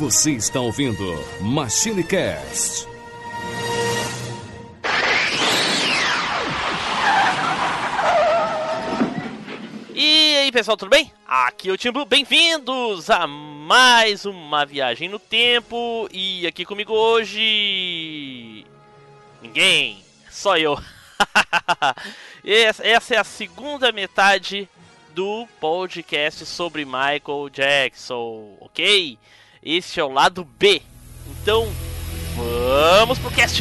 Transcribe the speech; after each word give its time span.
Você 0.00 0.30
está 0.30 0.58
ouvindo 0.58 1.04
Machine 1.42 2.02
Cast. 2.02 2.88
E 9.94 10.36
aí 10.38 10.50
pessoal, 10.50 10.78
tudo 10.78 10.88
bem? 10.88 11.12
Aqui 11.28 11.68
é 11.68 11.72
o 11.72 11.76
Tim 11.76 11.90
Blue, 11.90 12.06
bem-vindos 12.06 13.10
a 13.10 13.26
mais 13.26 14.24
uma 14.24 14.64
viagem 14.64 15.06
no 15.06 15.18
tempo 15.18 16.08
e 16.10 16.46
aqui 16.46 16.64
comigo 16.64 16.94
hoje. 16.94 18.64
Ninguém, 19.42 20.02
só 20.30 20.56
eu. 20.56 20.80
Essa 22.42 23.14
é 23.14 23.18
a 23.18 23.24
segunda 23.24 23.92
metade 23.92 24.66
do 25.14 25.46
podcast 25.60 26.46
sobre 26.46 26.86
Michael 26.86 27.50
Jackson, 27.52 28.56
ok? 28.62 29.18
Este 29.62 30.00
é 30.00 30.04
o 30.04 30.10
lado 30.10 30.46
B. 30.58 30.80
Então, 31.42 31.68
vamos 32.34 33.18
pro 33.18 33.30
cast! 33.30 33.60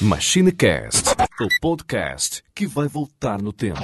Machine 0.00 0.52
Cast, 0.52 1.10
o 1.40 1.48
podcast 1.60 2.44
que 2.54 2.66
vai 2.68 2.86
voltar 2.86 3.42
no 3.42 3.52
tempo. 3.52 3.80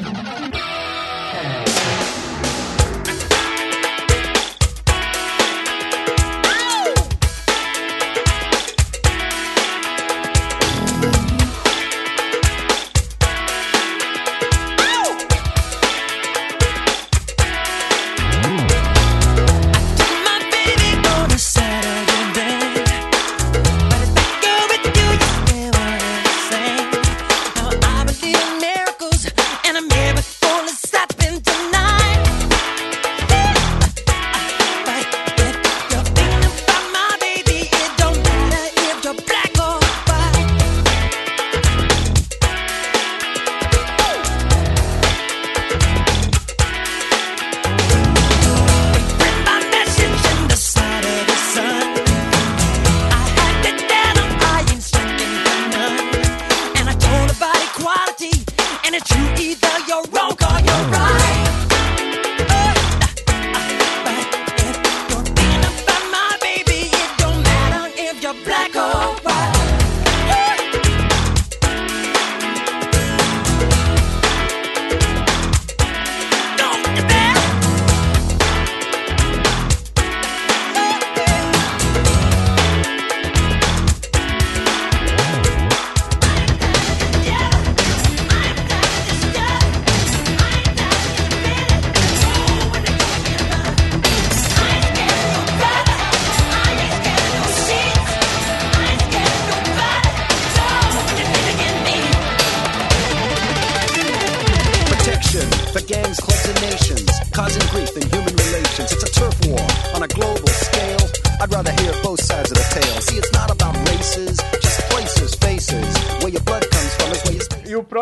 Both 112.16 112.26
sides 112.26 112.50
of 112.52 112.56
the 112.56 112.80
tale. 112.80 113.00
See, 113.00 113.16
it's 113.16 113.34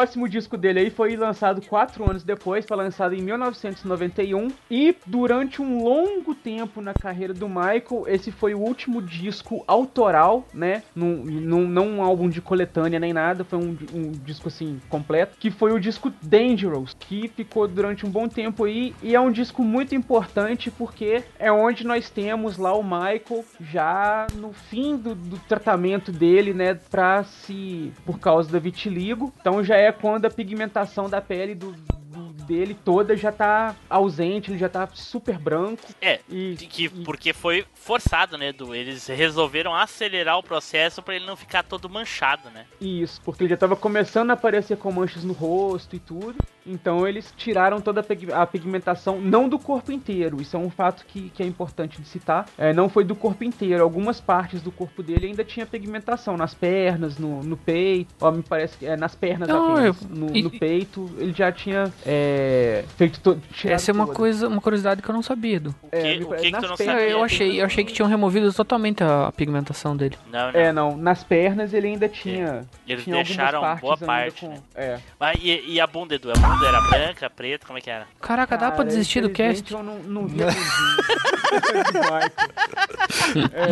próximo 0.03 0.29
disco 0.29 0.57
dele 0.57 0.81
aí 0.81 0.91
foi 0.91 1.15
lançado 1.15 1.63
quatro 1.63 2.09
anos 2.11 2.25
depois, 2.25 2.67
foi 2.67 2.77
lançado 2.77 3.15
em 3.15 3.23
1991. 3.23 4.49
E 4.69 4.97
durante 5.07 5.63
um 5.63 5.81
longo 5.85 6.35
tempo 6.35 6.81
na 6.81 6.93
carreira 6.93 7.33
do 7.33 7.49
Michael, 7.49 8.05
esse 8.09 8.33
foi 8.33 8.53
o 8.53 8.59
último 8.59 9.01
disco 9.01 9.63
autoral, 9.69 10.45
né? 10.53 10.83
Num, 10.93 11.25
num- 11.25 11.69
não 11.69 11.87
um 11.87 12.03
álbum 12.03 12.29
de 12.29 12.41
coletânea 12.41 12.99
nem 12.99 13.13
nada, 13.13 13.45
foi 13.45 13.61
um, 13.61 13.77
um 13.95 14.11
disco 14.11 14.49
assim 14.49 14.81
completo. 14.89 15.37
Que 15.39 15.53
foi 15.53 15.73
o 15.73 15.79
disco 15.79 16.13
Dangerous, 16.21 16.97
que 16.99 17.29
ficou 17.29 17.69
durante 17.69 18.05
um 18.05 18.11
bom 18.11 18.27
tempo 18.27 18.65
aí. 18.65 18.97
E 19.05 19.15
é 19.15 19.21
um 19.21 19.31
disco 19.31 19.63
muito 19.63 19.95
importante 19.95 20.69
porque 20.69 21.23
é 21.39 21.53
onde 21.53 21.87
nós 21.87 22.11
temos 22.11 22.59
lá 22.59 22.75
o 22.77 22.83
Michael 22.83 23.45
já 23.61 24.27
no 24.35 24.53
fim 24.53 24.97
do, 24.97 25.15
do 25.15 25.39
tratamento 25.39 26.11
dele, 26.11 26.53
né? 26.53 26.75
Pra 26.91 27.23
se. 27.23 27.93
por 28.05 28.19
causa 28.19 28.51
da 28.51 28.59
vitiligo. 28.59 29.33
Então 29.41 29.63
já 29.63 29.77
é 29.77 29.92
quando 29.93 30.25
a 30.27 30.31
pigmentação 30.31 31.09
da 31.09 31.21
pele 31.21 31.55
do, 31.55 31.73
do- 31.73 32.33
dele 32.45 32.75
toda 32.85 33.17
já 33.17 33.31
tá 33.31 33.75
ausente, 33.89 34.51
ele 34.51 34.59
já 34.59 34.69
tá 34.69 34.89
super 34.93 35.39
branco. 35.39 35.83
É, 36.01 36.19
E, 36.29 36.57
que, 36.57 36.85
e- 36.87 36.89
porque 36.89 37.33
foi 37.33 37.65
forçado, 37.75 38.37
né, 38.37 38.49
Edu? 38.49 38.75
Eles 38.75 39.07
resolveram 39.07 39.75
acelerar 39.75 40.37
o 40.39 40.43
processo 40.43 41.01
pra 41.03 41.15
ele 41.15 41.25
não 41.27 41.37
ficar 41.37 41.63
todo 41.63 41.89
manchado, 41.89 42.51
né? 42.51 42.67
Isso, 42.81 43.21
porque 43.25 43.45
ele 43.45 43.51
já 43.51 43.57
tava 43.57 43.77
começando 43.77 44.31
a 44.31 44.35
aparecer 44.35 44.77
com 44.77 44.91
manchas 44.91 45.23
no 45.25 45.33
rosto 45.33 45.95
e 45.95 46.01
tudo. 46.01 46.35
Então 46.67 47.07
eles 47.07 47.33
tiraram 47.37 47.81
toda 47.81 48.01
a 48.01 48.05
pig- 48.05 48.33
a 48.33 48.47
pigmentação, 48.47 49.21
não 49.21 49.49
do 49.49 49.59
corpo 49.59 49.91
inteiro. 49.93 50.41
Isso 50.41 50.57
é 50.57 50.59
um 50.61 50.71
fato 50.71 51.05
que, 51.07 51.31
que 51.31 51.43
é 51.43 51.47
importante 51.47 52.01
de 52.01 52.07
citar. 52.09 52.47
É, 52.57 52.73
não 52.73 52.89
foi 52.89 53.05
do 53.05 53.15
corpo 53.17 53.43
inteiro. 53.45 53.83
Algumas 53.83 54.21
partes 54.21 54.63
do 54.63 54.71
corpo 54.71 55.03
dele 55.03 55.27
ainda 55.27 55.45
tinha 55.45 55.67
pigmentação. 55.67 56.37
Nas 56.37 56.55
pernas, 56.55 57.19
no, 57.19 57.43
no 57.43 57.57
peito. 57.57 58.15
Ó, 58.21 58.31
me 58.31 58.43
parece 58.43 58.77
que 58.79 58.87
é 58.87 58.97
nas 58.97 59.15
pernas 59.15 59.49
Não, 59.49 59.73
apenas. 59.75 60.01
eu- 60.03 60.09
no, 60.09 60.37
e- 60.37 60.43
no 60.43 60.51
peito, 60.51 61.11
ele 61.19 61.33
já 61.33 61.51
tinha 61.51 61.93
é, 62.07 62.85
feito 62.97 63.21
todo. 63.21 63.41
Essa 63.65 63.91
é 63.91 63.95
uma 63.95 64.07
coisa, 64.07 64.47
uma 64.49 64.61
curiosidade 64.61 65.03
que 65.03 65.09
eu 65.09 65.15
não 65.15 65.23
sabia, 65.23 65.57
Edu. 65.57 65.75
O 65.83 65.89
que, 65.91 65.97
É, 65.97 66.17
o 66.17 66.31
me- 66.31 66.37
que, 66.37 66.43
que 66.43 66.51
nas 66.51 66.63
tu 66.63 66.69
não 66.69 66.77
pernas- 66.77 66.97
sabia? 66.97 67.11
Eu 67.11 67.25
achei, 67.25 67.61
eu 67.61 67.65
achei 67.67 67.85
que 67.85 67.93
tinham 67.93 68.09
removido 68.09 68.53
totalmente 68.53 69.03
a 69.03 69.33
pigmentação 69.37 69.97
dele. 69.97 70.17
Não, 70.31 70.53
não. 70.53 70.61
É, 70.61 70.73
não. 70.73 70.97
Nas 70.97 71.25
pernas 71.25 71.73
ele 71.75 71.89
ainda 71.89 72.09
tinha. 72.09 72.65
Eles 72.87 73.05
tinha 73.05 73.17
deixaram 73.17 73.61
boa 73.81 73.97
parte, 73.97 74.43
com- 74.43 74.49
né? 74.49 74.57
É. 74.75 74.99
Mas 75.19 75.39
e, 75.43 75.73
e 75.73 75.81
a 75.81 75.87
bunda, 75.87 76.15
Edu? 76.15 76.31
A 76.31 76.35
bunda 76.35 76.52
era 76.67 76.81
branca, 76.83 77.31
preta, 77.31 77.67
como 77.67 77.79
é 77.79 77.81
que 77.81 77.91
era? 77.91 78.07
Caraca, 78.21 78.57
dá 78.57 78.71
pra 78.71 78.85
desistir 78.85 79.21
do 79.21 79.31
cast? 79.31 79.73
Eu 79.73 79.83
não, 79.83 79.99
não 80.01 80.27
vi 80.27 80.37
Michael. 80.37 80.61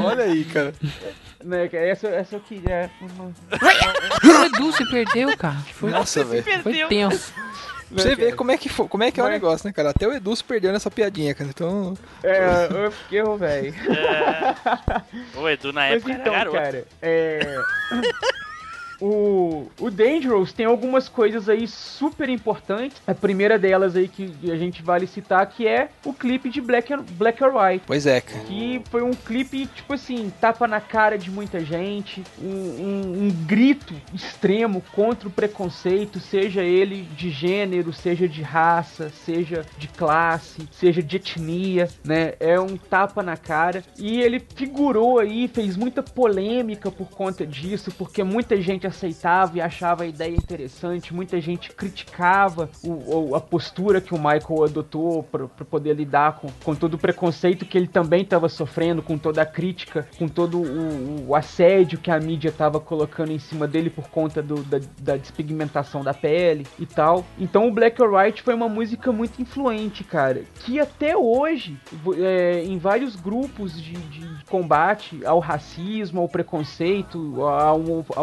Olha 0.04 0.24
aí, 0.24 0.44
cara. 0.44 0.74
Né, 1.42 1.68
que 1.68 1.76
essa, 1.76 2.08
essa 2.08 2.36
eu 2.36 2.40
queria. 2.40 2.90
uma- 3.00 3.32
O 4.40 4.44
Edu 4.44 4.72
se 4.72 4.88
perdeu, 4.90 5.36
cara. 5.36 5.56
Foi, 5.74 5.90
Nossa, 5.90 6.22
velho. 6.24 6.42
foi 6.62 6.86
tenso. 6.86 7.32
Pra 7.92 8.02
você 8.04 8.14
ver 8.14 8.36
como 8.36 8.52
é 8.52 8.56
que, 8.56 8.68
foi, 8.68 8.86
como 8.86 9.02
é, 9.02 9.10
que 9.10 9.18
é 9.20 9.24
o 9.24 9.28
negócio, 9.28 9.66
né, 9.66 9.72
cara? 9.72 9.90
Até 9.90 10.06
o 10.06 10.12
Edu 10.12 10.36
se 10.36 10.44
perdeu 10.44 10.70
nessa 10.72 10.90
piadinha, 10.90 11.34
cara. 11.34 11.50
Então, 11.50 11.96
É, 12.22 12.68
eu 12.70 12.92
fiquei, 12.92 13.22
velho. 13.36 13.74
É... 13.90 15.38
o 15.38 15.48
Edu 15.48 15.72
na 15.72 15.80
Mas 15.88 15.92
época 15.96 16.12
então, 16.12 16.34
era 16.34 16.50
garoto. 16.50 16.56
cara, 16.56 16.84
é. 17.02 17.56
O, 19.00 19.66
o 19.80 19.90
Dangerous 19.90 20.52
tem 20.52 20.66
algumas 20.66 21.08
coisas 21.08 21.48
aí 21.48 21.66
super 21.66 22.28
importantes. 22.28 23.00
A 23.06 23.14
primeira 23.14 23.58
delas 23.58 23.96
aí 23.96 24.08
que 24.08 24.32
a 24.50 24.56
gente 24.56 24.82
vale 24.82 25.06
citar 25.06 25.44
que 25.46 25.66
é 25.66 25.88
o 26.04 26.12
clipe 26.12 26.48
de 26.50 26.60
Black, 26.60 26.92
and- 26.92 27.04
Black 27.12 27.42
or 27.42 27.52
White. 27.56 27.84
Pois 27.86 28.06
é, 28.06 28.20
cara. 28.20 28.44
Que 28.44 28.82
foi 28.90 29.02
um 29.02 29.12
clipe, 29.12 29.66
tipo 29.66 29.94
assim, 29.94 30.30
tapa 30.40 30.66
na 30.68 30.80
cara 30.80 31.16
de 31.16 31.30
muita 31.30 31.60
gente, 31.60 32.22
um, 32.42 32.46
um- 32.48 33.22
um 33.24 33.30
grito 33.46 33.94
extremo 34.12 34.82
contra 34.92 35.28
o 35.28 35.30
preconceito, 35.30 36.20
seja 36.20 36.62
ele 36.62 37.02
de 37.16 37.30
gênero, 37.30 37.92
seja 37.92 38.28
de 38.28 38.42
raça, 38.42 39.10
seja 39.24 39.64
de 39.78 39.88
classe, 39.88 40.68
seja 40.72 41.02
de 41.02 41.16
etnia, 41.16 41.88
né? 42.04 42.34
É 42.38 42.58
um 42.60 42.76
tapa 42.76 43.22
na 43.22 43.36
cara. 43.36 43.82
E 43.98 44.20
ele 44.20 44.40
figurou 44.54 45.18
aí, 45.18 45.48
fez 45.48 45.76
muita 45.76 46.02
polêmica 46.02 46.90
por 46.90 47.08
conta 47.10 47.46
disso, 47.46 47.90
porque 47.96 48.22
muita 48.22 48.60
gente 48.60 48.86
aceitava 48.90 49.56
e 49.56 49.60
achava 49.60 50.02
a 50.02 50.06
ideia 50.06 50.34
interessante, 50.34 51.14
muita 51.14 51.40
gente 51.40 51.72
criticava 51.72 52.68
o- 52.84 53.30
o- 53.30 53.34
a 53.34 53.40
postura 53.40 54.00
que 54.00 54.14
o 54.14 54.18
Michael 54.18 54.64
adotou 54.64 55.22
para 55.22 55.46
poder 55.46 55.94
lidar 55.94 56.38
com, 56.40 56.48
com 56.62 56.74
todo 56.74 56.94
o 56.94 56.98
preconceito 56.98 57.64
que 57.64 57.76
ele 57.78 57.86
também 57.88 58.22
estava 58.22 58.48
sofrendo, 58.48 59.02
com 59.02 59.16
toda 59.16 59.42
a 59.42 59.46
crítica, 59.46 60.06
com 60.18 60.28
todo 60.28 60.58
o, 60.60 61.28
o 61.28 61.34
assédio 61.34 61.98
que 61.98 62.10
a 62.10 62.18
mídia 62.20 62.48
estava 62.50 62.78
colocando 62.78 63.32
em 63.32 63.38
cima 63.38 63.66
dele 63.66 63.90
por 63.90 64.08
conta 64.08 64.42
do- 64.42 64.62
da, 64.62 64.80
da 64.98 65.16
despigmentação 65.16 66.02
da 66.04 66.12
pele 66.14 66.66
e 66.78 66.86
tal. 66.86 67.24
Então 67.38 67.66
o 67.68 67.72
Black 67.72 68.00
or 68.02 68.14
White 68.14 68.42
foi 68.42 68.54
uma 68.54 68.68
música 68.68 69.10
muito 69.12 69.40
influente, 69.40 70.04
cara, 70.04 70.42
que 70.64 70.78
até 70.78 71.16
hoje, 71.16 71.76
é, 72.18 72.62
em 72.64 72.78
vários 72.78 73.16
grupos 73.16 73.80
de, 73.80 73.92
de 73.92 74.44
combate 74.46 75.24
ao 75.24 75.38
racismo, 75.38 76.20
ao 76.20 76.28
preconceito, 76.28 77.42
à 77.46 77.72
homo- 77.72 78.04
à 78.16 78.22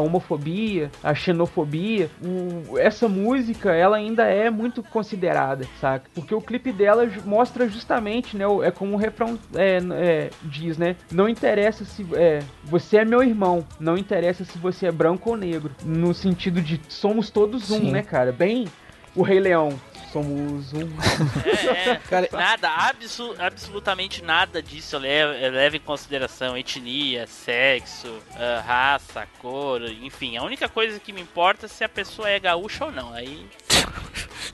homofobia, 0.58 0.92
à 1.04 1.14
xenofobia, 1.14 2.10
o- 2.24 2.78
essa 2.78 3.08
música 3.08 3.74
ela 3.74 3.98
ainda 3.98 4.24
é 4.24 4.50
muito 4.50 4.82
considerada, 4.84 5.66
saca? 5.80 6.10
Porque 6.14 6.34
o 6.34 6.42
clipe 6.42 6.72
dela 6.72 7.08
mostra 7.26 7.68
justamente, 7.68 8.36
né? 8.36 8.46
É 8.64 8.72
como 8.72 8.94
o 8.94 8.98
refrão 8.98 9.38
é, 9.56 9.80
é, 9.94 10.30
diz, 10.44 10.78
né? 10.78 10.96
Não 11.12 11.30
interessa 11.30 11.86
se 11.86 12.06
é, 12.14 12.40
você 12.64 12.98
é 12.98 13.06
meu 13.06 13.22
irmão, 13.22 13.64
não 13.80 13.98
interessa 13.98 14.44
se 14.44 14.58
você 14.58 14.88
é 14.88 14.92
branco 14.92 15.30
ou 15.30 15.38
negro, 15.38 15.72
no 15.86 16.14
sentido 16.14 16.62
de 16.62 16.80
somos 16.90 17.30
todos 17.30 17.70
um, 17.72 17.78
Sim. 17.80 17.92
né, 17.92 18.02
cara? 18.02 18.32
Bem 18.32 18.66
o 19.16 19.24
Rei 19.24 19.40
Leão, 19.40 19.70
somos 20.12 20.74
um. 20.74 20.90
É, 21.46 21.90
é. 21.92 21.96
Cara, 22.10 22.28
Nada, 22.32 22.70
absu- 22.70 23.36
absolutamente 23.40 24.24
nada 24.24 24.62
disso 24.62 24.98
leva, 24.98 25.32
leva 25.50 25.76
em 25.78 25.80
consideração 25.80 26.58
etnia, 26.58 27.28
sexo, 27.28 28.20
ah, 28.36 28.64
raça, 28.66 29.28
cor, 29.40 29.82
enfim. 29.84 30.38
A 30.38 30.44
única 30.44 30.68
coisa 30.70 31.00
que 31.00 31.12
me 31.14 31.22
importa 31.22 31.66
é 31.66 31.70
se 31.70 31.84
a 31.84 31.90
pessoa 31.90 32.30
é 32.30 32.40
gaúcha 32.40 32.86
ou 32.86 32.92
não. 32.92 33.14
Aí, 33.14 33.46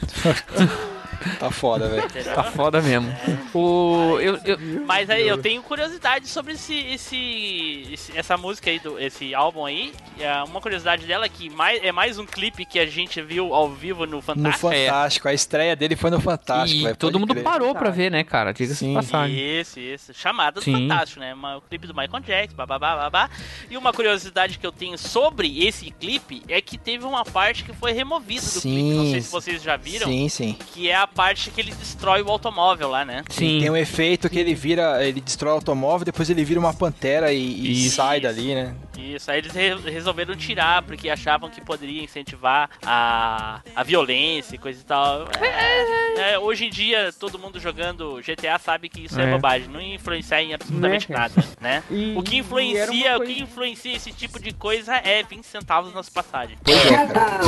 Tá 1.39 1.49
foda, 1.49 1.87
velho. 1.87 2.09
Tá 2.35 2.43
foda 2.43 2.81
mesmo. 2.81 3.09
O, 3.53 4.19
eu, 4.19 4.37
eu, 4.43 4.57
Mas 4.85 5.09
aí 5.09 5.25
eu 5.25 5.37
tenho 5.37 5.61
curiosidade 5.63 6.27
sobre 6.27 6.51
esse, 6.51 6.75
esse, 6.77 7.87
esse- 7.93 8.17
essa 8.17 8.35
música 8.35 8.69
aí, 8.69 8.77
do, 8.77 8.99
esse 8.99 9.33
álbum 9.33 9.65
aí. 9.65 9.93
É 10.19 10.43
uma 10.43 10.59
curiosidade 10.59 11.05
dela 11.05 11.25
é 11.25 11.29
que 11.29 11.49
mais, 11.49 11.81
é 11.81 11.93
mais 11.93 12.19
um 12.19 12.25
clipe 12.25 12.65
que 12.65 12.77
a 12.77 12.85
gente 12.85 13.21
viu 13.21 13.53
ao 13.53 13.69
vivo 13.69 14.05
no 14.05 14.17
No 14.17 14.21
Fantástico. 14.21 14.69
Fantástico. 14.69 15.27
A 15.29 15.33
estreia 15.33 15.77
dele 15.77 15.95
foi 15.95 16.09
no 16.11 16.19
Fantástico, 16.19 16.81
e 16.81 16.83
velho. 16.83 16.97
todo 16.97 17.17
mundo 17.17 17.33
crer. 17.33 17.43
parou 17.43 17.73
pra 17.73 17.89
ver, 17.89 18.11
né, 18.11 18.25
cara? 18.25 18.51
Diga-se 18.51 18.73
de 18.83 18.89
Sim. 18.89 18.93
passagem. 18.93 19.39
Isso, 19.61 19.79
isso. 19.79 20.13
Chamada 20.13 20.59
do 20.59 20.63
Sim. 20.63 20.73
Fantástico, 20.89 21.21
né? 21.21 21.33
O 21.55 21.61
clipe 21.61 21.87
do 21.87 21.93
Michael 21.95 22.21
Jackson, 22.21 22.57
babá, 22.57 22.77
babá. 22.77 23.29
E 23.69 23.77
uma 23.77 23.93
curiosidade 23.93 24.59
que 24.59 24.67
eu 24.67 24.73
tenho 24.73 24.97
sobre 24.97 25.65
esse 25.65 25.89
clipe 25.89 26.43
é 26.49 26.59
que 26.59 26.77
teve 26.77 27.05
uma 27.05 27.23
parte 27.23 27.63
que 27.63 27.71
foi 27.71 27.93
removida 27.93 28.41
do 28.45 28.59
clipe. 28.61 28.93
Não 28.93 29.09
sei 29.09 29.21
se 29.21 29.27
Sim. 29.27 29.31
vocês 29.31 29.63
já 29.63 29.77
viram. 29.77 29.92
Sim, 29.99 30.29
sim. 30.29 30.57
Que 30.73 30.89
é 30.89 30.95
a 30.95 31.07
parte 31.07 31.49
que 31.51 31.61
ele 31.61 31.71
destrói 31.71 32.21
o 32.21 32.29
automóvel 32.29 32.89
lá, 32.89 33.03
né? 33.05 33.23
Sim. 33.29 33.59
Tem 33.59 33.69
um 33.69 33.77
efeito 33.77 34.29
que 34.29 34.39
ele 34.39 34.53
vira, 34.55 35.05
ele 35.05 35.19
destrói 35.21 35.51
o 35.53 35.55
automóvel, 35.55 36.05
depois 36.05 36.29
ele 36.29 36.43
vira 36.43 36.59
uma 36.59 36.73
pantera 36.73 37.31
e, 37.33 37.71
e 37.85 37.89
sai 37.89 38.19
dali, 38.19 38.53
né? 38.55 38.75
Isso, 38.97 39.29
aí 39.31 39.39
eles 39.39 39.51
re- 39.53 39.75
resolveram 39.91 40.35
tirar 40.35 40.81
porque 40.83 41.09
achavam 41.09 41.49
que 41.49 41.59
poderia 41.61 42.03
incentivar 42.03 42.69
a, 42.85 43.59
a 43.75 43.83
violência 43.83 44.55
e 44.55 44.57
coisa 44.57 44.79
e 44.79 44.83
tal. 44.83 45.27
É, 45.41 46.33
é, 46.33 46.39
hoje 46.39 46.65
em 46.65 46.69
dia, 46.69 47.11
todo 47.19 47.37
mundo 47.39 47.59
jogando 47.59 48.21
GTA 48.21 48.57
sabe 48.59 48.87
que 48.89 49.05
isso 49.05 49.19
é, 49.19 49.23
É. 49.23 49.31
bobagem, 49.31 49.67
não 49.67 49.81
ia 49.81 49.95
influenciar 49.95 50.41
em 50.41 50.53
absolutamente 50.53 51.11
Né, 51.11 51.17
nada, 51.17 51.33
né? 51.59 51.83
E- 51.89 52.13
o 52.15 52.21
que 52.23 52.37
influencia, 52.37 52.87
uma 53.09 53.15
o 53.15 53.17
coisa- 53.17 53.33
que 53.33 53.41
influencia 53.41 53.95
esse 53.95 54.11
tipo 54.13 54.39
de 54.39 54.51
coisa 54.53 54.95
é 54.95 55.23
20 55.23 55.43
centavos 55.45 55.93
nas 55.93 56.09
passagens. 56.09 56.57
Pois 56.63 56.85
é, 56.85 57.07
cara. 57.07 57.43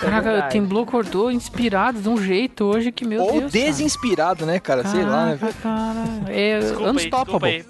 Caraca, 0.00 0.30
verdade. 0.30 0.52
tem 0.52 0.62
Blue 0.64 0.82
acordou 0.82 1.30
inspirado 1.30 2.00
de 2.00 2.08
um 2.08 2.16
jeito 2.22 2.64
hoje 2.64 2.92
que, 2.92 3.04
meu 3.04 3.22
Ou 3.22 3.32
Deus. 3.40 3.52
cara. 3.52 3.64
desinspirado, 3.64 4.46
né, 4.46 4.58
cara? 4.60 4.84
Sei 4.86 5.02
lá, 5.04 5.26
né? 5.26 5.38
Caraca, 5.40 5.58
cara. 5.62 6.32
É 6.32 6.58
Desculpa 6.58 6.88
aí, 6.90 6.94
desculpa 6.94 7.46
unstoppable. 7.46 7.48
aí, 7.48 7.64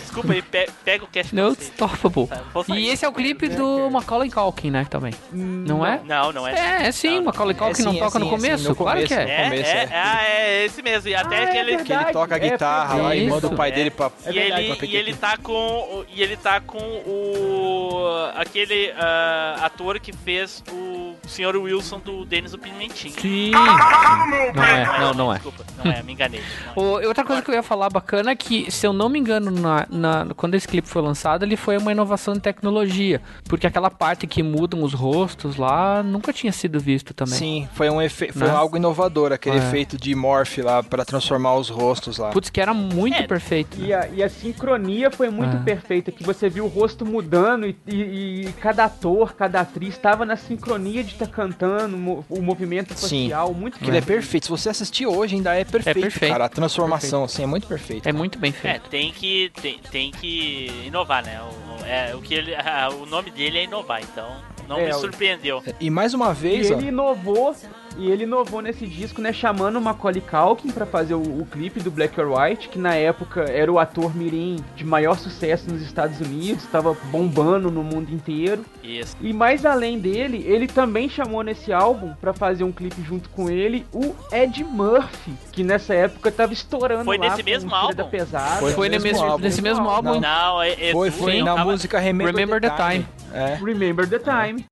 desculpa 0.00 0.32
aí, 0.32 0.42
pe- 0.42 0.68
pega 0.84 1.04
o 1.04 1.08
No 1.32 1.50
você. 1.54 1.62
Unstoppable. 1.62 2.26
Tá. 2.28 2.42
E 2.76 2.88
esse 2.88 3.04
é 3.04 3.08
o 3.08 3.12
clipe 3.12 3.48
do 3.48 3.90
Macaulay 3.90 4.30
Culkin, 4.30 4.70
né, 4.70 4.86
também. 4.88 5.12
Não 5.32 5.84
é? 5.84 6.00
Não, 6.04 6.32
não 6.32 6.46
é. 6.46 6.52
É, 6.82 6.86
é 6.88 6.92
sim, 6.92 7.16
Não. 7.16 7.24
Macaulay 7.24 7.54
Culkin 7.54 7.74
sim, 7.74 7.82
não 7.84 7.92
é 7.94 7.98
toca 7.98 8.18
no 8.18 8.26
sim, 8.26 8.30
é 8.34 8.36
sim, 8.38 8.42
começo? 8.42 8.68
no 8.68 8.76
claro 8.76 9.00
que 9.00 9.08
começo, 9.08 9.30
é. 9.30 9.40
É, 9.40 9.44
começo, 9.44 9.70
é, 9.70 9.74
é. 9.74 9.88
é, 9.92 10.40
é 10.62 10.64
esse 10.66 10.82
mesmo. 10.82 11.08
E 11.08 11.14
até 11.14 11.36
Ah, 11.36 11.42
é 11.42 11.46
que 11.46 11.56
ele, 11.58 11.76
Que 11.84 11.92
ele 11.92 12.04
toca 12.06 12.34
a 12.34 12.38
É 12.38 12.40
guitarra 12.50 12.94
lá 13.02 13.16
e 13.16 13.28
manda 13.28 13.46
o 13.46 13.56
pai 13.56 13.70
É. 13.70 13.72
dele 13.72 13.90
pra. 13.90 14.10
E 14.30 14.38
ele, 14.38 14.76
e 14.86 14.96
ele 14.96 15.14
tá 15.14 15.36
com. 15.36 16.04
E 16.14 16.22
ele 16.22 16.36
tá 16.36 16.60
com 16.60 16.78
o. 16.78 18.30
aquele 18.36 18.92
ah, 18.96 19.56
ator 19.62 19.98
que 20.00 20.12
fez 20.12 20.62
o 20.72 21.14
Sr. 21.26 21.56
Wilson 21.74 21.98
do 22.00 22.24
Denis 22.24 22.52
o 22.54 22.58
Pimentinho. 22.58 23.14
Sim. 23.20 23.50
Não 23.50 24.62
é, 24.64 24.98
não, 25.00 25.14
não 25.14 25.30
é. 25.32 25.36
Desculpa, 25.36 25.64
não 25.84 25.90
é, 25.92 26.02
me 26.02 26.12
enganei. 26.12 26.40
É. 26.74 26.78
O- 26.80 27.06
outra 27.08 27.24
coisa 27.24 27.42
que 27.42 27.50
eu 27.50 27.54
ia 27.54 27.62
falar 27.62 27.88
bacana 27.90 28.30
é 28.30 28.36
que, 28.36 28.70
se 28.70 28.86
eu 28.86 28.92
não 28.92 29.08
me 29.08 29.18
engano, 29.18 29.50
na, 29.50 29.86
na- 29.90 30.26
quando 30.34 30.54
esse 30.54 30.66
clipe 30.66 30.88
foi 30.88 31.02
lançado, 31.02 31.44
ele 31.44 31.56
foi 31.56 31.76
uma 31.76 31.92
inovação 31.92 32.34
de 32.34 32.40
tecnologia. 32.40 33.20
Porque 33.44 33.66
aquela 33.66 33.90
parte 33.90 34.26
que 34.26 34.42
mudam 34.42 34.82
os 34.82 34.92
rostos 34.94 35.56
lá 35.56 36.02
nunca 36.02 36.32
tinha 36.32 36.52
sido 36.52 36.80
visto 36.80 37.12
também. 37.14 37.34
Sim, 37.34 37.68
foi 37.74 37.90
um 37.90 38.00
efe... 38.00 38.32
foi 38.32 38.46
Né? 38.48 38.54
algo 38.54 38.76
inovador, 38.76 39.32
aquele 39.32 39.56
É. 39.56 39.58
efeito 39.58 39.96
de 39.98 40.14
morph 40.14 40.58
lá 40.58 40.82
pra 40.82 41.04
transformar 41.04 41.54
os 41.56 41.68
rostos 41.68 42.18
lá. 42.18 42.30
Putz, 42.30 42.48
que 42.50 42.60
era 42.60 42.72
muito 42.72 43.16
É, 43.18 43.26
perfeito. 43.26 43.78
E 43.80 43.92
a, 43.92 44.08
e 44.08 44.22
a 44.22 44.28
sincronia 44.28 45.10
foi 45.10 45.28
muito 45.30 45.56
Ah. 45.56 45.62
perfeita, 45.64 46.10
que 46.10 46.22
você 46.24 46.48
viu 46.48 46.64
o 46.64 46.68
rosto 46.68 47.04
mudando 47.04 47.66
e, 47.66 47.76
e- 47.86 48.46
e 48.46 48.52
cada 48.60 48.84
ator, 48.84 49.34
cada 49.34 49.60
atriz 49.60 49.94
estava 49.94 50.24
na 50.24 50.36
sincronia 50.36 51.02
de 51.04 51.12
estar 51.12 51.26
cantando 51.26 51.61
mo- 51.88 52.24
o 52.28 52.40
movimento 52.42 52.94
Sim. 52.94 53.24
facial, 53.30 53.52
muito 53.54 53.76
Aquilo 53.76 53.96
é 53.96 54.00
perfeito. 54.00 54.44
Se 54.46 54.50
você 54.50 54.68
assistir 54.68 55.06
hoje, 55.06 55.34
ainda 55.36 55.54
é 55.54 55.64
perfeito, 55.64 56.00
perfeito. 56.00 56.32
cara. 56.32 56.44
A 56.44 56.48
transformação, 56.48 57.24
assim, 57.24 57.42
é 57.42 57.46
muito 57.46 57.66
perfeito. 57.66 58.08
É 58.08 58.12
muito 58.12 58.38
bem 58.38 58.50
É, 58.50 58.52
feito. 58.72 58.88
tem 58.90 59.12
que, 59.12 59.50
tem, 59.60 59.78
tem 59.90 60.10
que 60.10 60.70
inovar, 60.86 61.24
né? 61.24 61.40
O, 61.42 61.84
é, 61.84 62.14
o, 62.14 62.20
que 62.20 62.34
ele, 62.34 62.52
o 63.00 63.06
nome 63.06 63.30
dele 63.30 63.58
é 63.58 63.64
inovar, 63.64 64.00
então 64.02 64.28
não 64.68 64.78
É, 64.78 64.86
me 64.86 64.92
surpreendeu. 64.94 65.62
E 65.80 65.90
mais 65.90 66.14
uma 66.14 66.30
E 66.32 66.34
vez, 66.34 66.70
ó, 66.70 66.74
ele 66.74 66.88
inovou, 66.88 67.54
e 67.98 68.10
ele 68.10 68.24
inovou 68.24 68.60
nesse 68.60 68.86
disco, 68.86 69.20
né, 69.20 69.32
chamando 69.32 69.76
o 69.76 69.80
Macaulay 69.80 70.20
Culkin 70.22 70.70
pra 70.70 70.86
fazer 70.86 71.14
o, 71.14 71.20
o 71.20 71.46
clipe 71.50 71.80
do 71.80 71.90
Black 71.90 72.18
or 72.20 72.38
White, 72.38 72.68
que 72.68 72.78
na 72.78 72.94
época 72.94 73.42
era 73.42 73.70
o 73.70 73.78
ator 73.78 74.14
mirim 74.16 74.56
de 74.76 74.84
maior 74.84 75.16
sucesso 75.18 75.70
nos 75.70 75.82
Estados 75.82 76.20
Unidos, 76.20 76.64
estava 76.64 76.94
bombando 77.10 77.70
no 77.70 77.82
mundo 77.82 78.10
inteiro. 78.12 78.64
Isso. 78.82 79.16
E 79.20 79.32
mais 79.32 79.64
além 79.66 79.98
dele, 79.98 80.42
ele 80.46 80.66
também 80.66 81.08
chamou 81.08 81.42
nesse 81.42 81.72
álbum 81.72 82.12
pra 82.20 82.32
fazer 82.32 82.64
um 82.64 82.72
clipe 82.72 83.02
junto 83.02 83.28
com 83.30 83.48
ele 83.50 83.86
o 83.92 84.14
Ed 84.32 84.64
Murphy, 84.64 85.32
que 85.52 85.62
nessa 85.62 85.94
época 85.94 86.30
tava 86.32 86.52
estourando 86.52 87.04
Foi 87.04 87.18
lá 87.18 87.30
nesse 87.30 87.42
mesmo 87.42 87.74
álbum? 87.74 87.94
da 87.94 88.04
Pesada. 88.04 88.60
Foi 88.60 88.72
Foi 88.72 88.88
nesse 88.88 89.04
mesmo 89.04 89.18
mesmo, 89.20 89.32
álbum. 89.32 89.44
nesse 89.44 89.62
mesmo 89.62 89.88
álbum. 89.88 90.12
Não. 90.14 90.20
Não, 90.20 90.62
é, 90.62 90.88
é 90.88 90.92
foi, 90.92 91.10
foi 91.10 91.42
na 91.42 91.54
tava- 91.54 91.70
música 91.70 91.98
Remember, 91.98 92.34
Remember 92.34 92.60
the 92.60 92.70
Time. 92.70 93.06
É. 93.32 93.54
Remember 93.62 94.08
the 94.08 94.18
Time. 94.18 94.64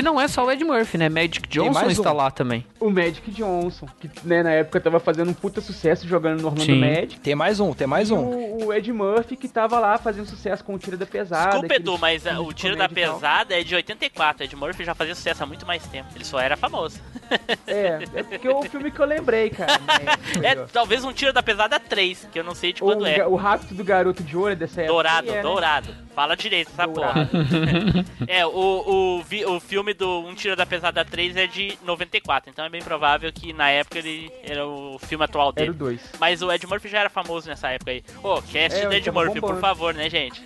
Inclusive, 0.00 0.02
não 0.02 0.20
é 0.20 0.28
só 0.28 0.44
o 0.44 0.50
Ed 0.50 0.64
Murphy, 0.64 0.98
né? 0.98 1.08
Magic 1.08 1.48
Johnson 1.48 1.88
está 1.88 2.12
um. 2.12 2.16
lá 2.16 2.30
também. 2.30 2.64
O 2.78 2.90
Magic 2.90 3.30
Johnson, 3.30 3.86
que 4.00 4.10
né, 4.24 4.42
na 4.42 4.50
época 4.50 4.80
tava 4.80 4.98
fazendo 4.98 5.30
um 5.30 5.34
puta 5.34 5.60
sucesso 5.60 6.06
jogando 6.08 6.40
no 6.40 6.46
Orlando 6.48 6.64
Sim. 6.64 6.80
Magic. 6.80 7.20
Tem 7.20 7.34
mais 7.34 7.60
um, 7.60 7.72
tem 7.72 7.86
mais 7.86 8.10
E 8.10 8.14
um. 8.14 8.49
O, 8.64 8.72
Ed 8.72 8.92
Murphy 8.92 9.36
que 9.36 9.48
tava 9.48 9.78
lá 9.78 9.98
fazendo 9.98 10.26
sucesso 10.26 10.64
com 10.64 10.74
o 10.74 10.78
Tiro 10.78 10.96
da 10.96 11.06
Pesada. 11.06 11.50
Desculpa, 11.52 11.74
Edu, 11.74 11.98
mas 11.98 12.22
filmes 12.22 12.40
o 12.40 12.48
de 12.52 12.54
Tiro 12.60 12.76
da 12.76 12.84
e. 12.86 12.88
Pesada 12.88 13.60
é 13.60 13.62
de 13.64 13.74
84. 13.74 14.44
Ed 14.44 14.56
Murphy 14.56 14.84
já 14.84 14.94
fazia 14.94 15.14
sucesso 15.14 15.42
há 15.42 15.46
muito 15.46 15.66
mais 15.66 15.86
tempo. 15.86 16.08
Ele 16.14 16.24
só 16.24 16.38
era 16.40 16.56
famoso. 16.56 17.00
É, 17.66 17.98
é 18.14 18.22
porque 18.22 18.46
é 18.48 18.50
o 18.54 18.62
filme 18.62 18.90
que 18.90 19.00
eu 19.00 19.06
lembrei, 19.06 19.50
cara. 19.50 19.78
né? 19.78 20.46
É 20.48 20.54
talvez 20.72 21.04
um 21.04 21.12
Tiro 21.12 21.32
da 21.32 21.42
Pesada 21.42 21.78
3, 21.78 22.28
que 22.32 22.38
eu 22.38 22.44
não 22.44 22.54
sei 22.54 22.72
de 22.72 22.82
Ou 22.82 22.90
quando 22.90 23.02
o, 23.02 23.06
é. 23.06 23.26
o 23.26 23.34
Rapto 23.36 23.74
do 23.74 23.84
Garoto 23.84 24.22
de 24.22 24.36
Ouro 24.36 24.52
é 24.52 24.56
dessa 24.56 24.80
época. 24.80 24.92
Dourado, 24.92 25.28
É, 25.30 25.32
né? 25.34 25.42
dourado. 25.42 25.94
Fala 26.14 26.36
direito 26.36 26.70
essa 26.72 26.86
Dourado. 26.86 27.26
porra. 27.26 27.44
É, 28.26 28.44
o, 28.46 28.50
o, 29.18 29.22
vi- 29.22 29.44
o 29.44 29.58
filme 29.60 29.94
do 29.94 30.20
Um 30.20 30.34
Tiro 30.34 30.54
da 30.54 30.66
Pesada 30.66 31.04
3 31.04 31.36
é 31.36 31.46
de 31.46 31.76
94, 31.82 32.50
então 32.50 32.64
é 32.64 32.68
bem 32.68 32.82
provável 32.82 33.32
que 33.32 33.52
na 33.52 33.70
época 33.70 33.98
ele 33.98 34.30
era 34.42 34.66
o 34.66 34.98
filme 34.98 35.24
atual 35.24 35.52
Era 35.56 35.70
o 35.70 35.74
dele. 35.74 35.78
2. 35.78 36.00
Mas 36.20 36.42
o 36.42 36.52
Ed 36.52 36.66
Murphy 36.66 36.88
já 36.88 37.00
era 37.00 37.10
famoso 37.10 37.48
nessa 37.48 37.70
época 37.70 37.90
aí. 37.92 38.02
Ô, 38.22 38.40
cast 38.50 38.78
É, 38.78 38.86
do 38.86 38.94
Ed 38.94 39.10
Murphy, 39.10 39.40
por 39.40 39.56
favor, 39.58 39.94
né, 39.94 40.08
gente? 40.10 40.42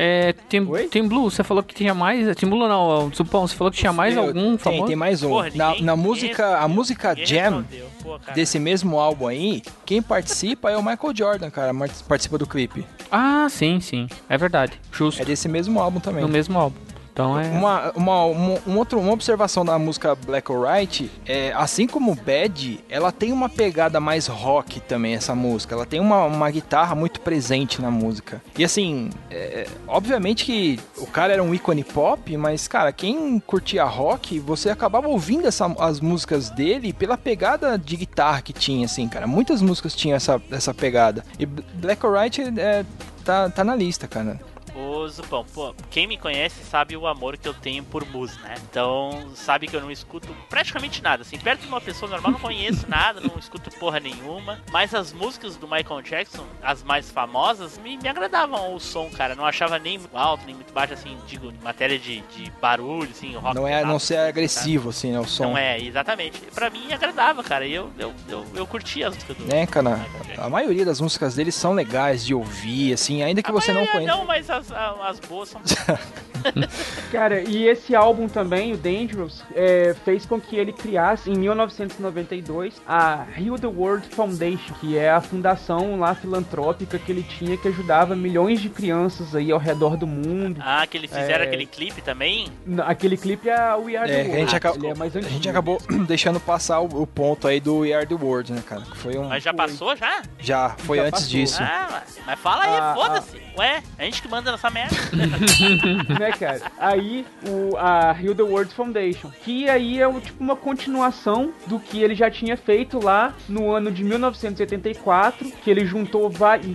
É, 0.00 0.32
tem, 0.48 0.60
Oi? 0.60 0.86
tem 0.86 1.06
Blue, 1.08 1.28
você 1.28 1.42
falou 1.42 1.60
que 1.60 1.74
tinha 1.74 1.92
mais. 1.92 2.36
Tem 2.36 2.48
Blue 2.48 2.68
não, 2.68 3.10
Supão, 3.12 3.48
você 3.48 3.56
falou 3.56 3.70
que 3.72 3.78
tinha 3.78 3.92
mais 3.92 4.14
Tem- 4.14 4.22
algum 4.24 4.50
tem, 4.50 4.58
famoso? 4.58 4.86
tem 4.86 4.94
mais 4.94 5.22
um. 5.24 5.28
Porra, 5.30 5.50
na, 5.56 5.74
na 5.80 5.96
música, 5.96 6.58
a 6.58 6.68
música 6.68 7.16
Jam. 7.16 7.64
Pô, 8.00 8.16
desse 8.32 8.60
mesmo 8.60 9.00
álbum 9.00 9.26
aí, 9.26 9.60
quem 9.84 10.00
participa 10.00 10.70
é 10.70 10.76
o 10.76 10.82
Michael 10.84 11.16
Jordan, 11.16 11.50
cara, 11.50 11.72
participa 12.06 12.38
do 12.38 12.46
clipe. 12.46 12.86
Ah, 13.10 13.48
sim, 13.50 13.80
sim. 13.80 14.06
É 14.28 14.38
verdade. 14.38 14.80
Justo. 14.92 15.20
É 15.20 15.24
desse 15.24 15.48
mesmo 15.48 15.80
álbum 15.80 15.98
também. 15.98 16.22
No 16.22 16.28
mesmo 16.28 16.56
álbum. 16.56 16.76
Então 17.18 17.36
é. 17.36 17.48
Uma, 17.48 17.90
uma, 17.96 18.24
uma, 18.26 18.58
um 18.64 18.78
outro, 18.78 19.00
uma 19.00 19.12
observação 19.12 19.64
da 19.64 19.76
música 19.76 20.14
Black 20.14 20.52
or 20.52 20.68
White 20.68 21.10
é, 21.26 21.52
assim 21.52 21.88
como 21.88 22.14
Bad, 22.14 22.78
ela 22.88 23.10
tem 23.10 23.32
uma 23.32 23.48
pegada 23.48 23.98
mais 23.98 24.28
rock 24.28 24.78
também, 24.78 25.14
essa 25.16 25.34
música. 25.34 25.74
Ela 25.74 25.84
tem 25.84 25.98
uma, 25.98 26.26
uma 26.26 26.48
guitarra 26.48 26.94
muito 26.94 27.20
presente 27.20 27.82
na 27.82 27.90
música. 27.90 28.40
E 28.56 28.64
assim, 28.64 29.10
é, 29.32 29.66
obviamente 29.88 30.44
que 30.44 30.78
o 30.96 31.08
cara 31.08 31.32
era 31.32 31.42
um 31.42 31.52
ícone 31.52 31.82
pop, 31.82 32.36
mas, 32.36 32.68
cara, 32.68 32.92
quem 32.92 33.40
curtia 33.40 33.82
rock, 33.82 34.38
você 34.38 34.70
acabava 34.70 35.08
ouvindo 35.08 35.48
essa, 35.48 35.66
as 35.80 35.98
músicas 35.98 36.50
dele 36.50 36.92
pela 36.92 37.18
pegada 37.18 37.76
de 37.76 37.96
guitarra 37.96 38.42
que 38.42 38.52
tinha, 38.52 38.84
assim, 38.84 39.08
cara. 39.08 39.26
Muitas 39.26 39.60
músicas 39.60 39.92
tinham 39.92 40.14
essa, 40.14 40.40
essa 40.52 40.72
pegada. 40.72 41.24
E 41.36 41.44
Black 41.44 42.06
or 42.06 42.16
White 42.16 42.42
é, 42.58 42.84
tá, 43.24 43.50
tá 43.50 43.64
na 43.64 43.74
lista, 43.74 44.06
cara. 44.06 44.38
Ô, 44.74 45.06
Zupão, 45.08 45.44
pô, 45.54 45.74
quem 45.90 46.06
me 46.06 46.16
conhece 46.16 46.62
sabe 46.64 46.96
o 46.96 47.06
amor 47.06 47.36
que 47.36 47.48
eu 47.48 47.54
tenho 47.54 47.82
por 47.84 48.04
música, 48.06 48.48
né? 48.48 48.54
Então, 48.70 49.30
sabe 49.34 49.66
que 49.66 49.74
eu 49.74 49.80
não 49.80 49.90
escuto 49.90 50.28
praticamente 50.48 51.02
nada, 51.02 51.22
assim, 51.22 51.38
perto 51.38 51.62
de 51.62 51.66
uma 51.68 51.80
pessoa 51.80 52.10
normal 52.10 52.32
não 52.32 52.40
conheço 52.40 52.86
nada, 52.88 53.20
não 53.20 53.38
escuto 53.38 53.70
porra 53.78 54.00
nenhuma, 54.00 54.60
mas 54.70 54.94
as 54.94 55.12
músicas 55.12 55.56
do 55.56 55.66
Michael 55.66 56.02
Jackson, 56.02 56.44
as 56.62 56.82
mais 56.82 57.10
famosas, 57.10 57.78
me, 57.78 57.96
me 57.96 58.08
agradavam 58.08 58.74
o 58.74 58.80
som, 58.80 59.10
cara, 59.10 59.34
não 59.34 59.44
achava 59.44 59.78
nem 59.78 59.98
muito 59.98 60.16
alto, 60.16 60.44
nem 60.46 60.54
muito 60.54 60.72
baixo, 60.72 60.94
assim, 60.94 61.16
digo, 61.26 61.50
em 61.50 61.58
matéria 61.62 61.98
de, 61.98 62.20
de 62.20 62.50
barulho, 62.60 63.10
assim, 63.10 63.34
rock 63.34 63.54
Não 63.54 63.66
é 63.66 63.84
não 63.84 63.98
ser 63.98 64.16
sabe? 64.16 64.28
agressivo, 64.28 64.90
assim, 64.90 65.12
né, 65.12 65.20
o 65.20 65.24
som. 65.24 65.44
Não 65.44 65.58
é, 65.58 65.78
exatamente. 65.80 66.40
Pra 66.54 66.70
mim 66.70 66.92
agradava, 66.92 67.42
cara, 67.42 67.66
e 67.66 67.72
eu, 67.72 67.90
eu, 67.98 68.14
eu, 68.28 68.46
eu 68.54 68.66
curtia 68.66 69.08
as 69.08 69.14
músicas 69.14 69.36
do 69.36 69.44
né, 69.44 69.66
cara? 69.66 69.98
A 70.36 70.48
maioria 70.48 70.84
das 70.84 71.00
músicas 71.00 71.34
dele 71.34 71.50
são 71.50 71.72
legais 71.72 72.24
de 72.24 72.34
ouvir, 72.34 72.92
assim, 72.92 73.22
ainda 73.22 73.42
que 73.42 73.50
A 73.50 73.52
você 73.52 73.72
não 73.72 73.86
conheça. 73.86 74.16
Não, 74.16 74.24
mas 74.24 74.48
as, 74.50 74.67
a- 74.72 75.08
as 75.08 75.18
boas 75.20 75.48
são 75.48 75.60
Cara, 77.12 77.40
e 77.42 77.66
esse 77.66 77.94
álbum 77.94 78.28
também, 78.28 78.72
o 78.72 78.76
Dangerous, 78.76 79.42
é, 79.54 79.94
fez 80.04 80.26
com 80.26 80.40
que 80.40 80.56
ele 80.56 80.72
criasse, 80.72 81.30
em 81.30 81.34
1992, 81.36 82.74
a 82.86 83.24
Heal 83.38 83.58
the 83.58 83.66
World 83.66 84.06
Foundation, 84.14 84.74
que 84.80 84.96
é 84.98 85.10
a 85.10 85.20
fundação 85.20 85.98
lá 85.98 86.14
filantrópica 86.14 86.98
que 86.98 87.10
ele 87.10 87.22
tinha, 87.22 87.56
que 87.56 87.68
ajudava 87.68 88.14
milhões 88.14 88.60
de 88.60 88.68
crianças 88.68 89.34
aí 89.34 89.50
ao 89.50 89.58
redor 89.58 89.96
do 89.96 90.06
mundo. 90.06 90.60
Ah, 90.64 90.86
que 90.86 90.96
eles 90.96 91.10
fizeram 91.10 91.44
É. 91.44 91.46
aquele 91.46 91.66
clipe 91.66 92.02
também? 92.02 92.48
Aquele 92.86 93.16
clipe 93.16 93.48
é 93.48 93.74
We 93.76 93.96
Are 93.96 94.10
É, 94.10 94.16
the 94.16 94.24
que 94.24 94.30
a 94.30 94.34
gente, 94.34 94.38
World, 94.38 94.56
acabou, 94.56 94.90
é 94.90 94.94
mais 94.94 95.14
a 95.16 95.18
antigo. 95.18 95.34
gente 95.34 95.48
acabou 95.48 95.78
deixando 96.06 96.38
passar 96.40 96.80
o, 96.80 97.02
o 97.02 97.06
ponto 97.06 97.46
aí 97.48 97.60
do 97.60 97.78
We 97.80 97.92
Are 97.94 98.06
the 98.06 98.14
World, 98.14 98.52
né, 98.52 98.62
cara? 98.66 98.82
Que 98.82 98.96
foi 98.96 99.16
um. 99.18 99.28
Mas 99.28 99.42
já 99.42 99.54
passou 99.54 99.96
já? 99.96 100.22
Já, 100.38 100.70
foi 100.78 100.98
Já 100.98 101.02
antes 101.04 101.12
passou. 101.22 101.28
disso. 101.28 101.62
Ah, 101.62 102.02
mas- 102.26 102.38
fala 102.40 102.64
aí, 102.64 102.70
Ah, 102.80 102.94
foda-se. 102.94 103.36
Ué, 103.58 103.82
a 103.98 104.04
gente 104.04 104.22
que 104.22 104.28
manda 104.28 104.52
nessa 104.52 104.70
merda. 104.70 104.94
né, 106.28 106.36
cara? 106.38 106.72
Aí 106.78 107.26
o, 107.46 107.76
a 107.76 108.16
Heal 108.20 108.34
the 108.34 108.42
World 108.42 108.72
Foundation, 108.74 109.30
que 109.42 109.68
aí 109.68 110.00
é 110.00 110.06
um, 110.06 110.20
tipo 110.20 110.42
uma 110.42 110.56
continuação 110.56 111.52
do 111.66 111.78
que 111.78 112.02
ele 112.02 112.14
já 112.14 112.30
tinha 112.30 112.56
feito 112.56 113.02
lá 113.02 113.34
no 113.48 113.70
ano 113.70 113.90
de 113.90 114.04
1984, 114.04 115.50
que 115.62 115.70
ele 115.70 115.84
juntou 115.84 116.28
vários. 116.30 116.68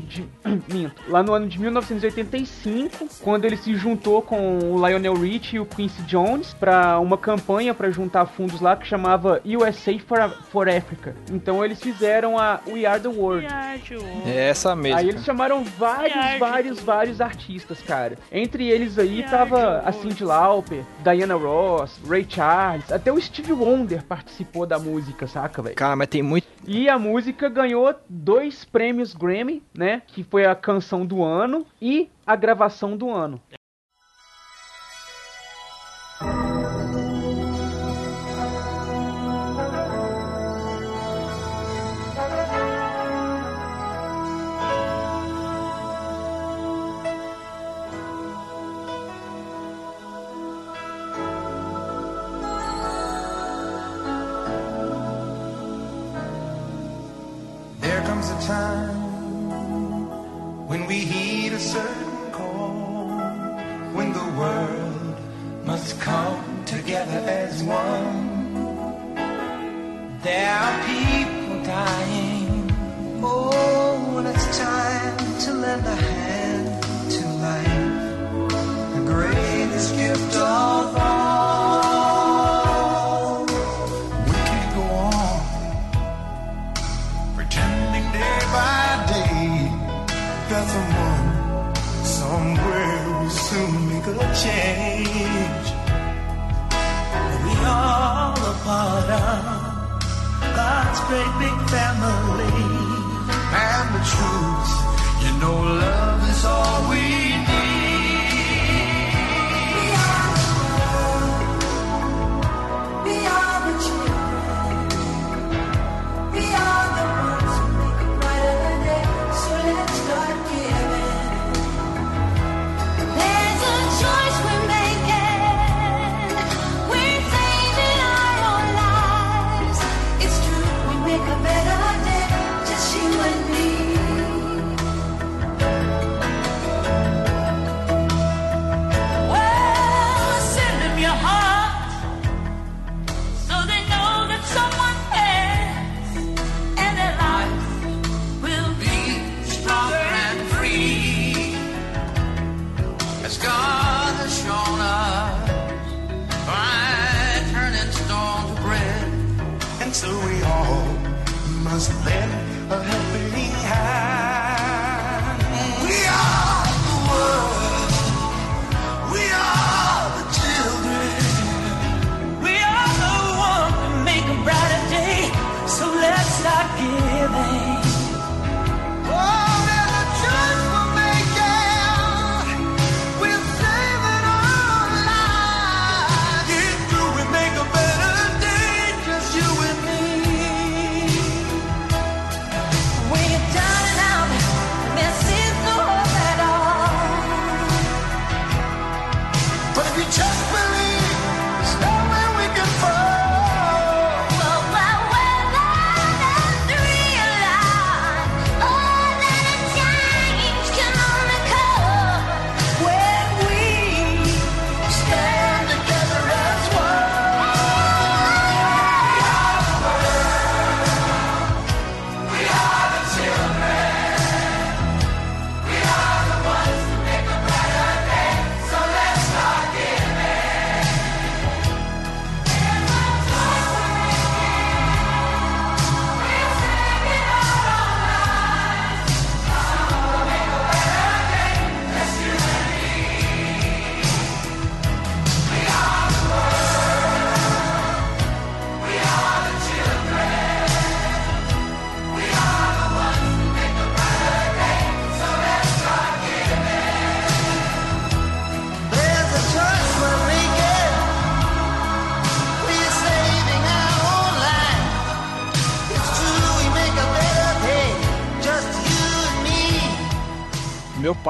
Minto. 0.72 1.02
Lá 1.08 1.24
no 1.24 1.34
ano 1.34 1.48
de 1.48 1.60
1985, 1.60 3.08
quando 3.22 3.46
ele 3.46 3.58
se 3.58 3.76
juntou 3.76 4.22
com 4.22 4.60
o 4.60 4.88
Lionel 4.88 5.14
Rich 5.16 5.56
e 5.56 5.60
o 5.60 5.66
Quincy 5.66 6.02
Jones 6.04 6.54
para 6.54 7.00
uma 7.00 7.18
campanha 7.18 7.74
para 7.74 7.90
juntar 7.90 8.26
fundos 8.26 8.62
lá 8.62 8.76
que 8.76 8.86
chamava 8.86 9.42
USA 9.46 9.98
for, 10.00 10.30
for 10.50 10.70
Africa. 10.70 11.16
Então 11.32 11.64
eles 11.64 11.82
fizeram 11.82 12.38
a 12.38 12.60
We 12.68 12.86
Are 12.86 13.02
the 13.02 13.08
World. 13.08 13.48
É 14.26 14.50
essa 14.50 14.76
mesmo. 14.76 14.98
Aí 14.98 15.10
eles 15.10 15.24
chamaram 15.24 15.64
vários, 15.64 16.40
vários, 16.40 16.80
vários 16.80 17.22
artistas, 17.22 17.82
cara. 17.82 18.18
Entre 18.32 18.70
eles 18.70 18.98
aí 18.98 19.14
Viagem 19.14 19.30
tava 19.44 19.80
a 19.80 19.92
Cyndi 19.92 20.24
Lauper, 20.24 20.86
Diana 21.04 21.36
Ross, 21.36 22.00
Ray 22.08 22.26
Charles, 22.28 22.90
até 22.92 23.12
o 23.12 23.20
Steve 23.20 23.52
Wonder 23.52 24.02
participou 24.04 24.66
da 24.66 24.80
música, 24.80 25.28
saca, 25.28 25.62
velho? 25.62 25.76
Cara, 25.76 25.98
mas 25.98 26.08
tem 26.08 26.24
muito. 26.24 26.48
E 26.66 26.88
a 26.88 26.98
música 26.98 27.50
ganhou 27.50 27.94
dois 28.08 28.64
prêmios 28.64 29.14
Grammy, 29.14 29.62
né? 29.74 30.02
Que 30.08 30.24
foi 30.24 30.46
a 30.46 30.56
canção 30.56 31.06
do 31.06 31.22
ano 31.22 31.66
e 31.82 32.10
a 32.26 32.38
gravação 32.38 32.96
do 32.96 33.12
ano. 33.12 33.42
answer. 61.64 62.13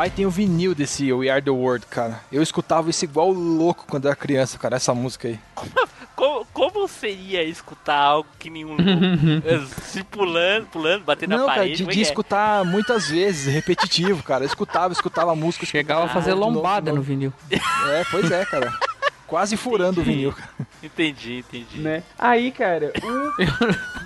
Pai 0.04 0.10
tem 0.10 0.26
o 0.26 0.30
vinil 0.30 0.76
desse 0.76 1.14
We 1.14 1.30
Are 1.30 1.42
The 1.42 1.50
World, 1.50 1.86
cara. 1.86 2.20
Eu 2.30 2.44
escutava 2.44 2.90
isso 2.90 3.06
igual 3.06 3.32
louco 3.32 3.86
quando 3.88 4.06
era 4.06 4.14
criança, 4.18 4.58
cara, 4.60 4.76
essa 4.76 4.94
música 4.94 5.30
aí. 5.30 5.40
Como, 6.14 6.46
como 6.54 6.88
seria 6.88 7.44
escutar 7.44 7.98
algo 7.98 8.30
que 8.38 8.48
nenhum 8.50 8.78
se 9.82 10.04
pulando, 10.04 10.68
pulando, 10.68 11.04
batendo 11.04 11.32
Não, 11.32 11.48
na 11.48 11.54
parede? 11.56 11.78
de, 11.78 11.84
como 11.84 11.92
é 11.92 11.94
de 11.96 12.00
é? 12.00 12.04
escutar 12.04 12.64
muitas 12.64 13.10
vezes, 13.10 13.52
repetitivo, 13.52 14.22
cara. 14.22 14.44
Eu 14.44 14.48
escutava, 14.48 14.94
escutava 14.94 15.32
a 15.32 15.36
música. 15.36 15.66
Chegava 15.66 16.06
a 16.06 16.10
fazer 16.10 16.34
de 16.34 16.40
lombada 16.40 16.86
de 16.86 16.90
no 16.92 16.98
novo. 16.98 17.08
vinil. 17.08 17.34
É, 17.50 18.06
pois 18.12 18.30
é, 18.30 18.46
cara. 18.46 18.72
Quase 19.28 19.58
furando 19.58 20.02
o 20.02 20.04
vinil, 20.04 20.32
cara. 20.34 20.50
Entendi, 20.84 21.40
entendi. 21.40 21.80
Né? 21.80 22.04
Aí, 22.20 22.52
cara, 22.52 22.92
o 23.02 23.34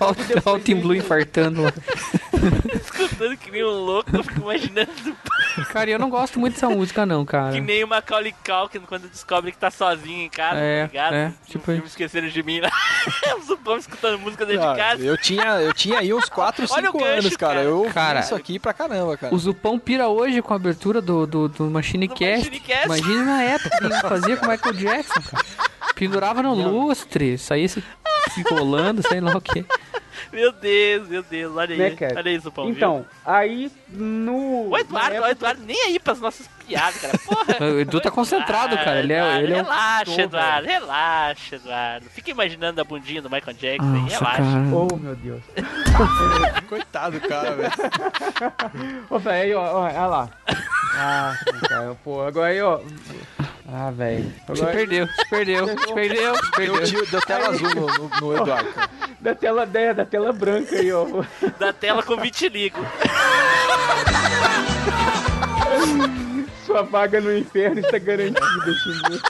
Olha 0.00 0.54
o 0.56 0.60
Tim 0.60 0.76
Blue 0.76 0.94
infartando 0.94 1.62
lá. 1.62 1.72
Escutando 2.72 3.36
que 3.36 3.50
nem 3.50 3.64
um 3.64 3.68
louco, 3.68 4.14
eu 4.16 4.22
fico 4.22 4.40
imaginando 4.40 4.88
Cara, 5.72 5.90
eu 5.90 5.98
não 5.98 6.08
gosto 6.08 6.38
muito 6.38 6.54
dessa 6.54 6.68
música, 6.68 7.04
não, 7.04 7.24
cara. 7.24 7.52
que 7.52 7.60
nem 7.60 7.82
o 7.82 7.88
Macaulay 7.88 8.32
Culkin 8.46 8.80
quando 8.80 9.08
descobre 9.08 9.50
que 9.50 9.58
tá 9.58 9.70
sozinho 9.72 10.22
em 10.22 10.28
casa, 10.28 10.60
É, 10.60 10.82
tá 10.82 10.86
ligado? 10.86 11.14
é, 11.14 11.32
tipo 11.48 11.72
isso. 11.72 11.86
Esqueceram 11.86 12.28
de 12.28 12.42
mim 12.44 12.60
lá. 12.60 12.70
o 13.36 13.42
Zupão 13.42 13.76
escutando 13.76 14.18
música 14.20 14.46
dentro 14.46 14.62
Ah, 14.68 14.72
de 14.72 14.78
casa. 14.78 15.02
eu, 15.04 15.16
tinha, 15.18 15.60
eu 15.60 15.72
tinha 15.74 15.98
aí 15.98 16.14
uns 16.14 16.28
4, 16.28 16.64
Olha 16.70 16.90
o 16.90 16.92
5 16.92 16.98
gancho, 16.98 17.12
anos, 17.26 17.36
cara. 17.36 17.54
cara. 17.54 17.66
Eu 17.66 17.90
Cara, 17.92 18.20
isso 18.20 18.34
aqui 18.36 18.58
pra 18.58 18.72
caramba, 18.72 19.16
cara. 19.16 19.34
O 19.34 19.38
Zupão 19.38 19.78
pira 19.78 20.06
hoje 20.08 20.40
com 20.40 20.52
a 20.52 20.56
abertura 20.56 21.00
do, 21.00 21.26
do, 21.26 21.48
do 21.48 21.64
Machine 21.70 22.06
Do 22.06 22.14
Cast. 22.14 22.46
Machine 22.48 22.60
Cast. 22.60 22.86
Imagina 22.86 23.24
na 23.24 23.42
época 23.42 23.70
que 23.78 23.84
ele 23.84 23.94
fazia 24.00 24.36
com 24.36 24.46
o 24.46 24.48
Michael 24.48 24.74
Jackson, 24.74 25.07
cara. 25.14 25.44
Pendurava 25.94 26.42
no 26.42 26.54
lustre, 26.54 27.36
saía 27.38 27.68
se, 27.68 27.82
se 28.32 28.42
rolando, 28.42 29.02
sei 29.06 29.20
lá 29.20 29.36
o 29.36 29.40
que. 29.40 29.64
Meu 30.32 30.52
Deus, 30.52 31.08
meu 31.08 31.22
Deus, 31.22 31.56
olha 31.56 31.72
aí. 31.72 31.78
Né, 31.78 31.90
cara? 31.92 32.16
Olha 32.18 32.30
aí, 32.30 32.38
Zupão. 32.38 32.68
Então, 32.68 33.06
aí 33.24 33.70
no. 33.88 34.64
viu? 34.64 34.70
o 34.72 34.78
Eduardo, 34.78 35.14
na 35.14 35.20
o 35.20 35.24
época- 35.24 35.30
Eduardo 35.30 35.62
nem 35.64 35.80
aí 35.84 35.98
pras 35.98 36.20
nossas 36.20 36.46
piadas, 36.66 37.00
cara. 37.00 37.18
Porra. 37.18 37.56
O 37.74 37.80
Edu 37.80 38.00
tá 38.00 38.10
concentrado, 38.10 38.76
cara. 38.76 38.98
Ele 39.00 39.12
é, 39.12 39.42
ele 39.42 39.52
é 39.54 39.62
um... 39.62 39.64
relaxa, 39.64 40.04
Tô, 40.14 40.20
Eduardo, 40.20 40.66
relaxa, 40.68 41.56
Eduardo. 41.56 42.10
Fica 42.10 42.30
imaginando 42.30 42.80
a 42.80 42.84
bundinha 42.84 43.22
do 43.22 43.30
Michael 43.30 43.56
Jackson 43.56 43.86
aí, 43.94 44.00
Nossa, 44.02 44.18
relaxa. 44.18 44.42
cara. 44.42 44.76
Oh, 44.92 44.96
meu 44.96 45.16
Deus. 45.16 45.42
Coitado, 46.68 47.20
cara, 47.20 47.54
velho. 47.54 47.72
Ô, 49.08 49.18
velho, 49.18 49.42
aí, 49.42 49.54
ó, 49.54 49.76
ó, 49.78 49.82
olha 49.84 50.06
lá. 50.06 50.28
Ah, 50.94 51.34
cara, 51.68 51.96
pô, 52.04 52.22
agora 52.22 52.48
aí, 52.52 52.60
ó. 52.60 52.80
Ah, 53.70 53.90
velho. 53.90 54.24
Se 54.46 54.52
Agora- 54.62 54.72
perdeu, 54.72 55.06
se 55.06 55.28
perdeu, 55.28 55.66
se 55.78 55.94
perdeu, 55.94 56.34
se 56.34 56.40
Deu, 56.42 56.50
perdeu. 56.56 56.84
tio, 56.84 57.06
deu 57.10 57.20
tela 57.20 57.48
azul 57.50 57.74
no, 57.74 57.86
no, 57.86 58.10
no 58.20 58.36
Eduardo. 58.36 58.68
Da 59.20 59.34
tela 59.34 59.66
10, 59.66 59.96
da 59.96 60.04
tela 60.04 60.32
branca 60.32 60.76
aí, 60.76 60.92
ó. 60.92 61.04
Da 61.58 61.72
tela 61.72 62.02
com 62.04 62.16
vitiligo. 62.16 62.78
Sua 66.64 66.82
vaga 66.82 67.20
no 67.20 67.36
inferno 67.36 67.80
está 67.80 67.98
garantida, 67.98 68.40
Xingu. 68.82 69.20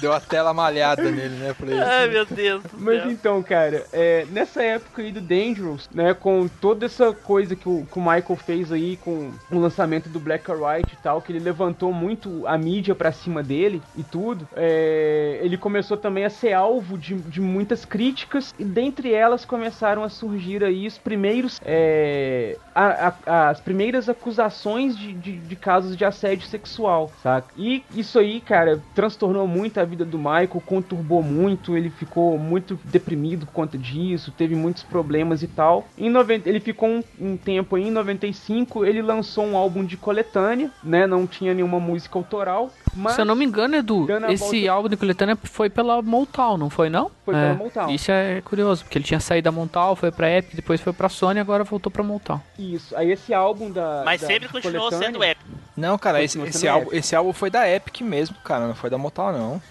Deu 0.00 0.12
a 0.12 0.20
tela 0.20 0.52
malhada 0.52 1.02
nele, 1.10 1.36
né? 1.36 1.54
Ai, 1.86 2.08
meu 2.08 2.26
Deus 2.26 2.62
do 2.64 2.78
Mas 2.78 3.02
céu. 3.02 3.10
então, 3.10 3.42
cara, 3.42 3.86
é, 3.92 4.24
nessa 4.26 4.62
época 4.62 5.02
aí 5.02 5.12
do 5.12 5.20
Dangerous, 5.20 5.88
né, 5.94 6.12
com 6.14 6.48
toda 6.48 6.84
essa 6.86 7.12
coisa 7.12 7.54
que 7.54 7.68
o, 7.68 7.86
que 7.86 7.98
o 7.98 8.02
Michael 8.02 8.36
fez 8.36 8.72
aí 8.72 8.96
com 8.96 9.32
o 9.50 9.58
lançamento 9.58 10.08
do 10.08 10.18
Black 10.20 10.50
or 10.50 10.62
White 10.62 10.94
e 10.94 10.96
tal, 10.96 11.22
que 11.22 11.32
ele 11.32 11.38
levantou 11.40 11.92
muito 11.92 12.46
a 12.46 12.58
mídia 12.58 12.94
pra 12.94 13.12
cima 13.12 13.42
dele 13.42 13.82
e 13.94 14.02
tudo, 14.02 14.48
é, 14.56 15.38
ele 15.42 15.56
começou 15.56 15.96
também 15.96 16.24
a 16.24 16.30
ser 16.30 16.52
alvo 16.52 16.98
de, 16.98 17.14
de 17.14 17.40
muitas 17.40 17.84
críticas 17.84 18.52
e 18.58 18.64
dentre 18.64 19.12
elas 19.12 19.44
começaram 19.44 20.02
a 20.02 20.08
surgir 20.08 20.62
aí 20.64 20.86
os 20.86 20.98
primeiros, 20.98 21.58
é, 21.64 22.58
a- 22.74 23.14
a- 23.26 23.48
as 23.50 23.60
primeiras 23.60 24.08
acusações 24.08 24.96
de, 24.96 25.14
de, 25.14 25.40
de 25.40 25.56
casos 25.56 25.96
de 25.96 26.04
assédio 26.04 26.46
sexual, 26.46 27.12
saca? 27.22 27.48
E 27.56 27.84
isso 27.94 28.18
aí, 28.18 28.40
cara, 28.40 28.82
transtornou 28.92 29.46
muito 29.46 29.78
a 29.78 29.83
vida 29.86 30.04
do 30.04 30.18
Michael, 30.18 30.62
conturbou 30.64 31.22
muito, 31.22 31.76
ele 31.76 31.90
ficou 31.90 32.38
muito 32.38 32.78
deprimido 32.84 33.46
por 33.46 33.52
conta 33.52 33.76
disso, 33.78 34.32
teve 34.32 34.54
muitos 34.54 34.82
problemas 34.82 35.42
e 35.42 35.46
tal. 35.48 35.86
Em 35.98 36.10
90, 36.10 36.48
ele 36.48 36.60
ficou 36.60 36.88
um, 36.88 37.02
um 37.20 37.36
tempo 37.36 37.76
aí, 37.76 37.88
em 37.88 37.90
95, 37.90 38.84
ele 38.84 39.02
lançou 39.02 39.44
um 39.44 39.56
álbum 39.56 39.84
de 39.84 39.96
coletânea, 39.96 40.70
né? 40.82 41.06
Não 41.06 41.26
tinha 41.26 41.52
nenhuma 41.54 41.78
música 41.80 42.18
autoral, 42.18 42.70
mas 42.94 43.14
Se 43.14 43.20
eu 43.20 43.24
não 43.24 43.34
me 43.34 43.44
engano, 43.44 43.74
Edu, 43.76 44.06
a 44.26 44.32
esse 44.32 44.42
volta- 44.60 44.72
álbum 44.72 44.88
de 44.88 44.96
coletânea 44.96 45.36
foi 45.42 45.68
pela 45.68 46.00
Motown, 46.02 46.56
não 46.56 46.70
foi 46.70 46.88
não? 46.88 47.10
Foi 47.24 47.34
É, 47.34 47.40
pela 47.40 47.54
Motown. 47.54 47.90
Isso 47.90 48.10
é 48.10 48.40
curioso, 48.42 48.84
porque 48.84 48.98
ele 48.98 49.04
tinha 49.04 49.20
saído 49.20 49.44
da 49.44 49.52
Motown, 49.52 49.96
foi 49.96 50.10
pra 50.10 50.30
Epic, 50.30 50.54
depois 50.54 50.80
foi 50.80 50.92
pra 50.92 51.08
Sony, 51.08 51.40
agora 51.40 51.64
voltou 51.64 51.90
pra 51.90 52.02
Motown. 52.02 52.40
isso. 52.58 52.96
Aí 52.96 53.10
esse 53.10 53.32
álbum 53.34 53.70
da 53.70 54.02
Mas 54.04 54.20
da- 54.20 54.26
sempre 54.26 54.48
continuou 54.48 54.84
coletânea- 54.88 55.06
sendo 55.12 55.22
épico. 55.22 55.50
Não, 55.76 55.98
cara, 55.98 56.22
esse, 56.22 56.40
esse, 56.42 56.68
álbum, 56.68 56.86
Epic. 56.88 56.98
esse 56.98 57.16
álbum 57.16 57.32
foi 57.32 57.50
da 57.50 57.68
Epic 57.68 58.00
mesmo, 58.02 58.36
cara. 58.44 58.66
Não 58.68 58.74
foi 58.76 58.88
da 58.88 58.96
Motown, 58.96 59.32
não. 59.32 59.62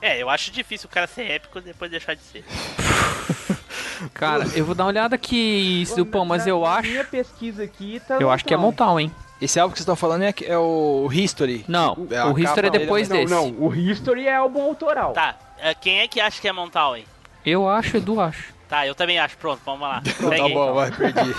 É, 0.00 0.22
eu 0.22 0.30
acho 0.30 0.50
difícil 0.50 0.88
o 0.88 0.92
cara 0.92 1.06
ser 1.06 1.22
épico 1.30 1.58
e 1.58 1.62
depois 1.62 1.90
deixar 1.90 2.14
de 2.14 2.22
ser. 2.22 2.44
Cara, 4.14 4.46
eu 4.54 4.64
vou 4.64 4.74
dar 4.74 4.84
uma 4.84 4.90
olhada 4.90 5.16
aqui, 5.16 5.84
Pô, 5.88 5.94
Zupão, 5.96 6.24
mas 6.24 6.46
eu 6.46 6.64
acho. 6.64 6.88
Minha 6.88 7.04
pesquisa 7.04 7.64
aqui 7.64 8.00
tá 8.06 8.16
Eu 8.20 8.30
acho 8.30 8.44
que 8.44 8.54
é 8.54 8.56
Motown, 8.56 9.00
hein? 9.00 9.12
Esse 9.40 9.58
álbum 9.58 9.72
que 9.72 9.78
vocês 9.78 9.84
estão 9.84 9.96
falando 9.96 10.22
é, 10.22 10.34
é 10.44 10.58
o 10.58 11.08
History. 11.12 11.64
Não, 11.68 12.06
É, 12.10 12.24
o 12.24 12.38
History 12.38 12.68
é 12.68 12.70
depois 12.70 13.08
dele 13.08 13.22
desse. 13.22 13.34
Não, 13.34 13.50
não, 13.50 13.66
o 13.66 13.74
History 13.74 14.26
é 14.26 14.36
álbum 14.36 14.62
autoral. 14.62 15.12
Tá, 15.12 15.36
é, 15.58 15.74
quem 15.74 16.00
é 16.00 16.08
que 16.08 16.20
acha 16.20 16.40
que 16.40 16.48
é 16.48 16.52
Montal, 16.52 16.96
hein? 16.96 17.04
Eu 17.44 17.68
acho, 17.68 17.96
Edu 17.96 18.20
acho. 18.20 18.52
Tá, 18.68 18.86
eu 18.86 18.94
também 18.94 19.18
acho. 19.18 19.36
Pronto, 19.36 19.60
vamos 19.64 19.80
lá. 19.80 20.02
Tá 20.18 20.48
bom, 20.48 20.74
vai, 20.74 20.90
perdi. 20.90 21.34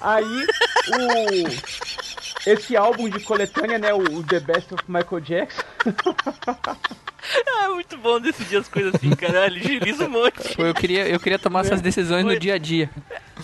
Aí, 0.00 0.24
o... 0.24 2.09
Esse 2.46 2.76
álbum 2.76 3.08
de 3.08 3.20
coletânea, 3.20 3.78
né, 3.78 3.92
o 3.92 4.22
The 4.22 4.40
Best 4.40 4.72
of 4.74 4.82
Michael 4.88 5.20
Jackson, 5.20 5.62
Ah, 7.46 7.64
é 7.64 7.68
muito 7.68 7.98
bom 7.98 8.18
decidir 8.18 8.56
as 8.56 8.68
coisas 8.68 8.94
assim, 8.94 9.10
cara. 9.10 9.44
Agiliza 9.44 10.06
um 10.06 10.08
monte. 10.08 10.56
Pô, 10.56 10.62
Eu 10.64 10.74
queria, 10.74 11.06
eu 11.06 11.20
queria 11.20 11.38
tomar 11.38 11.60
essas 11.60 11.82
decisões 11.82 12.24
no 12.24 12.30
Foi. 12.30 12.38
dia 12.38 12.54
a 12.54 12.58
dia. 12.58 12.88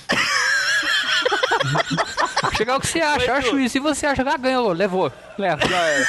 Chegar 2.57 2.77
o 2.77 2.81
que 2.81 2.87
você 2.87 3.01
acha, 3.01 3.27
eu 3.27 3.35
acho 3.35 3.59
isso. 3.61 3.73
Se 3.75 3.79
você 3.81 4.07
acha, 4.07 4.23
ah, 4.23 4.37
ganhou, 4.39 4.73
levou. 4.73 5.13
Leva. 5.37 5.67
Já 5.69 5.77
era. 5.77 6.07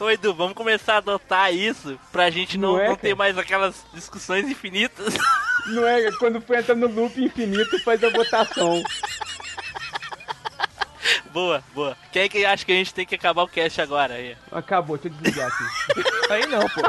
Ô 0.00 0.10
Edu, 0.10 0.34
vamos 0.34 0.54
começar 0.54 0.94
a 0.94 0.98
adotar 0.98 1.54
isso 1.54 1.98
pra 2.12 2.28
gente 2.28 2.58
não, 2.58 2.72
Não 2.72 2.80
é, 2.80 2.88
não 2.88 2.96
ter 2.96 3.14
mais 3.14 3.38
aquelas 3.38 3.76
discussões 3.94 4.46
infinitas. 4.48 5.14
não 5.68 5.86
é? 5.86 6.10
Quando 6.18 6.40
for 6.40 6.58
entrar 6.58 6.74
no 6.74 6.88
loop 6.88 7.18
infinito, 7.22 7.78
faz 7.84 8.02
a 8.04 8.10
votação. 8.10 8.82
Boa, 11.32 11.62
boa. 11.74 11.96
Quem 12.12 12.22
é 12.22 12.28
que 12.28 12.44
acha 12.44 12.64
que 12.64 12.72
a 12.72 12.76
gente 12.76 12.94
tem 12.94 13.06
que 13.06 13.14
acabar 13.14 13.42
o 13.42 13.48
cast 13.48 13.80
agora? 13.80 14.14
Aí? 14.14 14.36
Acabou, 14.50 14.96
deixa 14.96 15.16
eu 15.16 15.22
desligar 15.22 15.48
aqui. 15.48 15.64
Aí 16.30 16.46
não, 16.46 16.68
pô. 16.68 16.80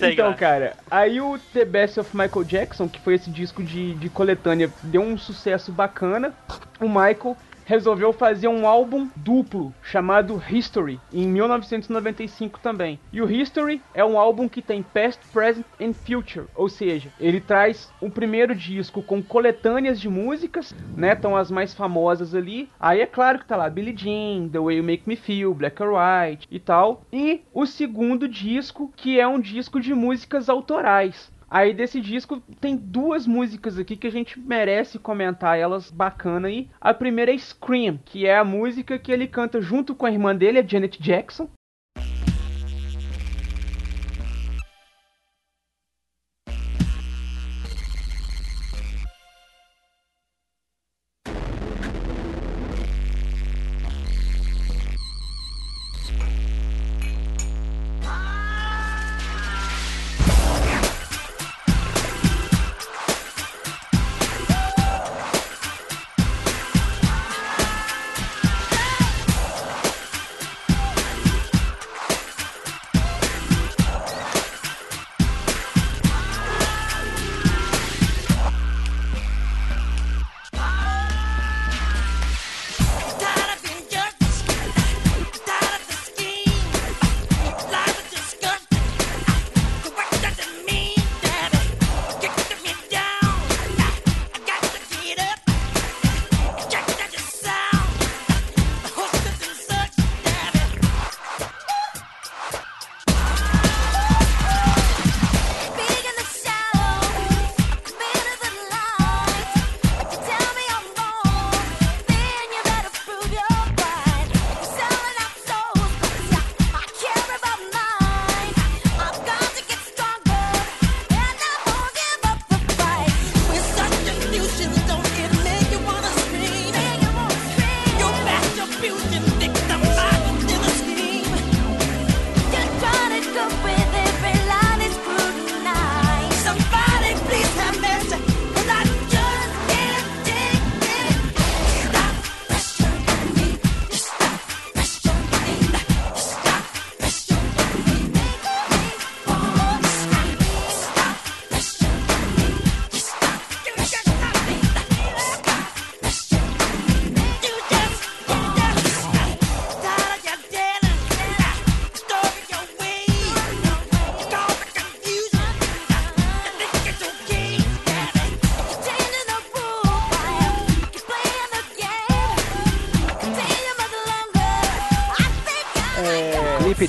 Então, 0.00 0.28
lá. 0.28 0.34
cara, 0.34 0.76
aí 0.90 1.22
o 1.22 1.38
The 1.54 1.64
Best 1.64 1.98
of 1.98 2.14
Michael 2.14 2.44
Jackson, 2.44 2.86
que 2.86 3.00
foi 3.00 3.14
esse 3.14 3.30
disco 3.30 3.62
de, 3.62 3.94
de 3.94 4.10
coletânea, 4.10 4.70
deu 4.82 5.00
um 5.00 5.16
sucesso 5.16 5.72
bacana. 5.72 6.34
O 6.78 6.86
Michael 6.86 7.34
resolveu 7.66 8.12
fazer 8.12 8.48
um 8.48 8.66
álbum 8.66 9.08
duplo 9.16 9.74
chamado 9.82 10.42
History 10.48 11.00
em 11.12 11.26
1995 11.26 12.60
também. 12.60 12.98
E 13.12 13.20
o 13.20 13.30
History 13.30 13.82
é 13.92 14.04
um 14.04 14.18
álbum 14.18 14.48
que 14.48 14.62
tem 14.62 14.82
Past, 14.82 15.20
Present 15.32 15.66
and 15.80 15.92
Future, 15.92 16.46
ou 16.54 16.68
seja, 16.68 17.12
ele 17.20 17.40
traz 17.40 17.92
o 18.00 18.08
primeiro 18.08 18.54
disco 18.54 19.02
com 19.02 19.20
coletâneas 19.20 20.00
de 20.00 20.08
músicas, 20.08 20.74
né, 20.96 21.12
estão 21.12 21.36
as 21.36 21.50
mais 21.50 21.74
famosas 21.74 22.34
ali. 22.34 22.70
Aí 22.78 23.00
é 23.00 23.06
claro 23.06 23.40
que 23.40 23.46
tá 23.46 23.56
lá 23.56 23.68
Billie 23.68 23.96
Jean, 23.96 24.48
The 24.48 24.60
Way 24.60 24.76
You 24.76 24.84
Make 24.84 25.02
Me 25.06 25.16
Feel, 25.16 25.52
Black 25.52 25.82
or 25.82 25.94
White 25.94 26.46
e 26.50 26.60
tal. 26.60 27.02
E 27.12 27.42
o 27.52 27.66
segundo 27.66 28.28
disco, 28.28 28.92
que 28.94 29.18
é 29.18 29.26
um 29.26 29.40
disco 29.40 29.80
de 29.80 29.92
músicas 29.92 30.48
autorais. 30.48 31.34
Aí 31.48 31.72
desse 31.72 32.00
disco 32.00 32.42
tem 32.60 32.76
duas 32.76 33.26
músicas 33.26 33.78
aqui 33.78 33.96
que 33.96 34.06
a 34.06 34.12
gente 34.12 34.38
merece 34.38 34.98
comentar 34.98 35.58
elas 35.58 35.90
bacana 35.90 36.48
aí. 36.48 36.68
A 36.80 36.92
primeira 36.92 37.32
é 37.32 37.38
Scream, 37.38 37.98
que 38.04 38.26
é 38.26 38.36
a 38.36 38.44
música 38.44 38.98
que 38.98 39.12
ele 39.12 39.28
canta 39.28 39.60
junto 39.60 39.94
com 39.94 40.06
a 40.06 40.10
irmã 40.10 40.34
dele, 40.34 40.58
a 40.58 40.66
Janet 40.66 41.00
Jackson. 41.00 41.48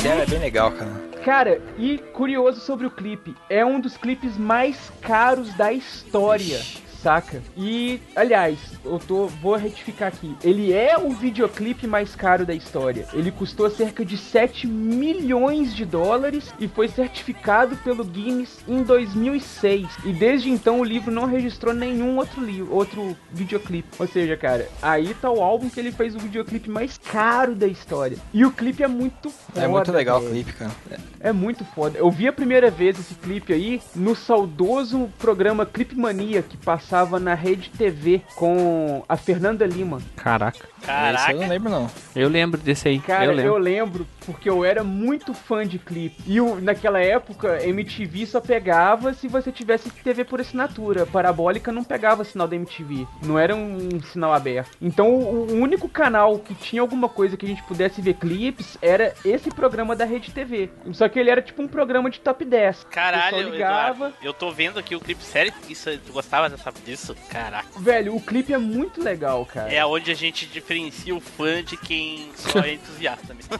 Dela 0.08 0.24
é 0.24 0.26
bem 0.26 0.40
legal, 0.40 0.72
cara. 0.72 0.92
Cara, 1.26 1.62
e 1.78 1.98
curioso 1.98 2.62
sobre 2.62 2.88
o 2.88 2.92
clipe, 2.92 3.36
é 3.50 3.66
um 3.66 3.78
dos 3.78 3.98
clipes 3.98 4.38
mais 4.38 4.90
caros 5.02 5.54
da 5.56 5.74
história. 5.74 6.62
Saca? 7.04 7.44
E, 7.58 8.00
aliás, 8.16 8.58
eu 8.92 9.00
tô, 9.00 9.28
vou 9.28 9.56
retificar 9.56 10.10
aqui. 10.10 10.36
Ele 10.44 10.74
é 10.74 10.98
o 10.98 11.12
videoclipe 11.12 11.88
mais 11.88 12.16
caro 12.16 12.46
da 12.46 12.54
história. 12.54 13.06
Ele 13.14 13.32
custou 13.32 13.70
cerca 13.70 14.04
de 14.04 14.18
7 14.18 14.68
milhões 14.68 15.76
de 15.76 15.86
dólares 15.86 16.54
e 16.60 16.68
foi 16.68 16.88
certificado 16.88 17.76
pelo 17.78 18.04
Guinness 18.04 18.60
em 18.68 18.84
2006. 18.84 19.88
E 20.06 20.14
desde 20.14 20.50
então 20.50 20.80
o 20.80 20.84
livro 20.84 21.12
não 21.12 21.26
registrou 21.26 21.74
nenhum 21.74 22.18
outro 22.18 22.44
livro, 22.44 22.74
outro 22.74 23.16
videoclipe. 23.32 23.90
Ou 24.00 24.08
seja, 24.08 24.36
cara, 24.38 24.68
aí 24.82 25.14
tá 25.14 25.30
o 25.30 25.42
álbum 25.42 25.70
que 25.70 25.80
ele 25.80 25.92
fez 25.92 26.16
o 26.16 26.20
videoclipe 26.20 26.70
mais 26.70 26.98
caro 26.98 27.56
da 27.56 27.68
história. 27.68 28.18
E 28.34 28.46
o 28.46 28.52
clipe 28.52 28.84
é 28.84 28.88
muito 28.88 29.30
foda. 29.30 29.62
É 29.62 29.68
muito 29.68 29.92
legal 29.92 30.22
o 30.22 30.30
clipe, 30.30 30.54
cara. 30.54 30.72
É 31.20 31.32
muito 31.32 31.66
foda. 31.66 31.98
Eu 31.98 32.10
vi 32.10 32.28
a 32.28 32.34
primeira 32.34 32.70
vez 32.70 33.00
esse 33.00 33.16
clipe 33.16 33.54
aí 33.54 33.82
no 33.96 34.16
saudoso 34.16 35.10
programa 35.20 35.66
Clipe 35.66 35.96
Mania 35.96 36.42
que 36.42 36.58
passava 36.58 37.20
na 37.20 37.34
Rede 37.34 37.70
TV 37.70 38.22
com 38.36 38.77
a 39.08 39.18
Fernanda 39.18 39.66
Lima. 39.66 40.00
Caraca. 40.16 40.58
Esse 40.58 40.90
eu 40.92 40.94
não 40.94 41.14
Caraca. 41.14 41.48
lembro, 41.48 41.70
não. 41.70 41.90
Eu 42.16 42.30
lembro 42.30 42.60
desse 42.60 42.88
aí. 42.88 43.00
Cara, 43.00 43.26
eu 43.26 43.32
eu 43.32 43.58
lembro. 43.58 43.58
lembro. 43.58 44.08
porque 44.26 44.50
eu 44.50 44.66
era 44.66 44.84
muito 44.84 45.34
fã 45.34 45.66
de 45.66 45.80
clipe. 45.80 46.22
E 46.28 46.42
o- 46.42 46.60
naquela 46.60 47.00
época, 47.00 47.64
MTV 47.66 48.26
só 48.26 48.42
pegava 48.42 49.14
se 49.14 49.26
você 49.28 49.52
tivesse 49.54 49.90
TV 49.90 50.26
por 50.26 50.42
assinatura. 50.42 51.06
Parabólica 51.06 51.72
não 51.72 51.82
pegava 51.84 52.24
sinal 52.26 52.46
da 52.48 52.56
MTV. 52.56 53.08
Não 53.24 53.40
era 53.40 53.56
um 53.56 54.02
sinal 54.12 54.34
aberto. 54.34 54.72
Então 54.82 55.10
o, 55.10 55.48
o 55.52 55.54
único 55.54 55.88
canal 55.88 56.40
que 56.40 56.54
tinha 56.54 56.82
alguma 56.82 57.08
coisa 57.08 57.38
que 57.38 57.46
a 57.46 57.50
gente 57.50 57.64
pudesse 57.64 58.02
ver 58.02 58.16
clipes 58.16 58.78
era 58.82 59.14
esse 59.24 59.50
programa 59.50 59.96
da 59.96 60.04
Rede 60.04 60.32
TV. 60.32 60.70
Só 60.92 61.08
que 61.08 61.18
ele 61.20 61.30
era 61.30 61.42
tipo 61.42 61.62
um 61.62 61.68
programa 61.68 62.10
de 62.10 62.20
top 62.20 62.44
10. 62.44 62.82
O 62.82 62.86
Caralho, 62.88 63.50
ligava. 63.50 63.96
Eduardo, 64.08 64.16
eu 64.22 64.34
tô 64.34 64.52
vendo 64.52 64.78
aqui 64.78 64.94
o 64.96 65.00
clipe 65.00 65.24
sério. 65.24 65.54
Isso, 65.70 65.90
tu 66.06 66.12
gostava 66.12 66.50
dessa, 66.50 66.72
disso? 66.86 67.16
Caraca. 67.30 67.68
Velho, 67.80 68.14
o 68.14 68.20
clipe 68.22 68.52
é 68.54 68.58
muito 68.68 69.02
legal, 69.02 69.46
cara. 69.46 69.74
É 69.74 69.86
onde 69.86 70.12
a 70.12 70.16
gente 70.16 70.46
diferencia 70.46 71.16
o 71.16 71.20
fã 71.20 71.64
de 71.64 71.78
quem 71.78 72.30
só 72.36 72.60
é 72.60 72.74
entusiasta 72.74 73.34
mesmo. 73.34 73.60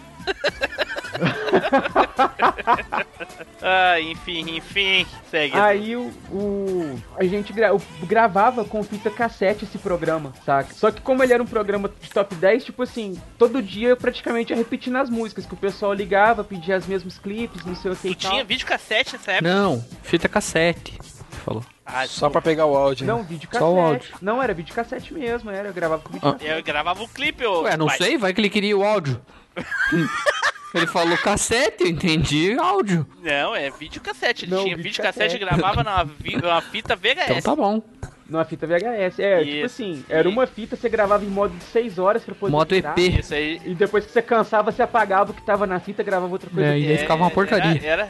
ah, 3.62 4.00
enfim, 4.00 4.58
enfim. 4.58 5.06
Segue. 5.30 5.58
Aí 5.58 5.96
o, 5.96 6.12
o- 6.32 7.02
a 7.18 7.24
gente 7.24 7.54
gra- 7.54 7.74
o- 7.74 7.82
gravava 8.04 8.64
com 8.66 8.84
fita 8.84 9.10
cassete 9.10 9.66
esse 9.66 9.78
programa, 9.78 10.34
saca? 10.46 10.74
Só 10.74 10.92
que 10.92 11.02
como 11.02 11.24
ele 11.24 11.34
era 11.34 11.42
um 11.42 11.46
programa 11.48 11.90
de 12.02 12.10
top 12.10 12.36
10, 12.36 12.66
tipo 12.66 12.84
assim, 12.84 13.20
todo 13.38 13.62
dia 13.62 13.90
eu 13.90 13.98
praticamente 13.98 14.52
ia 14.52 14.58
repetindo 14.58 14.98
as 14.98 15.10
músicas, 15.10 15.46
que 15.46 15.54
o 15.54 15.58
pessoal 15.58 15.94
ligava, 15.94 16.44
pedia 16.44 16.78
os 16.78 16.86
mesmos 16.86 17.18
clipes, 17.18 17.66
não 17.66 17.76
sei 17.76 17.92
o 17.92 17.96
que 17.96 18.02
tu 18.02 18.08
e 18.12 18.16
tal. 18.16 18.32
tinha 18.32 18.44
videocassete 18.44 19.14
nessa 19.14 19.32
época? 19.34 19.50
Não, 19.54 19.84
fita 20.04 20.28
cassete. 20.30 20.98
Falou. 21.46 21.64
Ah, 21.90 22.06
Só 22.06 22.30
pra 22.30 22.42
pegar 22.42 22.66
o 22.66 22.76
áudio. 22.76 23.08
Não, 23.08 23.20
né? 23.20 23.26
vídeo 23.30 23.48
Só 23.54 23.72
o 23.72 23.76
cassete. 23.78 23.94
áudio. 24.12 24.16
Não, 24.22 24.44
era 24.44 24.54
vídeo 24.54 24.76
cassete 24.76 25.14
mesmo, 25.14 25.50
era, 25.50 25.70
eu 25.70 25.74
gravava 25.74 26.02
com 26.02 26.12
vídeo 26.14 26.28
Ah. 26.28 26.34
cassete. 26.34 26.52
Eu 26.52 26.62
gravava 26.64 27.02
o 27.02 27.08
clipe, 27.08 27.46
ô. 27.46 27.62
Ué, 27.62 27.78
não 27.78 27.88
pai. 27.88 27.98
sei, 27.98 28.18
vai 28.18 28.34
que 28.34 28.42
ele 28.42 28.50
queria 28.50 28.78
o 28.78 28.84
áudio. 28.84 29.22
ele 30.76 30.86
falou 30.88 31.18
cassete, 31.18 31.84
eu 31.84 31.88
entendi 31.90 32.58
áudio. 32.60 33.08
Não, 33.24 33.56
é 33.56 33.70
videocassete. 33.72 34.46
Ele 34.46 34.54
Não, 34.54 34.64
tinha 34.64 34.76
videocassete. 34.76 35.30
videocassete 35.30 35.36
e 35.36 35.40
gravava 35.40 35.84
numa, 35.84 36.04
vi- 36.04 36.36
uma 36.36 36.62
fita 36.62 36.96
VHS. 36.96 37.30
Então 37.38 37.56
tá 37.56 37.56
bom. 37.56 37.82
Numa 38.30 38.44
fita 38.44 38.68
VHS. 38.68 39.20
É, 39.20 39.40
tipo 39.40 39.50
Isso. 39.52 39.66
assim, 39.68 40.06
era 40.10 40.28
uma 40.28 40.46
fita, 40.46 40.76
você 40.76 40.90
gravava 40.90 41.24
em 41.24 41.30
modo 41.30 41.56
de 41.58 41.64
6 41.64 41.98
horas 41.98 42.24
pra 42.24 42.36
poder 42.36 42.52
Modo 42.52 42.76
tirar, 42.76 42.92
EP. 43.00 43.20
Isso 43.20 43.34
aí. 43.34 43.62
E 43.66 43.74
depois 43.74 44.06
que 44.06 44.12
você 44.12 44.22
cansava, 44.22 44.70
você 44.72 44.82
apagava 44.84 45.32
o 45.32 45.34
que 45.34 45.42
tava 45.42 45.66
na 45.66 45.80
fita, 45.80 46.04
gravava 46.04 46.32
outra 46.34 46.50
coisa. 46.50 46.68
É, 46.70 46.78
e 46.78 46.90
aí 46.90 46.98
ficava 46.98 47.24
uma 47.24 47.32
porcaria. 47.32 47.80
Era, 47.82 48.04
era- 48.04 48.10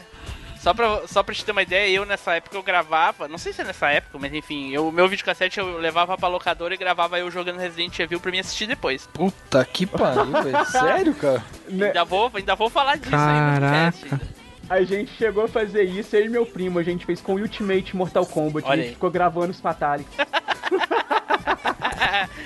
Só, 0.68 0.74
pra, 0.74 1.08
só 1.08 1.24
pra 1.24 1.34
te 1.34 1.46
ter 1.46 1.54
uma 1.54 1.62
ideia, 1.62 1.96
eu 1.96 2.06
nessa 2.06 2.36
época 2.36 2.58
eu 2.58 2.62
gravava, 2.62 3.26
não 3.30 3.38
sei 3.38 3.54
se 3.54 3.62
é 3.62 3.64
nessa 3.64 3.90
época, 3.90 4.18
mas 4.20 4.34
enfim, 4.34 4.76
o 4.76 4.92
meu 4.92 5.08
videocassete 5.08 5.62
eu 5.62 5.78
levava 5.78 6.18
pra 6.18 6.28
locadora 6.28 6.74
e 6.74 6.78
gravava 6.78 7.18
eu 7.18 7.32
jogando 7.32 7.58
Resident 7.58 7.98
Evil 7.98 8.20
pra 8.20 8.32
mim 8.32 8.40
assistir 8.40 8.68
depois. 8.68 9.08
Puta 9.14 9.64
que 9.64 9.86
pariu, 9.86 10.26
velho. 10.26 10.66
Sério, 10.68 11.16
cara? 11.16 11.42
Ainda 11.70 12.04
vou, 12.04 12.30
ainda 12.34 12.54
vou 12.54 12.70
falar 12.70 12.98
disso 12.98 13.12
Caraca. 13.12 13.96
aí 14.04 14.12
no. 14.12 14.37
A 14.70 14.84
gente 14.84 15.12
chegou 15.14 15.46
a 15.46 15.48
fazer 15.48 15.84
isso, 15.84 16.16
eu 16.16 16.26
e 16.26 16.30
meu 16.30 16.46
primo, 16.46 16.78
a 16.80 16.84
gente 16.84 17.06
fez 17.06 17.22
com 17.22 17.36
Ultimate 17.36 17.96
Mortal 17.96 18.26
Kombat. 18.26 18.68
Olha 18.68 18.74
a 18.74 18.78
gente 18.78 18.88
aí. 18.88 18.94
ficou 18.94 19.10
gravando 19.10 19.52
os 19.52 19.60
Fatalities. 19.62 20.14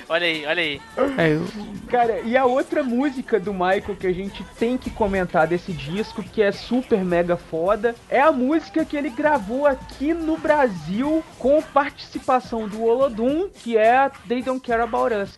olha 0.07 0.25
aí, 0.25 0.45
olha 0.45 0.61
aí. 0.61 0.81
É, 1.17 1.33
eu- 1.33 1.47
Cara, 1.89 2.19
e 2.21 2.37
a 2.37 2.45
outra 2.45 2.83
música 2.83 3.39
do 3.39 3.51
Michael 3.51 3.95
que 3.99 4.07
a 4.07 4.13
gente 4.13 4.43
tem 4.57 4.77
que 4.77 4.89
comentar 4.89 5.45
desse 5.47 5.73
disco, 5.73 6.23
que 6.23 6.41
é 6.41 6.51
super 6.51 7.03
mega 7.03 7.35
foda, 7.35 7.95
é 8.09 8.21
a 8.21 8.31
música 8.31 8.85
que 8.85 8.95
ele 8.95 9.09
gravou 9.09 9.65
aqui 9.65 10.13
no 10.13 10.37
Brasil 10.37 11.23
com 11.37 11.61
participação 11.61 12.67
do 12.67 12.83
Olodum, 12.83 13.49
que 13.49 13.77
é 13.77 14.09
They 14.27 14.41
Don't 14.41 14.65
Care 14.65 14.81
About 14.83 15.13
Us. 15.15 15.37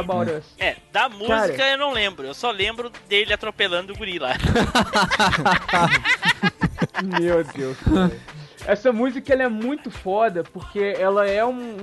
About 0.00 0.30
Us. 0.30 0.44
É, 0.58 0.76
da 0.92 1.08
música 1.08 1.56
Cara. 1.56 1.70
eu 1.72 1.78
não 1.78 1.92
lembro. 1.92 2.26
Eu 2.26 2.34
só 2.34 2.50
lembro 2.50 2.90
dele 3.08 3.32
atropelando 3.32 3.92
o 3.92 3.96
guri 3.96 4.18
lá. 4.18 4.34
Meu 7.20 7.44
Deus, 7.44 7.76
cara. 7.78 8.10
Essa 8.66 8.92
música 8.92 9.32
ela 9.32 9.42
é 9.42 9.48
muito 9.48 9.90
foda 9.90 10.42
porque 10.42 10.94
ela 10.98 11.28
é 11.28 11.44
um- 11.44 11.73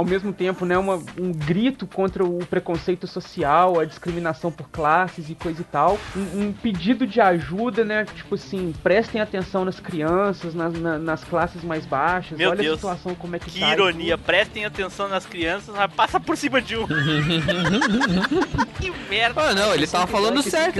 ao 0.00 0.04
mesmo 0.04 0.32
tempo, 0.32 0.64
né, 0.64 0.78
uma, 0.78 0.94
um 1.18 1.30
grito 1.30 1.86
contra 1.86 2.24
o 2.24 2.38
preconceito 2.46 3.06
social, 3.06 3.78
a 3.78 3.84
discriminação 3.84 4.50
por 4.50 4.68
classes 4.70 5.28
e 5.28 5.34
coisa 5.34 5.60
e 5.60 5.64
tal. 5.64 5.98
Um, 6.16 6.46
um 6.48 6.52
pedido 6.52 7.06
de 7.06 7.20
ajuda, 7.20 7.84
né, 7.84 8.06
tipo 8.06 8.34
assim, 8.34 8.72
prestem 8.82 9.20
atenção 9.20 9.62
nas 9.64 9.78
crianças, 9.78 10.54
nas, 10.54 10.72
na- 10.72 10.98
nas 10.98 11.22
classes 11.22 11.62
mais 11.62 11.84
baixas. 11.84 12.38
Meu 12.38 12.48
Olha 12.50 12.62
Deus. 12.62 12.74
a 12.74 12.76
situação 12.76 13.14
como 13.14 13.36
é 13.36 13.38
que, 13.38 13.50
Que 13.50 13.60
tá 13.60 13.68
e 13.68 13.72
ironia, 13.72 14.16
prestem 14.16 14.64
atenção 14.64 15.06
nas 15.06 15.26
crianças, 15.26 15.74
mas 15.76 15.92
passa 15.92 16.18
por 16.18 16.34
cima 16.36 16.62
de 16.62 16.76
um. 16.78 16.86
que 18.80 18.90
merda. 19.10 19.40
Ah, 19.42 19.54
não, 19.54 19.74
ele 19.74 19.86
tava 19.86 20.06
falando 20.06 20.42
certo. 20.42 20.78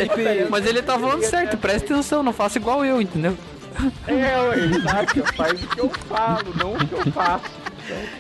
Mas 0.51 0.67
ele 0.67 0.81
tava 0.83 1.01
falando 1.09 1.25
certo, 1.25 1.57
presta 1.59 1.93
atenção, 1.93 2.23
não 2.23 2.33
faça 2.33 2.59
igual 2.59 2.85
eu, 2.85 3.01
entendeu? 3.03 3.37
É, 4.07 4.37
ué, 4.41 4.57
exato, 4.65 5.23
faz 5.37 5.63
o 5.63 5.67
que 5.69 5.81
eu 5.81 5.89
falo, 6.09 6.53
não 6.57 6.75
o 6.75 6.79
que 6.87 6.93
eu 6.93 7.13
faço. 7.13 7.45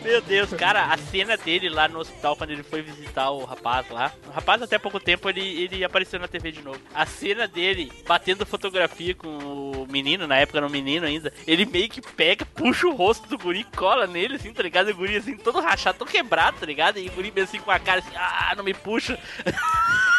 Meu 0.03 0.21
Deus, 0.21 0.51
cara, 0.55 0.87
a 0.87 0.97
cena 0.97 1.37
dele 1.37 1.69
lá 1.69 1.89
no 1.89 1.99
hospital 1.99 2.37
quando 2.37 2.51
ele 2.51 2.63
foi 2.63 2.83
visitar 2.83 3.31
o 3.31 3.45
rapaz 3.45 3.89
lá. 3.91 4.13
O 4.27 4.31
rapaz 4.31 4.63
até 4.63 4.79
pouco 4.79 4.99
tempo 4.99 5.29
ele, 5.29 5.41
ele 5.41 5.85
apareceu 5.85 6.19
na 6.19 6.29
TV 6.29 6.53
de 6.53 6.63
novo. 6.63 6.81
A 6.95 7.07
cena 7.07 7.47
dele 7.47 7.93
batendo 8.07 8.47
fotografia 8.47 9.15
com 9.15 9.29
o 9.29 9.87
menino, 9.91 10.27
na 10.27 10.37
época 10.37 10.59
era 10.59 10.67
um 10.67 10.71
menino 10.71 11.07
ainda. 11.07 11.33
Ele 11.47 11.65
meio 11.67 11.89
que 11.89 12.01
pega, 12.01 12.45
puxa 12.45 12.87
o 12.87 12.95
rosto 12.95 13.29
do 13.29 13.39
guri, 13.39 13.65
cola 13.77 14.07
nele, 14.07 14.37
assim, 14.37 14.53
tá 14.53 14.63
ligado? 14.63 14.91
E 14.91 14.93
o 14.93 14.97
guri 14.97 15.17
assim, 15.17 15.37
todo 15.37 15.61
rachado, 15.61 15.99
todo 15.99 16.11
quebrado, 16.11 16.59
tá 16.59 16.67
ligado? 16.67 16.99
E 16.99 17.09
o 17.09 17.13
guri 17.13 17.33
assim 17.41 17.61
com 17.61 17.71
a 17.71 17.79
cara 17.79 18.01
assim, 18.01 18.17
ah, 18.17 18.55
não 18.57 18.65
me 18.65 18.75
puxa. 18.75 19.19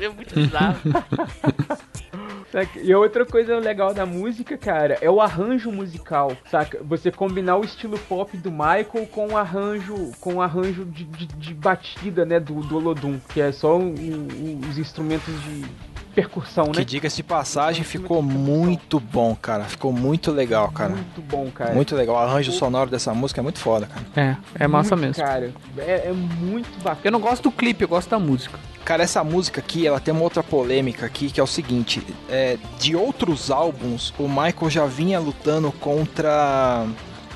É 0.00 0.08
muito 0.08 0.34
bizarro. 0.34 0.80
E 2.82 2.94
outra 2.94 3.24
coisa 3.24 3.58
legal 3.58 3.94
da 3.94 4.04
música, 4.04 4.58
cara, 4.58 4.98
é 5.00 5.10
o 5.10 5.20
arranjo 5.20 5.72
musical, 5.72 6.36
saca? 6.50 6.80
Você 6.82 7.10
combinar 7.10 7.56
o 7.56 7.64
estilo 7.64 7.98
pop 7.98 8.36
do 8.36 8.50
Michael 8.50 9.06
com 9.10 9.28
o 9.28 9.36
arranjo, 9.36 10.12
com 10.20 10.34
o 10.34 10.42
arranjo 10.42 10.84
de, 10.84 11.04
de, 11.04 11.26
de 11.26 11.54
batida, 11.54 12.24
né, 12.24 12.38
do, 12.38 12.60
do 12.60 12.76
Olodum, 12.76 13.18
que 13.32 13.40
é 13.40 13.50
só 13.52 13.78
os 13.78 14.78
instrumentos 14.78 15.34
de 15.42 15.64
percussão, 16.14 16.66
Que 16.72 16.80
né? 16.80 16.84
diga-se 16.84 17.16
de 17.16 17.22
passagem, 17.22 17.84
ficou 17.84 18.22
muito 18.22 19.00
bom, 19.00 19.34
cara. 19.34 19.64
Ficou 19.64 19.92
muito 19.92 20.30
legal, 20.30 20.70
cara. 20.70 20.90
Muito 20.90 21.20
bom, 21.22 21.50
cara. 21.50 21.72
Muito 21.74 21.94
legal. 21.96 22.16
O 22.16 22.18
arranjo 22.18 22.52
sonoro 22.52 22.90
dessa 22.90 23.12
música 23.14 23.40
é 23.40 23.42
muito 23.42 23.58
foda, 23.58 23.86
cara. 23.86 24.36
É, 24.58 24.64
é 24.64 24.66
massa 24.68 24.94
Muito, 24.96 25.08
mesmo. 25.08 25.24
Cara, 25.24 25.52
é, 25.78 26.08
é 26.08 26.12
muito 26.12 26.68
bacana. 26.82 27.00
Eu 27.04 27.12
não 27.12 27.20
gosto 27.20 27.44
do 27.44 27.52
clipe, 27.52 27.82
eu 27.82 27.88
gosto 27.88 28.10
da 28.10 28.18
música. 28.18 28.58
Cara, 28.84 29.02
essa 29.04 29.22
música 29.22 29.60
aqui, 29.60 29.86
ela 29.86 30.00
tem 30.00 30.12
uma 30.12 30.24
outra 30.24 30.42
polêmica 30.42 31.06
aqui, 31.06 31.30
que 31.30 31.38
é 31.38 31.42
o 31.42 31.46
seguinte: 31.46 32.04
é, 32.28 32.58
de 32.80 32.96
outros 32.96 33.50
álbuns, 33.50 34.12
o 34.18 34.28
Michael 34.28 34.70
já 34.70 34.86
vinha 34.86 35.20
lutando 35.20 35.70
contra. 35.72 36.84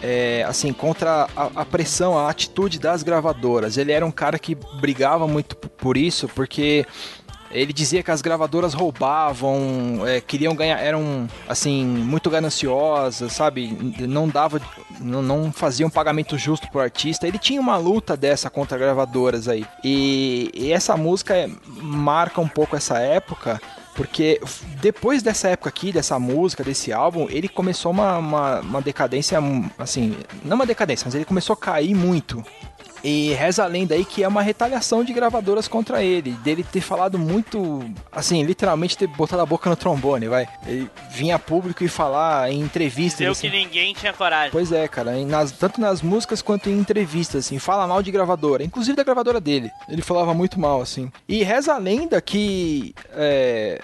é, 0.03 0.45
assim, 0.47 0.73
contra 0.73 1.29
a, 1.37 1.51
a 1.57 1.65
pressão, 1.65 2.19
a 2.19 2.29
atitude 2.29 2.79
das 2.79 3.03
gravadoras. 3.03 3.77
Ele 3.79 3.93
era 3.93 4.05
um 4.05 4.11
cara 4.11 4.39
que 4.39 4.57
brigava 4.81 5.27
muito 5.27 5.57
por 5.57 5.97
isso, 5.97 6.29
porque 6.35 6.85
ele 7.51 7.73
dizia 7.73 8.03
que 8.03 8.11
as 8.11 8.23
gravadoras 8.23 8.75
roubavam, 8.75 10.03
é, 10.07 10.21
queriam 10.21 10.55
ganhar, 10.55 10.79
eram 10.79 11.29
assim 11.49 11.85
muito 11.85 12.29
gananciosas, 12.31 13.33
sabe? 13.33 13.77
Não 14.01 14.29
dava, 14.29 14.61
não, 15.01 15.23
não 15.23 15.53
faziam 15.53 15.89
pagamento 15.89 16.37
justo 16.37 16.69
pro 16.71 16.81
artista. 16.81 17.27
Ele 17.27 17.39
tinha 17.39 17.61
uma 17.61 17.77
luta 17.77 18.17
dessa 18.17 18.51
contra 18.51 18.79
gravadoras 18.79 19.49
aí. 19.49 19.67
E, 19.85 20.51
e 20.55 20.73
essa 20.73 20.97
música 20.97 21.35
é- 21.35 21.49
marca 21.67 22.41
um 22.41 22.49
pouco 22.49 22.77
essa 22.77 22.99
época. 22.99 23.61
Porque 23.95 24.39
depois 24.83 25.23
dessa 25.23 25.49
época 25.49 25.71
aqui, 25.71 25.91
dessa 25.91 26.19
música, 26.19 26.63
desse 26.63 26.93
álbum, 26.93 27.27
ele 27.31 27.49
começou 27.49 27.91
uma, 27.91 28.19
uma, 28.19 28.61
uma 28.61 28.83
decadência, 28.83 29.39
assim, 29.79 30.15
não 30.45 30.57
uma 30.57 30.67
decadência, 30.67 31.07
mas 31.07 31.15
ele 31.15 31.25
começou 31.25 31.55
a 31.55 31.57
cair 31.57 31.95
muito. 31.95 32.45
E 33.09 33.33
reza 33.35 33.63
a 33.63 33.67
lenda 33.69 33.95
aí 33.95 34.05
que 34.05 34.25
é 34.25 34.29
uma 34.29 34.43
retaliação 34.43 35.05
de 35.05 35.13
gravadoras 35.13 35.69
contra 35.69 36.03
ele, 36.03 36.33
dele 36.43 36.65
ter 36.65 36.81
falado 36.81 37.17
muito, 37.19 37.85
assim, 38.11 38.43
literalmente 38.43 38.99
ter 38.99 39.07
botado 39.07 39.43
a 39.43 39.47
boca 39.47 39.71
no 39.71 39.77
trombone, 39.77 40.27
vai. 40.27 40.49
Ele 40.67 40.91
vinha 41.13 41.37
a 41.37 41.39
público 41.39 41.85
e 41.85 41.89
falar 41.89 42.51
em 42.51 42.61
entrevistas. 42.61 43.21
Deu 43.21 43.31
assim. 43.31 43.49
que 43.49 43.57
ninguém 43.57 43.95
tinha 43.95 44.13
coragem. 44.13 44.51
Pois 44.51 44.73
é, 44.73 44.89
cara, 44.89 45.13
nas- 45.25 45.53
tanto 45.53 45.81
nas 45.81 46.03
músicas 46.03 46.43
quanto 46.43 46.69
em 46.69 46.77
entrevistas, 46.79 47.47
assim, 47.47 47.61
fala 47.61 47.87
mal 47.87 48.03
de 48.03 48.11
gravadora, 48.11 48.65
inclusive 48.65 48.97
da 48.97 49.05
gravadora 49.05 49.41
dele. 49.41 49.71
Ele 49.89 50.03
falava 50.03 50.35
muito 50.35 50.59
mal, 50.59 50.81
assim. 50.81 51.11
E 51.29 51.45
reza 51.45 51.75
a 51.75 51.79
lenda 51.79 52.21
que 52.21 52.93
é, 53.13 53.81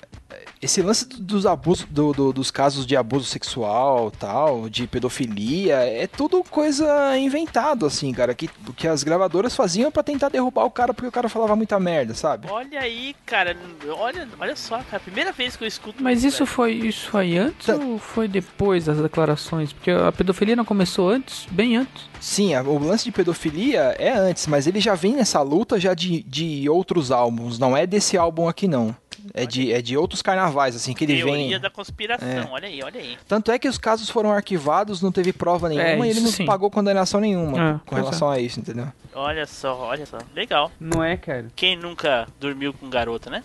esse 0.62 0.80
lance 0.80 1.06
do- 1.08 1.18
dos 1.18 1.44
abusos, 1.44 1.84
do- 1.90 2.12
do- 2.12 2.32
dos 2.32 2.50
casos 2.50 2.86
de 2.86 2.96
abuso 2.96 3.24
sexual, 3.26 4.10
tal, 4.12 4.68
de 4.68 4.86
pedofilia, 4.86 5.74
é 5.78 6.06
tudo 6.06 6.42
coisa 6.44 7.18
inventado, 7.18 7.84
assim, 7.84 8.12
cara, 8.12 8.32
que, 8.34 8.48
que 8.76 8.86
as 8.86 9.02
gravadoras 9.02 9.56
faziam 9.56 9.90
pra 9.90 10.02
tentar 10.04 10.28
derrubar 10.28 10.64
o 10.64 10.70
cara 10.70 10.94
porque 10.94 11.08
o 11.08 11.12
cara 11.12 11.28
falava 11.28 11.56
muita 11.56 11.78
merda, 11.80 12.14
sabe? 12.14 12.46
Olha 12.50 12.80
aí, 12.80 13.14
cara, 13.26 13.56
olha, 13.98 14.28
olha 14.38 14.54
só, 14.56 14.78
cara, 14.82 15.00
primeira 15.00 15.32
vez 15.32 15.56
que 15.56 15.64
eu 15.64 15.68
escuto 15.68 16.02
Mas 16.02 16.22
isso 16.22 16.44
velho. 16.44 16.46
foi, 16.46 16.72
isso 16.74 17.10
foi 17.10 17.36
antes 17.36 17.66
Tá. 17.66 17.74
ou 17.74 17.98
foi 17.98 18.28
depois 18.28 18.84
das 18.84 18.98
declarações? 18.98 19.72
Porque 19.72 19.90
a 19.90 20.12
pedofilia 20.12 20.54
não 20.54 20.64
começou 20.64 21.08
antes, 21.08 21.46
bem 21.50 21.76
antes. 21.76 22.04
Sim, 22.20 22.54
a- 22.54 22.62
o 22.62 22.78
lance 22.78 23.04
de 23.04 23.10
pedofilia 23.12 23.96
é 23.98 24.12
antes, 24.12 24.46
mas 24.46 24.66
ele 24.68 24.78
já 24.80 24.94
vem 24.94 25.14
nessa 25.14 25.42
luta 25.42 25.80
já 25.80 25.92
de, 25.92 26.22
de 26.22 26.68
outros 26.68 27.10
álbuns, 27.10 27.58
não 27.58 27.76
é 27.76 27.86
desse 27.86 28.16
álbum 28.16 28.46
aqui 28.48 28.68
não. 28.68 28.94
É 29.34 29.46
de, 29.46 29.72
é 29.72 29.80
de 29.80 29.96
outros 29.96 30.20
carnavais, 30.20 30.76
assim, 30.76 30.92
que 30.92 31.04
ele 31.04 31.16
Teoria 31.16 31.48
vem. 31.48 31.60
da 31.60 31.70
conspiração, 31.70 32.28
É. 32.28 32.48
olha 32.50 32.68
aí, 32.68 32.82
olha 32.82 33.00
aí. 33.00 33.16
Tanto 33.26 33.50
é 33.50 33.58
que 33.58 33.66
os 33.66 33.78
casos 33.78 34.10
foram 34.10 34.30
arquivados, 34.30 35.00
não 35.00 35.10
teve 35.10 35.32
prova 35.32 35.70
nenhuma 35.70 36.06
e 36.06 36.10
ele 36.10 36.20
não 36.20 36.30
sim. 36.30 36.44
pagou 36.44 36.70
condenação 36.70 37.18
nenhuma 37.18 37.80
É, 37.82 37.88
com 37.88 37.94
relação 37.94 38.30
a 38.30 38.38
isso, 38.38 38.60
entendeu? 38.60 38.88
Olha 39.14 39.46
só, 39.46 39.74
olha 39.78 40.04
só. 40.04 40.18
Legal. 40.34 40.70
Não 40.78 41.02
é, 41.02 41.16
cara? 41.16 41.46
Quem 41.56 41.76
nunca 41.76 42.26
dormiu 42.38 42.72
com 42.74 42.88
garota, 42.90 43.30
né? 43.30 43.42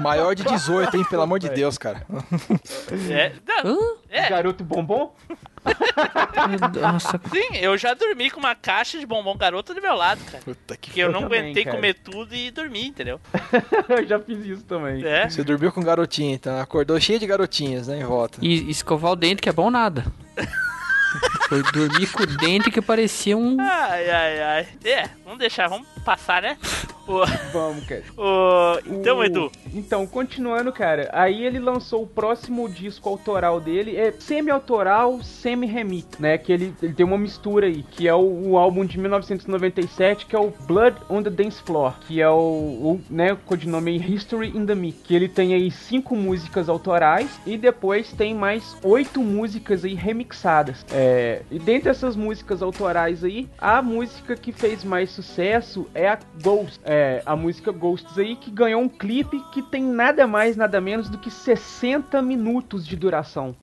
Maior 0.00 0.34
de 0.34 0.44
18, 0.44 0.96
hein? 0.96 1.04
Pelo 1.08 1.22
amor 1.22 1.38
de 1.38 1.48
Deus, 1.50 1.76
cara. 1.78 2.06
É, 3.10 3.32
não? 3.64 3.96
É, 4.12 4.28
Garoto 4.28 4.62
bombom? 4.62 5.14
Nossa, 6.80 7.20
sim, 7.32 7.56
eu 7.56 7.76
já 7.78 7.94
dormi 7.94 8.30
com 8.30 8.38
uma 8.40 8.54
caixa 8.54 8.98
de 8.98 9.06
bombom 9.06 9.36
garota 9.36 9.72
do 9.74 9.80
meu 9.80 9.94
lado, 9.94 10.22
cara. 10.24 10.42
Puta 10.44 10.76
que 10.76 10.90
Porque 10.90 11.02
eu 11.02 11.10
não 11.10 11.22
também, 11.22 11.40
aguentei 11.40 11.64
cara. 11.64 11.76
comer 11.76 11.94
tudo 11.94 12.34
e 12.34 12.50
dormi, 12.50 12.86
entendeu? 12.88 13.20
Eu 13.88 14.06
já 14.06 14.18
fiz 14.18 14.44
isso 14.44 14.64
também. 14.64 15.04
É. 15.04 15.28
Você 15.28 15.42
dormiu 15.44 15.72
com 15.72 15.82
garotinha, 15.82 16.34
então. 16.34 16.58
Acordou 16.60 16.98
cheio 17.00 17.18
de 17.18 17.26
garotinhas, 17.26 17.88
né? 17.88 18.00
Em 18.00 18.04
volta. 18.04 18.38
e 18.42 18.70
escovar 18.70 19.12
o 19.12 19.16
dente 19.16 19.40
que 19.40 19.48
é 19.48 19.52
bom 19.52 19.70
nada. 19.70 20.04
Foi 21.48 21.62
dormir 21.72 22.10
com 22.10 22.22
o 22.22 22.26
dente 22.26 22.70
que 22.70 22.80
parecia 22.80 23.36
um. 23.36 23.56
Ai, 23.60 24.10
ai, 24.10 24.42
ai. 24.42 24.68
É, 24.84 25.08
vamos 25.24 25.38
deixar, 25.38 25.68
vamos 25.68 25.86
passar, 26.04 26.40
né? 26.42 26.56
O, 27.06 27.24
Vamos, 27.52 27.84
cara. 27.84 28.02
o, 28.16 28.78
então, 28.86 29.18
O- 29.18 29.24
Edu, 29.24 29.50
Então, 29.74 30.06
continuando, 30.06 30.72
cara, 30.72 31.08
aí 31.12 31.44
ele 31.44 31.58
lançou 31.58 32.02
o 32.02 32.06
próximo 32.06 32.68
disco 32.68 33.08
autoral 33.08 33.60
dele, 33.60 33.96
é 33.96 34.12
semi-autoral, 34.12 35.20
semi-remix, 35.22 36.18
né? 36.18 36.38
Que 36.38 36.52
ele, 36.52 36.74
ele 36.82 36.92
tem 36.92 37.04
uma 37.04 37.18
mistura 37.18 37.66
aí, 37.66 37.82
que 37.82 38.06
é 38.06 38.14
o, 38.14 38.50
o 38.50 38.56
álbum 38.58 38.84
de 38.84 38.98
1997, 38.98 40.26
que 40.26 40.36
é 40.36 40.38
o 40.38 40.52
Blood 40.66 40.96
on 41.10 41.22
the 41.22 41.30
Dance 41.30 41.60
Floor, 41.62 41.94
que 42.06 42.20
é 42.20 42.28
o, 42.28 42.34
o 42.34 43.00
né, 43.10 43.32
o 43.32 43.36
codinome 43.36 43.90
aí 43.92 44.14
History 44.14 44.48
in 44.56 44.64
the 44.66 44.74
Mix, 44.74 44.98
que 45.02 45.14
ele 45.14 45.28
tem 45.28 45.54
aí 45.54 45.70
cinco 45.70 46.14
músicas 46.16 46.68
autorais 46.68 47.28
e 47.46 47.56
depois 47.56 48.12
tem 48.12 48.34
mais 48.34 48.76
oito 48.82 49.20
músicas 49.20 49.84
aí 49.84 49.94
remixadas. 49.94 50.84
É, 50.92 51.42
e 51.50 51.58
dentre 51.58 51.90
essas 51.90 52.14
músicas 52.16 52.62
autorais 52.62 53.24
aí, 53.24 53.48
a 53.58 53.80
música 53.82 54.36
que 54.36 54.52
fez 54.52 54.84
mais 54.84 55.10
sucesso 55.10 55.86
é 55.94 56.08
a 56.08 56.18
Ghost, 56.42 56.80
é, 56.84 56.91
a 57.24 57.36
música 57.36 57.72
Ghosts 57.72 58.18
aí, 58.18 58.36
que 58.36 58.50
ganhou 58.50 58.82
um 58.82 58.88
clipe 58.88 59.38
que 59.52 59.62
tem 59.62 59.82
nada 59.82 60.26
mais, 60.26 60.56
nada 60.56 60.80
menos 60.80 61.08
do 61.08 61.18
que 61.18 61.30
60 61.30 62.20
minutos 62.22 62.86
de 62.86 62.96
duração. 62.96 63.54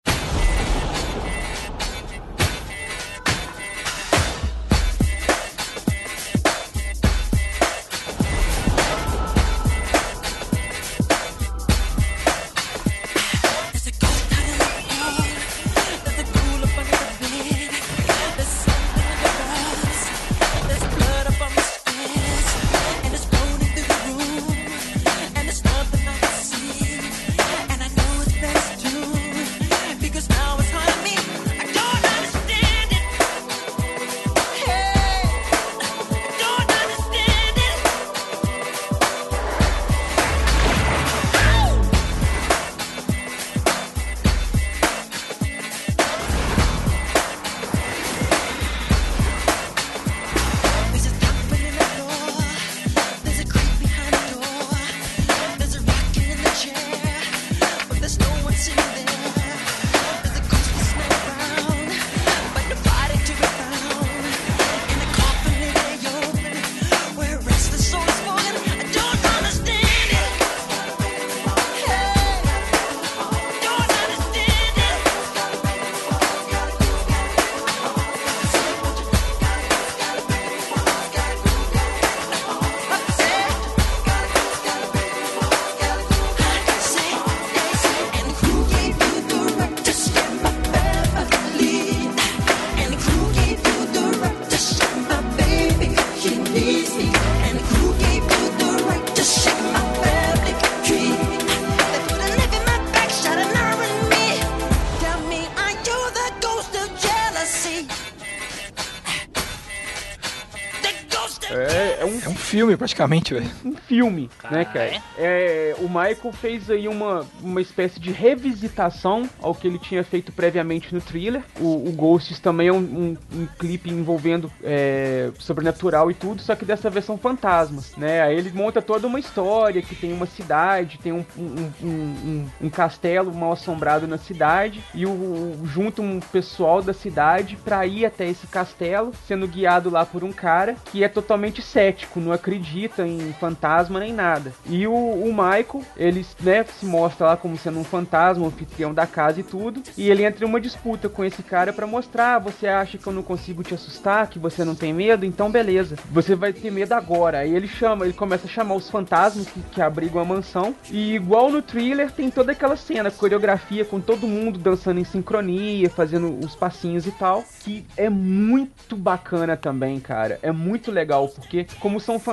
Filme, 112.49 112.75
praticamente, 112.77 113.33
velho. 113.33 113.49
um 113.63 113.75
filme, 113.75 114.29
né, 114.51 114.61
Ah, 114.61 114.65
cara? 114.65 115.03
É, 115.17 115.75
o 115.79 115.87
Michael 115.87 116.33
fez 116.33 116.69
aí 116.69 116.87
uma, 116.87 117.25
uma 117.41 117.61
espécie 117.61 117.99
de 117.99 118.11
revisitação 118.11 119.29
ao 119.41 119.53
que 119.55 119.67
ele 119.67 119.77
tinha 119.79 120.03
feito 120.03 120.31
previamente 120.31 120.93
no 120.93 121.01
thriller. 121.01 121.41
O, 121.59 121.87
o 121.89 121.91
Ghosts 121.91 122.39
também 122.39 122.67
é 122.67 122.73
um, 122.73 122.77
um- 122.77 123.17
um 123.33 123.45
clipe 123.57 123.89
envolvendo 123.89 124.51
é, 124.63 125.29
sobrenatural 125.39 126.09
e 126.09 126.13
tudo, 126.13 126.41
só 126.41 126.55
que 126.55 126.65
dessa 126.65 126.89
versão 126.89 127.17
fantasmas, 127.17 127.95
né? 127.95 128.21
Aí 128.21 128.35
ele 128.37 128.51
monta 128.51 128.81
toda 128.81 129.07
uma 129.07 129.19
história 129.19 129.81
que 129.81 129.95
tem 129.95 130.11
uma 130.13 130.25
cidade, 130.25 130.97
tem 131.01 131.11
um, 131.11 131.25
um, 131.37 131.71
um- 131.83 131.87
um- 131.87 132.45
um 132.61 132.69
castelo 132.69 133.33
mal 133.33 133.53
assombrado 133.53 134.07
na 134.07 134.17
cidade 134.17 134.83
e 134.93 135.05
o, 135.05 135.09
o- 135.11 135.61
junta 135.65 136.01
um 136.01 136.19
pessoal 136.19 136.81
da 136.81 136.93
cidade 136.93 137.57
pra 137.63 137.85
ir 137.85 138.05
até 138.05 138.27
esse 138.27 138.47
castelo, 138.47 139.11
sendo 139.27 139.47
guiado 139.47 139.89
lá 139.89 140.05
por 140.05 140.23
um 140.23 140.31
cara 140.31 140.75
que 140.91 141.03
é 141.03 141.07
totalmente 141.07 141.61
cético, 141.61 142.19
não 142.19 142.33
acredita 142.39 143.05
em 143.05 143.33
fantasma 143.39 143.99
nem 143.99 144.13
nada. 144.13 144.53
E 144.65 144.87
o, 144.87 144.93
o 144.93 145.27
Michael, 145.27 145.83
ele 145.95 146.25
né, 146.41 146.63
se 146.63 146.85
mostra 146.85 147.27
lá 147.27 147.37
como 147.37 147.57
sendo 147.57 147.79
um 147.79 147.83
fantasma, 147.83 148.43
um 148.43 148.47
anfitrião 148.47 148.93
da 148.93 149.05
casa 149.05 149.39
e 149.39 149.43
tudo, 149.43 149.81
e 149.97 150.09
ele 150.09 150.23
entra 150.23 150.45
em 150.45 150.47
uma 150.47 150.59
disputa 150.59 151.09
com 151.09 151.23
esse 151.23 151.43
cara 151.43 151.73
pra 151.73 151.85
mostrar, 151.85 152.35
"Ah, 152.35 152.39
você 152.39 152.67
acha 152.67 152.97
que 152.97 153.05
eu 153.05 153.13
não 153.13 153.23
consigo 153.23 153.63
te 153.63 153.73
assustar, 153.73 154.27
que 154.27 154.39
você 154.39 154.63
não 154.63 154.75
tem 154.75 154.93
medo? 154.93 155.25
Então 155.25 155.51
beleza, 155.51 155.95
você 156.11 156.35
vai 156.35 156.53
ter 156.53 156.71
medo 156.71 156.93
agora. 156.93 157.39
Aí 157.39 157.53
ele 157.53 157.67
chama, 157.67 158.05
ele 158.05 158.13
começa 158.13 158.45
a 158.47 158.49
chamar 158.49 158.75
os 158.75 158.89
fantasmas 158.89 159.47
que, 159.47 159.61
que 159.61 159.81
abrigam 159.81 160.21
a 160.21 160.25
mansão, 160.25 160.73
e 160.89 161.13
igual 161.15 161.49
no 161.51 161.61
thriller 161.61 162.11
tem 162.11 162.29
toda 162.29 162.51
aquela 162.51 162.75
cena, 162.77 163.11
coreografia 163.11 163.83
com 163.83 163.99
todo 163.99 164.27
mundo 164.27 164.57
dançando 164.57 164.99
em 164.99 165.03
sincronia, 165.03 165.89
fazendo 165.89 166.39
os 166.43 166.55
passinhos 166.55 167.05
e 167.05 167.11
tal, 167.11 167.43
que 167.63 167.85
é 167.97 168.09
muito 168.09 168.95
bacana 168.95 169.57
também, 169.57 169.99
cara. 169.99 170.39
É 170.41 170.51
muito 170.51 170.91
legal, 170.91 171.27
porque 171.27 171.65
como 171.79 171.99
são 171.99 172.17
fantasmas, 172.19 172.28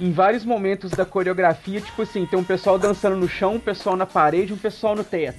em 0.00 0.12
vários 0.12 0.44
momentos 0.44 0.90
da 0.90 1.04
coreografia, 1.04 1.80
tipo 1.80 2.02
assim, 2.02 2.26
tem 2.26 2.38
um 2.38 2.44
pessoal 2.44 2.78
dançando 2.78 3.16
no 3.16 3.28
chão, 3.28 3.54
um 3.54 3.60
pessoal 3.60 3.96
na 3.96 4.06
parede, 4.06 4.52
um 4.52 4.56
pessoal 4.56 4.94
no 4.94 5.04
teto. 5.04 5.38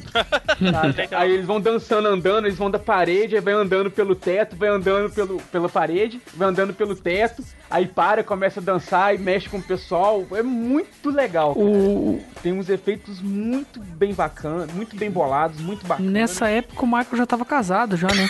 Aí 1.15 1.31
eles 1.31 1.45
vão 1.45 1.59
dançando, 1.59 2.07
andando, 2.07 2.45
eles 2.45 2.57
vão 2.57 2.69
da 2.69 2.79
parede, 2.79 3.35
aí 3.35 3.41
vai 3.41 3.53
andando 3.53 3.89
pelo 3.89 4.15
teto, 4.15 4.55
vai 4.55 4.69
andando 4.69 5.09
pelo, 5.09 5.41
pela 5.43 5.69
parede, 5.69 6.19
vai 6.33 6.49
andando 6.49 6.73
pelo 6.73 6.95
teto, 6.95 7.43
aí 7.69 7.87
para, 7.87 8.23
começa 8.23 8.59
a 8.59 8.63
dançar 8.63 9.15
e 9.15 9.17
mexe 9.17 9.47
com 9.47 9.57
o 9.57 9.61
pessoal. 9.61 10.25
É 10.31 10.43
muito 10.43 11.09
legal. 11.09 11.53
O, 11.53 12.21
Tem 12.41 12.51
uns 12.51 12.69
efeitos 12.69 13.21
muito 13.21 13.79
bem 13.79 14.13
bacanas, 14.13 14.71
muito 14.73 14.95
bem 14.95 15.09
bolados, 15.09 15.59
muito 15.61 15.85
bacanas. 15.85 16.11
nessa 16.11 16.49
época 16.49 16.83
o 16.83 16.87
Michael 16.87 17.17
já 17.17 17.25
tava 17.25 17.45
casado, 17.45 17.95
já, 17.95 18.07
né? 18.07 18.27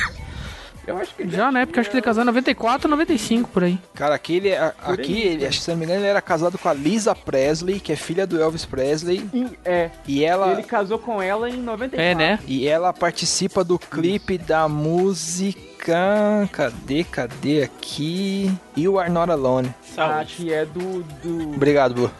Eu 0.89 0.97
acho 0.97 1.13
que 1.13 1.29
Já 1.29 1.51
na 1.51 1.61
época, 1.61 1.79
acho 1.81 1.89
que 1.89 1.95
ele 1.97 2.01
casou 2.01 2.23
em 2.23 2.25
94, 2.25 2.89
95, 2.89 3.49
por 3.49 3.63
aí. 3.63 3.77
Cara, 3.93 4.15
aqui 4.15 4.37
ele, 4.37 4.55
a- 4.55 4.73
Por 4.85 4.93
aqui, 4.95 5.13
aí. 5.13 5.27
ele, 5.27 5.45
acho 5.45 5.59
que 5.59 5.63
se 5.63 5.69
não 5.71 5.77
me 5.77 5.85
engano, 5.85 5.99
ele 6.01 6.07
era 6.07 6.21
casado 6.21 6.57
com 6.57 6.67
a 6.67 6.73
Lisa 6.73 7.13
Presley, 7.13 7.79
que 7.79 7.91
é 7.91 7.95
filha 7.95 8.25
do 8.25 8.41
Elvis 8.41 8.65
Presley. 8.65 9.29
Em- 9.33 9.51
É, 9.63 9.89
E 10.07 10.23
ela, 10.25 10.51
ele 10.51 10.63
casou 10.63 10.97
com 10.97 11.21
ela 11.21 11.49
em 11.49 11.57
94. 11.57 12.01
É, 12.01 12.15
né? 12.15 12.39
e 12.47 12.67
ela 12.67 12.91
participa 12.91 13.63
do 13.63 13.77
clipe 13.77 14.37
da 14.37 14.67
música. 14.67 16.49
Cadê, 16.51 17.03
cadê 17.03 17.63
aqui? 17.63 18.51
You 18.75 18.99
Are 18.99 19.09
Not 19.11 19.31
Alone. 19.31 19.73
Ah, 19.95 19.95
Saúde. 20.23 20.33
que 20.37 20.53
é 20.53 20.65
do. 20.65 21.03
do 21.23 21.53
Obrigado, 21.55 21.93
Bu. 21.93 22.11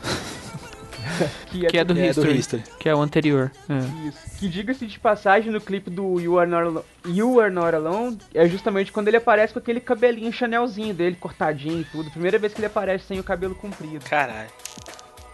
que 1.48 1.66
Que 1.68 1.78
é 1.78 1.84
do 1.84 1.94
É 1.94 1.96
do 1.96 2.10
History, 2.10 2.38
History. 2.38 2.64
que 2.80 2.90
é 2.90 2.96
o 2.96 3.02
anterior. 3.02 3.52
É. 3.70 4.08
Isso. 4.08 4.38
Que 4.40 4.48
diga-se 4.48 4.86
de 4.86 5.00
passagem 5.00 5.52
no 5.52 5.60
clipe 5.60 5.90
do 5.90 6.20
you 6.20 6.40
Are, 6.40 6.50
Not 6.50 6.64
Alone, 6.68 6.86
you 7.06 7.40
Are 7.40 7.54
Not 7.54 7.76
Alone 7.76 8.18
é 8.34 8.48
justamente 8.48 8.92
quando 8.92 9.08
ele 9.10 9.18
aparece 9.18 9.54
com 9.54 9.60
aquele 9.60 9.80
cabelinho 9.80 10.32
chanelzinho 10.32 10.94
dele, 10.94 11.18
cortadinho 11.20 11.82
e 11.82 11.84
tudo. 11.86 12.10
Primeira 12.12 12.38
vez 12.38 12.54
que 12.54 12.60
ele 12.60 12.68
aparece 12.68 13.06
sem 13.06 13.20
o 13.20 13.24
cabelo 13.24 13.56
comprido. 13.56 14.04
Caralho. 14.06 14.50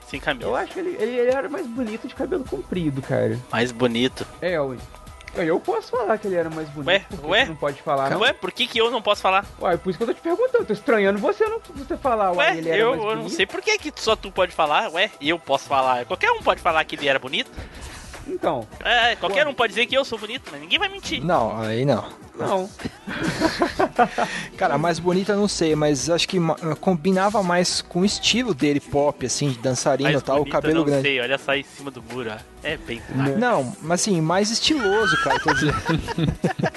Sem 0.07 0.20
camisa. 0.20 0.45
Eu 0.45 0.55
acho 0.55 0.74
que 0.74 0.80
ele, 0.80 0.95
ele, 0.99 1.18
ele 1.18 1.32
era 1.32 1.49
mais 1.49 1.66
bonito 1.68 2.07
de 2.07 2.13
cabelo 2.16 2.43
comprido, 2.43 3.01
cara. 3.01 3.39
Mais 3.51 3.72
bonito. 3.72 4.26
É, 4.41 4.59
ué. 4.61 4.78
Eu 5.36 5.60
posso 5.60 5.92
falar 5.92 6.18
que 6.18 6.28
ele 6.28 6.36
era 6.36 6.50
mais 6.50 6.68
bonito. 6.70 6.88
Ué, 6.88 7.00
por 7.10 7.20
que 7.20 7.28
ué? 7.28 7.40
você 7.44 7.50
não 7.50 7.56
pode 7.56 7.82
falar, 7.82 8.10
não? 8.10 8.20
Ué, 8.22 8.34
por 8.34 8.52
que, 8.52 8.68
que 8.68 8.78
eu 8.80 8.90
não 8.92 9.02
posso 9.02 9.22
falar? 9.22 9.46
Ué, 9.62 9.78
por 9.78 9.90
isso 9.90 9.98
que 9.98 10.04
eu 10.04 10.08
tô 10.08 10.14
te 10.14 10.22
perguntando. 10.22 10.60
Eu 10.60 10.66
tô 10.66 10.74
estranhando 10.74 11.20
você 11.20 11.46
não 11.46 11.60
você 11.76 11.98
falar, 11.98 12.32
ué, 12.32 12.38
Ué, 12.52 12.58
ele 12.58 12.70
era 12.70 12.78
eu, 12.78 12.90
mais 12.92 13.02
eu 13.02 13.08
bonito. 13.10 13.24
não 13.24 13.30
sei 13.30 13.46
por 13.46 13.62
que, 13.62 13.78
que 13.78 13.92
só 13.98 14.16
tu 14.16 14.32
pode 14.32 14.52
falar. 14.54 14.90
Ué, 14.94 15.12
eu 15.22 15.38
posso 15.38 15.66
falar. 15.68 16.06
Qualquer 16.06 16.32
um 16.32 16.42
pode 16.42 16.62
falar 16.62 16.84
que 16.86 16.96
ele 16.96 17.08
era 17.08 17.20
bonito. 17.20 17.52
Então, 18.28 18.68
É, 18.84 19.16
qualquer 19.18 19.46
Ué. 19.46 19.52
um 19.52 19.54
pode 19.54 19.72
dizer 19.74 19.86
que 19.86 19.96
eu 19.96 20.04
sou 20.04 20.18
bonito, 20.18 20.50
mas 20.52 20.60
ninguém 20.60 20.80
vai 20.80 20.90
mentir. 20.90 21.24
Não, 21.24 21.60
aí 21.62 21.86
não. 21.86 22.08
Não. 22.38 22.70
Cara, 24.58 24.76
a 24.76 24.78
mais 24.78 25.00
bonita 25.00 25.34
eu 25.34 25.38
não 25.38 25.48
sei, 25.48 25.76
mas 25.76 26.10
acho 26.10 26.28
que 26.28 26.40
ma- 26.40 26.56
combinava 26.80 27.42
mais 27.44 27.82
com 27.82 28.02
o 28.02 28.06
estilo 28.06 28.54
dele, 28.54 28.80
pop, 28.80 29.26
assim, 29.26 29.50
de 29.50 29.60
dançarino 29.60 30.10
e 30.18 30.22
tal, 30.22 30.42
o 30.42 30.50
cabelo 30.50 30.80
não 30.80 30.86
grande. 30.86 31.02
sei, 31.04 31.20
olha 31.22 31.38
só 31.38 31.54
em 31.56 31.64
cima 31.64 31.92
do 31.92 32.02
muro. 32.02 32.32
É 32.64 32.78
bem 32.78 33.00
Não, 33.38 33.76
mas 33.82 34.02
assim, 34.02 34.20
mais 34.22 34.50
estiloso, 34.50 35.16
cara. 35.24 35.40
Quer 35.40 35.54
dizer, 35.54 35.76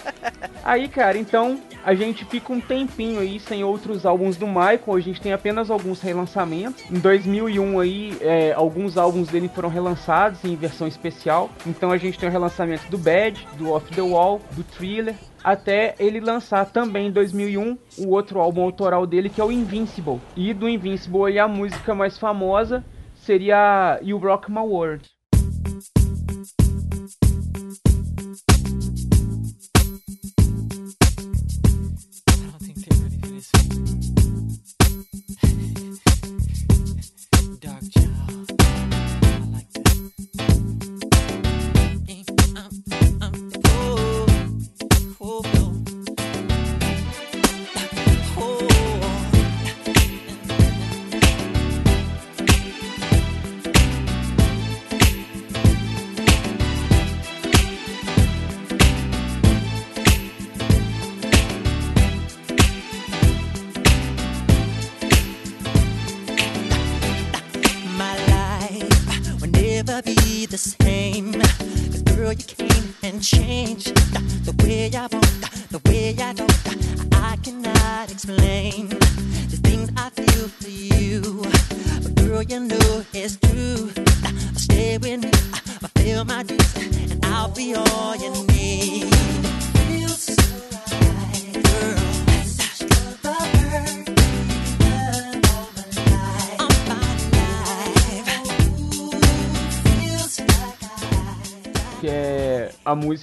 Aí, 0.69 0.87
cara, 0.87 1.17
então 1.17 1.59
a 1.83 1.95
gente 1.95 2.27
fica 2.27 2.53
um 2.53 2.61
tempinho 2.61 3.21
aí 3.21 3.41
sem 3.41 3.65
outros 3.65 4.05
álbuns 4.05 4.37
do 4.37 4.47
Michael. 4.47 4.97
A 4.97 5.01
gente 5.01 5.19
tem 5.19 5.33
apenas 5.33 5.71
alguns 5.71 6.03
relançamentos. 6.03 6.85
Em 6.91 6.99
2001 6.99 7.81
aí, 7.81 8.15
é, 8.21 8.53
alguns 8.53 8.99
álbuns 8.99 9.29
dele 9.29 9.49
foram 9.49 9.71
relançados 9.71 10.45
em 10.45 10.55
versão 10.57 10.87
especial. 10.87 11.49
Então 11.67 11.91
a 11.91 11.97
gente 11.97 12.19
tem 12.19 12.29
o 12.29 12.33
relançamento 12.33 12.87
do 12.91 12.99
Bad, 12.99 13.49
do 13.57 13.71
Off 13.73 13.91
the 13.95 14.03
Wall, 14.03 14.43
do 14.51 14.63
Thriller, 14.63 15.15
até 15.43 15.95
ele 15.99 16.21
lançar 16.21 16.67
também 16.67 17.07
em 17.07 17.13
2001 17.13 17.79
o 17.97 18.11
outro 18.11 18.39
álbum 18.39 18.61
autoral 18.61 19.07
dele 19.07 19.31
que 19.31 19.41
é 19.41 19.45
o 19.45 19.51
Invincible. 19.51 20.21
E 20.37 20.53
do 20.53 20.69
Invincible 20.69 21.29
aí 21.29 21.39
a 21.39 21.49
música 21.49 21.95
mais 21.95 22.19
famosa 22.19 22.85
seria 23.15 23.99
You 24.03 24.19
Rock 24.19 24.51
My 24.51 24.59
World. 24.59 25.09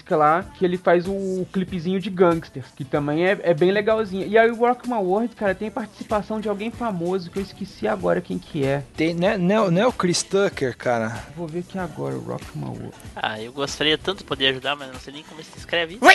Música 0.06 0.16
lá, 0.16 0.43
que 0.58 0.64
ele 0.64 0.78
faz 0.78 1.06
o 1.08 1.45
clipezinho 1.51 1.99
de 1.99 2.10
Gangsters, 2.12 2.68
que 2.76 2.86
também 2.86 3.26
é, 3.26 3.38
é 3.41 3.53
bem 3.53 3.72
legalzinho. 3.72 4.28
E 4.28 4.38
aí 4.38 4.49
o 4.51 4.56
Rock 4.56 4.88
My 4.88 4.95
World, 4.97 5.36
cara, 5.36 5.56
tem 5.56 5.72
participação 5.72 6.39
de 6.39 6.47
alguém 6.47 6.70
famoso, 6.70 7.32
que 7.32 7.39
eu 7.39 7.43
esqueci 7.43 7.88
agora 7.88 8.22
quem 8.22 8.38
que 8.38 8.64
é. 8.64 8.84
tem, 8.95 9.14
né, 9.16 9.36
não, 9.38 9.66
é- 9.68 9.72
não 9.72 9.82
é 9.82 9.88
o 9.88 9.91
Chris 9.91 10.22
Tucker, 10.22 10.78
cara. 10.78 11.24
Vou 11.36 11.47
ver 11.47 11.60
aqui 11.60 11.80
agora 11.80 12.16
o 12.16 12.20
Rock 12.20 12.45
My 12.56 12.66
World. 12.66 12.93
Ah, 13.16 13.41
eu 13.41 13.51
gostaria 13.51 13.97
tanto 13.97 14.20
de 14.20 14.24
poder 14.26 14.47
ajudar, 14.49 14.76
mas 14.76 14.91
não 14.91 14.99
sei 14.99 15.14
nem 15.14 15.24
como 15.24 15.41
se 15.43 15.58
escreve. 15.58 15.99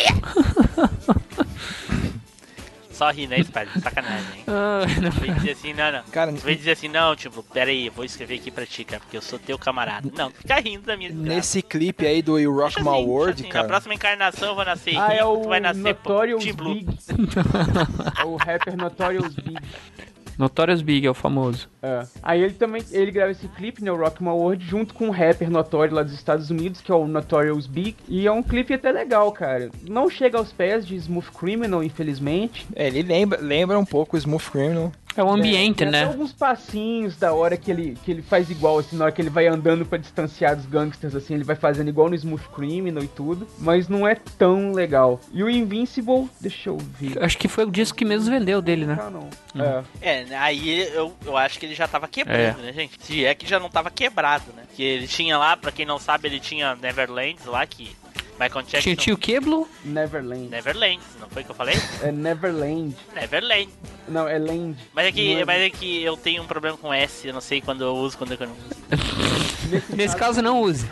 Só 3.00 3.10
ri, 3.10 3.26
né, 3.26 3.42
Spider? 3.42 3.80
Sacanagem, 3.82 4.26
hein? 4.36 4.44
Ah, 4.52 4.84
não. 5.00 5.10
Vem 5.12 5.32
dizer 5.32 5.52
assim, 5.52 5.72
não, 5.72 5.90
não. 5.90 6.02
Cara, 6.12 6.32
Vem 6.32 6.54
dizer 6.54 6.72
assim, 6.72 6.88
não, 6.88 7.16
tipo, 7.16 7.42
pera 7.42 7.70
aí, 7.70 7.86
eu 7.86 7.92
vou 7.92 8.04
escrever 8.04 8.34
aqui 8.34 8.50
pra 8.50 8.66
ti, 8.66 8.84
cara, 8.84 9.00
porque 9.00 9.16
eu 9.16 9.22
sou 9.22 9.38
teu 9.38 9.58
camarada. 9.58 10.10
Não, 10.14 10.30
fica 10.30 10.60
rindo 10.60 10.82
da 10.82 10.98
minha 10.98 11.08
desgraça. 11.08 11.34
nesse 11.34 11.62
clipe 11.62 12.06
aí 12.06 12.20
do 12.20 12.38
You 12.38 12.52
Rock 12.52 12.74
Deixa 12.74 12.90
My 12.90 12.96
assim, 12.98 13.06
World, 13.06 13.32
assim, 13.32 13.42
Na 13.44 13.48
cara. 13.54 13.68
próxima 13.68 13.94
encarnação 13.94 14.48
eu 14.50 14.54
vou 14.54 14.64
nascer 14.66 14.96
Ah, 14.98 15.08
rico, 15.08 15.20
é 15.20 15.24
o 15.24 15.36
tu 15.38 15.48
vai 15.48 15.60
nascer 15.60 15.80
Notorious. 15.82 16.44
Big. 16.44 16.86
é 18.20 18.24
o 18.26 18.36
rapper 18.36 18.76
Notorious 18.76 19.34
Big. 19.34 19.58
Notorious 20.40 20.80
Big 20.80 21.06
é 21.06 21.10
o 21.10 21.12
famoso. 21.12 21.68
É. 21.82 22.02
Aí 22.22 22.42
ele 22.42 22.54
também 22.54 22.82
ele 22.90 23.10
grava 23.10 23.30
esse 23.30 23.46
clipe, 23.46 23.84
né, 23.84 23.92
o 23.92 23.96
Rock 23.96 24.22
My 24.22 24.30
World, 24.30 24.64
junto 24.64 24.94
com 24.94 25.08
um 25.08 25.10
rapper 25.10 25.50
notório 25.50 25.94
lá 25.94 26.02
dos 26.02 26.14
Estados 26.14 26.48
Unidos, 26.48 26.80
que 26.80 26.90
é 26.90 26.94
o 26.94 27.06
Notorious 27.06 27.66
Big. 27.66 27.94
E 28.08 28.26
é 28.26 28.32
um 28.32 28.42
clipe 28.42 28.72
até 28.72 28.90
legal, 28.90 29.30
cara. 29.32 29.70
Não 29.86 30.08
chega 30.08 30.38
aos 30.38 30.50
pés 30.50 30.86
de 30.86 30.96
Smooth 30.96 31.30
Criminal, 31.32 31.84
infelizmente. 31.84 32.66
É, 32.74 32.86
ele 32.86 33.02
lembra, 33.02 33.38
lembra 33.38 33.78
um 33.78 33.84
pouco 33.84 34.16
o 34.16 34.18
Smooth 34.18 34.50
Criminal. 34.50 34.90
É 35.16 35.22
o 35.22 35.28
ambiente, 35.30 35.78
Tem 35.78 35.88
até 35.88 36.00
né? 36.00 36.04
alguns 36.04 36.32
passinhos 36.32 37.16
da 37.16 37.32
hora 37.32 37.56
que 37.56 37.70
ele, 37.70 37.98
que 38.04 38.10
ele 38.10 38.22
faz 38.22 38.50
igual, 38.50 38.78
assim, 38.78 38.96
na 38.96 39.04
hora 39.04 39.12
que 39.12 39.20
ele 39.20 39.30
vai 39.30 39.46
andando 39.46 39.84
pra 39.84 39.98
distanciar 39.98 40.56
dos 40.56 40.66
gangsters, 40.66 41.14
assim, 41.14 41.34
ele 41.34 41.44
vai 41.44 41.56
fazendo 41.56 41.88
igual 41.88 42.08
no 42.08 42.14
Smooth 42.14 42.48
Criminal 42.54 43.02
e 43.02 43.08
tudo, 43.08 43.46
mas 43.58 43.88
não 43.88 44.06
é 44.06 44.14
tão 44.38 44.72
legal. 44.72 45.20
E 45.32 45.42
o 45.42 45.50
Invincible, 45.50 46.28
deixa 46.40 46.70
eu 46.70 46.78
ver. 46.78 47.22
Acho 47.22 47.36
que 47.38 47.48
foi 47.48 47.64
o 47.64 47.70
disco 47.70 47.98
que 47.98 48.04
menos 48.04 48.28
vendeu 48.28 48.62
dele, 48.62 48.86
né? 48.86 48.98
Ah, 49.00 49.10
não. 49.10 49.28
É. 49.60 49.82
É, 50.00 50.24
né, 50.24 50.36
aí 50.36 50.88
eu, 50.94 51.12
eu 51.24 51.36
acho 51.36 51.58
que 51.58 51.66
ele 51.66 51.74
já 51.74 51.88
tava 51.88 52.06
quebrando, 52.06 52.58
né, 52.58 52.72
gente? 52.72 52.96
Se 53.00 53.24
é 53.24 53.34
que 53.34 53.46
já 53.46 53.58
não 53.58 53.68
tava 53.68 53.90
quebrado, 53.90 54.52
né? 54.56 54.62
Que 54.74 54.82
ele 54.82 55.08
tinha 55.08 55.36
lá, 55.36 55.56
pra 55.56 55.72
quem 55.72 55.84
não 55.84 55.98
sabe, 55.98 56.28
ele 56.28 56.40
tinha 56.40 56.74
Neverlands 56.76 57.44
lá, 57.46 57.66
que 57.66 57.90
Michael 58.40 58.62
Jackson... 58.62 58.80
Tinha, 58.80 58.96
tinha 58.96 59.14
o 59.14 59.18
que, 59.18 59.38
Blue? 59.38 59.68
Neverland. 59.84 60.48
Neverlands, 60.48 61.04
não 61.20 61.28
foi 61.28 61.44
que 61.44 61.50
eu 61.50 61.54
falei? 61.54 61.76
É 62.02 62.10
Neverland. 62.10 62.96
Neverland. 63.14 63.68
Não, 64.08 64.26
é 64.26 64.38
Land. 64.38 64.76
Mas 64.94 65.06
é, 65.06 65.12
que, 65.12 65.34
Não 65.34 65.40
é- 65.42 65.44
mas 65.44 65.62
é 65.62 65.70
que 65.70 66.02
eu 66.02 66.16
tenho 66.16 66.42
um 66.42 66.46
problema 66.46 66.76
com 66.76 66.92
S, 66.92 67.28
eu 67.28 67.34
não 67.34 67.40
sei 67.40 67.60
quando 67.60 67.84
eu 67.84 67.94
uso, 67.94 68.16
quando 68.18 68.32
eu 68.32 68.38
não 68.46 68.54
uso. 68.54 69.84
Nesse 69.94 70.16
caso, 70.16 70.42
não 70.42 70.60
use. 70.62 70.88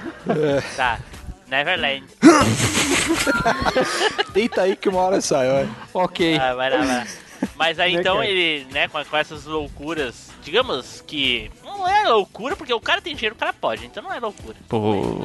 Tá, 0.76 1.00
Neverland. 1.48 2.04
Deita 4.32 4.62
aí 4.62 4.76
que 4.76 4.88
uma 4.88 5.00
hora 5.00 5.20
sai, 5.20 5.48
olha. 5.50 5.68
Ok. 5.94 6.36
Ah, 6.38 6.54
vai 6.54 6.70
lá, 6.70 6.76
vai 6.78 6.86
lá. 6.86 7.06
Mas 7.56 7.78
aí 7.78 7.94
Né, 7.94 8.00
então 8.00 8.16
cara? 8.16 8.28
ele, 8.28 8.66
né, 8.72 8.88
com, 8.88 9.04
com 9.04 9.16
essas 9.16 9.44
loucuras, 9.44 10.30
digamos 10.42 11.02
que 11.06 11.50
não 11.78 11.88
é 11.88 12.08
loucura, 12.08 12.56
porque 12.56 12.72
o 12.74 12.80
cara 12.80 13.00
tem 13.00 13.14
dinheiro, 13.14 13.34
o 13.34 13.38
cara 13.38 13.52
pode, 13.52 13.86
então 13.86 14.02
não 14.02 14.12
é 14.12 14.18
loucura. 14.18 14.56
Pô, 14.68 14.78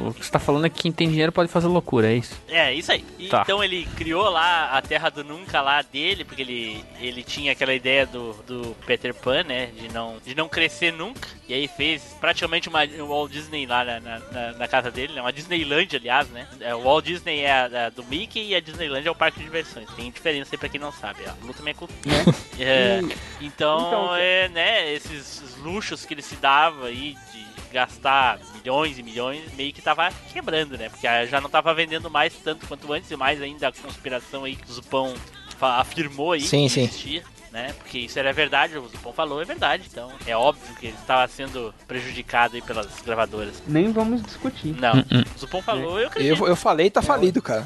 o 0.08 0.14
que 0.14 0.24
você 0.24 0.30
tá 0.32 0.38
falando 0.38 0.66
é 0.66 0.70
que 0.70 0.82
quem 0.82 0.92
tem 0.92 1.08
dinheiro 1.08 1.32
pode 1.32 1.50
fazer 1.50 1.66
loucura, 1.66 2.10
é 2.12 2.14
isso? 2.16 2.40
É, 2.48 2.72
isso 2.72 2.90
aí. 2.92 3.04
E 3.18 3.28
Tá. 3.28 3.42
Então 3.42 3.62
ele 3.64 3.86
criou 3.96 4.28
lá 4.28 4.70
a 4.70 4.80
Terra 4.82 5.10
do 5.10 5.24
Nunca 5.24 5.60
lá 5.60 5.82
dele, 5.82 6.24
porque 6.24 6.42
ele, 6.42 6.84
ele 7.00 7.22
tinha 7.22 7.52
aquela 7.52 7.74
ideia 7.74 8.06
do, 8.06 8.32
do 8.46 8.76
Peter 8.86 9.14
Pan, 9.14 9.42
né? 9.44 9.66
De 9.78 9.88
não, 9.92 10.16
de 10.24 10.34
não 10.34 10.48
crescer 10.48 10.92
nunca. 10.92 11.28
E 11.48 11.52
aí 11.54 11.68
fez 11.68 12.16
praticamente 12.20 12.68
uma 12.68 12.84
um 12.84 13.08
Walt 13.08 13.30
Disney 13.32 13.66
lá 13.66 13.84
na, 13.84 14.00
na, 14.00 14.18
na- 14.58 14.68
casa 14.68 14.90
dele, 14.90 15.12
né? 15.12 15.20
Uma 15.20 15.32
Disneyland, 15.32 15.94
aliás, 15.96 16.28
né? 16.28 16.46
É, 16.60 16.74
o 16.74 16.82
Walt 16.82 17.04
Disney 17.04 17.40
é 17.40 17.52
a, 17.52 17.86
a 17.86 17.90
do 17.90 18.02
Mickey 18.04 18.48
e 18.48 18.54
a 18.54 18.60
Disneyland 18.60 19.06
é 19.06 19.10
o 19.10 19.14
parque 19.14 19.38
de 19.38 19.44
diversões. 19.44 19.88
Tem 19.94 20.10
diferença 20.10 20.50
aí 20.54 20.58
pra 20.58 20.68
quem 20.68 20.80
não 20.80 20.92
sabe. 20.92 21.20
Ó. 21.26 21.46
Luta 21.46 21.62
minha 21.62 21.74
cultura. 21.74 22.14
É, 22.58 23.00
E- 23.02 23.16
então, 23.46 23.78
Então, 23.88 24.16
é, 24.16 24.48
né, 24.48 24.92
esses 24.92 25.56
luxos 25.58 26.04
que 26.04 26.14
ele 26.14 26.22
se 26.22 26.36
dava 26.44 26.88
aí 26.88 27.16
de 27.32 27.72
gastar 27.72 28.38
milhões 28.54 28.98
e 28.98 29.02
milhões, 29.02 29.40
meio 29.54 29.72
que 29.72 29.80
tava 29.80 30.12
quebrando, 30.30 30.76
né? 30.76 30.90
Porque 30.90 31.06
já 31.26 31.40
não 31.40 31.48
tava 31.48 31.72
vendendo 31.72 32.10
mais 32.10 32.34
tanto 32.34 32.66
quanto 32.66 32.92
antes, 32.92 33.10
e 33.10 33.16
mais 33.16 33.40
ainda 33.40 33.68
a 33.68 33.72
conspiração 33.72 34.44
aí 34.44 34.54
que 34.54 34.70
o 34.70 34.74
Zupão 34.74 35.14
afirmou 35.58 36.32
aí 36.32 36.42
Sim, 36.42 36.68
que 36.68 36.86
sim. 36.88 37.22
Né? 37.54 37.72
Porque 37.78 38.00
isso 38.00 38.18
era 38.18 38.32
verdade, 38.32 38.76
o 38.76 38.88
Zupão 38.88 39.12
falou, 39.12 39.40
é 39.40 39.44
verdade. 39.44 39.84
Então 39.88 40.10
é 40.26 40.36
óbvio 40.36 40.74
que 40.74 40.86
ele 40.86 40.96
estava 41.00 41.28
sendo 41.28 41.72
prejudicado 41.86 42.56
aí 42.56 42.62
pelas 42.62 43.00
gravadoras. 43.06 43.62
Nem 43.64 43.92
vamos 43.92 44.20
discutir. 44.22 44.74
Não, 44.80 44.94
o 44.98 45.38
Zupão 45.38 45.62
falou, 45.62 46.00
eu 46.00 46.08
acredito. 46.08 46.42
Eu, 46.42 46.48
eu 46.48 46.56
falei, 46.56 46.90
tá 46.90 47.00
falido, 47.00 47.40
cara. 47.40 47.64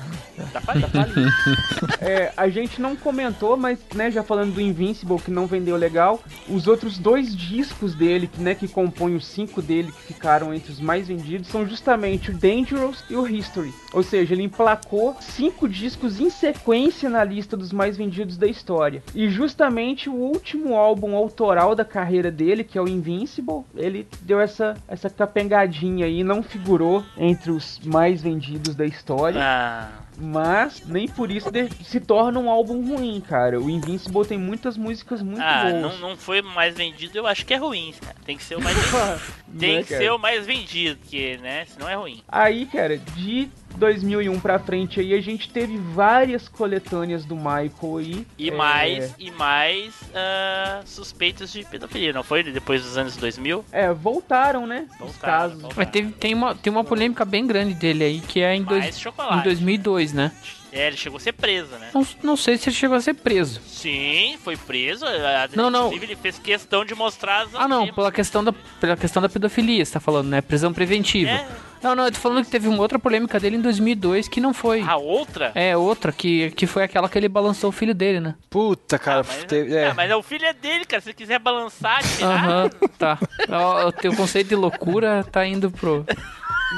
Tá 0.52 0.60
falando. 0.60 0.88
É, 2.00 2.32
a 2.36 2.48
gente 2.48 2.80
não 2.80 2.94
comentou, 2.94 3.56
mas, 3.56 3.78
né, 3.94 4.10
já 4.10 4.22
falando 4.22 4.54
do 4.54 4.60
Invincible, 4.60 5.18
que 5.18 5.30
não 5.30 5.46
vendeu 5.46 5.76
legal, 5.76 6.22
os 6.48 6.66
outros 6.66 6.96
dois 6.96 7.34
discos 7.34 7.94
dele, 7.94 8.28
que, 8.28 8.40
né, 8.40 8.54
que 8.54 8.68
compõem 8.68 9.16
os 9.16 9.26
cinco 9.26 9.60
dele, 9.60 9.90
que 9.92 10.14
ficaram 10.14 10.54
entre 10.54 10.70
os 10.70 10.80
mais 10.80 11.08
vendidos, 11.08 11.48
são 11.48 11.66
justamente 11.66 12.30
o 12.30 12.34
Dangerous 12.36 13.04
e 13.10 13.16
o 13.16 13.26
History. 13.26 13.72
Ou 13.92 14.02
seja, 14.02 14.34
ele 14.34 14.44
emplacou 14.44 15.16
cinco 15.20 15.68
discos 15.68 16.20
em 16.20 16.30
sequência 16.30 17.10
na 17.10 17.24
lista 17.24 17.56
dos 17.56 17.72
mais 17.72 17.96
vendidos 17.96 18.36
da 18.36 18.46
história. 18.46 19.02
E 19.14 19.28
justamente 19.28 19.77
o 20.08 20.14
último 20.14 20.74
álbum 20.74 21.14
autoral 21.14 21.74
da 21.74 21.84
carreira 21.84 22.30
dele, 22.30 22.64
que 22.64 22.76
é 22.76 22.82
o 22.82 22.88
Invincible, 22.88 23.64
ele 23.76 24.08
deu 24.22 24.40
essa, 24.40 24.76
essa 24.88 25.08
capengadinha 25.08 26.06
aí, 26.06 26.24
não 26.24 26.42
figurou 26.42 27.04
entre 27.16 27.50
os 27.50 27.80
mais 27.84 28.20
vendidos 28.22 28.74
da 28.74 28.84
história. 28.84 29.40
Ah, 29.40 30.07
mas 30.20 30.82
nem 30.86 31.08
por 31.08 31.30
isso 31.30 31.48
se 31.84 32.00
torna 32.00 32.38
um 32.38 32.50
álbum 32.50 32.84
ruim, 32.84 33.20
cara. 33.20 33.60
O 33.60 33.70
Invincible 33.70 34.26
tem 34.26 34.38
muitas 34.38 34.76
músicas 34.76 35.22
muito 35.22 35.42
ah, 35.42 35.64
boas. 35.70 35.82
Não, 35.82 36.10
não 36.10 36.16
foi 36.16 36.42
mais 36.42 36.74
vendido, 36.74 37.16
eu 37.16 37.26
acho 37.26 37.46
que 37.46 37.54
é 37.54 37.56
ruim, 37.56 37.94
cara. 38.00 38.16
Tem 38.24 38.36
que 38.36 38.42
ser 38.42 38.56
o 38.56 38.60
mais 38.60 38.76
vendido. 38.76 39.20
tem 39.58 39.76
é, 39.76 39.82
que 39.82 39.88
ser 39.88 40.12
o 40.12 40.18
mais 40.18 40.46
vendido, 40.46 40.98
porque, 40.98 41.38
né, 41.38 41.64
senão 41.66 41.88
é 41.88 41.94
ruim. 41.94 42.22
Aí, 42.28 42.66
cara, 42.66 42.98
de 42.98 43.48
2001 43.76 44.40
pra 44.40 44.58
frente 44.58 45.00
aí, 45.00 45.14
a 45.14 45.20
gente 45.20 45.48
teve 45.48 45.76
várias 45.76 46.48
coletâneas 46.48 47.24
do 47.24 47.36
Michael 47.36 47.96
aí. 47.98 48.26
E 48.36 48.50
é... 48.50 48.54
mais, 48.54 49.14
e 49.18 49.30
mais 49.30 49.94
ah, 50.14 50.80
uh, 50.82 50.88
suspeitas 50.88 51.52
de 51.52 51.64
pedofilia, 51.64 52.12
não 52.12 52.22
foi? 52.22 52.42
Depois 52.42 52.82
dos 52.82 52.96
anos 52.96 53.16
2000? 53.16 53.64
É, 53.70 53.92
voltaram, 53.92 54.66
né? 54.66 54.86
Voltaram, 54.98 55.10
Os 55.10 55.16
casos. 55.16 55.62
Voltaram. 55.62 55.74
Mas 55.76 55.90
teve, 55.90 56.12
tem, 56.12 56.34
uma, 56.34 56.54
tem 56.54 56.72
uma 56.72 56.84
polêmica 56.84 57.24
bem 57.24 57.46
grande 57.46 57.74
dele 57.74 58.04
aí, 58.04 58.20
que 58.20 58.40
é 58.40 58.54
em, 58.54 58.62
dois, 58.62 59.00
em 59.04 59.42
2002 59.42 60.07
né? 60.12 60.32
É, 60.70 60.86
ele 60.86 60.96
chegou 60.96 61.16
a 61.16 61.20
ser 61.20 61.32
preso, 61.32 61.70
né? 61.72 61.90
Não, 61.94 62.06
não 62.22 62.36
sei 62.36 62.58
se 62.58 62.68
ele 62.68 62.76
chegou 62.76 62.96
a 62.96 63.00
ser 63.00 63.14
preso. 63.14 63.60
Sim, 63.66 64.36
foi 64.44 64.56
preso. 64.56 65.04
Não, 65.54 65.70
não. 65.70 65.86
Inclusive, 65.86 66.06
ele 66.06 66.16
fez 66.16 66.38
questão 66.38 66.84
de 66.84 66.94
mostrar 66.94 67.42
as. 67.42 67.54
Ah, 67.54 67.66
não, 67.66 67.92
pela 67.92 68.12
questão, 68.12 68.44
da, 68.44 68.52
pela 68.80 68.96
questão 68.96 69.22
da 69.22 69.28
pedofilia, 69.28 69.84
você 69.84 69.92
tá 69.92 70.00
falando, 70.00 70.28
né? 70.28 70.40
Prisão 70.42 70.72
preventiva. 70.72 71.30
É. 71.30 71.48
Não, 71.82 71.94
não, 71.94 72.04
eu 72.06 72.12
tô 72.12 72.18
falando 72.18 72.44
que 72.44 72.50
teve 72.50 72.68
uma 72.68 72.78
outra 72.80 72.98
polêmica 72.98 73.38
dele 73.38 73.56
em 73.56 73.60
2002 73.60 74.28
que 74.28 74.40
não 74.40 74.52
foi. 74.52 74.82
A 74.82 74.96
outra? 74.96 75.52
É, 75.54 75.76
outra, 75.76 76.10
que, 76.12 76.50
que 76.52 76.66
foi 76.66 76.82
aquela 76.82 77.08
que 77.08 77.18
ele 77.18 77.28
balançou 77.28 77.70
o 77.70 77.72
filho 77.72 77.94
dele, 77.94 78.20
né? 78.20 78.34
Puta, 78.50 78.98
cara. 78.98 79.20
Ah, 79.20 79.24
mas, 79.26 79.44
teve- 79.44 79.74
é. 79.74 79.88
ah, 79.88 79.94
mas 79.94 80.10
o 80.12 80.22
filho 80.22 80.44
é 80.46 80.52
dele, 80.52 80.84
cara. 80.84 81.00
Se 81.00 81.08
ele 81.10 81.14
quiser 81.14 81.38
balançar, 81.38 82.02
tirar. 82.02 82.30
Aham, 82.30 82.70
tá. 82.98 83.18
Ó, 83.50 83.88
O 83.88 83.92
teu 83.92 84.14
conceito 84.14 84.48
de 84.48 84.54
loucura 84.56 85.24
tá 85.30 85.46
indo 85.46 85.70
pro, 85.70 86.04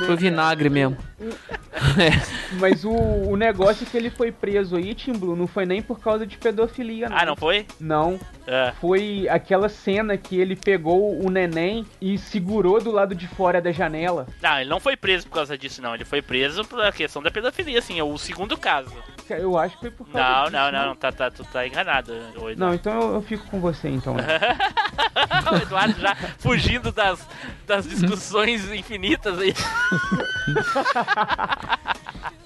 pro 0.06 0.16
vinagre 0.16 0.68
mesmo. 0.68 0.96
É. 1.98 2.10
Mas 2.58 2.84
o, 2.84 2.90
o 2.92 3.36
negócio 3.36 3.86
é 3.86 3.90
que 3.90 3.96
ele 3.96 4.10
foi 4.10 4.30
preso 4.30 4.76
aí, 4.76 4.94
Tim 4.94 5.12
Blue, 5.12 5.34
não 5.34 5.46
foi 5.46 5.64
nem 5.64 5.80
por 5.80 5.98
causa 5.98 6.26
de 6.26 6.36
pedofilia, 6.36 7.08
não. 7.08 7.16
Ah, 7.16 7.24
não 7.24 7.36
foi? 7.36 7.64
Não. 7.80 8.18
Ah, 8.46 8.72
Foi 8.80 9.26
aquela 9.30 9.68
cena 9.68 10.16
que 10.16 10.38
ele 10.38 10.54
pegou 10.56 11.24
o 11.24 11.30
neném 11.30 11.86
e 12.00 12.18
segurou 12.18 12.80
do 12.80 12.90
lado 12.90 13.14
de 13.14 13.26
fora 13.28 13.60
da 13.62 13.72
janela. 13.72 14.26
Não, 14.42 14.58
ele 14.60 14.68
não 14.68 14.78
foi 14.80 14.89
preso 14.96 15.26
por 15.26 15.34
causa 15.34 15.56
disso, 15.56 15.82
não. 15.82 15.94
Ele 15.94 16.04
foi 16.04 16.22
preso 16.22 16.64
por 16.64 16.80
a 16.80 16.92
questão 16.92 17.22
da 17.22 17.30
pedofilia, 17.30 17.78
assim. 17.78 17.98
É 17.98 18.04
o 18.04 18.16
segundo 18.18 18.56
caso. 18.56 18.90
Eu 19.28 19.56
acho 19.56 19.76
que 19.76 19.82
foi 19.82 19.90
por 19.90 20.08
causa 20.08 20.28
Não, 20.28 20.44
disso, 20.44 20.52
não, 20.52 20.72
não, 20.72 20.86
não. 20.88 20.96
Tá, 20.96 21.12
tá, 21.12 21.30
tu 21.30 21.44
tá 21.44 21.66
enganado. 21.66 22.12
Eduardo. 22.12 22.58
Não, 22.58 22.74
então 22.74 23.00
eu, 23.00 23.14
eu 23.14 23.22
fico 23.22 23.46
com 23.46 23.60
você, 23.60 23.88
então. 23.88 24.16
o 25.52 25.56
Eduardo 25.56 26.00
já 26.00 26.16
fugindo 26.38 26.90
das, 26.90 27.26
das 27.66 27.86
discussões 27.86 28.70
infinitas 28.72 29.38
aí. 29.38 29.54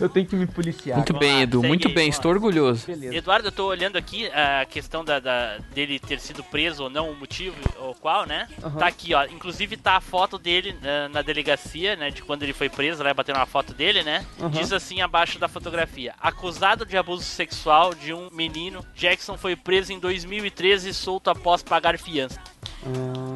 eu 0.00 0.08
tenho 0.08 0.26
que 0.26 0.36
me 0.36 0.46
policiar. 0.46 0.96
Muito 0.96 1.12
bem, 1.14 1.42
Edu, 1.42 1.58
segue 1.58 1.68
muito 1.68 1.88
aí, 1.88 1.94
bem, 1.94 2.08
estou 2.08 2.30
orgulhoso. 2.30 2.86
Beleza. 2.86 3.14
Eduardo, 3.16 3.48
eu 3.48 3.52
tô 3.52 3.66
olhando 3.66 3.96
aqui 3.96 4.26
a 4.28 4.64
questão 4.66 5.04
da, 5.04 5.18
da- 5.20 5.58
dele 5.74 5.98
ter 5.98 6.20
sido 6.20 6.42
preso 6.44 6.84
ou 6.84 6.90
não, 6.90 7.10
o 7.10 7.14
motivo 7.16 7.56
ou 7.78 7.94
qual, 7.94 8.26
né? 8.26 8.48
Aham. 8.62 8.78
Tá 8.78 8.86
aqui, 8.86 9.14
ó. 9.14 9.24
Inclusive 9.26 9.76
tá 9.76 9.96
a 9.96 10.00
foto 10.00 10.38
dele 10.38 10.76
na, 10.82 11.08
na 11.08 11.22
delegacia, 11.22 11.96
né? 11.96 12.10
De 12.10 12.22
quando 12.22 12.42
ele 12.42 12.52
foi 12.52 12.68
preso, 12.68 13.02
lá 13.02 13.12
batendo 13.14 13.36
uma 13.36 13.46
foto 13.46 13.72
dele, 13.74 14.02
né? 14.02 14.24
Aham. 14.40 14.50
Diz 14.50 14.72
assim 14.72 15.00
abaixo 15.00 15.38
da 15.38 15.48
fotografia: 15.48 16.14
Acusado 16.20 16.84
de 16.86 16.96
abuso 16.96 17.24
sexual 17.24 17.94
de 17.94 18.12
um 18.12 18.28
menino, 18.32 18.84
Jackson 18.94 19.36
foi 19.36 19.56
preso 19.56 19.92
em 19.92 19.98
2013 19.98 20.88
e 20.90 20.94
solto 20.94 21.30
após 21.30 21.62
pagar 21.62 21.98
fiança. 21.98 22.38
Ah, 22.86 23.33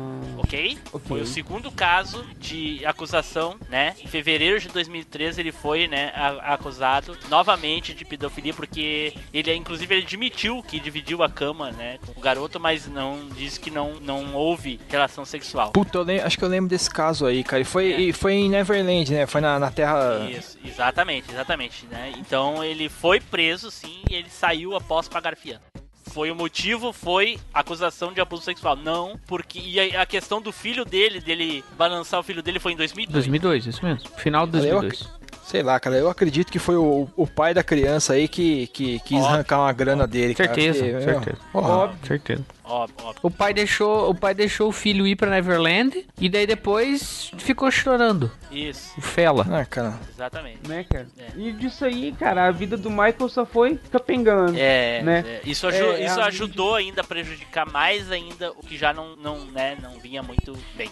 Ok? 0.48 0.78
Foi 1.06 1.20
o 1.20 1.26
segundo 1.26 1.70
caso 1.70 2.24
de 2.38 2.84
acusação, 2.86 3.56
né? 3.68 3.94
Em 4.02 4.06
fevereiro 4.08 4.58
de 4.58 4.68
2013 4.68 5.40
ele 5.40 5.52
foi, 5.52 5.86
né, 5.86 6.10
acusado 6.42 7.16
novamente 7.28 7.92
de 7.92 8.04
pedofilia 8.04 8.54
porque 8.54 9.12
ele, 9.32 9.54
inclusive, 9.54 9.94
ele 9.94 10.04
admitiu 10.04 10.62
que 10.62 10.80
dividiu 10.80 11.22
a 11.22 11.28
cama, 11.28 11.70
né, 11.72 11.98
com 12.04 12.18
o 12.18 12.22
garoto, 12.22 12.58
mas 12.58 12.86
não 12.86 13.28
disse 13.28 13.60
que 13.60 13.70
não, 13.70 13.94
não 14.00 14.34
houve 14.34 14.80
relação 14.88 15.24
sexual. 15.24 15.72
Puta, 15.72 15.98
eu 15.98 16.24
acho 16.26 16.38
que 16.38 16.44
eu 16.44 16.48
lembro 16.48 16.70
desse 16.70 16.90
caso 16.90 17.26
aí, 17.26 17.44
cara. 17.44 17.60
E 17.60 17.64
foi, 17.64 17.92
É. 17.92 18.00
e 18.00 18.12
foi 18.12 18.34
em 18.34 18.48
Neverland, 18.48 19.12
né? 19.12 19.26
Foi 19.26 19.40
na, 19.40 19.58
na 19.58 19.70
Terra. 19.70 20.28
Isso, 20.30 20.58
exatamente, 20.64 21.30
exatamente, 21.30 21.86
né? 21.86 22.12
Então 22.16 22.64
ele 22.64 22.88
foi 22.88 23.20
preso, 23.20 23.70
sim, 23.70 24.02
e 24.10 24.14
ele 24.14 24.30
saiu 24.30 24.74
após 24.74 25.08
pagar 25.08 25.36
fiança. 25.36 25.62
Foi 26.08 26.30
o 26.30 26.34
motivo, 26.34 26.92
foi 26.92 27.38
acusação 27.52 28.12
de 28.12 28.20
abuso 28.20 28.42
sexual. 28.42 28.76
Não, 28.76 29.18
porque 29.26 29.58
e 29.58 29.96
a, 29.96 30.02
a 30.02 30.06
questão 30.06 30.40
do 30.40 30.52
filho 30.52 30.84
dele, 30.84 31.20
dele 31.20 31.64
balançar 31.76 32.18
o 32.20 32.22
filho 32.22 32.42
dele 32.42 32.58
foi 32.58 32.72
em 32.72 32.76
2002. 32.76 33.12
2002, 33.12 33.66
isso 33.66 33.84
mesmo. 33.84 34.08
Final 34.16 34.46
de 34.46 34.58
Eu 34.58 34.80
2002. 34.80 35.18
Sei 35.44 35.62
lá, 35.62 35.80
cara. 35.80 35.96
Eu 35.96 36.10
acredito 36.10 36.52
que 36.52 36.58
foi 36.58 36.76
o, 36.76 37.08
o 37.16 37.26
pai 37.26 37.54
da 37.54 37.62
criança 37.62 38.12
aí 38.12 38.28
que, 38.28 38.66
que 38.66 38.98
quis 39.00 39.16
Óbvio. 39.18 39.34
arrancar 39.34 39.60
uma 39.60 39.72
grana 39.72 40.06
dele, 40.06 40.34
cara. 40.34 40.54
Certeza, 40.54 40.78
Porque, 40.80 40.92
meu, 40.92 41.02
certeza. 41.02 41.38
porra, 41.50 41.68
Óbvio. 41.68 41.98
Certeza. 42.06 42.44
Óbvio, 42.68 42.96
óbvio. 43.06 43.20
O 43.22 43.30
pai 43.30 43.54
deixou, 43.54 44.10
o 44.10 44.14
pai 44.14 44.34
deixou 44.34 44.68
o 44.68 44.72
filho 44.72 45.06
ir 45.06 45.16
pra 45.16 45.30
Neverland 45.30 46.06
e 46.20 46.28
daí 46.28 46.46
depois 46.46 47.30
ficou 47.38 47.70
chorando. 47.70 48.30
Isso, 48.50 48.92
O 48.98 49.00
Fela. 49.02 49.46
Ah, 49.50 49.64
cara. 49.64 49.94
exatamente. 50.12 50.58
Né, 50.68 50.84
cara? 50.88 51.06
É. 51.18 51.26
E 51.36 51.52
disso 51.52 51.84
aí, 51.84 52.12
cara, 52.18 52.46
a 52.46 52.50
vida 52.50 52.76
do 52.76 52.90
Michael 52.90 53.28
só 53.28 53.44
foi 53.44 53.78
capengando. 53.90 54.54
É, 54.58 55.02
Né? 55.02 55.24
é, 55.26 55.40
isso, 55.48 55.66
aju- 55.66 55.84
É, 55.92 56.02
é 56.02 56.06
isso 56.06 56.20
a 56.20 56.26
ajudou 56.26 56.74
ainda 56.74 57.00
a 57.00 57.04
prejudicar 57.04 57.66
mais 57.70 58.10
ainda 58.10 58.50
o 58.52 58.62
que 58.62 58.76
já 58.76 58.92
não, 58.92 59.16
não, 59.16 59.44
né, 59.46 59.76
não 59.82 59.98
vinha 59.98 60.22
muito 60.22 60.56
bem. 60.76 60.90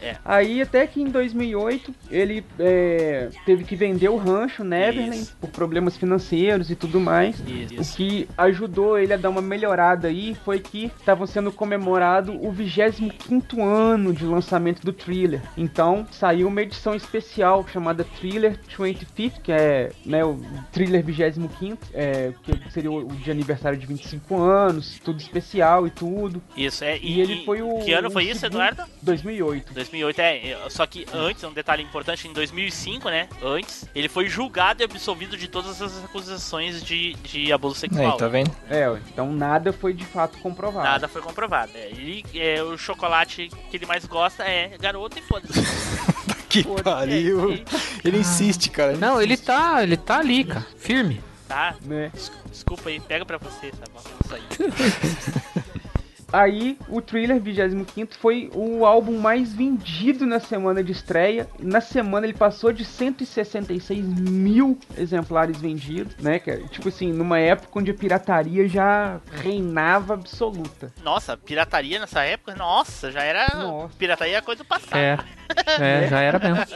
É. 0.00 0.08
É. 0.08 0.16
Aí 0.24 0.60
até 0.62 0.86
que 0.86 1.00
em 1.00 1.06
2008 1.08 1.94
ele 2.10 2.44
é, 2.58 3.28
teve 3.44 3.64
que 3.64 3.74
vender 3.76 4.08
o 4.08 4.16
rancho 4.16 4.62
Neverland 4.64 5.18
Isso. 5.18 5.36
por 5.40 5.50
problemas 5.50 5.96
financeiros 5.96 6.70
e 6.70 6.76
tudo 6.76 7.00
mais. 7.00 7.36
Isso. 7.46 7.80
O 7.94 7.96
que 7.96 8.28
ajudou 8.36 8.98
ele 8.98 9.12
a 9.12 9.16
dar 9.16 9.30
uma 9.30 9.42
melhorada 9.42 10.08
aí 10.08 10.36
foi 10.44 10.58
que 10.60 10.87
estavam 10.98 11.26
sendo 11.26 11.50
comemorado 11.52 12.32
o 12.32 12.52
25º 12.52 13.62
ano 13.62 14.12
de 14.12 14.24
lançamento 14.24 14.82
do 14.84 14.92
Thriller. 14.92 15.40
Então 15.56 16.06
saiu 16.10 16.48
uma 16.48 16.62
edição 16.62 16.94
especial 16.94 17.66
chamada 17.72 18.04
Thriller 18.04 18.58
25th, 18.68 19.40
que 19.42 19.52
é 19.52 19.90
né, 20.04 20.24
o 20.24 20.40
Thriller 20.72 21.04
25º, 21.04 21.78
é, 21.92 22.32
que 22.42 22.72
seria 22.72 22.90
o, 22.90 23.06
de 23.06 23.30
aniversário 23.30 23.78
de 23.78 23.86
25 23.86 24.40
anos, 24.40 25.00
tudo 25.04 25.20
especial 25.20 25.86
e 25.86 25.90
tudo. 25.90 26.42
Isso, 26.56 26.84
é. 26.84 26.98
E, 26.98 27.18
E 27.18 27.20
ele 27.20 27.44
foi 27.44 27.62
o. 27.62 27.78
Que 27.80 27.92
ano 27.92 28.10
foi 28.10 28.24
isso, 28.24 28.40
segundo- 28.40 28.58
Eduardo? 28.58 28.84
2008. 29.02 29.72
2008, 29.72 30.18
é. 30.20 30.50
é, 30.50 30.58
Só 30.68 30.86
que 30.86 31.06
antes, 31.12 31.42
um 31.44 31.52
detalhe 31.52 31.82
importante, 31.82 32.26
em 32.28 32.32
2005, 32.32 33.08
né? 33.08 33.28
Antes, 33.42 33.88
ele 33.94 34.08
foi 34.08 34.28
julgado 34.28 34.82
e 34.82 34.84
absolvido 34.84 35.36
de 35.36 35.48
todas 35.48 35.80
as 35.80 36.04
acusações 36.04 36.82
de, 36.82 37.14
de 37.14 37.52
abuso 37.52 37.76
sexual. 37.76 38.12
Aí, 38.12 38.18
tá 38.18 38.28
vendo? 38.28 38.50
É, 38.70 38.86
então 39.12 39.32
nada 39.32 39.72
foi 39.72 39.92
de 39.92 40.04
fato 40.04 40.38
comprovado. 40.38 40.77
Nada 40.82 41.08
foi 41.08 41.20
comprovado. 41.22 41.72
É, 41.74 41.86
ele, 41.90 42.24
é, 42.34 42.62
o 42.62 42.76
chocolate 42.78 43.50
que 43.70 43.76
ele 43.76 43.86
mais 43.86 44.04
gosta 44.04 44.44
é 44.44 44.76
garoto 44.78 45.18
e 45.18 45.22
foda-se. 45.22 45.58
Que 46.48 46.64
Pô, 46.64 46.76
pariu. 46.76 47.52
é, 47.52 47.62
Ele 48.02 48.20
insiste, 48.20 48.70
cara. 48.70 48.92
ele 48.92 49.00
Não, 49.00 49.20
ele 49.20 49.34
insiste. 49.34 49.44
tá, 49.46 49.82
ele 49.82 49.98
tá 49.98 50.18
ali, 50.18 50.44
cara, 50.44 50.66
firme. 50.78 51.22
Tá? 51.46 51.74
Né? 51.82 52.10
Des- 52.14 52.32
Desculpa 52.50 52.88
aí, 52.88 52.98
pega 53.00 53.26
pra 53.26 53.36
você, 53.36 53.70
tá 53.70 53.84
bom? 53.92 54.00
Isso 54.24 54.34
aí. 54.34 54.42
Aí, 56.32 56.78
o 56.88 57.00
Thriller 57.00 57.40
25 57.40 58.14
foi 58.14 58.50
o 58.54 58.84
álbum 58.84 59.18
mais 59.18 59.52
vendido 59.52 60.26
na 60.26 60.38
semana 60.38 60.84
de 60.84 60.92
estreia. 60.92 61.48
Na 61.58 61.80
semana 61.80 62.26
ele 62.26 62.34
passou 62.34 62.72
de 62.72 62.84
166 62.84 64.04
mil 64.04 64.78
exemplares 64.96 65.58
vendidos, 65.60 66.14
né, 66.18 66.38
cara? 66.38 66.62
Tipo 66.68 66.88
assim, 66.88 67.12
numa 67.12 67.38
época 67.38 67.78
onde 67.78 67.90
a 67.90 67.94
pirataria 67.94 68.68
já 68.68 69.20
reinava 69.32 70.14
absoluta. 70.14 70.92
Nossa, 71.02 71.36
pirataria 71.36 71.98
nessa 71.98 72.22
época, 72.22 72.54
nossa, 72.54 73.10
já 73.10 73.22
era. 73.22 73.46
Nossa. 73.54 73.94
Pirataria 73.96 74.38
é 74.38 74.40
coisa 74.40 74.62
do 74.62 74.66
passado. 74.66 74.96
É, 74.96 75.18
é, 75.80 76.08
já 76.10 76.20
era 76.20 76.38
mesmo. 76.38 76.66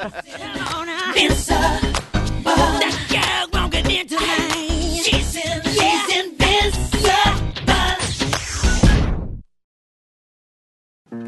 She's, 5.03 5.36
in, 5.36 5.62
she's 5.64 6.09
invincible. 6.09 7.71
This 11.12 11.20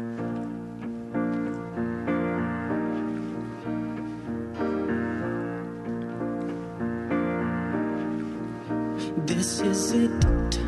is 9.61 9.91
it. 9.91 10.59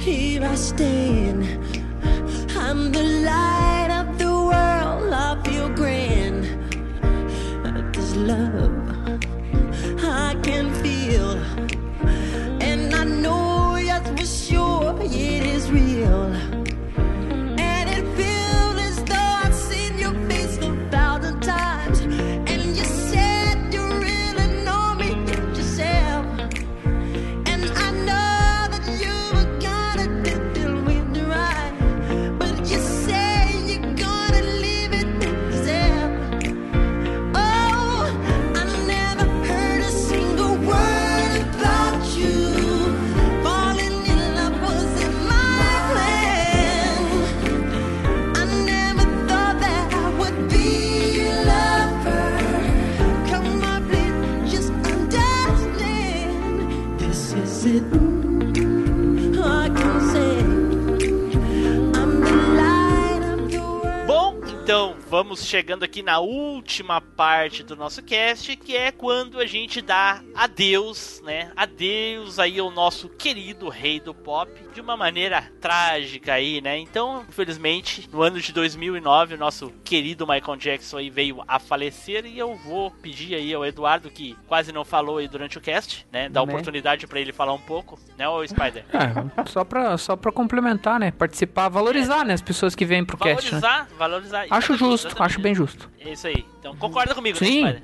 Here 0.00 0.44
I 0.44 0.54
stand. 0.54 1.44
I'm 2.56 2.92
the 2.92 3.02
light 3.02 3.90
of 3.90 4.18
the 4.18 4.30
world. 4.30 5.12
I 5.12 5.36
feel 5.42 5.68
grand. 5.70 6.44
This 7.92 8.14
love 8.14 8.70
I 9.98 10.36
can 10.44 10.72
vamos 65.32 65.46
chegando 65.48 65.82
aqui 65.82 66.02
na 66.02 66.18
última 66.18 67.00
parte 67.00 67.62
do 67.62 67.74
nosso 67.74 68.02
cast, 68.02 68.54
que 68.54 68.76
é 68.76 68.92
quando 68.92 69.40
a 69.40 69.46
gente 69.46 69.80
dá 69.80 70.20
adeus, 70.34 71.22
né? 71.24 71.50
Adeus 71.56 72.38
aí 72.38 72.58
ao 72.58 72.70
nosso 72.70 73.08
querido 73.08 73.70
rei 73.70 73.98
do 73.98 74.12
pop, 74.12 74.52
de 74.74 74.80
uma 74.82 74.94
maneira 74.94 75.50
trágica 75.58 76.34
aí, 76.34 76.60
né? 76.60 76.78
Então, 76.78 77.24
infelizmente, 77.26 78.06
no 78.12 78.20
ano 78.20 78.38
de 78.42 78.52
2009, 78.52 79.34
o 79.36 79.38
nosso 79.38 79.72
querido 79.82 80.26
Michael 80.26 80.56
Jackson 80.58 80.98
aí 80.98 81.08
veio 81.08 81.42
a 81.48 81.58
falecer 81.58 82.26
e 82.26 82.38
eu 82.38 82.54
vou 82.54 82.90
pedir 82.90 83.34
aí 83.34 83.54
ao 83.54 83.64
Eduardo, 83.64 84.10
que 84.10 84.36
quase 84.46 84.70
não 84.70 84.84
falou 84.84 85.16
aí 85.16 85.28
durante 85.28 85.56
o 85.56 85.62
cast, 85.62 86.06
né? 86.12 86.28
Dar 86.28 86.44
Né? 86.44 86.52
oportunidade 86.52 87.06
pra 87.06 87.18
ele 87.18 87.32
falar 87.32 87.54
um 87.54 87.60
pouco, 87.60 87.98
né, 88.18 88.28
ô 88.28 88.46
Spider? 88.46 88.84
É, 88.92 89.46
só 89.46 89.64
pra, 89.64 89.96
só 89.96 90.14
pra 90.14 90.30
complementar, 90.30 91.00
né? 91.00 91.10
Participar, 91.10 91.70
valorizar, 91.70 92.22
né? 92.22 92.34
As 92.34 92.42
pessoas 92.42 92.74
que 92.74 92.84
vêm 92.84 93.02
pro 93.02 93.16
cast, 93.16 93.54
né? 93.54 93.60
Valorizar, 93.60 93.88
valorizar. 93.96 94.46
Acho 94.50 94.76
justo. 94.76 95.21
Acho 95.22 95.40
bem 95.40 95.54
justo. 95.54 95.90
É 96.00 96.12
isso 96.12 96.26
aí. 96.26 96.44
Então 96.58 96.76
concorda 96.76 97.14
comigo, 97.14 97.38
né, 97.40 97.46
Sim. 97.46 97.66
Spider? 97.66 97.82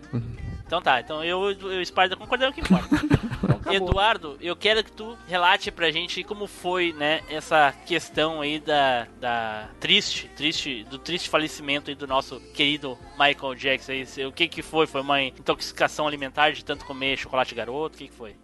Então 0.69 0.83
tá, 0.83 1.01
então 1.01 1.25
eu 1.25 1.51
e 1.51 1.81
o 1.81 1.87
Spider 1.87 2.15
concordamos 2.19 2.55
que 2.55 2.61
importa. 2.61 2.97
Eduardo, 3.73 4.37
eu 4.39 4.55
quero 4.55 4.85
que 4.85 4.93
tu 4.93 5.17
relate 5.27 5.71
pra 5.71 5.91
gente 5.91 6.23
como 6.23 6.47
foi, 6.47 6.93
né, 6.93 7.23
essa 7.31 7.73
questão 7.87 8.43
aí 8.43 8.61
da, 8.61 9.07
da 9.19 9.69
triste, 9.81 10.31
triste, 10.37 10.85
do 10.85 10.99
triste 10.99 11.31
falecimento 11.31 11.89
aí 11.89 11.97
do 11.97 12.07
nosso 12.07 12.39
querido 12.53 12.99
Michael 13.19 13.55
Jackson. 13.55 13.93
aí. 13.93 14.27
O 14.27 14.33
que 14.33 14.47
que 14.47 14.61
foi? 14.61 14.87
Foi 14.87 15.01
uma 15.01 15.23
intoxicação 15.23 16.07
alimentar 16.07 16.51
de 16.51 16.63
tanto 16.63 16.85
comer 16.85 17.17
chocolate 17.17 17.55
garoto? 17.55 17.97
O 17.97 17.99
que 17.99 18.09
que 18.09 18.15
foi? 18.15 18.37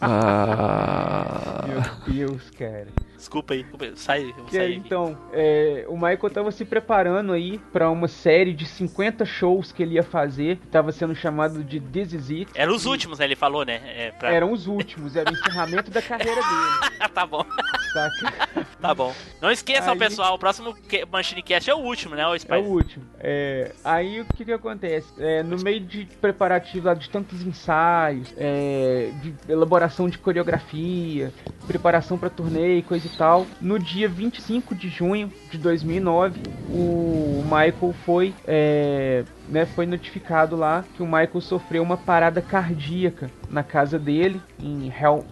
Ah, 0.00 1.64
Meu 2.06 2.26
Deus, 2.28 2.50
cara. 2.50 2.88
Desculpa 3.16 3.54
aí, 3.54 3.64
sai, 3.96 4.22
eu 4.24 4.34
vou 4.34 4.46
aqui. 4.46 4.74
então, 4.74 5.18
é, 5.32 5.84
o 5.88 5.94
Michael 5.94 6.30
tava 6.30 6.52
se 6.52 6.64
preparando 6.64 7.32
aí 7.32 7.58
pra 7.72 7.90
uma 7.90 8.08
série 8.08 8.52
de 8.52 8.66
50 8.66 9.24
shows 9.24 9.72
que 9.72 9.82
ele 9.82 9.94
ia 9.94 10.02
fazer. 10.02 10.58
Tava 10.70 10.92
sendo 10.92 11.14
chamado 11.14 11.64
de 11.64 11.80
This 11.80 12.12
Is 12.12 12.30
It. 12.30 12.50
Eram 12.54 12.74
os 12.74 12.86
últimos, 12.86 13.18
né, 13.18 13.24
ele 13.24 13.36
falou, 13.36 13.64
né? 13.64 13.80
É, 13.84 14.10
pra... 14.12 14.30
Eram 14.32 14.52
os 14.52 14.66
últimos, 14.66 15.16
era 15.16 15.30
o 15.30 15.32
encerramento 15.32 15.90
da 15.90 16.02
carreira 16.02 16.40
dele, 16.40 17.08
tá 17.14 17.26
bom, 17.26 17.44
saca? 17.92 18.66
tá 18.80 18.94
bom. 18.94 19.14
Não 19.40 19.50
esqueçam, 19.50 19.92
Aí- 19.94 19.98
pessoal, 19.98 20.34
o 20.34 20.38
próximo 20.38 20.74
Machine 21.10 21.42
Cast 21.42 21.70
é 21.70 21.74
o 21.74 21.78
último, 21.78 22.14
né, 22.14 22.26
ô 22.26 22.34
É 22.34 22.58
o 22.58 22.64
último. 22.64 23.04
É, 23.18 23.72
aí 23.84 24.20
o 24.20 24.24
que 24.26 24.44
que 24.44 24.52
acontece? 24.52 25.06
É, 25.18 25.42
no 25.42 25.56
meio 25.58 25.80
de 25.80 26.04
preparativos 26.20 26.84
lá, 26.84 26.94
de 26.94 27.08
tantos 27.08 27.42
ensaios, 27.42 28.32
é, 28.36 29.10
de 29.22 29.34
elaboração 29.48 30.08
de 30.08 30.18
coreografia, 30.18 31.32
preparação 31.66 32.18
pra 32.18 32.28
turnê 32.30 32.78
e 32.78 32.82
coisa 32.82 33.06
e 33.06 33.10
tal, 33.16 33.46
no 33.60 33.78
dia 33.78 34.08
25 34.08 34.74
de 34.74 34.88
junho 34.88 35.32
de 35.50 35.58
2009, 35.58 36.40
o 36.70 37.42
Michael 37.44 37.94
foi, 38.04 38.34
é, 38.46 39.24
né, 39.48 39.64
foi 39.66 39.86
notificado 39.86 40.56
lá 40.56 40.84
que 40.94 41.02
o 41.02 41.06
Michael 41.06 41.40
sofreu 41.40 41.82
uma 41.82 41.96
parada 41.96 42.40
cardíaca 42.42 43.30
na 43.50 43.62
casa 43.62 43.98
dele, 43.98 44.40
em 44.60 44.88
Hell, 44.88 45.24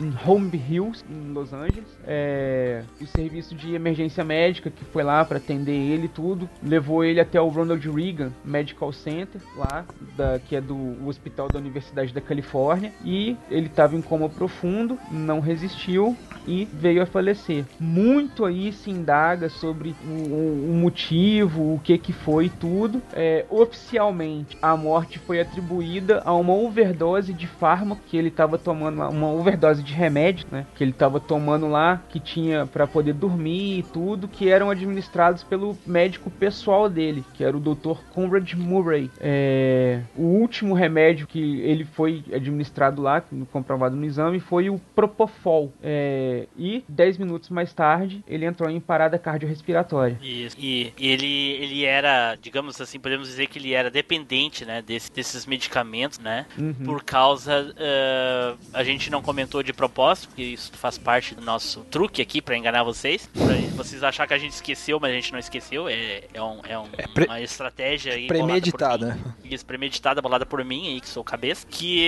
em 0.00 0.12
Home 0.26 0.50
Hills, 0.68 1.04
em 1.10 1.32
Los 1.32 1.52
Angeles. 1.52 1.84
É, 2.06 2.82
o 3.00 3.06
serviço 3.06 3.54
de 3.54 3.74
emergência 3.74 4.24
médica 4.24 4.70
que 4.70 4.84
foi 4.86 5.02
lá 5.02 5.24
para 5.24 5.38
atender 5.38 5.72
ele 5.74 6.08
tudo, 6.08 6.48
levou 6.62 7.04
ele 7.04 7.20
até 7.20 7.40
o 7.40 7.48
Ronald 7.48 7.86
Reagan 7.90 8.30
Medical 8.44 8.92
Center, 8.92 9.40
lá, 9.56 9.84
da, 10.16 10.38
que 10.38 10.56
é 10.56 10.60
do 10.60 10.96
hospital 11.06 11.48
da 11.48 11.58
Universidade 11.58 12.12
da 12.12 12.20
Califórnia, 12.20 12.92
e 13.04 13.36
ele 13.50 13.66
estava 13.66 13.94
em 13.96 14.02
coma 14.02 14.28
profundo, 14.28 14.98
não 15.10 15.40
resistiu 15.40 16.16
e 16.46 16.68
veio 16.72 17.02
a 17.02 17.06
falecer. 17.06 17.64
Muito 17.80 18.44
aí 18.44 18.72
se 18.72 18.90
indaga 18.90 19.48
sobre 19.48 19.94
o, 20.04 20.08
o- 20.10 20.70
o 20.70 20.74
motivo, 20.74 21.74
o 21.74 21.80
que 21.82 21.96
que 21.98 22.12
foi 22.12 22.48
tudo. 22.48 22.93
É, 23.12 23.44
oficialmente, 23.50 24.56
a 24.60 24.76
morte 24.76 25.18
foi 25.18 25.40
atribuída 25.40 26.22
a 26.24 26.34
uma 26.34 26.52
overdose 26.52 27.32
de 27.32 27.46
fármaco 27.46 28.02
que 28.06 28.16
ele 28.16 28.28
estava 28.28 28.58
tomando 28.58 29.02
uma 29.02 29.32
overdose 29.32 29.82
de 29.82 29.92
remédio, 29.92 30.46
né? 30.50 30.66
Que 30.74 30.84
ele 30.84 30.90
estava 30.90 31.20
tomando 31.20 31.68
lá, 31.68 32.02
que 32.08 32.20
tinha 32.20 32.66
para 32.66 32.86
poder 32.86 33.14
dormir 33.14 33.78
e 33.78 33.82
tudo, 33.82 34.28
que 34.28 34.48
eram 34.48 34.70
administrados 34.70 35.42
pelo 35.42 35.76
médico 35.86 36.30
pessoal 36.30 36.88
dele, 36.88 37.24
que 37.34 37.44
era 37.44 37.56
o 37.56 37.60
Dr. 37.60 37.98
Conrad 38.12 38.52
Murray. 38.54 39.10
É, 39.20 40.00
o 40.16 40.22
último 40.22 40.74
remédio 40.74 41.26
que 41.26 41.60
ele 41.60 41.84
foi 41.84 42.24
administrado 42.32 43.02
lá, 43.02 43.22
comprovado 43.52 43.96
no 43.96 44.04
exame, 44.04 44.40
foi 44.40 44.70
o 44.70 44.78
Propofol. 44.94 45.72
É, 45.82 46.46
e 46.56 46.84
10 46.88 47.18
minutos 47.18 47.50
mais 47.50 47.72
tarde, 47.72 48.22
ele 48.26 48.44
entrou 48.44 48.70
em 48.70 48.80
parada 48.80 49.18
cardiorrespiratória. 49.18 50.18
Isso. 50.22 50.56
E 50.58 50.92
ele, 50.98 51.52
ele 51.60 51.84
era, 51.84 52.36
digamos 52.36 52.80
assim, 52.80 52.83
podemos 52.98 53.28
dizer 53.28 53.46
que 53.48 53.58
ele 53.58 53.72
era 53.72 53.90
dependente, 53.90 54.64
né, 54.64 54.82
desse- 54.82 55.10
desses 55.12 55.46
medicamentos, 55.46 56.18
né? 56.18 56.46
Uhum. 56.58 56.72
Por 56.84 57.02
causa, 57.02 57.74
eh, 57.76 58.54
a 58.72 58.82
gente 58.84 59.10
não 59.10 59.22
comentou 59.22 59.62
de 59.62 59.72
propósito, 59.72 60.28
porque 60.28 60.42
isso 60.42 60.72
faz 60.74 60.98
parte 60.98 61.34
do 61.34 61.42
nosso 61.42 61.80
truque 61.90 62.20
aqui 62.22 62.40
pra 62.40 62.56
enganar 62.56 62.82
vocês, 62.82 63.28
pra 63.32 63.42
vocês 63.76 64.02
achar 64.02 64.26
que 64.26 64.34
a 64.34 64.38
gente 64.38 64.52
esqueceu, 64.52 64.98
mas 65.00 65.10
a 65.10 65.14
gente 65.14 65.32
não 65.32 65.38
esqueceu. 65.38 65.88
É, 65.88 66.24
é, 66.32 66.42
um, 66.42 66.60
é 66.68 66.78
um- 66.78 66.88
pre- 67.12 67.26
uma 67.26 67.40
estratégia 67.40 68.14
aí 68.14 68.26
Premeditada. 68.26 69.18
Isso, 69.44 69.64
premeditada, 69.64 70.20
bolada 70.22 70.44
por 70.46 70.64
mim 70.64 70.88
aí, 70.88 71.00
que 71.00 71.08
sou 71.08 71.22
cabeça. 71.24 71.66
Que 71.68 72.00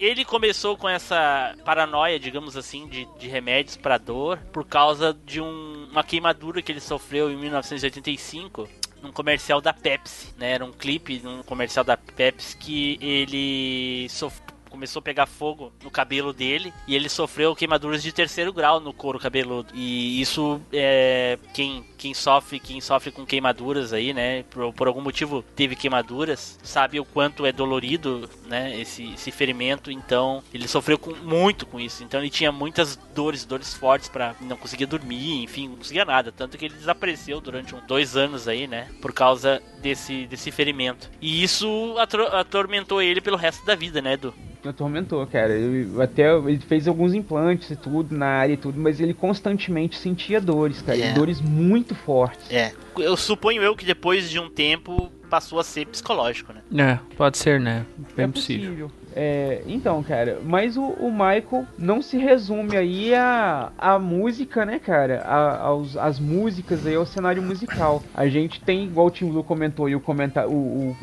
ele 0.00 0.24
começou 0.24 0.76
com 0.76 0.88
essa 0.88 1.54
paranoia, 1.64 2.18
digamos 2.18 2.56
assim, 2.56 2.86
de, 2.88 3.06
de 3.18 3.28
remédios 3.28 3.76
pra 3.76 3.98
dor, 3.98 4.38
por 4.52 4.64
causa 4.66 5.16
de 5.24 5.40
um- 5.40 5.88
uma 5.90 6.02
queimadura 6.04 6.60
que 6.62 6.72
ele 6.72 6.80
sofreu 6.80 7.30
em 7.30 7.36
1985 7.36 8.68
num 9.04 9.12
comercial 9.12 9.60
da 9.60 9.72
Pepsi, 9.72 10.34
né? 10.38 10.52
Era 10.52 10.64
um 10.64 10.72
clipe 10.72 11.20
num 11.22 11.42
comercial 11.42 11.84
da 11.84 11.96
Pepsi 11.96 12.56
que 12.56 12.98
ele 13.00 14.08
sof- 14.08 14.40
começou 14.70 14.98
a 15.00 15.02
pegar 15.02 15.26
fogo 15.26 15.72
no 15.84 15.90
cabelo 15.90 16.32
dele 16.32 16.72
e 16.88 16.96
ele 16.96 17.08
sofreu 17.08 17.54
queimaduras 17.54 18.02
de 18.02 18.10
terceiro 18.12 18.52
grau 18.52 18.80
no 18.80 18.92
couro 18.92 19.20
cabeludo. 19.20 19.68
E 19.74 20.20
isso 20.20 20.60
é 20.72 21.38
quem 21.52 21.84
quem 22.04 22.12
sofre, 22.12 22.60
quem 22.60 22.82
sofre 22.82 23.10
com 23.10 23.24
queimaduras 23.24 23.94
aí, 23.94 24.12
né, 24.12 24.42
por, 24.50 24.74
por 24.74 24.86
algum 24.86 25.00
motivo 25.00 25.42
teve 25.56 25.74
queimaduras, 25.74 26.58
sabe 26.62 27.00
o 27.00 27.04
quanto 27.04 27.46
é 27.46 27.52
dolorido, 27.52 28.28
né, 28.46 28.78
esse, 28.78 29.14
esse 29.14 29.30
ferimento, 29.30 29.90
então 29.90 30.42
ele 30.52 30.68
sofreu 30.68 30.98
com, 30.98 31.14
muito 31.14 31.64
com 31.64 31.80
isso. 31.80 32.04
Então 32.04 32.20
ele 32.20 32.28
tinha 32.28 32.52
muitas 32.52 32.96
dores, 33.14 33.46
dores 33.46 33.72
fortes 33.72 34.10
para 34.10 34.34
não 34.42 34.54
conseguia 34.54 34.86
dormir, 34.86 35.44
enfim, 35.44 35.66
não 35.66 35.76
conseguia 35.76 36.04
nada, 36.04 36.30
tanto 36.30 36.58
que 36.58 36.66
ele 36.66 36.74
desapareceu 36.74 37.40
durante 37.40 37.74
uns 37.74 37.82
dois 37.84 38.18
anos 38.18 38.46
aí, 38.46 38.66
né, 38.66 38.86
por 39.00 39.14
causa 39.14 39.62
desse 39.80 40.26
desse 40.26 40.50
ferimento. 40.50 41.10
E 41.22 41.42
isso 41.42 41.96
atormentou 42.32 43.00
ele 43.00 43.22
pelo 43.22 43.38
resto 43.38 43.64
da 43.64 43.74
vida, 43.74 44.02
né, 44.02 44.12
Edu? 44.12 44.34
atormentou, 44.68 45.26
cara. 45.26 45.52
Ele, 45.52 46.00
até 46.02 46.34
ele 46.36 46.58
fez 46.58 46.88
alguns 46.88 47.14
implantes 47.14 47.70
e 47.70 47.76
tudo 47.76 48.16
na 48.16 48.26
área 48.26 48.54
e 48.54 48.56
tudo, 48.56 48.80
mas 48.80 49.00
ele 49.00 49.14
constantemente 49.14 49.96
sentia 49.98 50.40
dores, 50.40 50.82
cara. 50.82 50.98
É. 50.98 51.10
e 51.10 51.14
Dores 51.14 51.40
muito 51.40 51.93
fortes. 51.94 52.50
É. 52.50 52.72
Eu 52.96 53.16
suponho 53.16 53.62
eu 53.62 53.74
que 53.74 53.84
depois 53.84 54.30
de 54.30 54.38
um 54.38 54.48
tempo 54.48 55.10
passou 55.28 55.58
a 55.58 55.64
ser 55.64 55.86
psicológico, 55.86 56.52
né? 56.52 56.62
É, 56.92 57.16
pode 57.16 57.38
ser, 57.38 57.60
né? 57.60 57.84
Bem 58.16 58.26
é 58.26 58.28
possível. 58.28 58.70
possível. 58.70 58.92
É, 59.14 59.62
então, 59.66 60.02
cara, 60.02 60.38
mas 60.44 60.76
o, 60.76 60.82
o 60.82 61.10
Michael 61.10 61.66
não 61.78 62.02
se 62.02 62.18
resume 62.18 62.76
aí 62.76 63.14
a, 63.14 63.70
a 63.78 63.98
música, 63.98 64.64
né, 64.66 64.78
cara? 64.78 65.20
A, 65.20 65.58
aos, 65.58 65.96
as 65.96 66.18
músicas 66.18 66.86
aí, 66.86 66.94
ao 66.94 67.06
cenário 67.06 67.42
musical. 67.42 68.02
A 68.14 68.26
gente 68.26 68.60
tem, 68.60 68.84
igual 68.84 69.06
o 69.06 69.10
Tim 69.10 69.28
Blue 69.28 69.44
comentou 69.44 69.86
aí, 69.86 69.94
o, 69.94 70.00
comenta, 70.00 70.46
o, 70.48 70.52
o, 70.52 70.96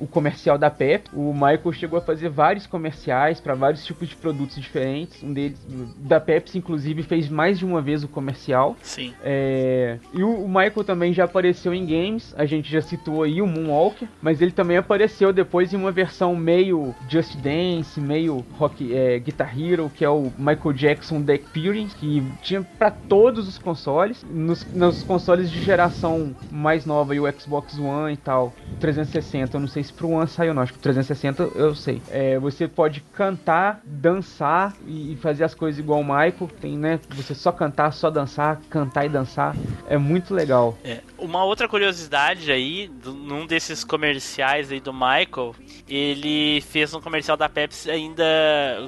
o, 0.00 0.04
o 0.04 0.06
comercial 0.06 0.58
da 0.58 0.70
Pep. 0.70 1.08
O 1.12 1.32
Michael 1.32 1.72
chegou 1.72 1.98
a 1.98 2.02
fazer 2.02 2.28
vários 2.28 2.66
comerciais 2.66 3.40
para 3.40 3.54
vários 3.54 3.84
tipos 3.84 4.08
de 4.08 4.16
produtos 4.16 4.56
diferentes. 4.56 5.22
Um 5.22 5.32
deles, 5.32 5.58
da 5.96 6.20
Pepsi, 6.20 6.58
inclusive, 6.58 7.02
fez 7.02 7.28
mais 7.28 7.58
de 7.58 7.64
uma 7.64 7.80
vez 7.80 8.04
o 8.04 8.08
comercial. 8.08 8.76
Sim. 8.82 9.14
É, 9.24 9.98
e 10.12 10.22
o, 10.22 10.44
o 10.44 10.48
Michael 10.48 10.84
também 10.84 11.12
já 11.12 11.24
apareceu 11.24 11.72
em 11.72 11.86
games, 11.86 12.34
a 12.36 12.44
gente 12.44 12.70
já 12.70 12.82
citou 12.82 13.22
aí 13.22 13.40
o 13.40 13.46
Moonwalker, 13.46 14.08
mas 14.20 14.42
ele 14.42 14.52
também 14.52 14.76
apareceu 14.76 15.32
depois 15.32 15.72
em 15.72 15.76
uma 15.76 15.90
versão 15.90 16.36
meio 16.36 16.94
Just 17.08 17.36
Dance, 17.46 18.00
meio 18.00 18.44
rock, 18.58 18.92
é, 18.92 19.20
Guitar 19.20 19.56
Hero, 19.56 19.88
que 19.94 20.04
é 20.04 20.10
o 20.10 20.32
Michael 20.36 20.72
Jackson 20.72 21.22
The 21.22 21.36
Experience, 21.36 21.94
que 21.94 22.20
tinha 22.42 22.62
pra 22.76 22.90
todos 22.90 23.46
os 23.46 23.56
consoles, 23.56 24.26
nos, 24.28 24.64
nos 24.72 25.04
consoles 25.04 25.48
de 25.48 25.62
geração 25.62 26.34
mais 26.50 26.84
nova, 26.84 27.14
e 27.14 27.20
o 27.20 27.40
Xbox 27.40 27.78
One 27.78 28.14
e 28.14 28.16
tal, 28.16 28.52
360, 28.80 29.56
eu 29.56 29.60
não 29.60 29.68
sei 29.68 29.84
se 29.84 29.92
pro 29.92 30.10
One 30.10 30.26
saiu 30.26 30.52
não, 30.52 30.62
acho 30.62 30.72
que 30.72 30.78
o 30.80 30.82
360 30.82 31.42
eu 31.54 31.72
sei. 31.72 32.02
É, 32.10 32.36
você 32.36 32.66
pode 32.66 33.00
cantar, 33.12 33.80
dançar 33.84 34.74
e, 34.84 35.16
fazer 35.22 35.44
as 35.44 35.54
coisas 35.54 35.78
igual 35.78 36.00
o 36.00 36.04
Michael, 36.04 36.50
tem, 36.60 36.76
né, 36.76 36.98
você 37.10 37.32
só 37.32 37.52
cantar, 37.52 37.92
só 37.92 38.10
dançar, 38.10 38.60
cantar 38.68 39.06
e 39.06 39.08
dançar, 39.08 39.54
é 39.88 39.96
muito 39.96 40.34
legal. 40.34 40.76
É. 40.82 41.00
Uma 41.16 41.44
outra 41.44 41.68
curiosidade 41.68 42.50
aí, 42.50 42.90
num 43.04 43.46
desses 43.46 43.84
comerciais 43.84 44.72
aí 44.72 44.80
do 44.80 44.92
Michael, 44.92 45.54
ele 45.88 46.60
fez 46.62 46.92
um 46.92 47.00
comercial 47.00 47.35
da 47.36 47.48
Pepsi 47.48 47.90
ainda 47.90 48.24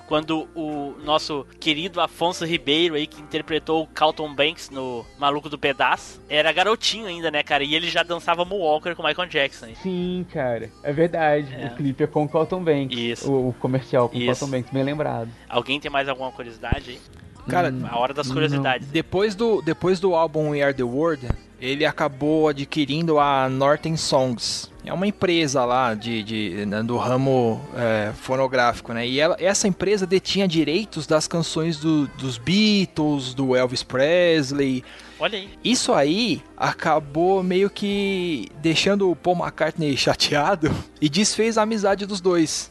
quando 0.07 0.49
o 0.55 0.95
nosso 1.05 1.47
querido 1.61 2.01
Afonso 2.01 2.45
Ribeiro 2.45 2.95
aí, 2.95 3.07
que 3.07 3.21
interpretou 3.21 3.83
o 3.83 3.87
Carlton 3.87 4.35
Banks 4.35 4.71
no 4.71 5.05
Maluco 5.19 5.49
do 5.49 5.59
Pedaço, 5.59 6.21
era 6.29 6.51
garotinho 6.53 7.07
ainda, 7.07 7.31
né, 7.31 7.43
cara? 7.43 7.65
E 7.65 7.75
ele 7.75 7.89
já 7.89 8.03
dançava 8.03 8.45
Moonwalker 8.45 8.95
com 8.95 9.03
o 9.03 9.07
Michael 9.07 9.29
Jackson. 9.29 9.67
hein? 9.67 9.77
Sim, 9.83 10.27
cara, 10.33 10.71
é 10.83 10.93
verdade. 10.93 11.55
É. 11.55 11.67
O 11.67 11.77
clipe 11.77 12.05
é 12.05 12.07
com 12.07 12.25
o 12.25 12.29
Carlton 12.29 12.63
Banks. 12.63 12.99
Isso. 12.99 13.31
O, 13.31 13.49
o 13.49 13.53
comercial 13.55 14.09
com 14.09 14.17
o 14.17 14.19
Isso. 14.19 14.27
Carlton 14.41 14.51
Banks, 14.57 14.73
bem 14.73 14.83
lembrado. 14.83 15.29
Alguém 15.49 15.79
tem 15.81 15.91
mais 15.91 16.09
alguma 16.09 16.31
curiosidade 16.33 16.91
aí? 16.91 17.01
Cara, 17.49 17.73
A 17.91 17.99
hora 17.99 18.13
das 18.13 18.31
curiosidades. 18.31 18.89
Depois 18.89 19.35
do, 19.35 19.63
depois 19.63 19.99
do 19.99 20.15
álbum 20.15 20.51
We 20.51 20.61
Are 20.63 20.75
The 20.75 20.83
World, 20.83 21.27
ele 21.61 21.85
acabou 21.85 22.49
adquirindo 22.49 23.19
a 23.19 23.49
Norton 23.49 23.97
Songs. 23.97 24.71
É 24.85 24.93
uma 24.93 25.07
empresa 25.07 25.65
lá 25.67 25.93
de, 25.93 26.23
de- 26.23 26.65
né, 26.67 26.83
do 26.83 26.97
ramo 26.97 27.61
é, 27.77 28.11
fonográfico, 28.15 28.93
né? 28.95 29.07
E 29.07 29.21
ela- 29.21 29.37
essa 29.39 29.69
empresa 29.69 30.07
detinha 30.07 30.49
direitos 30.49 31.07
das 31.07 31.27
canções 31.29 31.77
do- 31.79 32.07
dos 32.17 32.39
Beatles, 32.39 33.35
do 33.35 33.55
Elvis 33.55 33.83
Presley. 33.83 34.83
Olha 35.21 35.39
aí. 35.39 35.49
Isso 35.63 35.93
aí 35.93 36.43
acabou 36.57 37.43
meio 37.43 37.69
que 37.69 38.49
deixando 38.63 39.11
o 39.11 39.17
Paul 39.17 39.37
McCartney 39.37 39.95
chateado 39.99 40.71
e 41.03 41.09
desfez 41.09 41.59
a 41.59 41.63
amizade 41.63 42.07
dos 42.07 42.21
dois. 42.21 42.71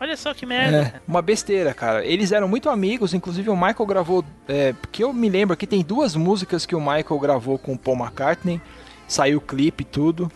Olha 0.00 0.16
só 0.16 0.34
que 0.34 0.44
merda. 0.44 0.76
É, 0.76 1.00
uma 1.06 1.22
besteira, 1.22 1.72
cara. 1.72 2.04
Eles 2.04 2.32
eram 2.32 2.48
muito 2.48 2.68
amigos, 2.68 3.14
inclusive 3.14 3.48
o 3.48 3.56
Michael 3.56 3.86
gravou. 3.86 4.24
É, 4.48 4.72
porque 4.72 5.04
eu 5.04 5.12
me 5.12 5.28
lembro 5.28 5.56
que 5.56 5.66
tem 5.66 5.82
duas 5.82 6.16
músicas 6.16 6.66
que 6.66 6.74
o 6.74 6.80
Michael 6.80 7.18
gravou 7.20 7.58
com 7.58 7.72
o 7.72 7.78
Paul 7.78 7.96
McCartney. 7.96 8.60
Saiu 9.06 9.38
o 9.38 9.40
clipe 9.40 9.82
e 9.82 9.86
tudo. 9.86 10.30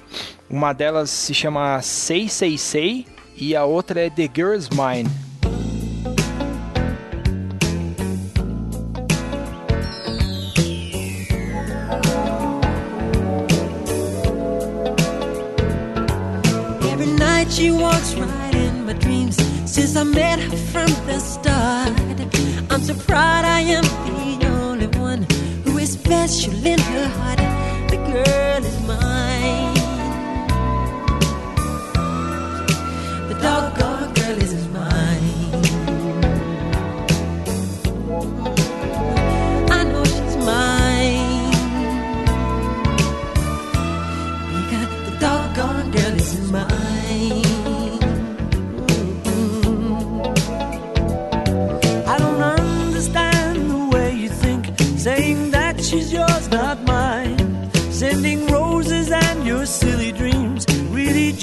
Uma 0.49 0.73
delas 0.73 1.11
se 1.11 1.35
chama 1.35 1.81
Say 1.83 2.29
Say 2.29 2.57
Say 2.57 3.07
e 3.37 3.55
a 3.55 3.65
outra 3.65 4.01
é 4.01 4.11
The 4.11 4.31
Girl's 4.35 4.69
Mine. 4.71 5.09
Every 16.91 17.07
night 17.19 17.53
she 17.53 17.71
walks 17.71 17.98
since 19.79 19.97
I 19.97 20.03
met 20.03 20.41
her 20.41 20.57
from 20.73 20.91
the 21.07 21.21
start. 21.21 21.93
I'm 22.71 22.83
so 22.83 22.95
proud 23.07 23.45
I 23.45 23.61
am 23.61 23.85
the 23.85 24.47
only 24.47 24.89
one 24.99 25.23
who 25.65 25.79
is 25.79 25.93
special 25.93 26.55
in 26.67 26.81
her 26.81 27.07
heart. 27.19 27.39
The 27.91 27.97
girl 27.97 28.65
is 28.65 28.87
mine. 28.89 29.28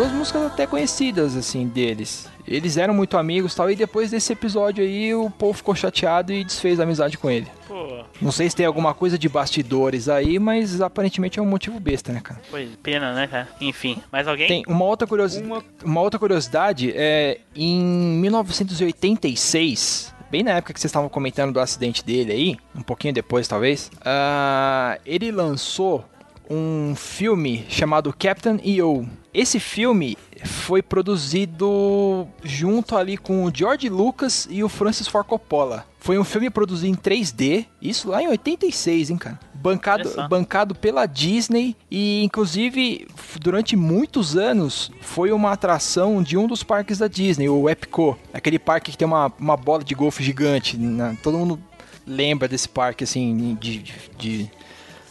Duas 0.00 0.12
músicas 0.12 0.46
até 0.46 0.66
conhecidas, 0.66 1.36
assim, 1.36 1.66
deles. 1.68 2.26
Eles 2.48 2.78
eram 2.78 2.94
muito 2.94 3.18
amigos 3.18 3.52
e 3.52 3.56
tal, 3.56 3.70
e 3.70 3.76
depois 3.76 4.10
desse 4.10 4.32
episódio 4.32 4.82
aí, 4.82 5.14
o 5.14 5.28
povo 5.28 5.52
ficou 5.52 5.74
chateado 5.74 6.32
e 6.32 6.42
desfez 6.42 6.80
a 6.80 6.84
amizade 6.84 7.18
com 7.18 7.30
ele. 7.30 7.46
Pô, 7.68 8.02
Não 8.18 8.32
sei 8.32 8.48
se 8.48 8.56
tem 8.56 8.64
alguma 8.64 8.94
coisa 8.94 9.18
de 9.18 9.28
bastidores 9.28 10.08
aí, 10.08 10.38
mas 10.38 10.80
aparentemente 10.80 11.38
é 11.38 11.42
um 11.42 11.46
motivo 11.46 11.78
besta, 11.78 12.12
né, 12.14 12.20
cara? 12.22 12.40
foi 12.50 12.70
pena, 12.82 13.12
né, 13.12 13.26
cara? 13.26 13.46
Enfim, 13.60 14.02
mais 14.10 14.26
alguém? 14.26 14.48
Tem 14.48 14.62
uma 14.66 14.86
outra, 14.86 15.06
curiosi 15.06 15.42
Uma- 15.42 15.62
uma 15.84 16.00
outra 16.00 16.18
curiosidade, 16.18 16.94
é 16.96 17.38
em 17.54 17.78
1986, 18.20 20.14
bem 20.30 20.42
na 20.42 20.52
época 20.52 20.72
que 20.72 20.80
vocês 20.80 20.88
estavam 20.88 21.10
comentando 21.10 21.52
do 21.52 21.60
acidente 21.60 22.02
dele 22.02 22.32
aí, 22.32 22.56
um 22.74 22.80
pouquinho 22.82 23.12
depois 23.12 23.46
talvez, 23.46 23.90
ah, 24.02 24.98
ele 25.04 25.30
lançou 25.30 26.02
um 26.48 26.94
filme 26.96 27.66
chamado 27.68 28.14
Captain 28.18 28.58
EO. 28.64 29.06
Esse 29.32 29.60
filme 29.60 30.16
foi 30.44 30.82
produzido 30.82 32.26
junto 32.42 32.96
ali 32.96 33.16
com 33.16 33.44
o 33.44 33.50
George 33.54 33.88
Lucas 33.88 34.48
e 34.50 34.62
o 34.64 34.68
Francis 34.68 35.06
Ford 35.06 35.26
Coppola. 35.26 35.86
Foi 35.98 36.18
um 36.18 36.24
filme 36.24 36.48
produzido 36.50 36.92
em 36.92 36.96
3D, 36.96 37.66
isso 37.80 38.08
lá 38.08 38.22
em 38.22 38.28
86, 38.28 39.10
hein, 39.10 39.16
cara? 39.18 39.38
Bancado, 39.54 40.08
bancado 40.28 40.74
pela 40.74 41.04
Disney 41.04 41.76
e 41.90 42.24
inclusive 42.24 43.06
durante 43.38 43.76
muitos 43.76 44.34
anos 44.34 44.90
foi 45.02 45.30
uma 45.32 45.52
atração 45.52 46.22
de 46.22 46.38
um 46.38 46.46
dos 46.46 46.62
parques 46.62 46.96
da 46.98 47.06
Disney, 47.06 47.46
o 47.50 47.68
Epcot, 47.68 48.16
aquele 48.32 48.58
parque 48.58 48.90
que 48.90 48.96
tem 48.96 49.06
uma, 49.06 49.30
uma 49.38 49.56
bola 49.58 49.84
de 49.84 49.94
golfe 49.94 50.22
gigante. 50.24 50.78
né? 50.78 51.16
Todo 51.22 51.36
mundo 51.36 51.60
lembra 52.06 52.48
desse 52.48 52.68
parque 52.68 53.04
assim 53.04 53.54
de, 53.60 53.78
de- 53.82 53.94
de- 54.18 54.50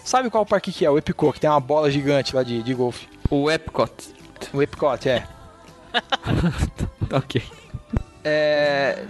sabe 0.03 0.31
qual 0.31 0.43
parque 0.43 0.71
que 0.71 0.83
é? 0.83 0.89
O 0.89 0.97
Epcot, 0.97 1.31
que 1.33 1.39
tem 1.39 1.49
uma 1.49 1.59
bola 1.59 1.91
gigante 1.91 2.35
lá 2.35 2.41
de, 2.41 2.63
de 2.63 2.73
golfe. 2.73 3.07
O 3.29 3.49
Epcot. 3.49 3.91
O 4.53 4.61
Epcot, 4.61 5.07
é. 5.09 5.27
Ok. 7.11 7.41
É, 8.23 9.05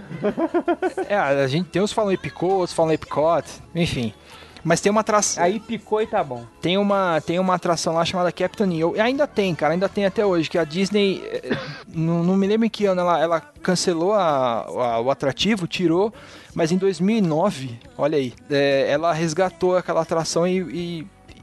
é, 1.08 1.14
a 1.16 1.46
gente 1.46 1.68
tem 1.68 1.82
uns 1.82 1.90
que 1.90 1.94
falam 1.96 2.12
Epcot, 2.12 2.44
outros 2.52 2.72
falam 2.72 2.92
Epcot, 2.92 3.44
enfim. 3.74 4.14
Mas 4.62 4.80
tem 4.80 4.90
uma 4.90 5.00
atração. 5.00 5.42
Aí 5.42 5.58
picou 5.58 6.00
e 6.02 6.06
tá 6.06 6.22
bom. 6.22 6.44
Tem 6.60 6.76
uma, 6.78 7.20
tem 7.22 7.38
uma 7.38 7.54
atração 7.54 7.94
lá 7.94 8.04
chamada 8.04 8.30
Captain 8.30 8.70
EO. 8.78 8.94
E 8.94 9.00
ainda 9.00 9.26
tem, 9.26 9.54
cara, 9.54 9.72
ainda 9.72 9.88
tem 9.88 10.04
até 10.04 10.24
hoje. 10.24 10.50
Que 10.50 10.58
a 10.58 10.64
Disney, 10.64 11.22
eh, 11.24 11.56
não, 11.88 12.22
não 12.22 12.36
me 12.36 12.46
lembro 12.46 12.66
em 12.66 12.70
que 12.70 12.84
ano 12.84 13.00
ela, 13.00 13.18
ela 13.20 13.40
cancelou 13.40 14.12
a- 14.12 14.66
a- 14.66 15.00
o 15.00 15.10
atrativo, 15.10 15.66
tirou. 15.66 16.12
Mas 16.54 16.70
em 16.72 16.76
2009, 16.76 17.78
olha 17.96 18.18
aí, 18.18 18.34
eh, 18.50 18.86
ela 18.90 19.12
resgatou 19.14 19.76
aquela 19.78 20.02
atração 20.02 20.46
e, 20.46 20.58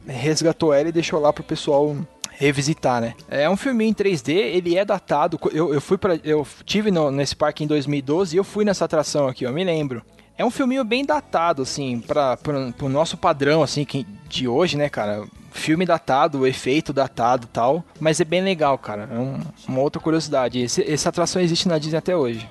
e 0.07 0.11
resgatou 0.11 0.71
ela 0.71 0.89
e 0.89 0.91
deixou 0.91 1.19
lá 1.19 1.33
pro 1.33 1.43
pessoal 1.43 1.95
revisitar, 2.39 3.01
né? 3.01 3.13
É 3.27 3.49
um 3.49 3.57
filminho 3.57 3.89
em 3.89 3.93
3D, 3.93 4.29
ele 4.31 4.77
é 4.77 4.85
datado. 4.85 5.39
Eu, 5.51 5.73
eu 5.73 5.81
fui 5.81 5.97
para, 5.97 6.19
eu 6.23 6.45
tive 6.65 6.91
no- 6.91 7.09
nesse 7.11 7.35
parque 7.35 7.63
em 7.63 7.67
2012 7.67 8.35
e 8.35 8.39
eu 8.39 8.43
fui 8.43 8.63
nessa 8.63 8.85
atração 8.85 9.27
aqui, 9.27 9.43
eu 9.43 9.51
me 9.51 9.63
lembro. 9.63 10.03
É 10.37 10.45
um 10.45 10.51
filminho 10.51 10.83
bem 10.83 11.03
datado, 11.03 11.63
assim, 11.63 11.99
para 11.99 12.37
pro 12.37 12.87
nosso 12.87 13.17
padrão, 13.17 13.63
assim, 13.63 13.83
que, 13.83 14.05
de 14.29 14.47
hoje, 14.47 14.77
né, 14.77 14.87
cara? 14.87 15.23
Filme 15.51 15.83
datado, 15.83 16.45
efeito 16.45 16.93
datado 16.93 17.47
tal. 17.51 17.83
Mas 17.99 18.19
é 18.21 18.23
bem 18.23 18.41
legal, 18.43 18.77
cara. 18.77 19.09
É 19.11 19.17
um- 19.17 19.39
uma 19.67 19.79
outra 19.81 19.99
curiosidade. 19.99 20.59
Esse- 20.61 20.83
essa 20.87 21.09
atração 21.09 21.41
existe 21.41 21.67
na 21.67 21.79
Disney 21.79 21.97
até 21.97 22.15
hoje. 22.15 22.47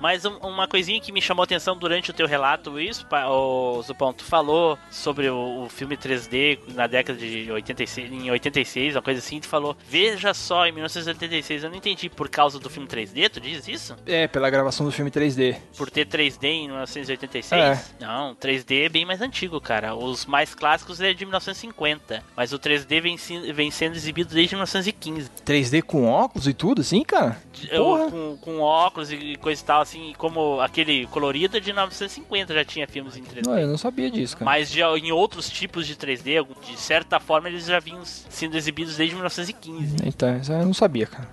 Mas 0.00 0.24
um- 0.24 0.36
uma 0.38 0.66
coisinha 0.68 1.00
que 1.00 1.10
me 1.12 1.20
chamou 1.22 1.42
a 1.42 1.44
atenção 1.44 1.76
durante 1.76 2.10
o 2.10 2.14
teu 2.14 2.26
relato, 2.26 2.78
isso, 2.80 3.06
o 3.28 3.82
Zupão, 3.82 4.12
tu 4.12 4.24
falou 4.24 4.78
sobre 4.90 5.28
o, 5.28 5.64
o 5.64 5.68
filme 5.68 5.96
3D 5.96 6.58
na 6.74 6.86
década 6.86 7.18
de 7.18 7.50
86, 7.50 8.12
em 8.12 8.30
86, 8.30 8.94
uma 8.96 9.02
coisa 9.02 9.20
assim, 9.20 9.40
tu 9.40 9.48
falou, 9.48 9.76
veja 9.88 10.32
só, 10.34 10.66
em 10.66 10.72
1986, 10.72 11.64
eu 11.64 11.70
não 11.70 11.76
entendi, 11.76 12.08
por 12.08 12.28
causa 12.28 12.58
do 12.58 12.68
filme 12.68 12.88
3D, 12.88 13.28
tu 13.30 13.40
diz 13.40 13.66
isso? 13.68 13.96
É, 14.06 14.26
pela 14.28 14.50
gravação 14.50 14.84
do 14.84 14.92
filme 14.92 15.10
3D. 15.10 15.56
Por 15.76 15.90
ter 15.90 16.06
3D 16.06 16.44
em 16.44 16.66
1986? 16.68 17.52
É. 17.62 17.80
Não, 18.00 18.34
3D 18.34 18.84
é 18.86 18.88
bem 18.88 19.04
mais 19.04 19.20
antigo, 19.20 19.60
cara. 19.60 19.94
Os 19.94 20.26
mais 20.26 20.54
clássicos 20.54 21.00
é 21.00 21.12
de 21.12 21.24
1950, 21.24 22.22
mas 22.36 22.52
o 22.52 22.58
3D 22.58 23.00
vem, 23.00 23.16
vem 23.52 23.70
sendo 23.70 23.96
exibido 23.96 24.34
desde 24.34 24.54
1915. 24.54 25.30
3D 25.44 25.82
com 25.82 26.06
óculos 26.06 26.46
e 26.46 26.54
tudo, 26.54 26.80
assim, 26.80 27.02
cara? 27.02 27.40
Eu, 27.70 28.08
com, 28.10 28.36
com 28.40 28.60
óculos 28.60 29.10
e 29.10 29.36
coisa 29.36 29.60
e 29.62 29.64
tal, 29.64 29.80
assim, 29.86 30.12
como 30.18 30.60
aquele 30.60 31.06
colorido 31.06 31.56
é 31.56 31.60
de 31.60 31.66
1950 31.72 32.52
já 32.54 32.64
tinha 32.64 32.86
filmes 32.88 33.16
em 33.16 33.22
3D. 33.22 33.46
Não, 33.46 33.58
eu 33.58 33.68
não 33.68 33.78
sabia 33.78 34.10
disso, 34.10 34.36
cara. 34.36 34.44
Mas 34.44 34.70
já 34.70 34.86
em 34.98 35.12
outros 35.12 35.48
tipos 35.48 35.86
de 35.86 35.94
3D, 35.96 36.36
algum- 36.38 36.54
de 36.60 36.76
certa 36.76 37.20
forma, 37.20 37.48
eles 37.48 37.64
já 37.66 37.78
vinham 37.78 38.04
sendo 38.04 38.56
exibidos 38.56 38.96
desde 38.96 39.14
1915. 39.14 39.96
Então, 40.04 40.36
isso 40.38 40.52
eu 40.52 40.66
não 40.66 40.74
sabia, 40.74 41.06
cara. 41.06 41.28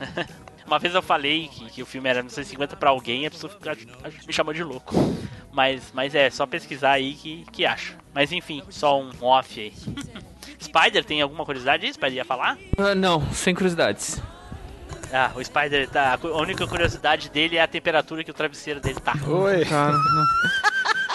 Uma 0.66 0.78
vez 0.80 0.92
eu 0.94 1.02
falei 1.02 1.46
que, 1.48 1.64
que 1.70 1.82
o 1.82 1.86
filme 1.86 2.08
era 2.08 2.20
1950 2.20 2.76
pra 2.76 2.90
alguém 2.90 3.22
e 3.22 3.26
a 3.26 3.30
pessoa 3.30 3.52
ficou- 3.52 3.72
me 4.26 4.32
chamou 4.32 4.52
de 4.52 4.64
louco. 4.64 4.94
Mas, 5.52 5.90
mas 5.94 6.12
é, 6.14 6.28
só 6.28 6.44
pesquisar 6.44 6.90
aí 6.92 7.14
que, 7.14 7.44
que 7.52 7.64
acha. 7.64 7.94
Mas 8.12 8.32
enfim, 8.32 8.62
só 8.68 9.00
um 9.00 9.10
off 9.22 9.60
aí. 9.60 9.72
Spider, 10.60 11.04
tem 11.04 11.22
alguma 11.22 11.44
curiosidade 11.44 11.86
aí? 11.86 11.92
Spider 11.92 12.14
ia 12.14 12.24
falar? 12.24 12.58
Ah, 12.76 12.94
não, 12.94 13.20
sem 13.32 13.54
curiosidades. 13.54 14.20
Ah, 15.12 15.30
o 15.34 15.44
Spider 15.44 15.88
tá. 15.88 16.18
A 16.22 16.26
única 16.40 16.66
curiosidade 16.66 17.30
dele 17.30 17.56
é 17.56 17.62
a 17.62 17.68
temperatura 17.68 18.24
que 18.24 18.30
o 18.30 18.34
travesseiro 18.34 18.80
dele 18.80 19.00
tá. 19.00 19.14
Oi. 19.26 19.64
Cara, 19.64 19.92
não. 19.92 20.26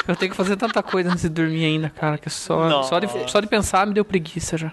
Eu 0.07 0.15
tenho 0.15 0.31
que 0.31 0.37
fazer 0.37 0.55
tanta 0.55 0.81
coisa 0.81 1.09
antes 1.09 1.21
de 1.21 1.29
dormir 1.29 1.65
ainda, 1.65 1.89
cara, 1.89 2.17
que 2.17 2.29
só, 2.29 2.83
só, 2.83 2.99
de, 2.99 3.07
só 3.29 3.39
de 3.39 3.47
pensar 3.47 3.85
me 3.85 3.93
deu 3.93 4.03
preguiça 4.03 4.57
já. 4.57 4.71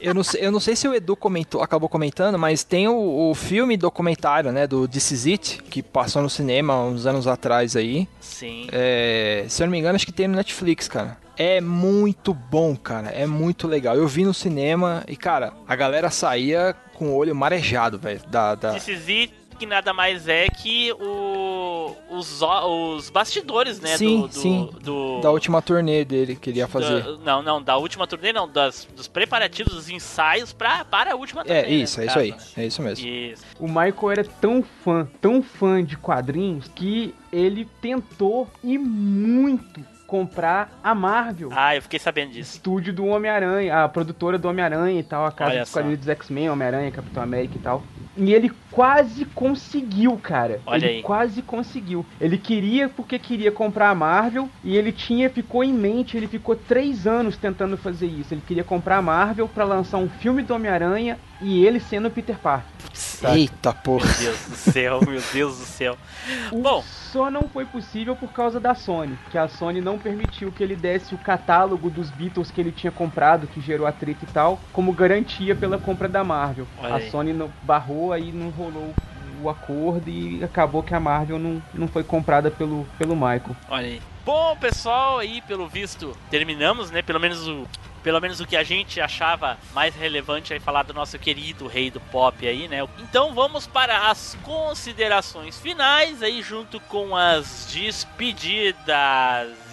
Eu 0.00 0.14
não, 0.14 0.22
sei, 0.22 0.46
eu 0.46 0.52
não 0.52 0.60
sei 0.60 0.76
se 0.76 0.86
o 0.86 0.94
Edu 0.94 1.16
comentou, 1.16 1.60
acabou 1.60 1.88
comentando, 1.88 2.38
mas 2.38 2.62
tem 2.62 2.86
o, 2.86 3.30
o 3.30 3.34
filme 3.34 3.76
documentário, 3.76 4.52
né, 4.52 4.64
do 4.64 4.86
This 4.86 5.10
Is 5.10 5.26
It, 5.26 5.62
que 5.64 5.82
passou 5.82 6.22
no 6.22 6.30
cinema 6.30 6.72
há 6.72 6.84
uns 6.84 7.04
anos 7.04 7.26
atrás 7.26 7.74
aí. 7.74 8.06
Sim. 8.20 8.68
É, 8.70 9.44
se 9.48 9.60
eu 9.60 9.66
não 9.66 9.72
me 9.72 9.78
engano, 9.78 9.96
acho 9.96 10.06
que 10.06 10.12
tem 10.12 10.28
no 10.28 10.36
Netflix, 10.36 10.86
cara. 10.86 11.16
É 11.38 11.60
muito 11.60 12.34
bom, 12.34 12.76
cara. 12.76 13.08
É 13.10 13.24
muito 13.26 13.68
legal. 13.68 13.94
Eu 13.96 14.08
vi 14.08 14.24
no 14.24 14.34
cinema 14.34 15.04
e, 15.06 15.16
cara, 15.16 15.52
a 15.68 15.76
galera 15.76 16.10
saía 16.10 16.74
com 16.94 17.10
o 17.10 17.14
olho 17.16 17.34
marejado, 17.34 17.98
velho. 17.98 18.20
Da, 18.26 18.56
da... 18.56 18.72
This 18.74 18.88
is 18.88 19.08
it, 19.08 19.34
que 19.56 19.64
nada 19.64 19.92
mais 19.94 20.26
é 20.26 20.48
que 20.48 20.92
o, 20.92 21.94
os, 22.10 22.40
os 22.42 23.08
bastidores, 23.10 23.80
né? 23.80 23.96
Sim, 23.96 24.22
do, 24.22 24.28
do, 24.28 24.34
sim. 24.34 24.70
do- 24.82 25.20
Da 25.20 25.30
última 25.30 25.62
turnê 25.62 26.04
dele 26.04 26.34
que 26.34 26.50
ele 26.50 26.58
ia 26.58 26.66
fazer. 26.66 27.02
da- 27.04 27.16
não, 27.18 27.40
não, 27.42 27.62
da 27.62 27.76
última 27.76 28.04
turnê, 28.06 28.32
não, 28.32 28.48
das, 28.48 28.88
dos 28.96 29.06
preparativos, 29.06 29.72
dos 29.74 29.88
ensaios 29.88 30.52
pra, 30.52 30.84
para 30.84 31.12
a 31.12 31.16
última 31.16 31.44
turnê. 31.44 31.60
É, 31.60 31.70
isso, 31.70 32.00
né, 32.00 32.06
é 32.06 32.06
no 32.06 32.10
isso 32.10 32.18
aí. 32.18 32.32
caso. 32.32 32.52
É 32.56 32.66
isso 32.66 32.82
mesmo. 32.82 33.06
Isso. 33.06 33.44
O 33.60 33.68
Michael 33.68 34.10
era 34.10 34.24
tão 34.24 34.64
fã, 34.84 35.08
tão 35.20 35.40
fã 35.40 35.84
de 35.84 35.96
quadrinhos, 35.96 36.66
que 36.74 37.14
ele 37.32 37.64
tentou 37.80 38.48
e 38.64 38.76
muito 38.76 39.84
comprar 40.08 40.80
a 40.82 40.94
Marvel. 40.94 41.50
Ah, 41.52 41.76
eu 41.76 41.82
fiquei 41.82 41.98
sabendo 41.98 42.32
disso. 42.32 42.54
Estúdio 42.54 42.94
do 42.94 43.04
Homem-Aranha, 43.04 43.84
a 43.84 43.88
produtora 43.90 44.38
do 44.38 44.48
Homem-Aranha 44.48 44.98
e 44.98 45.02
tal, 45.02 45.26
a 45.26 45.30
casa 45.30 45.60
dos 45.60 45.70
quadrinhos 45.70 45.98
dos 45.98 46.08
X-Men, 46.08 46.48
Homem-Aranha, 46.48 46.90
Capitão 46.90 47.22
América 47.22 47.56
e 47.56 47.60
tal. 47.60 47.82
E 48.16 48.32
ele 48.32 48.50
quase 48.70 49.26
conseguiu, 49.26 50.16
cara. 50.16 50.60
Olha 50.66 50.86
ele 50.86 50.96
aí. 50.96 51.02
quase 51.02 51.42
conseguiu. 51.42 52.06
Ele 52.18 52.38
queria 52.38 52.88
porque 52.88 53.18
queria 53.18 53.52
comprar 53.52 53.90
a 53.90 53.94
Marvel 53.94 54.48
e 54.64 54.76
ele 54.76 54.92
tinha, 54.92 55.28
ficou 55.28 55.62
em 55.62 55.74
mente, 55.74 56.16
ele 56.16 56.26
ficou 56.26 56.56
três 56.56 57.06
anos 57.06 57.36
tentando 57.36 57.76
fazer 57.76 58.06
isso. 58.06 58.32
Ele 58.32 58.42
queria 58.44 58.64
comprar 58.64 58.96
a 58.96 59.02
Marvel 59.02 59.46
pra 59.46 59.62
lançar 59.62 59.98
um 59.98 60.08
filme 60.08 60.42
do 60.42 60.54
Homem-Aranha 60.54 61.18
e 61.42 61.64
ele 61.66 61.78
sendo 61.78 62.08
o 62.08 62.10
Peter 62.10 62.38
Parker. 62.38 62.72
Eita 63.26 63.72
porra. 63.72 64.06
Meu 64.06 64.16
Deus 64.18 64.40
do 64.46 64.56
céu, 64.56 65.00
meu 65.06 65.22
Deus 65.32 65.58
do 65.58 65.64
céu. 65.64 65.96
O 66.52 66.60
Bom. 66.60 66.82
só 66.82 67.30
não 67.30 67.42
foi 67.48 67.64
possível 67.64 68.14
por 68.14 68.30
causa 68.32 68.60
da 68.60 68.74
Sony, 68.74 69.18
que 69.30 69.38
a 69.38 69.48
Sony 69.48 69.80
não 69.80 69.98
permitiu 69.98 70.52
que 70.52 70.62
ele 70.62 70.76
desse 70.76 71.14
o 71.14 71.18
catálogo 71.18 71.88
dos 71.88 72.10
Beatles 72.10 72.50
que 72.50 72.60
ele 72.60 72.72
tinha 72.72 72.90
comprado, 72.90 73.46
que 73.46 73.60
gerou 73.60 73.86
atrito 73.86 74.24
e 74.24 74.32
tal, 74.32 74.60
como 74.72 74.92
garantia 74.92 75.54
pela 75.54 75.78
compra 75.78 76.08
da 76.08 76.22
Marvel. 76.22 76.66
Olha 76.78 76.94
a 76.94 76.96
aí. 76.96 77.10
Sony 77.10 77.32
não 77.32 77.50
barrou, 77.62 78.12
aí 78.12 78.30
não 78.32 78.50
rolou 78.50 78.94
o 79.42 79.48
acordo 79.48 80.08
e 80.08 80.42
acabou 80.42 80.82
que 80.82 80.94
a 80.94 81.00
Marvel 81.00 81.38
não, 81.38 81.62
não 81.72 81.88
foi 81.88 82.02
comprada 82.02 82.50
pelo, 82.50 82.86
pelo 82.98 83.14
Michael. 83.14 83.56
Olha 83.68 83.86
aí. 83.86 84.02
Bom, 84.24 84.56
pessoal, 84.56 85.18
aí 85.18 85.40
pelo 85.42 85.68
visto 85.68 86.14
terminamos, 86.30 86.90
né? 86.90 87.00
Pelo 87.00 87.20
menos 87.20 87.46
o 87.46 87.66
pelo 88.02 88.20
menos 88.20 88.40
o 88.40 88.46
que 88.46 88.56
a 88.56 88.62
gente 88.62 89.00
achava 89.00 89.58
mais 89.74 89.94
relevante 89.94 90.52
aí 90.52 90.60
falar 90.60 90.82
do 90.82 90.94
nosso 90.94 91.18
querido 91.18 91.66
rei 91.66 91.90
do 91.90 92.00
pop 92.00 92.46
aí, 92.46 92.68
né? 92.68 92.86
Então 92.98 93.34
vamos 93.34 93.66
para 93.66 94.10
as 94.10 94.36
considerações 94.42 95.58
finais 95.58 96.22
aí 96.22 96.42
junto 96.42 96.80
com 96.80 97.16
as 97.16 97.68
despedidas. 97.72 98.76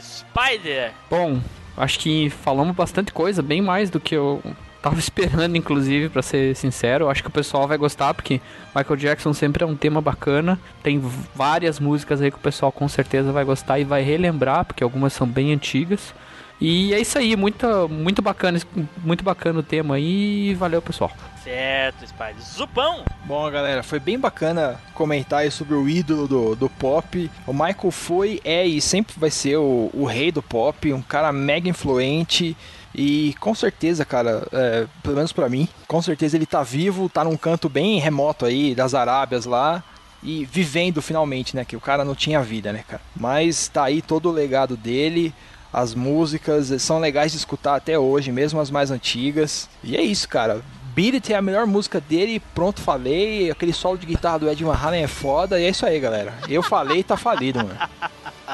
Spider. 0.02 0.92
Bom, 1.10 1.40
acho 1.78 2.00
que 2.00 2.30
falamos 2.30 2.76
bastante 2.76 3.12
coisa, 3.12 3.42
bem 3.42 3.62
mais 3.62 3.90
do 3.90 4.00
que 4.00 4.16
eu 4.16 4.42
tava 4.82 5.00
esperando, 5.00 5.56
inclusive, 5.58 6.10
pra 6.10 6.22
ser 6.22 6.56
sincero. 6.56 7.10
Acho 7.10 7.24
que 7.24 7.30
o 7.30 7.32
pessoal 7.32 7.68
vai 7.68 7.78
gostar, 7.78 8.14
porque 8.14 8.40
Michael 8.76 8.96
Jackson 8.98 9.34
sempre 9.34 9.64
é 9.64 9.68
um 9.68 9.76
tema 9.76 10.00
bacana. 10.00 10.60
Tem 10.84 11.02
várias 11.34 11.80
músicas 11.80 12.22
aí 12.22 12.30
que 12.30 12.38
o 12.38 12.42
pessoal 12.42 12.72
com 12.72 12.88
certeza 12.88 13.32
vai 13.32 13.44
gostar 13.44 13.80
e 13.80 13.84
vai 13.84 14.04
relembrar, 14.04 14.64
porque 14.66 14.84
algumas 14.84 15.14
são 15.14 15.28
bem 15.28 15.52
antigas. 15.52 16.14
E 16.60 16.94
é 16.94 17.00
isso 17.00 17.18
aí, 17.18 17.36
muito, 17.36 17.90
muito 17.90 18.22
bacana, 18.22 18.60
muito 19.04 19.24
bacana 19.24 19.60
o 19.60 19.64
tema 19.64 19.96
aí. 19.96 20.52
e 20.52 20.54
Valeu, 20.54 20.82
pessoal. 20.82 21.12
certo, 21.44 22.08
Spider. 22.08 22.42
Zupão! 22.42 23.04
Bom, 23.26 23.50
galera, 23.52 23.84
foi 23.84 24.00
bem 24.00 24.18
bacana 24.18 24.80
comentar 24.94 25.40
aí 25.40 25.52
sobre 25.52 25.76
o 25.76 25.88
ídolo 25.88 26.28
do, 26.28 26.56
do 26.56 26.70
pop. 26.70 27.30
O 27.46 27.54
Michael 27.54 27.92
foi, 27.92 28.40
é 28.44 28.66
e 28.66 28.80
sempre 28.80 29.14
vai 29.18 29.30
ser 29.30 29.58
o, 29.58 29.90
o 29.94 30.06
rei 30.06 30.32
do 30.32 30.42
pop, 30.42 30.92
um 30.92 31.02
cara 31.02 31.32
mega 31.32 31.70
influente. 31.70 32.56
E 32.98 33.36
com 33.42 33.54
certeza, 33.54 34.06
cara, 34.06 34.48
é, 34.54 34.88
pelo 35.04 35.18
menos 35.18 35.34
pra 35.34 35.50
mim, 35.50 35.68
com 35.86 36.02
certeza 36.02 36.38
ele 36.38 36.46
tá 36.46 36.64
vivo, 36.64 37.10
tá 37.10 37.26
num 37.26 37.36
canto 37.36 37.68
bem 37.68 38.00
remoto 38.00 38.46
aí 38.46 38.74
das 38.74 38.94
Arábias 38.94 39.46
lá. 39.46 39.84
E 40.24 40.46
vivendo 40.46 41.02
finalmente, 41.04 41.56
né? 41.56 41.64
Que 41.64 41.76
o 41.76 41.82
cara 41.82 42.04
não 42.04 42.16
tinha 42.16 42.42
vida, 42.42 42.74
né, 42.74 42.84
cara? 42.88 43.02
Mas 43.16 43.68
tá 43.68 43.84
aí 43.84 44.02
todo 44.02 44.30
o 44.30 44.32
legado 44.32 44.76
dele. 44.76 45.32
As 45.72 45.94
músicas 45.94 46.82
são 46.82 47.00
legais 47.00 47.32
de 47.32 47.38
escutar 47.38 47.76
até 47.76 48.00
hoje, 48.00 48.32
mesmo 48.32 48.60
as 48.60 48.72
mais 48.72 48.92
antigas. 48.92 49.70
E 49.84 49.96
é 49.96 50.02
isso, 50.02 50.28
cara. 50.28 50.62
Beat 50.96 51.16
It 51.16 51.34
é 51.34 51.36
a 51.36 51.42
melhor 51.42 51.66
música 51.66 52.00
dele, 52.00 52.42
pronto, 52.54 52.82
falei. 52.82 53.52
Aquele 53.52 53.74
solo 53.74 53.98
de 53.98 54.06
guitarra 54.06 54.40
do 54.40 54.50
Ed 54.50 54.64
Van 54.64 54.74
Halen 54.74 55.04
é 55.04 55.08
foda. 55.08 55.60
E 55.60 55.66
é 55.66 55.70
isso 55.70 55.86
aí, 55.86 56.00
galera. 56.00 56.34
Eu 56.48 56.64
falei, 56.64 57.04
tá 57.04 57.18
falido, 57.18 57.60
mano. 57.60 57.78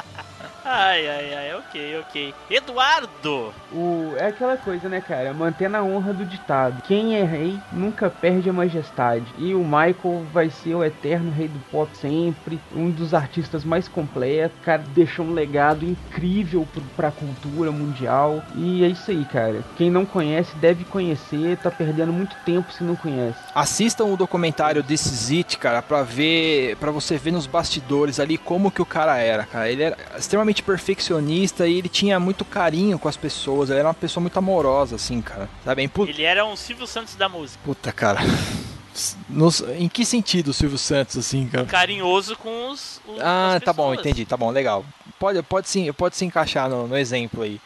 Ai, 0.74 1.06
ai, 1.06 1.34
ai, 1.34 1.54
ok, 1.54 1.98
ok. 1.98 2.34
Eduardo! 2.48 3.52
O, 3.70 4.14
é 4.16 4.28
aquela 4.28 4.56
coisa, 4.56 4.88
né, 4.88 5.02
cara? 5.02 5.34
Mantendo 5.34 5.76
a 5.76 5.82
honra 5.82 6.14
do 6.14 6.24
ditado. 6.24 6.80
Quem 6.84 7.14
é 7.14 7.24
rei 7.24 7.58
nunca 7.70 8.08
perde 8.08 8.48
a 8.48 8.54
majestade. 8.54 9.26
E 9.36 9.54
o 9.54 9.62
Michael 9.62 10.24
vai 10.32 10.48
ser 10.48 10.74
o 10.74 10.82
eterno 10.82 11.30
rei 11.30 11.46
do 11.46 11.58
pop 11.70 11.94
sempre. 11.94 12.58
Um 12.74 12.90
dos 12.90 13.12
artistas 13.12 13.64
mais 13.64 13.86
completos. 13.86 14.56
Cara, 14.62 14.82
deixou 14.94 15.26
um 15.26 15.34
legado 15.34 15.84
incrível 15.84 16.66
pro, 16.72 16.80
pra 16.96 17.10
cultura 17.10 17.70
mundial. 17.70 18.42
E 18.54 18.82
é 18.82 18.88
isso 18.88 19.10
aí, 19.10 19.26
cara. 19.26 19.62
Quem 19.76 19.90
não 19.90 20.06
conhece 20.06 20.56
deve 20.56 20.84
conhecer. 20.84 21.58
Tá 21.58 21.70
perdendo 21.70 22.14
muito 22.14 22.34
tempo 22.46 22.72
se 22.72 22.82
não 22.82 22.96
conhece. 22.96 23.38
Assistam 23.54 24.06
o 24.06 24.16
documentário 24.16 24.82
This 24.82 25.04
Is 25.04 25.30
It, 25.38 25.58
cara, 25.58 25.82
pra 25.82 26.02
ver, 26.02 26.78
para 26.78 26.90
você 26.90 27.18
ver 27.18 27.32
nos 27.32 27.46
bastidores 27.46 28.18
ali 28.18 28.38
como 28.38 28.70
que 28.70 28.80
o 28.80 28.86
cara 28.86 29.18
era, 29.18 29.44
cara. 29.44 29.70
Ele 29.70 29.82
era 29.82 29.98
extremamente 30.16 30.61
perfeccionista 30.62 31.66
e 31.66 31.78
ele 31.78 31.88
tinha 31.88 32.18
muito 32.18 32.44
carinho 32.44 32.98
com 32.98 33.08
as 33.08 33.16
pessoas. 33.16 33.68
Ele 33.70 33.78
era 33.80 33.88
uma 33.88 33.94
pessoa 33.94 34.22
muito 34.22 34.36
amorosa, 34.38 34.96
assim, 34.96 35.20
cara. 35.20 35.48
Sabe? 35.64 35.86
Pu- 35.88 36.06
Ele 36.06 36.22
era 36.22 36.44
um 36.44 36.56
Silvio 36.56 36.86
Santos 36.86 37.14
da 37.14 37.28
música. 37.28 37.60
Puta, 37.64 37.92
cara. 37.92 38.20
Nos- 39.28 39.62
em 39.78 39.88
que 39.88 40.04
sentido 40.04 40.48
o 40.48 40.52
Silvio 40.52 40.76
Santos, 40.78 41.16
assim, 41.16 41.46
cara? 41.48 41.64
Carinhoso 41.64 42.36
com 42.36 42.70
os. 42.70 43.00
os 43.06 43.18
Ah, 43.20 43.58
tá 43.64 43.72
bom, 43.72 43.94
entendi, 43.94 44.24
tá 44.26 44.36
bom, 44.36 44.50
legal. 44.50 44.84
Pode, 45.18 45.42
pode, 45.42 45.68
sim, 45.68 45.90
pode 45.92 46.16
se 46.16 46.24
encaixar 46.24 46.68
no, 46.68 46.86
no 46.86 46.96
exemplo 46.96 47.42
aí. 47.42 47.60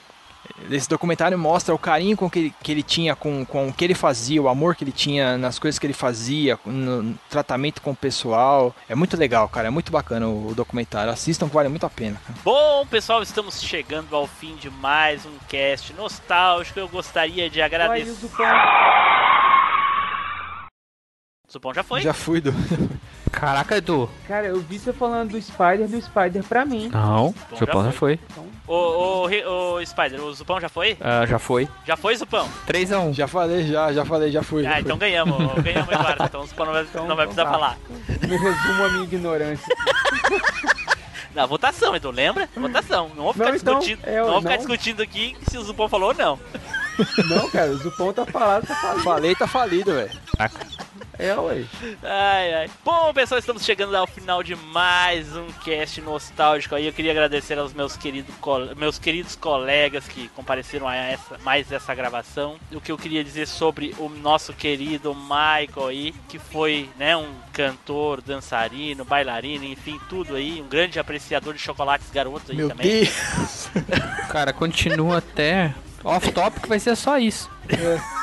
Esse 0.71 0.89
documentário 0.89 1.39
mostra 1.39 1.75
o 1.75 1.79
carinho 1.79 2.17
com 2.17 2.29
que 2.29 2.39
ele, 2.39 2.55
que 2.63 2.73
ele 2.73 2.83
tinha 2.83 3.15
com, 3.15 3.45
com 3.45 3.69
o 3.69 3.73
que 3.73 3.85
ele 3.85 3.95
fazia, 3.95 4.43
o 4.43 4.49
amor 4.49 4.75
que 4.75 4.85
ele 4.85 4.93
tinha 4.93 5.39
nas 5.39 5.59
coisas 5.59 5.79
que 5.79 5.87
ele 5.87 5.93
fazia, 5.93 6.59
no, 6.65 7.15
tratamento 7.31 7.81
com 7.81 7.93
o 7.93 7.97
pessoal. 7.97 8.75
É 8.89 8.95
muito 8.95 9.17
legal, 9.17 9.49
cara, 9.49 9.69
é 9.69 9.71
muito 9.71 9.93
bacana 9.93 10.27
o, 10.27 10.49
o 10.49 10.55
documentário. 10.55 11.13
Assistam 11.13 11.49
que 11.49 11.55
vale 11.55 11.69
muito 11.69 11.87
a 11.87 11.91
pena. 11.91 12.21
Cara. 12.27 12.39
Bom, 12.45 12.87
pessoal, 12.87 13.23
estamos 13.23 13.63
chegando 13.63 14.15
ao 14.15 14.27
fim 14.27 14.57
de 14.57 14.71
mais 14.71 15.25
um 15.25 15.39
cast 15.49 15.93
nostálgico. 15.93 16.79
Eu 16.79 16.89
gostaria 16.89 17.49
de 17.49 17.59
Vai, 17.59 17.67
agradecer. 17.67 18.11
o 18.11 18.15
Zupão. 18.15 18.47
Supão 21.49 21.73
já 21.73 21.83
foi? 21.83 22.01
Já 22.01 22.13
fui 22.13 22.41
do. 22.41 22.53
Caraca, 23.37 23.77
Edu. 23.77 24.09
Cara, 24.27 24.47
eu 24.47 24.59
vi 24.61 24.79
você 24.79 24.95
falando 24.95 25.33
do 25.33 25.41
Spider 25.43 25.87
do 25.87 26.01
Spider 26.01 26.43
pra 26.43 26.65
mim. 26.65 26.89
Não, 26.91 27.35
Bom, 27.51 27.57
Zupão 27.59 27.85
já 27.85 27.91
já 27.91 27.97
foi. 27.97 28.19
Ô, 28.67 28.75
ô, 28.75 29.27
Ri- 29.27 29.45
ô, 29.45 29.85
Spider, 29.85 30.25
o 30.25 30.33
Zupão 30.33 30.59
já 30.59 30.71
foi? 30.71 30.97
Ah, 31.01 31.27
já 31.27 31.39
foi. 31.39 31.69
Já 31.87 31.97
foi, 31.99 32.17
Zupão? 32.17 32.49
3x1. 32.67 33.13
Já 33.13 33.29
falei, 33.29 33.67
já, 33.67 33.93
já 33.93 34.05
falei, 34.07 34.33
já 34.33 34.43
fui. 34.43 34.63
já 34.63 34.71
Ah, 34.71 34.73
fui. 34.73 34.81
então 34.83 34.97
ganhamos. 34.97 35.37
Ganhamos, 35.63 35.93
Eduardo. 35.93 36.25
Então 36.25 36.41
o 36.41 36.47
Zupão 36.47 36.65
não 36.67 36.73
vai, 36.73 36.83
Então, 36.85 37.07
não 37.07 37.15
vai 37.15 37.27
então 37.27 37.35
precisar 37.35 37.45
tá. 37.45 37.51
falar. 37.51 37.79
Me 38.27 38.37
resumo 38.39 38.85
a 38.85 38.89
minha 38.89 39.05
ignorância. 39.05 39.77
Na 41.35 41.45
votação, 41.45 41.95
Edu, 41.95 42.11
lembra? 42.11 42.49
Votação. 42.57 43.11
Não 43.15 43.25
vou 43.25 43.33
ficar 43.35 43.51
Não, 43.51 43.57
então, 43.57 43.79
discutindo. 43.81 44.09
é, 44.09 44.17
não 44.19 44.27
vou 44.31 44.41
ficar 44.41 44.51
não. 44.53 44.57
discutindo 44.57 45.03
aqui 45.03 45.37
se 45.51 45.59
o 45.59 45.63
Zupão 45.63 45.87
falou 45.91 46.09
ou 46.09 46.15
não. 46.15 46.39
Não, 47.29 47.51
cara, 47.51 47.71
o 47.71 47.77
Zupão 47.77 48.11
tá 48.15 48.25
falado, 48.25 48.67
tá 48.67 48.75
falado. 48.75 49.03
Falei, 49.03 49.35
tá 49.35 49.47
falido, 49.47 49.93
velho. 49.93 50.11
É, 51.19 51.35
ué. 51.35 51.65
Ai, 52.03 52.55
ai. 52.55 52.71
Bom, 52.85 53.13
pessoal, 53.15 53.39
estamos 53.39 53.65
chegando 53.65 53.97
ao 53.97 54.07
final 54.07 54.43
de 54.43 54.55
mais 54.55 55.35
um 55.35 55.47
cast 55.65 56.01
nostálgico 56.03 56.75
aí. 56.75 56.87
Eu 56.87 56.93
queria 56.93 57.11
agradecer 57.11 57.59
aos 57.59 57.73
meus, 57.73 57.97
querido, 57.97 58.31
meus 58.77 58.99
queridos 58.99 59.35
colegas 59.35 60.07
que 60.07 60.29
compareceram 60.29 60.87
a 60.87 60.95
essa, 60.95 61.39
mais 61.39 61.73
essa 61.73 61.95
gravação. 61.95 62.57
O 62.71 62.81
que 62.81 62.93
eu 62.93 62.99
queria 62.99 63.25
dizer 63.25 63.47
sobre 63.47 63.95
o 63.99 64.11
nosso 64.11 64.53
querido 64.53 65.15
Michael 65.15 65.87
aí, 65.89 66.15
que 66.29 66.39
foi, 66.39 66.91
né, 66.99 67.17
um 67.17 67.33
cantor, 67.53 68.21
dançarino, 68.21 69.05
bailarino, 69.05 69.65
enfim, 69.65 69.99
tudo 70.11 70.37
aí. 70.37 70.61
Um 70.61 70.69
grande 70.69 70.99
apreciador 70.99 71.55
de 71.55 71.61
chocolates 71.61 72.11
garotos 72.11 72.51
aí 72.51 72.57
Meu 72.57 72.69
também. 72.69 73.05
Deus. 73.05 73.71
Cara, 74.29 74.53
continua 74.53 75.19
até. 75.19 75.75
Off-topic 76.05 76.67
vai 76.69 76.79
ser 76.79 76.95
só 76.95 77.19
isso. 77.19 77.51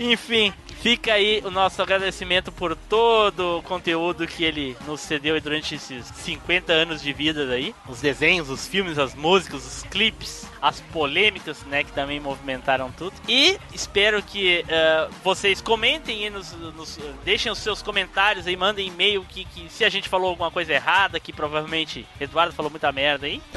Enfim, 0.00 0.52
fica 0.80 1.12
aí 1.14 1.42
o 1.44 1.50
nosso 1.50 1.82
agradecimento 1.82 2.52
por 2.52 2.76
todo 2.76 3.58
o 3.58 3.62
conteúdo 3.62 4.26
que 4.26 4.44
ele 4.44 4.76
nos 4.86 5.00
cedeu 5.00 5.40
durante 5.40 5.74
esses 5.74 6.06
50 6.06 6.72
anos 6.72 7.02
de 7.02 7.12
vida 7.12 7.42
aí. 7.52 7.74
Os 7.88 8.00
desenhos, 8.00 8.48
os 8.48 8.66
filmes, 8.68 8.96
as 8.98 9.14
músicas, 9.14 9.66
os 9.66 9.82
clipes, 9.90 10.46
as 10.62 10.80
polêmicas, 10.92 11.62
né, 11.64 11.82
que 11.82 11.92
também 11.92 12.20
movimentaram 12.20 12.92
tudo. 12.92 13.12
E 13.28 13.58
espero 13.74 14.22
que 14.22 14.64
eh, 14.68 15.08
vocês 15.24 15.60
comentem 15.60 16.26
e 16.26 16.30
nos, 16.30 16.52
nos- 16.52 16.98
deixem 17.24 17.50
os 17.50 17.58
seus 17.58 17.82
comentários 17.82 18.46
aí, 18.46 18.56
mandem 18.56 18.86
e-mail 18.86 19.24
que, 19.28 19.44
que 19.46 19.68
se 19.68 19.84
a 19.84 19.88
gente 19.88 20.08
falou 20.08 20.30
alguma 20.30 20.50
coisa 20.50 20.72
errada, 20.72 21.18
que 21.18 21.32
provavelmente 21.32 22.06
Eduardo 22.20 22.54
falou 22.54 22.70
muita 22.70 22.92
merda 22.92 23.26
aí. 23.26 23.42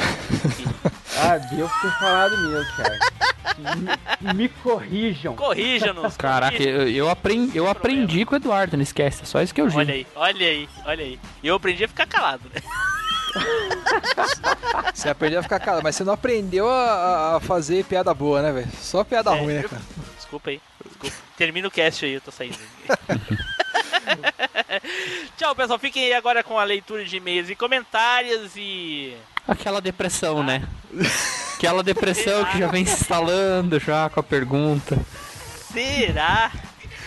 Ah, 1.24 1.38
devo 1.38 1.70
ter 1.82 1.92
falado 2.00 2.36
mesmo, 2.50 2.74
cara. 2.78 2.98
Me, 4.22 4.34
me 4.34 4.50
corrijam. 4.50 5.36
Corrija-nos. 5.36 6.16
Caraca, 6.18 6.58
corrijam. 6.58 6.82
eu, 6.82 6.90
eu, 6.90 7.10
aprendi, 7.10 7.58
eu 7.58 7.68
aprendi 7.68 8.26
com 8.26 8.34
o 8.34 8.38
Eduardo, 8.38 8.78
não 8.78 8.84
esquece. 8.84 9.24
É 9.24 9.26
só 9.26 9.42
isso 9.42 9.54
que 9.54 9.62
eu 9.62 9.68
digo. 9.68 9.80
Olha 9.80 9.94
aí, 9.94 10.08
olha 10.16 10.48
aí, 10.48 10.70
olha 10.86 11.04
aí. 11.04 11.20
E 11.44 11.48
eu 11.48 11.56
aprendi 11.56 11.84
a 11.84 11.88
ficar 11.88 12.06
calado, 12.06 12.44
né? 12.54 12.62
Você 14.94 15.10
aprendeu 15.10 15.40
a 15.40 15.44
ficar 15.44 15.60
calado, 15.60 15.84
mas 15.84 15.96
você 15.96 16.04
não 16.04 16.14
aprendeu 16.14 16.70
a, 16.70 17.38
a 17.38 17.40
fazer 17.40 17.84
piada 17.86 18.14
boa, 18.14 18.42
né, 18.42 18.52
velho? 18.52 18.68
Só 18.80 19.04
piada 19.04 19.32
É, 19.36 19.40
ruim, 19.40 19.54
né, 19.56 19.64
cara? 19.64 19.82
Desculpa 20.18 20.50
aí. 20.50 20.62
Desculpa. 20.86 21.16
Termina 21.38 21.68
o 21.68 21.72
cast 21.72 22.06
aí, 22.06 22.14
eu 22.14 22.22
tô 22.22 22.32
saindo. 22.32 22.58
Tchau, 25.38 25.56
pessoal. 25.56 25.80
Fiquem 25.80 26.06
aí 26.06 26.14
agora 26.14 26.44
com 26.44 26.58
a 26.58 26.64
leitura 26.64 27.04
de 27.06 27.18
e-mails 27.18 27.50
e 27.50 27.56
comentários 27.56 28.52
e. 28.56 29.16
Aquela 29.48 29.82
depressão, 29.82 30.44
né? 30.44 30.68
Aquela 31.58 31.84
depressão 31.84 32.44
que 32.46 32.60
já 32.60 32.68
vem 32.68 32.86
se 32.86 32.94
instalando 32.94 33.80
já 33.80 34.10
com 34.10 34.20
a 34.20 34.24
pergunta. 34.24 34.98
Será 35.72 36.52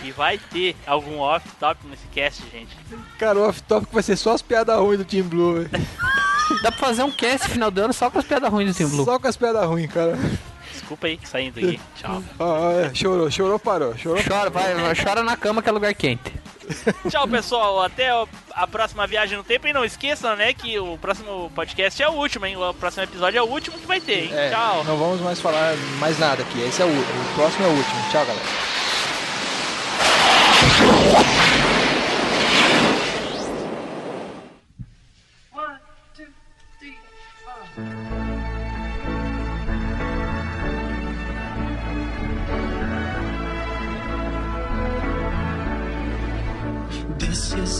que 0.01 0.11
vai 0.11 0.37
ter 0.37 0.75
algum 0.85 1.19
off-top 1.19 1.85
nesse 1.87 2.07
cast, 2.07 2.43
gente? 2.51 2.75
Cara, 3.19 3.39
o 3.39 3.49
off-topic 3.49 3.91
vai 3.91 4.03
ser 4.03 4.15
só 4.15 4.33
as 4.33 4.41
piadas 4.41 4.77
ruins 4.79 4.97
do 4.97 5.05
Team 5.05 5.27
Blue, 5.27 5.55
velho. 5.55 5.69
Dá 6.61 6.71
pra 6.71 6.87
fazer 6.87 7.03
um 7.03 7.11
cast 7.11 7.49
final 7.49 7.71
do 7.71 7.81
ano 7.81 7.93
só 7.93 8.09
com 8.09 8.19
as 8.19 8.25
piadas 8.25 8.49
ruins 8.49 8.71
do 8.71 8.77
Team 8.77 8.89
Blue. 8.89 9.05
Só 9.05 9.19
com 9.19 9.27
as 9.27 9.35
piadas 9.35 9.65
ruins, 9.65 9.91
cara. 9.91 10.17
Desculpa 10.71 11.07
aí, 11.07 11.19
saindo 11.23 11.59
aqui. 11.59 11.79
Tchau. 11.95 12.23
Ah, 12.39 12.85
é, 12.85 12.93
chorou, 12.93 13.31
chorou, 13.31 13.57
parou. 13.57 13.97
Chorou, 13.97 14.21
Chora, 14.23 14.49
vai, 14.49 14.73
vai, 14.75 14.95
chora 14.95 15.23
na 15.23 15.35
cama 15.35 15.61
que 15.61 15.69
é 15.69 15.71
lugar 15.71 15.93
quente. 15.95 16.31
Tchau, 17.09 17.27
pessoal. 17.27 17.81
Até 17.81 18.09
a 18.51 18.67
próxima 18.67 19.05
viagem 19.07 19.37
no 19.37 19.43
tempo. 19.43 19.67
E 19.67 19.73
não 19.73 19.85
esqueçam, 19.85 20.35
né, 20.35 20.53
que 20.53 20.77
o 20.79 20.97
próximo 20.97 21.51
podcast 21.55 22.01
é 22.01 22.09
o 22.09 22.13
último, 22.13 22.45
hein? 22.45 22.57
O 22.57 22.73
próximo 22.73 23.03
episódio 23.03 23.37
é 23.37 23.41
o 23.41 23.47
último 23.47 23.77
que 23.77 23.87
vai 23.87 23.99
ter, 23.99 24.25
hein? 24.25 24.29
É, 24.33 24.49
Tchau. 24.49 24.83
Não 24.83 24.97
vamos 24.97 25.21
mais 25.21 25.39
falar 25.39 25.75
mais 25.99 26.17
nada 26.19 26.41
aqui. 26.41 26.61
Esse 26.61 26.81
é 26.81 26.85
o, 26.85 26.89
o 26.89 27.35
próximo 27.35 27.65
é 27.65 27.69
o 27.69 27.71
último. 27.71 28.09
Tchau, 28.11 28.25
galera. 28.25 28.75
This 37.75 37.89
is 37.89 38.04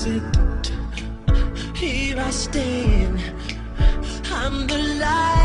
it. 0.07 0.71
Here 1.75 2.19
I 2.19 2.29
stand. 2.29 3.19
I'm 4.31 4.67
the 4.67 4.77
light 4.99 5.44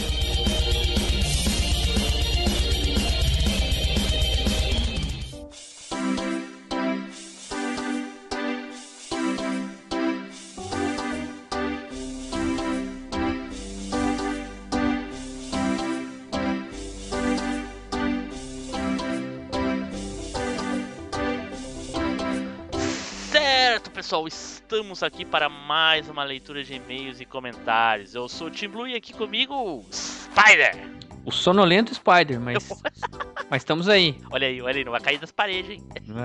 estamos 24.81 25.03
aqui 25.03 25.23
para 25.23 25.47
mais 25.47 26.09
uma 26.09 26.23
leitura 26.23 26.63
de 26.63 26.73
e-mails 26.73 27.21
e 27.21 27.25
comentários. 27.25 28.15
Eu 28.15 28.27
sou 28.27 28.47
o 28.47 28.49
Tim 28.49 28.67
Blue 28.67 28.87
e 28.87 28.95
aqui 28.95 29.13
comigo, 29.13 29.85
Spider. 29.91 30.75
O 31.23 31.31
sonolento 31.31 31.93
Spider, 31.93 32.39
mas. 32.39 32.67
mas 33.47 33.61
estamos 33.61 33.87
aí. 33.87 34.17
Olha 34.31 34.47
aí, 34.47 34.59
olha 34.59 34.77
aí, 34.77 34.83
não 34.83 34.91
vai 34.91 34.99
cair 34.99 35.19
das 35.19 35.31
paredes, 35.31 35.69
hein? 35.69 35.83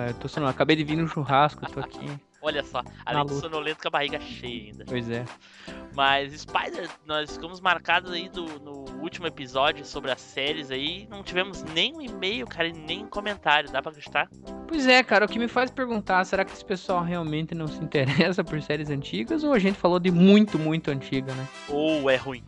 É, 0.08 0.14
tô 0.14 0.26
sonolento. 0.26 0.56
Acabei 0.56 0.74
de 0.74 0.84
vir 0.84 0.96
no 0.96 1.06
churrasco, 1.06 1.70
tô 1.70 1.80
aqui. 1.84 2.08
Olha 2.46 2.62
só, 2.62 2.80
além 3.04 3.26
de 3.26 3.34
sonolento 3.40 3.82
com 3.82 3.88
a 3.88 3.90
barriga 3.90 4.20
cheia 4.20 4.66
ainda. 4.66 4.84
Pois 4.86 5.10
é. 5.10 5.24
Mas 5.96 6.32
Spider, 6.42 6.88
nós 7.04 7.32
ficamos 7.32 7.60
marcados 7.60 8.12
aí 8.12 8.28
do, 8.28 8.44
no 8.60 8.84
último 9.02 9.26
episódio 9.26 9.84
sobre 9.84 10.12
as 10.12 10.20
séries 10.20 10.70
aí, 10.70 11.08
não 11.10 11.24
tivemos 11.24 11.64
nem 11.64 11.92
um 11.96 12.00
e-mail, 12.00 12.46
cara, 12.46 12.68
e 12.68 12.72
nem 12.72 13.02
um 13.02 13.08
comentário, 13.08 13.68
dá 13.68 13.82
pra 13.82 13.90
acreditar? 13.90 14.28
Pois 14.68 14.86
é, 14.86 15.02
cara, 15.02 15.24
o 15.24 15.28
que 15.28 15.40
me 15.40 15.48
faz 15.48 15.72
perguntar, 15.72 16.24
será 16.24 16.44
que 16.44 16.52
esse 16.52 16.64
pessoal 16.64 17.02
realmente 17.02 17.52
não 17.52 17.66
se 17.66 17.82
interessa 17.82 18.44
por 18.44 18.62
séries 18.62 18.90
antigas 18.90 19.42
ou 19.42 19.52
a 19.52 19.58
gente 19.58 19.76
falou 19.76 19.98
de 19.98 20.12
muito, 20.12 20.56
muito 20.56 20.88
antiga, 20.88 21.34
né? 21.34 21.48
Ou 21.68 22.08
é 22.08 22.14
ruim? 22.14 22.44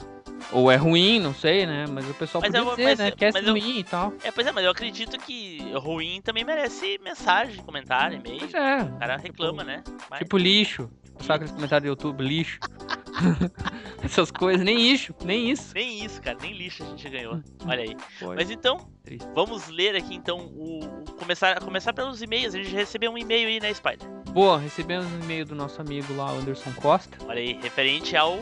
Ou 0.53 0.71
é 0.71 0.77
ruim, 0.77 1.21
não 1.21 1.35
sei, 1.35 1.67
né? 1.67 1.85
Mas 1.89 2.09
o 2.09 2.15
pessoal 2.15 2.41
Mas 2.43 2.51
podia 2.53 2.65
eu- 2.67 2.71
dizer, 2.77 2.85
mas 2.85 2.99
né? 2.99 3.09
eu- 3.11 3.17
Que 3.17 3.25
é 3.27 3.31
mas 3.33 3.47
eu- 3.47 3.53
ruim 3.53 3.79
e 3.81 3.85
tal. 3.85 4.13
É, 4.25 4.31
pois 4.31 4.47
é, 4.47 4.53
mas 4.53 4.65
eu 4.65 4.71
acredito 4.71 5.19
que 5.19 5.59
ruim 5.75 6.21
também 6.23 6.45
merece 6.45 6.99
mensagem, 7.05 7.63
comentário, 7.63 8.19
e-mail. 8.19 8.39
Pois 8.41 8.55
é. 8.55 8.83
O 8.83 8.99
cara 8.99 9.17
reclama, 9.17 9.63
né? 9.65 9.83
Mas- 10.11 10.21
Tipo 10.21 10.39
lixo. 10.39 10.91
Sabe 11.21 11.33
aqueles 11.35 11.53
comentários 11.53 11.83
do 11.83 11.89
YouTube, 11.89 12.23
lixo. 12.25 12.59
Essas 14.03 14.31
coisas, 14.31 14.65
nem 14.65 14.93
isso, 14.93 15.13
nem 15.25 15.51
isso. 15.51 15.73
Nem 15.75 16.05
isso, 16.05 16.23
cara, 16.23 16.39
nem 16.41 16.53
lixo 16.53 16.85
a 16.85 16.87
gente 16.87 17.09
ganhou. 17.09 17.41
Olha 17.67 17.83
aí. 17.83 17.97
Foi. 18.19 18.37
Mas 18.37 18.51
então, 18.51 18.89
Triste. 19.03 19.27
vamos 19.35 19.69
ler 19.69 19.97
aqui 19.97 20.15
então 20.15 20.39
o. 20.39 20.81
começar, 21.19 21.61
começar 21.61 21.93
pelos 21.93 22.23
e-mails. 22.23 22.55
A 22.55 22.59
gente 22.63 22.75
recebeu 22.75 23.11
um 23.11 23.19
e-mail 23.19 23.49
aí, 23.49 23.61
né, 23.61 23.75
Spider? 23.75 24.09
Boa, 24.31 24.59
recebemos 24.59 25.07
um 25.13 25.19
e-mail 25.25 25.45
do 25.45 25.55
nosso 25.57 25.81
amigo 25.81 26.15
lá, 26.15 26.31
Anderson 26.31 26.73
Costa, 26.75 27.19
Olha 27.27 27.41
aí, 27.41 27.59
referente 27.61 28.17
ao. 28.17 28.39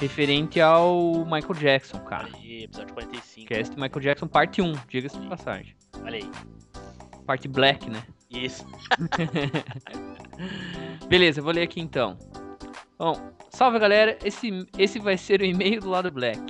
Referente 0.00 0.60
ao 0.60 1.24
Michael 1.24 1.54
Jackson, 1.54 1.98
cara. 2.00 2.28
Aí, 2.34 2.64
episódio 2.64 2.94
45. 2.94 3.48
Cast 3.48 3.74
Michael 3.74 4.00
Jackson 4.00 4.26
parte 4.26 4.62
1, 4.62 4.72
diga-se 4.88 5.18
de 5.18 5.28
passagem. 5.28 5.74
Olha 6.02 6.16
aí. 6.16 6.30
Parte 7.26 7.48
Black, 7.48 7.88
né? 7.88 8.02
Isso. 8.30 8.66
Beleza, 11.08 11.40
eu 11.40 11.44
vou 11.44 11.52
ler 11.52 11.62
aqui 11.62 11.80
então. 11.80 12.18
Bom, 12.98 13.14
salve 13.50 13.78
galera, 13.78 14.18
esse, 14.24 14.66
esse 14.78 14.98
vai 14.98 15.16
ser 15.16 15.40
o 15.40 15.44
e-mail 15.44 15.80
do 15.80 15.90
lado 15.90 16.10
Black. 16.10 16.40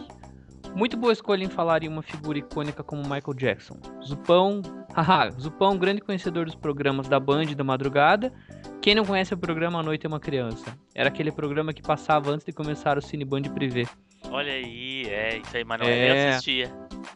Muito 0.74 0.96
boa 0.96 1.12
escolha 1.12 1.44
em 1.44 1.50
falar 1.50 1.82
em 1.82 1.88
uma 1.88 2.02
figura 2.02 2.38
icônica 2.38 2.82
como 2.82 3.02
Michael 3.02 3.34
Jackson. 3.34 3.76
Zupão, 4.02 4.62
haha, 4.94 5.30
Zupão, 5.32 5.76
grande 5.76 6.00
conhecedor 6.00 6.46
dos 6.46 6.54
programas 6.54 7.08
da 7.08 7.20
Band 7.20 7.46
da 7.56 7.64
madrugada. 7.64 8.32
Quem 8.82 8.94
não 8.96 9.04
conhece 9.04 9.32
o 9.32 9.38
programa 9.38 9.78
A 9.78 9.82
Noite 9.82 10.06
é 10.06 10.08
uma 10.08 10.18
Criança? 10.18 10.76
Era 10.94 11.08
aquele 11.08 11.30
programa 11.30 11.72
que 11.72 11.80
passava 11.80 12.30
antes 12.32 12.44
de 12.44 12.52
começar 12.52 12.98
o 12.98 13.02
Cine 13.02 13.24
Band 13.24 13.42
Privé. 13.42 13.84
Olha 14.28 14.52
aí, 14.52 15.04
é 15.08 15.38
isso 15.38 15.56
aí, 15.56 15.64
Manoel. 15.64 15.88
É. 15.88 16.26
Eu 16.26 16.30
assistia. 16.30 16.72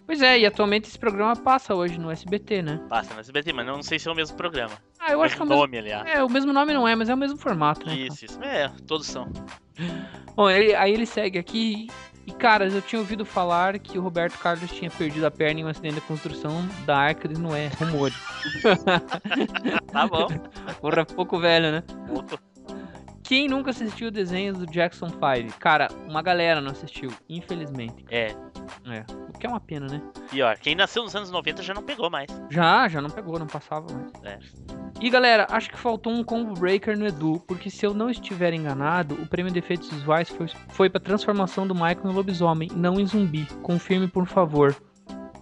Pois 0.07 0.23
é, 0.23 0.39
e 0.39 0.47
atualmente 0.47 0.89
esse 0.89 0.99
programa 0.99 1.35
passa 1.35 1.75
hoje 1.75 1.99
no 1.99 2.11
SBT, 2.11 2.63
né? 2.63 2.81
Passa 2.89 3.15
no 3.15 3.21
SBT, 3.21 3.53
mas 3.53 3.67
não 3.67 3.83
sei 3.83 3.99
se 3.99 4.09
é 4.09 4.13
o 4.13 4.15
mesmo 4.15 4.37
programa. 4.37 4.73
Ah, 5.01 5.13
eu 5.13 5.23
acho 5.23 5.35
que 5.35 5.43
é 5.43 5.45
o 5.45 5.49
mesmo, 5.49 5.61
nome, 5.63 5.79
aliás. 5.79 6.07
é, 6.09 6.23
o 6.23 6.29
mesmo 6.29 6.53
nome 6.53 6.73
não 6.73 6.87
é, 6.87 6.95
mas 6.95 7.09
é 7.09 7.15
o 7.15 7.17
mesmo 7.19 7.37
formato, 7.39 7.85
né? 7.87 7.95
cara? 7.97 8.07
Isso, 8.07 8.25
isso. 8.27 8.43
É, 8.43 8.69
todos 8.87 9.07
são. 9.07 9.33
Bom, 10.37 10.49
ele- 10.51 10.75
aí 10.75 10.93
ele 10.93 11.07
segue 11.07 11.39
aqui. 11.39 11.89
E, 12.27 12.33
caras, 12.33 12.75
eu 12.75 12.83
tinha 12.83 12.99
ouvido 12.99 13.25
falar 13.25 13.79
que 13.79 13.99
o 13.99 14.03
Roberto 14.03 14.37
Carlos 14.39 14.71
tinha 14.73 14.91
perdido 14.91 15.25
a 15.25 15.31
perna 15.31 15.61
em 15.61 15.65
um 15.65 15.69
acidente 15.69 15.95
de 15.97 16.01
construção 16.03 16.67
da 16.85 16.97
Arca 16.97 17.29
de 17.29 17.39
Noé. 17.39 17.71
Rumores. 17.79 18.17
Tá 19.93 20.07
bom. 20.07 20.29
Porra, 20.81 21.07
pouco 21.07 21.39
velho, 21.39 21.73
né? 21.73 21.83
Outro. 22.11 22.39
Quem 23.27 23.49
nunca 23.49 23.71
assistiu 23.71 24.09
desenhos 24.09 24.57
do 24.57 24.67
Jackson 24.67 25.09
5? 25.09 25.59
Cara, 25.59 25.89
uma 26.09 26.23
galera 26.23 26.61
não 26.61 26.71
assistiu, 26.71 27.11
infelizmente. 27.29 28.05
É. 28.09 28.29
É, 28.85 29.05
o 29.29 29.37
que 29.37 29.45
é 29.45 29.49
uma 29.49 29.59
pena, 29.59 29.89
né? 29.89 30.01
Pior, 30.31 30.57
quem 30.59 30.77
nasceu 30.77 31.03
nos 31.03 31.15
anos 31.17 31.29
90 31.33 31.61
já 31.61 31.75
não 31.75 31.83
pegou 31.83 32.09
mais. 32.09 32.29
Já, 32.49 32.87
já 32.87 33.01
não 33.01 33.11
pegou, 33.11 33.37
não 33.37 33.49
passava 33.49 33.87
mais. 33.93 34.13
É. 34.23 34.39
E 35.01 35.11
galera, 35.11 35.47
acho 35.51 35.71
que 35.71 35.77
faltou 35.77 36.13
um 36.13 36.23
combo 36.23 36.55
breaker 36.55 36.97
no 36.97 37.05
Edu, 37.05 37.43
porque 37.49 37.69
se 37.69 37.85
eu 37.85 37.93
não 37.93 38.09
estiver 38.09 38.55
enganado, 38.55 39.15
o 39.17 39.27
prêmio 39.27 39.53
de 39.53 39.59
efeitos 39.59 39.91
visuais 39.91 40.29
foi, 40.29 40.47
foi 40.69 40.89
pra 40.89 41.01
transformação 41.01 41.67
do 41.67 41.75
Michael 41.75 42.03
em 42.05 42.13
lobisomem, 42.13 42.71
não 42.77 43.01
em 43.01 43.07
zumbi. 43.07 43.45
Confirme, 43.61 44.07
por 44.07 44.27
favor. 44.27 44.75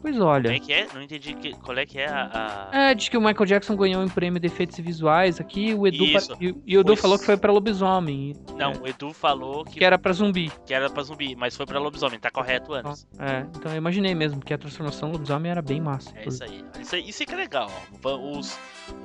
Pois 0.05 0.21
olha. 0.21 0.51
Como 0.51 0.55
é 0.55 0.61
que 0.61 0.71
é? 0.71 0.87
Não 0.93 1.01
entendi 1.01 1.33
que, 1.33 1.55
qual 1.55 1.79
é 1.79 1.87
que 1.87 1.99
é 1.99 2.07
a. 2.07 2.69
a- 2.71 2.79
É, 2.91 2.95
diz 2.95 3.09
que 3.09 3.17
o 3.17 3.21
Michael 3.23 3.47
Jackson 3.47 3.75
ganhou 3.75 4.03
um 4.03 4.09
prêmio 4.09 4.39
de 4.39 4.47
efeitos 4.47 4.77
visuais 4.79 5.41
aqui, 5.41 5.73
o 5.73 5.87
Edu, 5.87 6.05
Isso. 6.05 6.37
e, 6.39 6.55
e 6.67 6.77
o 6.77 6.83
Edu 6.83 6.89
Foi- 6.89 6.97
falou 6.97 7.19
que 7.19 7.25
foi 7.25 7.39
pra 7.39 7.51
lobisomem, 7.51 8.35
Não, 8.55 8.73
o 8.83 8.87
Edu 8.87 9.15
falou 9.15 9.65
que, 9.65 9.79
que 9.79 9.85
era 9.85 9.97
pra 9.99 10.13
zumbi. 10.13 10.53
que 10.67 10.75
era 10.75 10.91
pra 10.91 11.03
zumbi, 11.03 11.35
mas 11.35 11.57
foi 11.57 11.65
pra 11.65 11.79
lobisomem. 11.81 12.19
Tá 12.21 12.31
correto 12.31 12.75
antes. 12.75 13.07
É, 13.19 13.47
então 13.57 13.73
eu 13.73 13.79
imaginei 13.79 14.15
mesmo 14.15 14.41
que 14.43 14.53
a 14.53 14.59
transformação 14.59 15.11
lobisomem 15.11 15.51
era 15.51 15.63
bem 15.63 15.81
massa. 15.81 16.13
É 16.17 16.29
isso 16.29 16.45
aí. 16.45 16.63
Isso, 16.79 16.95
aí- 16.97 17.09
isso 17.09 17.23
aí 17.23 17.27
que 17.27 17.33
é 17.33 17.37
legal. 17.39 17.71
Os, 18.05 18.59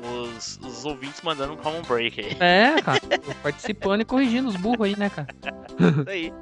os, 0.04 0.60
os 0.62 0.84
ouvintes 0.84 1.22
mandando 1.22 1.54
um 1.54 1.56
common 1.58 1.82
break 1.84 2.20
aí. 2.20 2.36
É, 2.42 2.82
cara, 2.82 3.00
participando 3.42 4.02
e 4.02 4.06
corrigindo 4.06 4.50
os 4.50 4.58
burros 4.58 4.86
aí, 4.88 4.98
né, 5.00 5.10
cara? 5.10 5.28
Isso 5.80 6.10
aí. 6.10 6.34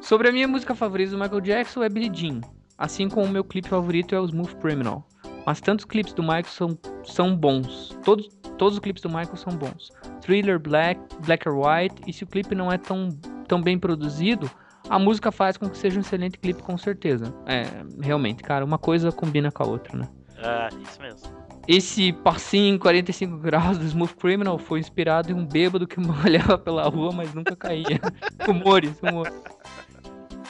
Sobre 0.00 0.28
a 0.30 0.32
minha 0.32 0.48
música 0.48 0.74
favorita 0.74 1.10
do 1.10 1.18
Michael 1.18 1.40
Jackson 1.42 1.82
é 1.84 1.88
Billie 1.90 2.10
Jean, 2.12 2.40
assim 2.80 3.08
como 3.08 3.26
o 3.26 3.28
meu 3.28 3.44
clipe 3.44 3.68
favorito 3.68 4.14
é 4.14 4.20
o 4.20 4.24
Smooth 4.24 4.56
Criminal. 4.56 5.06
Mas 5.46 5.60
tantos 5.60 5.84
clipes 5.84 6.12
do 6.12 6.22
Michael 6.22 6.44
são, 6.44 6.78
são 7.04 7.36
bons. 7.36 7.96
Todos, 8.02 8.28
todos 8.56 8.74
os 8.74 8.80
clipes 8.80 9.02
do 9.02 9.08
Michael 9.08 9.36
são 9.36 9.54
bons. 9.54 9.90
Thriller, 10.22 10.58
Black, 10.58 11.00
Black 11.24 11.48
or 11.48 11.56
White, 11.56 12.02
e 12.06 12.12
se 12.12 12.24
o 12.24 12.26
clipe 12.26 12.54
não 12.54 12.72
é 12.72 12.78
tão, 12.78 13.10
tão 13.46 13.60
bem 13.60 13.78
produzido, 13.78 14.50
a 14.88 14.98
música 14.98 15.30
faz 15.30 15.56
com 15.56 15.68
que 15.68 15.76
seja 15.76 15.98
um 15.98 16.00
excelente 16.00 16.38
clipe 16.38 16.62
com 16.62 16.76
certeza. 16.78 17.34
É, 17.46 17.64
realmente, 18.00 18.42
cara, 18.42 18.64
uma 18.64 18.78
coisa 18.78 19.12
combina 19.12 19.50
com 19.50 19.62
a 19.62 19.66
outra, 19.66 19.98
né? 19.98 20.08
Ah, 20.42 20.68
isso 20.82 21.00
mesmo. 21.00 21.40
Esse 21.68 22.12
passinho 22.12 22.74
em 22.74 22.78
45 22.78 23.36
graus 23.38 23.78
do 23.78 23.84
Smooth 23.84 24.16
Criminal 24.16 24.58
foi 24.58 24.80
inspirado 24.80 25.30
em 25.30 25.34
um 25.34 25.46
bêbado 25.46 25.86
que 25.86 26.00
olhava 26.24 26.58
pela 26.58 26.88
rua, 26.88 27.12
mas 27.12 27.32
nunca 27.34 27.54
caía. 27.54 28.00
humores, 28.48 28.98
humor. 29.02 29.30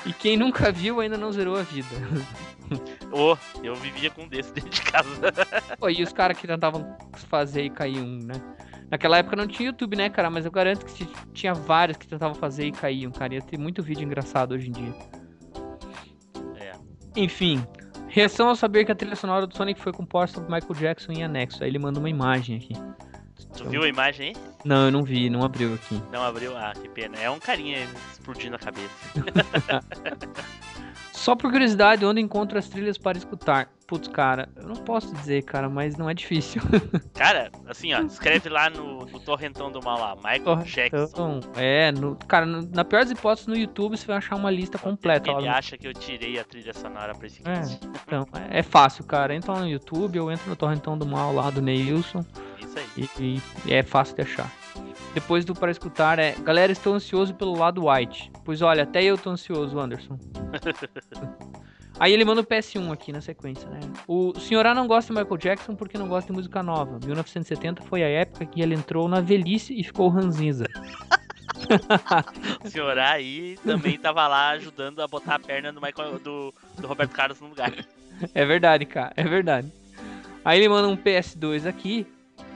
E 0.06 0.12
quem 0.12 0.36
nunca 0.36 0.72
viu 0.72 1.01
ainda 1.01 1.16
não 1.16 1.32
zerou 1.32 1.56
a 1.56 1.62
vida. 1.62 1.89
Ô, 3.12 3.36
eu 3.62 3.74
vivia 3.74 4.10
com 4.10 4.22
um 4.22 4.28
desse 4.28 4.52
dentro 4.52 4.70
de 4.70 4.82
casa. 4.82 5.10
Pô, 5.78 5.89
e 5.89 6.02
os 6.02 6.12
caras 6.12 6.39
que 6.39 6.47
tentavam 6.47 6.97
fazer 7.28 7.64
e 7.64 7.70
cair 7.70 7.98
um, 7.98 8.18
né? 8.18 8.35
Naquela 8.90 9.18
época 9.18 9.36
não 9.36 9.47
tinha 9.47 9.68
YouTube, 9.68 9.97
né, 9.97 10.09
cara? 10.09 10.31
Mas 10.31 10.44
eu 10.44 10.51
garanto 10.51 10.85
que 10.85 11.06
tinha 11.32 11.55
vários 11.55 11.97
que 11.97 12.09
tentavam 12.09 12.35
fazer 12.35 12.66
e 12.66 12.72
caíam, 12.72 13.12
cara. 13.12 13.35
Ia 13.35 13.43
ter 13.43 13.59
muito 13.59 13.82
vídeo 13.82 14.05
engraçado 14.05 14.52
hoje 14.52 14.68
em 14.68 14.72
dia. 14.72 14.94
É. 16.56 16.72
Enfim, 17.16 17.64
reação 18.09 18.48
ao 18.48 18.56
saber 18.56 18.85
que 18.85 18.93
a 18.93 18.94
trilha 18.94 19.14
sonora 19.14 19.47
do 19.47 19.56
Sonic 19.56 19.81
foi 19.81 19.93
composta 19.93 20.40
por 20.40 20.51
Michael 20.51 20.74
Jackson 20.74 21.12
em 21.12 21.22
anexo. 21.22 21.62
Aí 21.62 21.70
ele 21.70 21.78
manda 21.78 22.01
uma 22.01 22.10
imagem 22.10 22.56
aqui. 22.56 22.74
Tu 23.57 23.69
viu 23.69 23.83
a 23.83 23.89
imagem 23.89 24.29
aí? 24.29 24.37
Não, 24.65 24.87
eu 24.87 24.93
não 24.93 25.03
vi, 25.03 25.29
não 25.31 25.43
abriu 25.45 25.75
aqui. 25.75 26.01
Não 26.12 26.23
abriu? 26.23 26.57
Ah, 26.57 26.73
que 26.75 26.89
pena. 26.89 27.17
É 27.19 27.31
um 27.31 27.39
carinha 27.39 27.79
explodindo 28.12 28.57
a 28.57 28.59
cabeça. 28.59 28.91
Só 31.12 31.37
por 31.37 31.51
curiosidade, 31.51 32.05
onde 32.07 32.19
encontro 32.21 32.59
as 32.59 32.67
trilhas 32.69 32.97
para 32.97 33.19
escutar? 33.19 33.69
Putz, 33.87 34.09
cara, 34.09 34.49
eu 34.57 34.62
não 34.69 34.77
posso 34.77 35.12
dizer, 35.17 35.43
cara, 35.43 35.69
mas 35.69 35.97
não 35.97 36.09
é 36.09 36.15
difícil. 36.15 36.62
Cara, 37.12 37.51
assim, 37.69 37.93
ó, 37.93 38.01
escreve 38.01 38.49
lá 38.49 38.71
no, 38.71 39.05
no 39.05 39.21
torrentão 39.21 39.71
do 39.71 39.83
mal 39.83 39.99
lá, 39.99 40.15
Michael 40.17 40.62
Jackson. 40.65 41.05
Então, 41.12 41.41
é, 41.57 41.93
no, 41.93 42.17
cara, 42.17 42.47
no- 42.47 42.62
na 42.71 42.83
pior 42.85 43.03
das 43.03 43.11
hipóteses, 43.11 43.47
no 43.49 43.57
YouTube 43.57 43.99
você 43.99 44.07
vai 44.07 44.17
achar 44.17 44.37
uma 44.37 44.51
lista 44.51 44.79
completa. 44.79 45.31
Ele 45.31 45.43
no- 45.49 45.51
acha 45.53 45.77
que 45.77 45.87
eu 45.87 45.93
tirei 45.93 46.39
a 46.39 46.45
trilha 46.45 46.73
sonora 46.73 47.15
pra 47.15 47.27
esse 47.27 47.43
É, 47.45 47.61
então, 48.07 48.27
é, 48.49 48.61
é 48.61 48.62
fácil, 48.62 49.05
cara. 49.05 49.35
Entra 49.35 49.53
lá 49.53 49.61
no 49.61 49.69
YouTube, 49.69 50.17
eu 50.17 50.31
entro 50.31 50.49
no 50.49 50.57
Torrentão 50.57 50.97
do 50.97 51.05
Mal 51.05 51.35
lá 51.35 51.51
do 51.51 51.61
Neilson 51.61 52.25
Isso 52.61 52.78
aí. 52.78 53.09
e, 53.19 53.41
e- 53.69 53.73
é 53.74 53.82
fácil 53.82 54.16
de 54.16 54.23
achar. 54.23 54.51
Depois 55.15 55.45
do 55.45 55.55
para 55.55 55.70
escutar 55.73 56.19
é, 56.19 56.32
galera, 56.43 56.70
estou 56.70 56.95
ansioso 56.95 57.35
pelo 57.35 57.57
lado 57.59 57.89
white. 57.89 58.31
Pois 58.45 58.62
olha, 58.62 58.85
até 58.85 59.03
eu 59.03 59.19
tô 59.19 59.31
ansioso, 59.31 59.78
Anderson. 59.78 60.19
Aí 61.99 62.15
ele 62.15 62.24
manda 62.24 62.41
o 62.41 62.45
PS1 62.45 62.93
aqui 62.93 63.12
na 63.12 63.20
sequência, 63.20 63.69
né? 63.69 63.78
O 64.09 64.32
senhorá 64.41 64.74
não 64.74 64.87
gosta 64.87 65.12
de 65.12 65.20
Michael 65.20 65.37
Jackson 65.37 65.74
porque 65.74 65.99
não 65.99 66.09
gosta 66.09 66.28
de 66.28 66.37
música 66.37 66.62
nova. 66.62 66.99
1970 67.05 67.82
foi 67.82 68.03
a 68.03 68.09
época 68.09 68.47
que 68.47 68.62
ele 68.62 68.74
entrou 68.74 69.07
na 69.07 69.20
velhice 69.20 69.78
e 69.78 69.85
ficou 69.85 70.09
ranzinza. 70.09 70.66
O 72.65 72.69
senhor 72.70 72.99
aí 72.99 73.59
também 73.65 73.99
tava 73.99 74.27
lá 74.27 74.51
ajudando 74.51 75.01
a 75.03 75.07
botar 75.07 75.35
a 75.35 75.39
perna 75.39 75.70
do, 75.73 75.81
Michael, 75.81 76.19
do, 76.19 76.55
do 76.78 76.87
Roberto 76.87 77.11
Carlos 77.12 77.41
no 77.41 77.49
lugar. 77.49 77.73
É 78.35 78.45
verdade, 78.47 78.87
cara, 78.87 79.12
é 79.16 79.24
verdade. 79.24 79.70
Aí 80.45 80.59
ele 80.59 80.69
manda 80.69 80.89
um 80.89 80.97
PS2 80.97 81.66
aqui. 81.66 82.07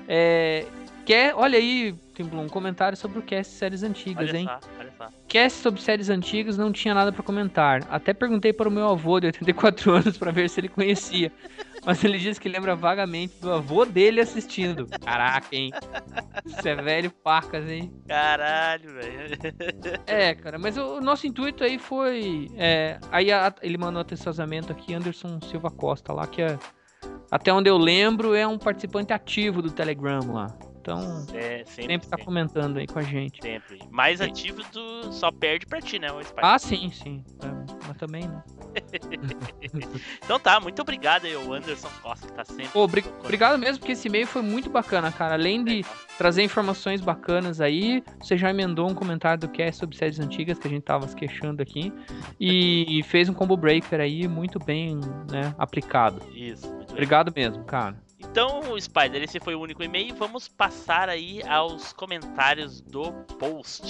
É, 0.08 0.66
quer, 1.04 1.34
olha 1.34 1.58
aí, 1.58 1.94
Timblum, 2.14 2.44
um 2.44 2.48
comentário 2.48 2.96
sobre 2.96 3.18
o 3.18 3.22
cast 3.22 3.52
séries 3.54 3.82
antigas, 3.82 4.28
Olha 4.30 4.38
hein? 4.38 4.46
só, 4.46 4.60
olha 4.78 4.92
só. 4.96 5.08
Cast 5.28 5.58
sobre 5.60 5.80
séries 5.80 6.10
antigas 6.10 6.56
não 6.56 6.70
tinha 6.72 6.94
nada 6.94 7.12
pra 7.12 7.22
comentar. 7.22 7.82
Até 7.90 8.12
perguntei 8.14 8.52
para 8.52 8.68
o 8.68 8.72
meu 8.72 8.88
avô 8.88 9.18
de 9.20 9.26
84 9.26 9.92
anos 9.94 10.16
pra 10.18 10.30
ver 10.30 10.48
se 10.48 10.60
ele 10.60 10.68
conhecia. 10.68 11.32
Mas 11.86 12.02
ele 12.02 12.18
disse 12.18 12.40
que 12.40 12.48
lembra 12.48 12.74
vagamente 12.74 13.34
do 13.42 13.52
avô 13.52 13.84
dele 13.84 14.18
assistindo. 14.20 14.86
Caraca, 15.04 15.54
hein? 15.54 15.70
Isso 16.46 16.66
é 16.66 16.74
velho 16.76 17.10
pacas, 17.10 17.68
hein? 17.68 17.92
Caralho, 18.08 18.90
velho. 18.94 19.36
É, 20.06 20.34
cara, 20.34 20.58
mas 20.58 20.78
o, 20.78 20.96
o 20.96 21.00
nosso 21.02 21.26
intuito 21.26 21.62
aí 21.62 21.78
foi. 21.78 22.48
é, 22.56 22.98
aí 23.12 23.30
a- 23.30 23.54
ele 23.60 23.76
mandou 23.76 24.00
atenciosamento 24.00 24.72
aqui, 24.72 24.94
Anderson 24.94 25.38
Silva 25.42 25.70
Costa 25.70 26.12
lá, 26.12 26.26
que 26.26 26.40
é. 26.40 26.58
Até 27.30 27.52
onde 27.52 27.68
eu 27.68 27.76
lembro, 27.76 28.34
é 28.34 28.46
um 28.46 28.58
participante 28.58 29.12
ativo 29.12 29.60
do 29.60 29.70
Telegram 29.70 30.20
lá. 30.32 30.46
Então, 30.84 31.24
É, 31.32 31.64
sempre, 31.64 31.94
sempre 31.94 31.98
tá 32.08 32.16
sempre, 32.18 32.24
comentando 32.26 32.76
aí 32.76 32.86
com 32.86 32.98
a 32.98 33.02
gente. 33.02 33.40
sempre. 33.40 33.78
Mais 33.90 34.20
ativo 34.20 34.60
do 34.70 35.10
só 35.14 35.32
perde 35.32 35.64
pra 35.64 35.80
ti, 35.80 35.98
né, 35.98 36.12
o 36.12 36.20
Spy? 36.20 36.40
Ah, 36.42 36.58
sim, 36.58 36.90
sim. 36.90 37.24
É, 37.42 37.46
mas 37.88 37.96
também, 37.96 38.28
né? 38.28 38.44
Então 40.22 40.38
tá, 40.38 40.60
muito 40.60 40.82
obrigado 40.82 41.24
aí, 41.24 41.34
o 41.36 41.52
Anderson 41.54 41.88
Costa, 42.02 42.26
que 42.26 42.32
tá 42.34 42.44
sempre. 42.44 42.70
Obri- 42.74 43.04
obrigado 43.20 43.58
mesmo, 43.58 43.78
porque 43.78 43.92
esse 43.92 44.08
e-mail 44.08 44.26
foi 44.26 44.42
muito 44.42 44.68
bacana, 44.68 45.10
cara. 45.10 45.34
Além 45.34 45.64
de 45.64 45.84
trazer 46.18 46.42
informações 46.42 47.00
bacanas 47.00 47.60
aí, 47.60 48.02
você 48.20 48.36
já 48.36 48.50
emendou 48.50 48.90
um 48.90 48.94
comentário 48.94 49.40
do 49.40 49.48
cast 49.48 49.78
sobre 49.80 49.96
séries 49.96 50.18
antigas 50.20 50.58
que 50.58 50.66
a 50.66 50.70
gente 50.70 50.82
tava 50.82 51.06
se 51.08 51.16
queixando 51.16 51.62
aqui. 51.62 51.92
E, 52.38 52.98
e 52.98 53.02
fez 53.04 53.28
um 53.28 53.34
combo 53.34 53.56
breaker 53.56 54.00
aí 54.00 54.26
muito 54.28 54.58
bem 54.58 54.96
né, 55.30 55.54
aplicado. 55.56 56.20
Isso, 56.34 56.66
muito 56.66 56.86
bem. 56.88 56.92
Obrigado 56.94 57.32
mesmo, 57.34 57.64
cara. 57.64 57.96
Então, 58.18 58.78
Spider, 58.80 59.22
esse 59.22 59.40
foi 59.40 59.54
o 59.54 59.60
único 59.60 59.82
e-mail. 59.82 60.14
Vamos 60.14 60.48
passar 60.48 61.08
aí 61.08 61.42
aos 61.48 61.92
comentários 61.92 62.80
do 62.80 63.12
post. 63.38 63.84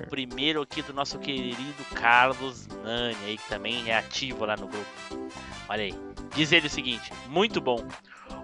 O 0.00 0.08
primeiro 0.08 0.62
aqui 0.62 0.82
do 0.82 0.92
nosso 0.92 1.18
querido 1.18 1.84
Carlos 1.94 2.68
Nani, 2.84 3.16
aí, 3.24 3.36
que 3.36 3.48
também 3.48 3.90
é 3.90 3.98
ativo 3.98 4.44
lá 4.44 4.56
no 4.56 4.68
grupo. 4.68 5.30
Olha 5.68 5.82
aí. 5.82 5.94
Diz 6.34 6.52
ele 6.52 6.66
o 6.66 6.70
seguinte: 6.70 7.12
muito 7.28 7.60
bom. 7.60 7.86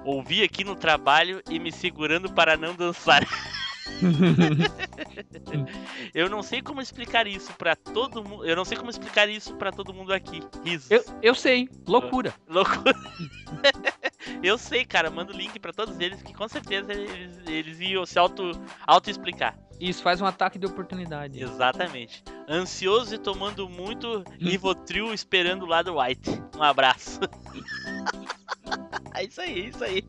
Ouvi 0.04 0.42
aqui 0.42 0.64
no 0.64 0.74
trabalho 0.74 1.42
e 1.48 1.58
me 1.58 1.70
segurando 1.70 2.32
para 2.32 2.56
não 2.56 2.74
dançar. 2.74 3.22
Eu 6.14 6.28
não 6.28 6.42
sei 6.42 6.62
como 6.62 6.80
explicar 6.80 7.26
isso 7.26 7.52
pra 7.54 7.74
todo 7.74 8.22
mundo. 8.22 8.44
Eu 8.44 8.56
não 8.56 8.64
sei 8.64 8.76
como 8.76 8.90
explicar 8.90 9.28
isso 9.28 9.54
pra 9.54 9.72
todo 9.72 9.92
mundo 9.92 10.12
aqui. 10.12 10.40
Risos. 10.64 10.90
Eu, 10.90 11.04
eu 11.22 11.34
sei, 11.34 11.68
loucura. 11.86 12.34
Loucura. 12.48 12.94
eu 14.42 14.58
sei, 14.58 14.84
cara. 14.84 15.10
Manda 15.10 15.32
o 15.32 15.36
link 15.36 15.58
pra 15.58 15.72
todos 15.72 15.98
eles 16.00 16.22
que 16.22 16.32
com 16.32 16.48
certeza 16.48 16.92
eles, 16.92 17.38
eles 17.46 17.80
iam 17.80 18.06
se 18.06 18.18
auto, 18.18 18.52
auto 18.86 19.10
explicar. 19.10 19.58
Isso 19.80 20.02
faz 20.02 20.20
um 20.20 20.26
ataque 20.26 20.58
de 20.58 20.66
oportunidade. 20.66 21.40
Exatamente. 21.40 22.24
Ansioso 22.48 23.14
e 23.14 23.18
tomando 23.18 23.68
muito 23.68 24.24
Rivotril 24.40 25.14
esperando 25.14 25.62
o 25.62 25.66
lado 25.66 25.98
White. 25.98 26.30
Um 26.56 26.62
abraço. 26.62 27.20
é 29.14 29.24
isso 29.24 29.40
aí, 29.40 29.60
é 29.60 29.68
isso 29.68 29.84
aí. 29.84 30.04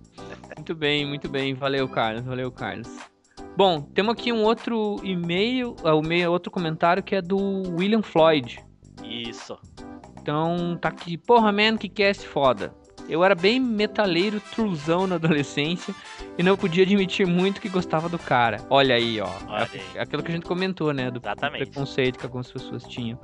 Muito 0.56 0.73
bem, 0.73 1.06
muito 1.06 1.30
bem. 1.30 1.53
Valeu, 1.53 1.88
Carlos. 1.88 2.26
Valeu, 2.26 2.51
Carlos. 2.51 2.89
Bom, 3.56 3.82
temos 3.82 4.14
aqui 4.14 4.32
um 4.32 4.44
outro 4.44 4.98
e-mail, 5.03 5.76
e-mail, 5.84 6.32
outro 6.32 6.49
comentário 6.52 7.03
que 7.03 7.16
é 7.16 7.22
do 7.22 7.38
William 7.78 8.02
Floyd. 8.02 8.60
Isso. 9.03 9.57
Então, 10.22 10.78
tá 10.80 10.90
aqui. 10.90 11.18
Porra, 11.18 11.52
man, 11.52 11.78
que 11.78 11.90
cast 11.90 12.28
foda. 12.28 12.74
Eu 13.07 13.24
era 13.24 13.34
bem 13.34 13.60
metaleiro, 13.60 14.40
truzão 14.53 15.07
na 15.07 15.16
adolescência 15.16 15.95
e 16.38 16.44
não 16.44 16.56
podia 16.56 16.84
admitir 16.84 17.26
muito 17.26 17.60
que 17.60 17.68
gostava 17.68 18.07
do 18.07 18.20
cara. 18.20 18.57
Olha 18.70 18.94
aí, 18.95 19.20
ó. 19.20 19.28
Olha 19.48 19.68
É 19.74 19.78
aí. 19.78 19.99
Aquilo 19.99 20.22
que 20.22 20.32
a 20.32 20.36
gente 20.36 20.45
comentou, 20.45 20.94
né? 20.94 21.10
Do 21.10 21.18
Exatamente. 21.20 21.66
preconceito 21.66 22.20
que 22.20 22.26
algumas 22.26 22.52
pessoas 22.52 22.84
tinham. 22.84 23.20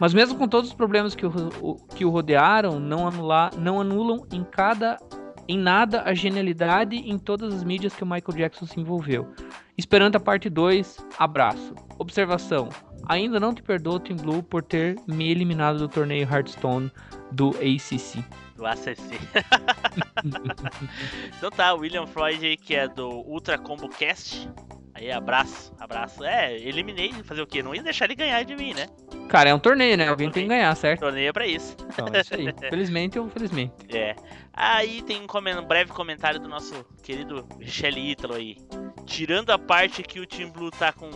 Mas 0.00 0.12
mesmo 0.12 0.36
com 0.36 0.48
todos 0.48 0.70
os 0.70 0.74
problemas 0.76 1.14
que 1.14 1.24
o, 1.24 1.30
o- 1.60 1.76
que 1.94 2.04
o 2.04 2.10
rodearam, 2.10 2.80
não, 2.80 3.06
anular, 3.06 3.52
não 3.56 3.80
anulam 3.80 4.26
em 4.32 4.42
cada 4.42 4.96
em 5.48 5.58
nada 5.58 6.02
a 6.02 6.14
genialidade 6.14 6.96
em 6.96 7.18
todas 7.18 7.54
as 7.54 7.64
mídias 7.64 7.94
que 7.94 8.02
o 8.02 8.06
Michael 8.06 8.36
Jackson 8.36 8.66
se 8.66 8.80
envolveu. 8.80 9.32
Esperando 9.76 10.16
a 10.16 10.20
parte 10.20 10.48
2, 10.48 10.98
abraço. 11.18 11.74
Observação: 11.98 12.68
ainda 13.08 13.40
não 13.40 13.54
te 13.54 13.62
perdoo, 13.62 13.98
Team 13.98 14.16
Blue, 14.16 14.42
por 14.42 14.62
ter 14.62 14.96
me 15.06 15.30
eliminado 15.30 15.78
do 15.78 15.88
torneio 15.88 16.28
Hearthstone 16.28 16.90
do 17.30 17.50
ACC. 17.50 18.24
Do 18.56 18.66
ACC. 18.66 19.18
então 21.36 21.50
tá, 21.50 21.74
William 21.74 22.06
Freud 22.06 22.56
que 22.58 22.74
é 22.74 22.86
do 22.86 23.08
Ultra 23.08 23.58
Combo 23.58 23.88
Cast. 23.88 24.48
Aí, 25.02 25.10
abraço, 25.10 25.74
abraço. 25.80 26.22
É, 26.22 26.56
eliminei, 26.56 27.12
fazer 27.24 27.42
o 27.42 27.46
quê? 27.46 27.60
Não 27.60 27.74
ia 27.74 27.82
deixar 27.82 28.04
ele 28.04 28.14
ganhar 28.14 28.40
de 28.44 28.54
mim, 28.54 28.72
né? 28.72 28.86
Cara, 29.28 29.50
é 29.50 29.54
um 29.54 29.58
torneio, 29.58 29.96
né? 29.96 30.06
Alguém 30.06 30.30
tem 30.30 30.44
que 30.44 30.48
ganhar, 30.48 30.72
certo? 30.76 31.00
Torneio 31.00 31.28
é 31.28 31.32
pra 31.32 31.44
isso. 31.44 31.76
Então, 31.88 32.06
é 32.12 32.20
isso 32.20 32.34
aí. 32.36 32.54
Felizmente 32.70 33.18
ou 33.18 33.26
infelizmente. 33.26 33.72
É. 33.92 34.14
Aí 34.52 35.02
tem 35.02 35.20
um, 35.20 35.66
breve 35.66 35.90
comentário 35.90 36.38
do 36.38 36.48
nosso 36.48 36.84
querido 37.02 37.44
Michele 37.58 38.12
Ítalo 38.12 38.34
aí. 38.34 38.58
Tirando 39.04 39.50
a 39.50 39.58
parte 39.58 40.04
que 40.04 40.20
o 40.20 40.26
Team 40.26 40.52
Blue 40.52 40.70
tá 40.70 40.92
com 40.92 41.10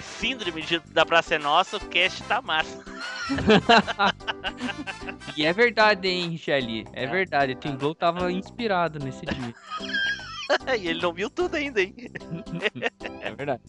síndrome 0.00 0.62
de- 0.62 0.80
da 0.80 1.06
Praça 1.06 1.36
é 1.36 1.38
Nossa, 1.38 1.76
o 1.76 1.88
cast 1.88 2.24
tá 2.24 2.42
massa. 2.42 2.82
E 5.36 5.46
é 5.46 5.52
verdade, 5.52 6.08
hein, 6.08 6.30
Richelle? 6.30 6.84
É 6.92 7.06
verdade. 7.06 7.52
O 7.52 7.56
Team 7.56 7.76
Blue 7.76 7.94
tava 7.94 8.32
inspirado 8.32 8.98
nesse 8.98 9.24
dia. 9.24 9.54
e 10.78 10.88
ele 10.88 11.00
não 11.00 11.12
viu 11.12 11.30
tudo 11.30 11.54
ainda, 11.54 11.80
hein? 11.80 11.94
É 13.22 13.30
verdade. 13.32 13.62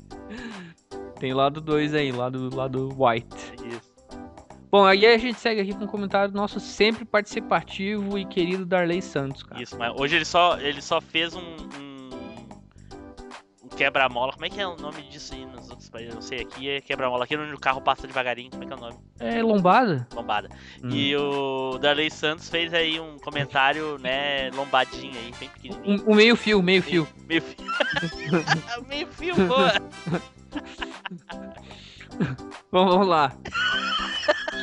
Tem 1.19 1.33
lado 1.33 1.61
2 1.61 1.93
aí, 1.93 2.11
lado, 2.11 2.55
lado 2.55 2.89
white. 2.97 3.53
Isso. 3.67 3.91
Bom, 4.71 4.85
aí 4.85 5.05
a 5.05 5.17
gente 5.17 5.37
segue 5.37 5.59
aqui 5.59 5.73
com 5.73 5.83
um 5.83 5.87
comentário 5.87 6.33
nosso 6.33 6.59
sempre 6.59 7.03
participativo 7.03 8.17
e 8.17 8.25
querido 8.25 8.65
Darley 8.65 9.01
Santos, 9.01 9.43
cara. 9.43 9.61
Isso, 9.61 9.77
mas 9.77 9.93
hoje 9.99 10.15
ele 10.15 10.25
só, 10.25 10.57
ele 10.57 10.81
só 10.81 11.01
fez 11.01 11.35
um, 11.35 11.41
um 11.41 11.90
quebra-mola. 13.75 14.33
Como 14.33 14.45
é 14.45 14.49
que 14.49 14.59
é 14.59 14.67
o 14.67 14.75
nome 14.75 15.01
disso 15.03 15.33
aí 15.33 15.45
nos 15.45 15.69
outros 15.69 15.89
países? 15.89 16.09
Eu 16.09 16.15
não 16.15 16.21
sei, 16.21 16.41
aqui 16.41 16.69
é 16.69 16.81
quebra-mola. 16.81 17.23
Aqui 17.23 17.35
é 17.35 17.39
onde 17.39 17.53
o 17.53 17.59
carro 17.59 17.81
passa 17.81 18.07
devagarinho. 18.07 18.51
Como 18.51 18.63
é 18.63 18.67
que 18.67 18.73
é 18.73 18.75
o 18.75 18.79
nome? 18.79 18.97
É 19.19 19.43
lombada? 19.43 20.07
Lombada. 20.13 20.49
Hum. 20.83 20.89
E 20.91 21.15
o 21.15 21.77
Darley 21.77 22.11
Santos 22.11 22.49
fez 22.49 22.73
aí 22.73 22.99
um 22.99 23.17
comentário, 23.19 23.97
né, 23.99 24.49
lombadinho 24.51 25.15
aí, 25.15 25.31
bem 25.39 25.49
pequenininho. 25.49 26.03
Um, 26.05 26.11
um 26.11 26.15
meio 26.15 26.35
fio, 26.35 26.61
meio 26.61 26.83
fio. 26.83 27.07
Meio 27.27 27.41
fio. 27.41 27.65
meio 28.87 29.07
fio, 29.07 29.35
boa. 29.47 29.71
Bom, 32.71 32.87
vamos 32.87 33.07
lá. 33.07 33.31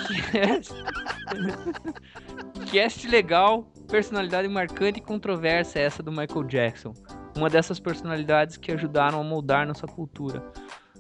Cast 2.71 3.09
legal, 3.09 3.65
personalidade 3.89 4.49
marcante 4.49 4.99
e 4.99 5.03
controversa 5.03 5.79
essa 5.79 6.03
do 6.03 6.11
Michael 6.11 6.45
Jackson. 6.45 6.95
Uma 7.39 7.49
dessas 7.49 7.79
personalidades 7.79 8.57
que 8.57 8.73
ajudaram 8.73 9.21
a 9.21 9.23
moldar 9.23 9.65
nossa 9.65 9.87
cultura. 9.87 10.43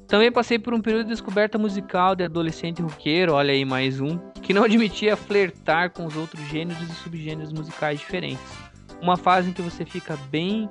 Também 0.06 0.30
passei 0.30 0.56
por 0.56 0.72
um 0.72 0.80
período 0.80 1.02
de 1.02 1.10
descoberta 1.10 1.58
musical 1.58 2.14
de 2.14 2.22
adolescente 2.22 2.80
roqueiro, 2.80 3.34
olha 3.34 3.52
aí 3.52 3.64
mais 3.64 4.00
um, 4.00 4.16
que 4.40 4.54
não 4.54 4.62
admitia 4.62 5.16
flertar 5.16 5.90
com 5.90 6.06
os 6.06 6.16
outros 6.16 6.40
gêneros 6.46 6.80
e 6.80 6.94
subgêneros 6.94 7.52
musicais 7.52 7.98
diferentes. 7.98 8.56
Uma 9.02 9.16
fase 9.16 9.50
em 9.50 9.52
que 9.52 9.60
você 9.60 9.84
fica 9.84 10.16
bem 10.30 10.70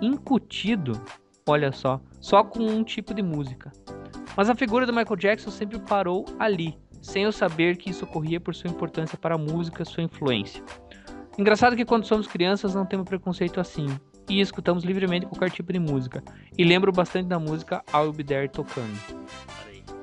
incutido, 0.00 0.98
olha 1.46 1.72
só, 1.72 2.00
só 2.18 2.42
com 2.42 2.60
um 2.66 2.82
tipo 2.82 3.12
de 3.12 3.22
música. 3.22 3.70
Mas 4.34 4.48
a 4.48 4.54
figura 4.54 4.86
do 4.86 4.94
Michael 4.94 5.16
Jackson 5.16 5.50
sempre 5.50 5.78
parou 5.78 6.24
ali, 6.38 6.74
sem 7.02 7.24
eu 7.24 7.32
saber 7.32 7.76
que 7.76 7.90
isso 7.90 8.06
ocorria 8.06 8.40
por 8.40 8.54
sua 8.54 8.70
importância 8.70 9.18
para 9.18 9.34
a 9.34 9.38
música, 9.38 9.84
sua 9.84 10.02
influência. 10.02 10.64
Engraçado 11.36 11.76
que 11.76 11.84
quando 11.84 12.06
somos 12.06 12.26
crianças 12.26 12.74
não 12.74 12.86
temos 12.86 13.06
preconceito 13.06 13.60
assim, 13.60 13.88
e 14.28 14.40
escutamos 14.40 14.84
livremente 14.84 15.26
qualquer 15.26 15.50
tipo 15.50 15.72
de 15.72 15.78
música. 15.78 16.22
E 16.56 16.64
lembro 16.64 16.92
bastante 16.92 17.26
da 17.26 17.38
música 17.38 17.82
I'll 17.94 18.12
Be 18.12 18.24
There 18.24 18.48
tocando. 18.48 18.98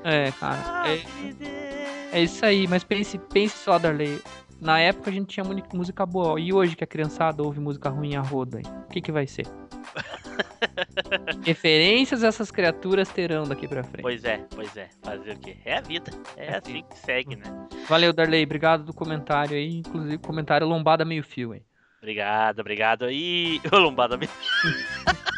É, 0.03 0.31
cara, 0.31 0.89
é, 0.89 2.17
é 2.17 2.23
isso 2.23 2.45
aí, 2.45 2.67
mas 2.67 2.83
pense, 2.83 3.17
pense 3.17 3.57
só, 3.57 3.79
Darley. 3.79 4.21
Na 4.59 4.79
época 4.79 5.09
a 5.09 5.13
gente 5.13 5.27
tinha 5.27 5.45
música 5.73 6.05
boa, 6.05 6.39
e 6.39 6.53
hoje 6.53 6.75
que 6.75 6.83
a 6.83 6.87
criançada 6.87 7.43
ouve 7.43 7.59
música 7.59 7.89
ruim 7.89 8.15
a 8.15 8.21
roda, 8.21 8.59
o 8.59 8.89
que 8.89 9.01
que 9.01 9.11
vai 9.11 9.27
ser? 9.27 9.45
Referências 11.43 12.23
essas 12.23 12.49
criaturas 12.49 13.09
terão 13.09 13.43
daqui 13.43 13.67
pra 13.67 13.83
frente. 13.83 14.01
Pois 14.01 14.23
é, 14.23 14.37
pois 14.55 14.75
é. 14.77 14.89
Fazer 15.01 15.31
o 15.31 15.39
quê? 15.39 15.57
É 15.65 15.77
a 15.77 15.81
vida. 15.81 16.11
É 16.37 16.55
assim 16.55 16.83
que 16.83 16.97
segue, 16.97 17.35
né? 17.35 17.43
Valeu, 17.87 18.13
Darley. 18.13 18.43
Obrigado 18.43 18.83
do 18.83 18.93
comentário 18.93 19.55
aí. 19.55 19.79
Inclusive, 19.79 20.17
comentário 20.19 20.65
lombada 20.65 21.03
meio 21.03 21.23
fio, 21.23 21.53
hein? 21.53 21.63
Obrigado, 22.03 22.59
obrigado. 22.59 23.09
E 23.09 23.61
ô 23.71 23.77
lombada 23.77 24.17
mesmo. 24.17 24.35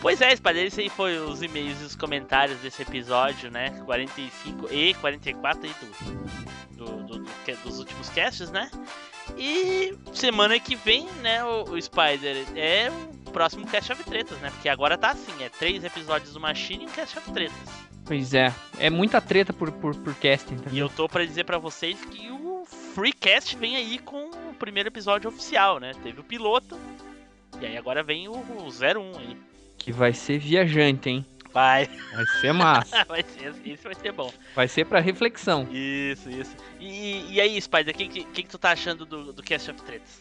Pois 0.00 0.20
é, 0.20 0.36
Spider, 0.36 0.66
esse 0.66 0.82
aí 0.82 0.90
foi 0.90 1.16
os 1.18 1.40
e-mails 1.42 1.80
e 1.80 1.84
os 1.84 1.96
comentários 1.96 2.58
desse 2.58 2.82
episódio, 2.82 3.50
né? 3.50 3.70
45 3.86 4.68
e 4.70 4.92
44 4.94 5.62
aí 5.66 5.74
do, 5.80 5.86
do, 6.76 6.84
do- 7.06 7.18
do- 7.24 7.56
dos 7.64 7.78
últimos 7.78 8.10
casts, 8.10 8.50
né? 8.50 8.70
E 9.38 9.96
semana 10.12 10.60
que 10.60 10.76
vem, 10.76 11.06
né, 11.22 11.42
o, 11.42 11.62
o 11.70 11.80
Spider 11.80 12.44
é 12.54 12.90
o 13.26 13.30
próximo 13.30 13.66
Cast 13.66 13.92
of 13.92 14.04
Tretas, 14.04 14.38
né? 14.40 14.50
Porque 14.50 14.68
agora 14.68 14.98
tá 14.98 15.12
assim, 15.12 15.42
é 15.42 15.48
três 15.48 15.82
episódios 15.82 16.34
do 16.34 16.40
Machine 16.40 16.84
e 16.84 16.86
um 16.86 16.90
Cast 16.90 17.18
of 17.18 17.32
Tretas. 17.32 17.56
Pois 18.04 18.34
é. 18.34 18.52
É 18.78 18.90
muita 18.90 19.22
treta 19.22 19.54
por, 19.54 19.72
por, 19.72 19.94
por 19.96 20.14
casting, 20.16 20.58
E 20.70 20.78
eu 20.78 20.90
tô 20.90 21.08
pra 21.08 21.24
dizer 21.24 21.44
pra 21.44 21.56
vocês 21.56 21.98
que 22.04 22.30
o 22.30 22.66
Freecast 22.94 23.56
vem 23.56 23.76
aí 23.76 23.98
com 23.98 24.30
o 24.54 24.58
primeiro 24.58 24.88
episódio 24.88 25.28
oficial, 25.28 25.78
né? 25.78 25.92
Teve 26.02 26.20
o 26.20 26.24
piloto, 26.24 26.78
e 27.60 27.66
aí 27.66 27.76
agora 27.76 28.02
vem 28.02 28.28
o, 28.28 28.32
o 28.32 28.68
01 28.68 29.18
aí. 29.18 29.36
Que 29.78 29.92
vai 29.92 30.12
ser 30.12 30.38
viajante, 30.38 31.10
hein? 31.10 31.26
Vai, 31.52 31.88
Vai 32.12 32.26
ser 32.40 32.52
massa. 32.52 33.04
vai 33.06 33.22
ser, 33.22 33.54
esse 33.64 33.84
vai 33.84 33.94
ser 33.94 34.10
bom. 34.12 34.32
vai 34.56 34.66
ser 34.66 34.86
pra 34.86 34.98
reflexão. 34.98 35.68
Isso, 35.70 36.28
isso. 36.28 36.56
E, 36.80 37.32
e 37.32 37.40
aí, 37.40 37.60
Spider, 37.60 37.94
o 37.94 37.96
que, 37.98 38.08
que, 38.08 38.24
que 38.24 38.48
tu 38.48 38.58
tá 38.58 38.72
achando 38.72 39.06
do, 39.06 39.32
do 39.32 39.42
Cast 39.42 39.70
of 39.70 39.80
Tretas? 39.82 40.20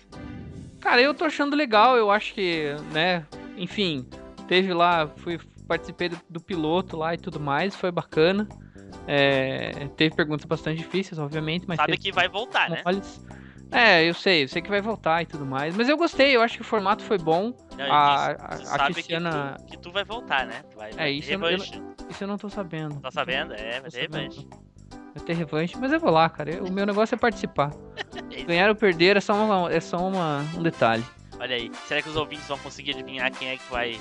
Cara, 0.79 1.01
eu 1.01 1.13
tô 1.13 1.25
achando 1.25 1.55
legal, 1.55 1.97
eu 1.97 2.11
acho 2.11 2.33
que, 2.33 2.75
né, 2.91 3.25
enfim, 3.57 4.05
teve 4.47 4.73
lá, 4.73 5.07
fui, 5.07 5.39
participei 5.67 6.09
do, 6.09 6.19
do 6.29 6.39
piloto 6.39 6.97
lá 6.97 7.13
e 7.15 7.17
tudo 7.17 7.39
mais, 7.39 7.75
foi 7.75 7.89
bacana. 7.91 8.47
É, 9.07 9.87
teve 9.97 10.15
perguntas 10.15 10.45
bastante 10.45 10.77
difíceis, 10.77 11.17
obviamente, 11.17 11.65
mas 11.67 11.77
Sabe 11.77 11.97
que 11.97 12.11
vai 12.11 12.27
voltar, 12.29 12.69
né? 12.69 12.81
moles. 12.85 13.25
É, 13.73 14.07
eu 14.07 14.13
sei, 14.13 14.43
eu 14.43 14.47
sei 14.47 14.61
que 14.61 14.69
vai 14.69 14.81
voltar 14.81 15.21
e 15.23 15.25
tudo 15.25 15.45
mais, 15.45 15.75
mas 15.75 15.89
eu 15.89 15.97
gostei, 15.97 16.35
eu 16.35 16.41
acho 16.41 16.55
que 16.55 16.61
o 16.61 16.65
formato 16.65 17.03
foi 17.03 17.17
bom. 17.17 17.53
Não, 17.77 17.91
a- 17.91 18.27
a- 18.27 18.75
a 18.75 18.85
Cristiana- 18.91 19.55
que, 19.57 19.63
tu, 19.65 19.71
que 19.71 19.77
tu 19.77 19.91
vai 19.91 20.03
voltar, 20.03 20.45
né? 20.45 20.61
Vai, 20.75 20.91
vai 20.91 21.05
ter 21.05 21.11
isso 21.11 21.31
eu 21.33 21.39
não- 21.39 21.47
eu. 21.49 21.57
Isso 22.09 22.23
eu 22.23 22.27
não 22.27 22.37
tô 22.37 22.49
sabendo. 22.49 22.99
Tá 22.99 23.09
sabendo? 23.11 23.53
É, 23.53 23.81
vai 23.81 23.89
ter 23.89 24.01
revanche. 24.01 24.47
Vai 25.15 25.23
ter 25.25 25.33
revanche, 25.33 25.75
mas 25.79 25.91
eu 25.91 25.99
vou 25.99 26.11
lá, 26.11 26.29
cara. 26.29 26.51
eu- 26.51 26.65
o 26.65 26.71
meu 26.71 26.85
negócio 26.85 27.15
é 27.15 27.17
participar. 27.17 27.71
Ganhar 28.47 28.69
ou 28.69 28.75
perder 28.75 29.17
é 29.17 29.21
só, 29.21 29.33
uma, 29.33 29.71
é 29.73 29.79
só 29.79 29.97
uma, 29.97 30.39
um 30.57 30.61
detalhe. 30.61 31.03
Olha 31.39 31.55
aí, 31.55 31.71
será 31.87 32.01
que 32.01 32.09
os 32.09 32.15
ouvintes 32.15 32.47
vão 32.47 32.57
conseguir 32.59 32.91
adivinhar 32.91 33.31
quem 33.31 33.49
é 33.49 33.57
que 33.57 33.71
vai, 33.71 33.99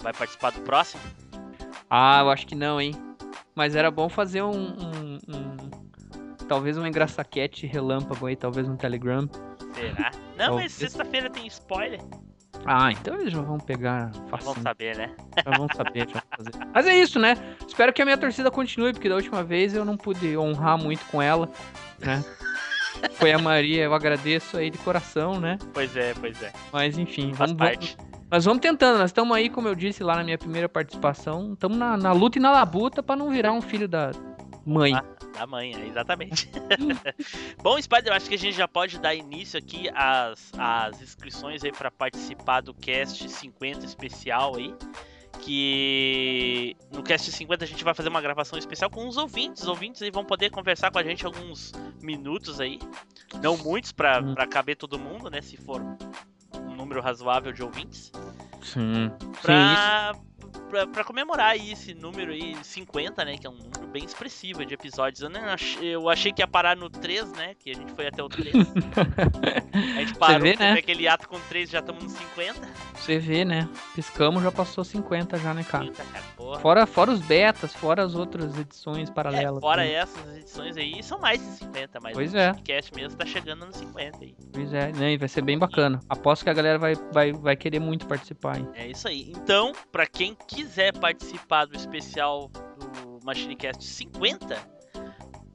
vai 0.00 0.12
participar 0.12 0.50
do 0.52 0.60
próximo? 0.60 1.02
Ah, 1.90 2.20
eu 2.20 2.30
acho 2.30 2.46
que 2.46 2.54
não, 2.54 2.80
hein? 2.80 2.92
Mas 3.54 3.74
era 3.76 3.90
bom 3.90 4.08
fazer 4.08 4.42
um. 4.42 4.50
um- 4.52 5.18
um- 5.28 5.83
talvez 6.48 6.76
um 6.78 6.86
engraçaquete 6.86 7.66
relâmpago 7.66 8.26
aí, 8.26 8.36
talvez 8.36 8.68
um 8.68 8.76
Telegram. 8.76 9.28
Será? 9.74 10.10
Não, 10.36 10.50
Bom, 10.50 10.54
mas 10.56 10.72
sexta-feira 10.72 11.30
tem 11.30 11.46
spoiler. 11.46 12.00
Ah, 12.66 12.90
então 12.92 13.20
eles 13.20 13.32
já 13.32 13.42
vão 13.42 13.58
pegar 13.58 14.10
Vamos 14.12 14.30
facinho. 14.30 14.62
saber, 14.62 14.96
né? 14.96 15.10
Já 15.44 15.56
vão 15.58 15.66
saber, 15.74 16.08
já 16.08 16.14
vão 16.14 16.22
fazer. 16.36 16.66
Mas 16.72 16.86
é 16.86 16.96
isso, 16.96 17.18
né? 17.18 17.36
Espero 17.66 17.92
que 17.92 18.00
a 18.00 18.04
minha 18.04 18.16
torcida 18.16 18.50
continue, 18.50 18.92
porque 18.92 19.08
da 19.08 19.16
última 19.16 19.42
vez 19.42 19.74
eu 19.74 19.84
não 19.84 19.96
pude 19.96 20.36
honrar 20.38 20.78
muito 20.78 21.04
com 21.06 21.20
ela, 21.20 21.48
né? 21.98 22.24
Foi 23.14 23.32
a 23.32 23.38
Maria, 23.38 23.82
eu 23.82 23.92
agradeço 23.92 24.56
aí 24.56 24.70
de 24.70 24.78
coração, 24.78 25.38
né? 25.40 25.58
Pois 25.74 25.94
é, 25.96 26.14
pois 26.14 26.40
é. 26.42 26.52
Mas 26.72 26.96
enfim, 26.96 27.34
Faz 27.34 27.50
vamos, 27.50 27.56
parte. 27.66 27.96
nós 28.30 28.44
vamos 28.44 28.60
tentando. 28.62 28.98
Nós 28.98 29.10
estamos 29.10 29.36
aí, 29.36 29.50
como 29.50 29.66
eu 29.68 29.74
disse 29.74 30.02
lá 30.02 30.14
na 30.16 30.22
minha 30.24 30.38
primeira 30.38 30.68
participação, 30.68 31.52
estamos 31.54 31.76
na, 31.76 31.96
na 31.96 32.12
luta 32.12 32.38
e 32.38 32.40
na 32.40 32.52
labuta 32.52 33.02
pra 33.02 33.16
não 33.16 33.30
virar 33.30 33.52
um 33.52 33.60
filho 33.60 33.88
da 33.88 34.12
mãe. 34.64 34.94
Ah, 34.94 35.04
da 35.38 35.46
manhã, 35.46 35.78
exatamente. 35.86 36.50
Bom, 37.62 37.80
Spider, 37.80 38.08
eu 38.08 38.14
acho 38.14 38.28
que 38.28 38.34
a 38.34 38.38
gente 38.38 38.56
já 38.56 38.68
pode 38.68 38.98
dar 38.98 39.14
início 39.14 39.58
aqui 39.58 39.88
às, 39.94 40.52
às 40.58 41.00
inscrições 41.02 41.62
aí 41.64 41.72
para 41.72 41.90
participar 41.90 42.60
do 42.60 42.72
Cast 42.74 43.28
50 43.28 43.84
especial 43.84 44.56
aí. 44.56 44.74
Que 45.40 46.76
no 46.92 47.02
Cast 47.02 47.30
50 47.30 47.64
a 47.64 47.66
gente 47.66 47.82
vai 47.84 47.92
fazer 47.92 48.08
uma 48.08 48.20
gravação 48.20 48.58
especial 48.58 48.88
com 48.88 49.06
os 49.06 49.16
ouvintes. 49.16 49.62
Os 49.62 49.68
ouvintes 49.68 50.00
aí 50.02 50.10
vão 50.10 50.24
poder 50.24 50.50
conversar 50.50 50.90
com 50.90 50.98
a 50.98 51.02
gente 51.02 51.26
alguns 51.26 51.72
minutos 52.00 52.60
aí. 52.60 52.78
Não 53.42 53.56
muitos 53.56 53.92
pra 53.92 54.20
Hum. 54.20 54.34
caber 54.48 54.76
todo 54.76 54.98
mundo, 54.98 55.28
né? 55.28 55.40
Se 55.42 55.56
for 55.56 55.82
um 56.60 56.74
número 56.74 57.00
razoável 57.00 57.52
de 57.52 57.62
ouvintes. 57.62 58.10
Sim. 58.62 59.10
Sim, 59.18 59.22
isso. 59.32 59.42
Pra, 59.42 60.14
pra, 60.70 60.86
pra 60.86 61.04
comemorar 61.04 61.50
aí 61.50 61.72
esse 61.72 61.92
número 61.94 62.32
aí, 62.32 62.56
50, 62.62 63.24
né? 63.24 63.36
Que 63.36 63.46
é 63.46 63.50
um 63.50 63.54
número 63.54 63.86
bem 63.92 64.04
expressivo 64.04 64.64
de 64.64 64.74
episódios. 64.74 65.20
Eu, 65.22 65.28
nem 65.28 65.42
ach- 65.44 65.78
eu 65.82 66.08
achei 66.08 66.32
que 66.32 66.40
ia 66.42 66.46
parar 66.48 66.76
no 66.76 66.88
3, 66.88 67.30
né? 67.32 67.54
Que 67.58 67.70
a 67.70 67.74
gente 67.74 67.92
foi 67.92 68.06
até 68.06 68.22
o 68.22 68.28
3. 68.28 68.54
a 69.96 70.00
gente 70.00 70.14
parou, 70.14 70.40
vê, 70.40 70.56
né? 70.56 70.72
aquele 70.72 71.06
ato 71.06 71.28
com 71.28 71.38
3, 71.40 71.70
já 71.70 71.80
estamos 71.80 72.04
no 72.04 72.10
50. 72.10 72.60
Você 72.94 73.18
vê, 73.18 73.44
né? 73.44 73.68
Piscamos, 73.94 74.42
já 74.42 74.50
passou 74.50 74.82
50 74.84 75.36
já, 75.38 75.52
né, 75.54 75.62
cara? 75.64 75.84
50, 75.84 76.04
cara, 76.12 76.24
porra. 76.44 76.60
Fora, 76.60 76.86
fora 76.86 77.10
os 77.10 77.20
betas, 77.20 77.72
fora 77.72 78.02
as 78.02 78.14
outras 78.14 78.56
edições 78.58 79.08
É, 79.08 79.12
paralelas. 79.12 79.60
fora 79.60 79.82
né? 79.82 79.92
essas 79.92 80.36
edições 80.36 80.76
aí, 80.76 81.02
são 81.02 81.18
mais 81.18 81.40
de 81.40 81.46
50, 81.58 82.00
mas 82.00 82.12
Pois 82.14 82.32
o 82.34 82.36
é. 82.36 82.52
podcast 82.52 82.94
mesmo 82.94 83.18
tá 83.18 83.26
chegando 83.26 83.66
no 83.66 83.72
50 83.72 84.18
aí. 84.22 84.36
Pois 84.52 84.72
é, 84.74 84.92
né? 84.92 85.12
E 85.12 85.16
vai 85.16 85.28
ser 85.28 85.42
bem 85.42 85.58
bacana. 85.58 86.00
Aposto 86.08 86.44
que 86.44 86.50
a 86.50 86.54
galera 86.54 86.78
vai, 86.78 86.94
vai, 87.12 87.32
vai 87.32 87.56
querer 87.56 87.80
muito 87.80 88.06
participar, 88.06 88.58
hein? 88.58 88.68
É 88.74 88.86
isso 88.86 89.08
aí. 89.08 89.32
Então, 89.36 89.72
pra 89.90 90.06
quem 90.06 90.36
quiser 90.46 90.92
participar 90.98 91.64
do 91.66 91.76
especial 91.76 92.48
do 92.48 93.18
MachineCast 93.24 93.82
50, 93.82 94.56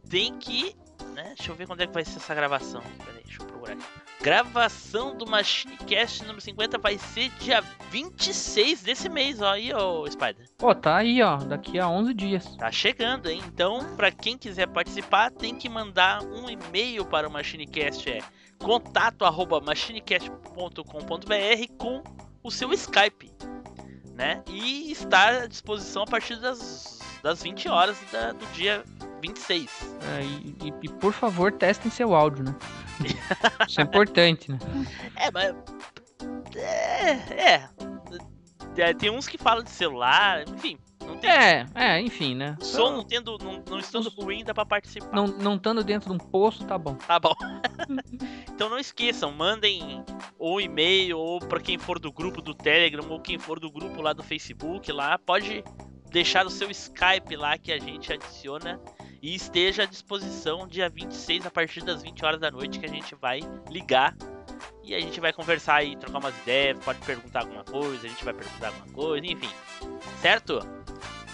tem 0.10 0.38
que. 0.38 0.76
Né? 1.14 1.34
Deixa 1.38 1.52
eu 1.52 1.56
ver 1.56 1.68
quando 1.68 1.82
é 1.82 1.88
que 1.88 1.94
vai 1.94 2.04
ser 2.06 2.18
essa 2.18 2.34
gravação. 2.34 2.82
Pera 3.04 3.18
aí, 3.18 3.19
deixa 3.30 3.44
eu 3.44 3.48
procurar 3.48 3.74
aqui. 3.74 3.86
Gravação 4.22 5.16
do 5.16 5.26
MachineCast 5.26 6.22
número 6.24 6.42
50 6.42 6.78
vai 6.78 6.98
ser 6.98 7.30
dia 7.40 7.62
26 7.90 8.82
desse 8.82 9.08
mês, 9.08 9.42
ó. 9.42 9.52
Aí, 9.54 9.74
ô 9.74 10.06
Spider. 10.12 10.46
Pô, 10.58 10.76
tá 10.76 10.98
aí, 10.98 11.22
ó. 11.22 11.38
Daqui 11.38 11.80
a 11.80 11.88
11 11.88 12.14
dias. 12.14 12.58
Tá 12.58 12.70
chegando, 12.72 13.30
hein? 13.30 13.42
Então, 13.48 13.96
pra 13.96 14.12
quem 14.12 14.38
quiser 14.38 14.68
participar, 14.68 15.32
tem 15.32 15.56
que 15.56 15.70
mandar 15.70 16.22
um 16.24 16.50
e-mail 16.50 17.06
para 17.06 17.30
o 17.30 17.32
MachineCast. 17.32 18.10
É 18.10 18.20
contato 18.58 19.24
arroba 19.24 19.62
machinecast.com.br 19.62 21.74
com 21.78 22.04
o 22.44 22.52
seu 22.52 22.74
Skype, 22.74 23.32
né? 24.16 24.44
E 24.48 24.92
estar 24.92 25.44
à 25.44 25.48
disposição 25.48 26.04
a 26.04 26.08
partir 26.08 26.36
das, 26.42 27.00
das 27.24 27.42
20 27.42 27.70
horas 27.70 27.98
da- 28.12 28.34
do 28.34 28.46
dia 28.48 28.84
26. 29.22 29.96
É, 30.18 30.24
e, 30.24 30.56
e- 30.68 30.74
e, 30.84 30.90
por 30.90 31.14
favor, 31.14 31.54
testem 31.54 31.90
seu 31.90 32.14
áudio, 32.14 32.44
né? 32.44 32.54
Isso 33.68 33.80
é 33.80 33.84
importante, 33.84 34.52
né? 34.52 34.60
É, 35.16 35.32
mas. 35.32 35.56
É, 36.56 37.12
é. 37.34 37.70
É, 38.78 38.94
Tem 38.94 39.10
uns 39.10 39.28
que 39.28 39.38
falam 39.38 39.64
de 39.64 39.72
celular, 39.72 40.48
enfim. 40.48 40.78
Tem. 41.20 41.30
É, 41.30 41.66
é, 41.76 42.02
enfim, 42.02 42.36
né? 42.36 42.56
Som 42.62 42.92
não 42.92 43.04
tendo. 43.04 43.38
Não, 43.40 43.64
não 43.68 43.80
estando 43.80 44.10
ruim, 44.10 44.44
dá 44.44 44.54
pra 44.54 44.66
participar. 44.66 45.14
Não, 45.14 45.28
não 45.28 45.56
estando 45.56 45.84
dentro 45.84 46.10
de 46.10 46.16
um 46.16 46.18
poço, 46.18 46.66
tá 46.66 46.78
bom. 46.78 46.96
Tá 46.96 47.20
bom. 47.20 47.34
então 48.48 48.70
não 48.70 48.78
esqueçam, 48.78 49.32
mandem 49.32 50.04
ou 50.38 50.62
e-mail, 50.62 51.18
ou 51.18 51.40
pra 51.40 51.60
quem 51.60 51.78
for 51.78 52.00
do 52.00 52.12
grupo 52.12 52.42
do 52.42 52.54
Telegram, 52.54 53.06
ou 53.10 53.20
quem 53.20 53.38
for 53.38 53.60
do 53.60 53.72
grupo 53.72 54.02
lá 54.02 54.14
do 54.14 54.24
Facebook, 54.24 54.92
lá, 54.92 55.18
pode 55.18 55.64
deixar 56.10 56.46
o 56.46 56.50
seu 56.50 56.70
Skype 56.72 57.36
lá 57.36 57.58
que 57.58 57.72
a 57.72 57.80
gente 57.80 58.14
adiciona 58.14 58.80
e 59.22 59.36
esteja 59.36 59.84
à 59.84 59.86
disposição 59.86 60.68
dia 60.68 60.90
26 60.90 61.46
a 61.46 61.52
partir 61.52 61.84
das 61.84 62.02
20 62.02 62.26
horas 62.26 62.40
da 62.40 62.50
noite 62.52 62.80
que 62.80 62.86
a 62.86 62.90
gente 62.90 63.16
vai 63.16 63.42
ligar 63.70 64.16
e 64.84 64.96
a 64.96 65.00
gente 65.00 65.20
vai 65.20 65.32
conversar 65.32 65.84
e 65.84 65.96
trocar 65.96 66.20
umas 66.20 66.38
ideias, 66.40 66.78
pode 66.84 67.00
perguntar 67.00 67.42
alguma 67.42 67.64
coisa, 67.64 68.08
a 68.08 68.10
gente 68.10 68.26
vai 68.26 68.34
perguntar 68.34 68.68
alguma 68.68 68.88
coisa, 68.88 69.26
enfim. 69.26 69.50
Certo? 70.22 70.60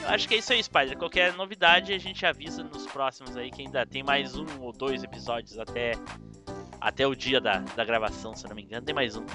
Eu 0.02 0.10
acho 0.10 0.28
que 0.28 0.36
é 0.36 0.38
isso 0.38 0.52
aí, 0.52 0.62
Spider. 0.62 0.98
Qualquer 0.98 1.34
novidade 1.34 1.94
a 1.94 1.98
gente 1.98 2.26
avisa 2.26 2.64
nos 2.64 2.86
próximos 2.88 3.38
aí, 3.38 3.50
que 3.50 3.62
ainda 3.62 3.86
tem 3.86 4.04
mais 4.04 4.36
um 4.36 4.46
ou 4.60 4.74
dois 4.74 5.04
episódios 5.04 5.58
até, 5.58 5.94
até 6.82 7.08
o 7.08 7.16
dia 7.16 7.40
da, 7.40 7.60
da 7.60 7.86
gravação, 7.86 8.36
se 8.36 8.46
não 8.48 8.56
me 8.56 8.64
engano. 8.64 8.86
Tem 8.86 8.94
mais 8.94 9.16
um. 9.16 9.26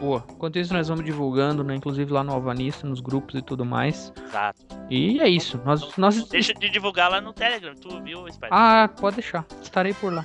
Boa. 0.00 0.24
Enquanto 0.30 0.58
isso, 0.58 0.72
nós 0.72 0.88
vamos 0.88 1.04
divulgando, 1.04 1.64
né? 1.64 1.74
Inclusive 1.74 2.12
lá 2.12 2.22
no 2.22 2.32
Alvanista, 2.32 2.86
nos 2.86 3.00
grupos 3.00 3.34
e 3.34 3.42
tudo 3.42 3.64
mais. 3.64 4.12
Exato. 4.26 4.66
E 4.90 5.20
é 5.20 5.28
isso. 5.28 5.60
Nós, 5.64 5.96
nós... 5.96 6.28
Deixa 6.28 6.54
de 6.54 6.70
divulgar 6.70 7.10
lá 7.10 7.20
no 7.20 7.32
Telegram, 7.32 7.74
tu 7.74 8.00
viu, 8.02 8.26
Spider? 8.28 8.50
Ah, 8.52 8.88
pode 9.00 9.16
deixar. 9.16 9.44
Estarei 9.62 9.94
por 9.94 10.12
lá. 10.12 10.24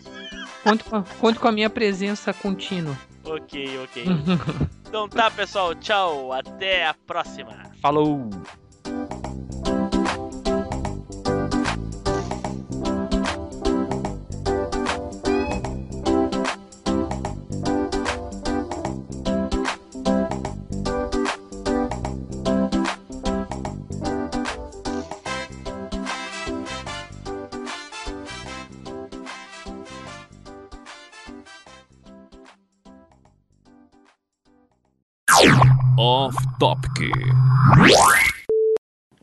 Conto 0.64 0.86
com, 0.86 1.04
conto 1.20 1.40
com 1.40 1.48
a 1.48 1.52
minha 1.52 1.70
presença 1.70 2.34
contínua. 2.34 2.98
Ok, 3.26 3.80
ok. 3.84 4.06
então 4.88 5.10
tá, 5.10 5.30
pessoal. 5.32 5.74
Tchau. 5.76 6.32
Até 6.32 6.88
a 6.88 6.94
próxima. 6.94 7.54
Falou! 7.82 8.30
Topic. 36.64 37.12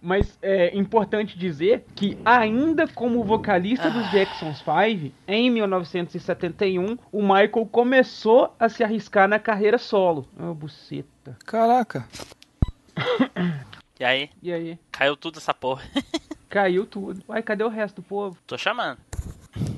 Mas 0.02 0.38
é 0.42 0.76
importante 0.76 1.38
dizer 1.38 1.86
que, 1.96 2.18
ainda 2.22 2.86
como 2.86 3.24
vocalista 3.24 3.90
dos 3.90 4.10
Jacksons 4.10 4.58
5, 4.58 5.10
em 5.26 5.50
1971, 5.50 6.98
o 7.10 7.22
Michael 7.22 7.66
começou 7.72 8.54
a 8.60 8.68
se 8.68 8.84
arriscar 8.84 9.26
na 9.26 9.38
carreira 9.38 9.78
solo. 9.78 10.28
Ah, 10.38 10.52
buceta. 10.52 11.34
Caraca. 11.46 12.06
E 13.98 14.04
aí? 14.04 14.28
E 14.42 14.52
aí? 14.52 14.78
Caiu 14.92 15.16
tudo 15.16 15.38
essa 15.38 15.54
porra. 15.54 15.82
Caiu 16.46 16.84
tudo. 16.84 17.22
Uai, 17.26 17.42
cadê 17.42 17.64
o 17.64 17.68
resto 17.68 18.02
do 18.02 18.02
povo? 18.02 18.36
Tô 18.46 18.58
chamando. 18.58 18.98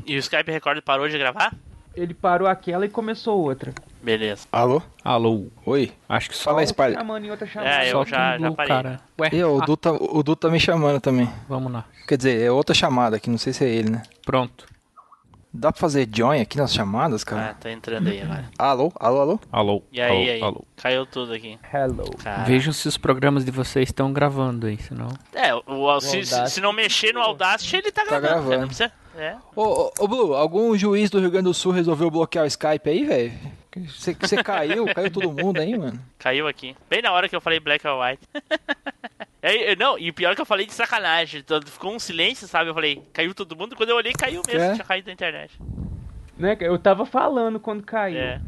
E 0.04 0.16
o 0.16 0.18
Skype 0.18 0.50
Record 0.50 0.82
parou 0.82 1.08
de 1.08 1.16
gravar? 1.16 1.54
Ele 1.94 2.12
parou 2.12 2.48
aquela 2.48 2.86
e 2.86 2.88
começou 2.88 3.40
outra. 3.40 3.72
Beleza. 4.02 4.46
Alô? 4.50 4.82
Alô. 5.04 5.46
Oi. 5.64 5.92
Acho 6.08 6.28
que 6.30 6.36
só 6.36 6.44
Fala 6.44 6.58
aí, 6.60 6.62
Outra 6.64 6.72
Sparley. 6.74 6.96
chamando 6.98 7.24
e 7.26 7.30
outra 7.30 7.46
chamando. 7.46 7.68
É, 7.68 7.88
eu 7.88 7.92
só 7.92 8.04
já, 8.04 8.38
já 8.38 8.50
parei. 8.52 8.68
cara. 8.68 9.00
Ué, 9.20 9.28
E 9.32 9.44
o 9.44 9.62
ah, 9.62 9.64
Du, 9.64 9.76
tá, 9.76 9.92
o 9.92 10.22
Du 10.22 10.34
tá 10.34 10.48
me 10.48 10.58
chamando 10.58 11.00
também. 11.00 11.28
vamos 11.48 11.70
lá. 11.72 11.84
Quer 12.08 12.16
dizer, 12.16 12.42
é 12.42 12.50
outra 12.50 12.74
chamada 12.74 13.16
aqui, 13.16 13.30
não 13.30 13.38
sei 13.38 13.52
se 13.52 13.64
é 13.64 13.68
ele, 13.68 13.90
né? 13.90 14.02
Pronto. 14.26 14.66
Dá 15.54 15.70
pra 15.70 15.78
fazer 15.80 16.08
join 16.10 16.40
aqui 16.40 16.56
nas 16.56 16.72
chamadas, 16.72 17.22
cara? 17.22 17.50
Ah, 17.50 17.54
tá 17.54 17.70
entrando 17.70 18.08
aí 18.08 18.22
agora. 18.22 18.48
Alô? 18.58 18.90
Alô, 18.98 19.20
alô? 19.20 19.40
Alô. 19.52 19.82
E 19.92 20.00
aí, 20.00 20.10
alô, 20.10 20.30
aí? 20.32 20.42
alô. 20.42 20.64
Caiu 20.76 21.04
tudo 21.06 21.34
aqui. 21.34 21.58
Hello. 21.72 22.10
Cara. 22.24 22.42
Vejam 22.44 22.72
se 22.72 22.88
os 22.88 22.96
programas 22.96 23.44
de 23.44 23.50
vocês 23.50 23.90
estão 23.90 24.12
gravando 24.14 24.66
aí, 24.66 24.78
senão. 24.78 25.08
É, 25.34 25.54
o, 25.54 25.62
o- 25.66 26.00
se, 26.00 26.24
se- 26.24 26.60
não 26.60 26.72
mexer 26.72 27.12
no 27.12 27.20
Audacity, 27.20 27.76
ele 27.76 27.92
tá 27.92 28.02
gravando. 28.02 28.22
gravando. 28.28 28.48
cara, 28.48 28.60
Não 28.62 28.66
precisa. 28.68 28.90
É. 29.14 29.36
Ô, 29.54 29.62
ô, 29.62 29.92
ô, 30.00 30.08
Blue, 30.08 30.34
algum 30.34 30.74
juiz 30.74 31.10
do 31.10 31.20
Rio 31.20 31.30
Grande 31.30 31.44
do 31.44 31.52
Sul 31.54 31.70
resolveu 31.72 32.10
bloquear 32.10 32.44
o 32.44 32.48
Skype 32.48 32.88
aí, 32.88 33.04
velho? 33.04 33.32
Você, 33.74 34.14
você 34.14 34.42
caiu? 34.42 34.86
caiu 34.94 35.10
todo 35.10 35.32
mundo 35.32 35.58
aí, 35.60 35.76
mano? 35.76 35.98
Caiu 36.18 36.46
aqui. 36.46 36.76
Bem 36.90 37.00
na 37.00 37.12
hora 37.12 37.28
que 37.28 37.34
eu 37.34 37.40
falei 37.40 37.58
black 37.58 37.86
or 37.86 38.00
white. 38.00 38.22
É, 39.44 39.72
é, 39.72 39.76
não, 39.76 39.98
e 39.98 40.08
o 40.08 40.14
pior 40.14 40.30
é 40.30 40.34
que 40.36 40.40
eu 40.40 40.46
falei 40.46 40.64
de 40.64 40.72
sacanagem. 40.72 41.40
Então, 41.40 41.60
Ficou 41.66 41.92
um 41.92 41.98
silêncio, 41.98 42.46
sabe? 42.46 42.70
Eu 42.70 42.74
falei, 42.74 43.02
caiu 43.12 43.34
todo 43.34 43.56
mundo. 43.56 43.74
Quando 43.74 43.88
eu 43.88 43.96
olhei, 43.96 44.12
caiu 44.12 44.40
mesmo. 44.46 44.62
É? 44.62 44.74
Tinha 44.74 44.84
caído 44.84 45.06
da 45.06 45.12
internet. 45.12 45.58
Né? 46.38 46.56
Eu 46.60 46.78
tava 46.78 47.04
falando 47.04 47.58
quando 47.58 47.82
caiu. 47.82 48.18
É. 48.18 48.40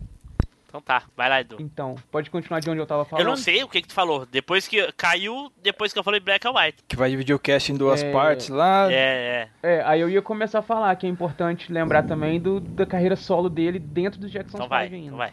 Então 0.75 0.83
tá, 0.83 1.05
vai 1.17 1.29
lá, 1.29 1.41
Edu. 1.41 1.57
Então, 1.61 1.95
pode 2.11 2.29
continuar 2.31 2.59
de 2.59 2.69
onde 2.69 2.81
eu 2.81 2.87
tava 2.87 3.05
falando? 3.05 3.25
Eu 3.25 3.31
não 3.31 3.37
sei 3.37 3.63
o 3.63 3.69
que 3.69 3.81
que 3.81 3.87
tu 3.87 3.95
falou. 3.95 4.27
Depois 4.27 4.67
que 4.67 4.91
caiu, 4.97 5.53
depois 5.63 5.93
que 5.93 5.99
eu 6.01 6.03
falei 6.03 6.19
black 6.19 6.45
or 6.49 6.57
white. 6.57 6.83
Que 6.89 6.97
vai 6.97 7.09
dividir 7.11 7.33
o 7.33 7.39
cast 7.39 7.71
em 7.71 7.77
duas 7.77 8.03
É. 8.03 8.11
partes 8.11 8.49
lá. 8.49 8.91
É, 8.93 9.49
é. 9.63 9.77
É, 9.77 9.83
aí 9.85 10.01
eu 10.01 10.11
ia 10.11 10.21
começar 10.21 10.59
a 10.59 10.63
falar 10.63 10.97
que 10.97 11.07
é 11.07 11.09
importante 11.09 11.73
lembrar 11.73 12.03
também 12.03 12.41
do, 12.41 12.59
da 12.59 12.85
carreira 12.85 13.15
solo 13.15 13.49
dele 13.49 13.79
dentro 13.79 14.19
do 14.19 14.29
Jackson 14.29 14.57
Então 14.57 14.67
5 14.67 14.69
vai, 14.69 14.87
ainda. 14.87 14.97
então 15.07 15.17
vai. 15.17 15.33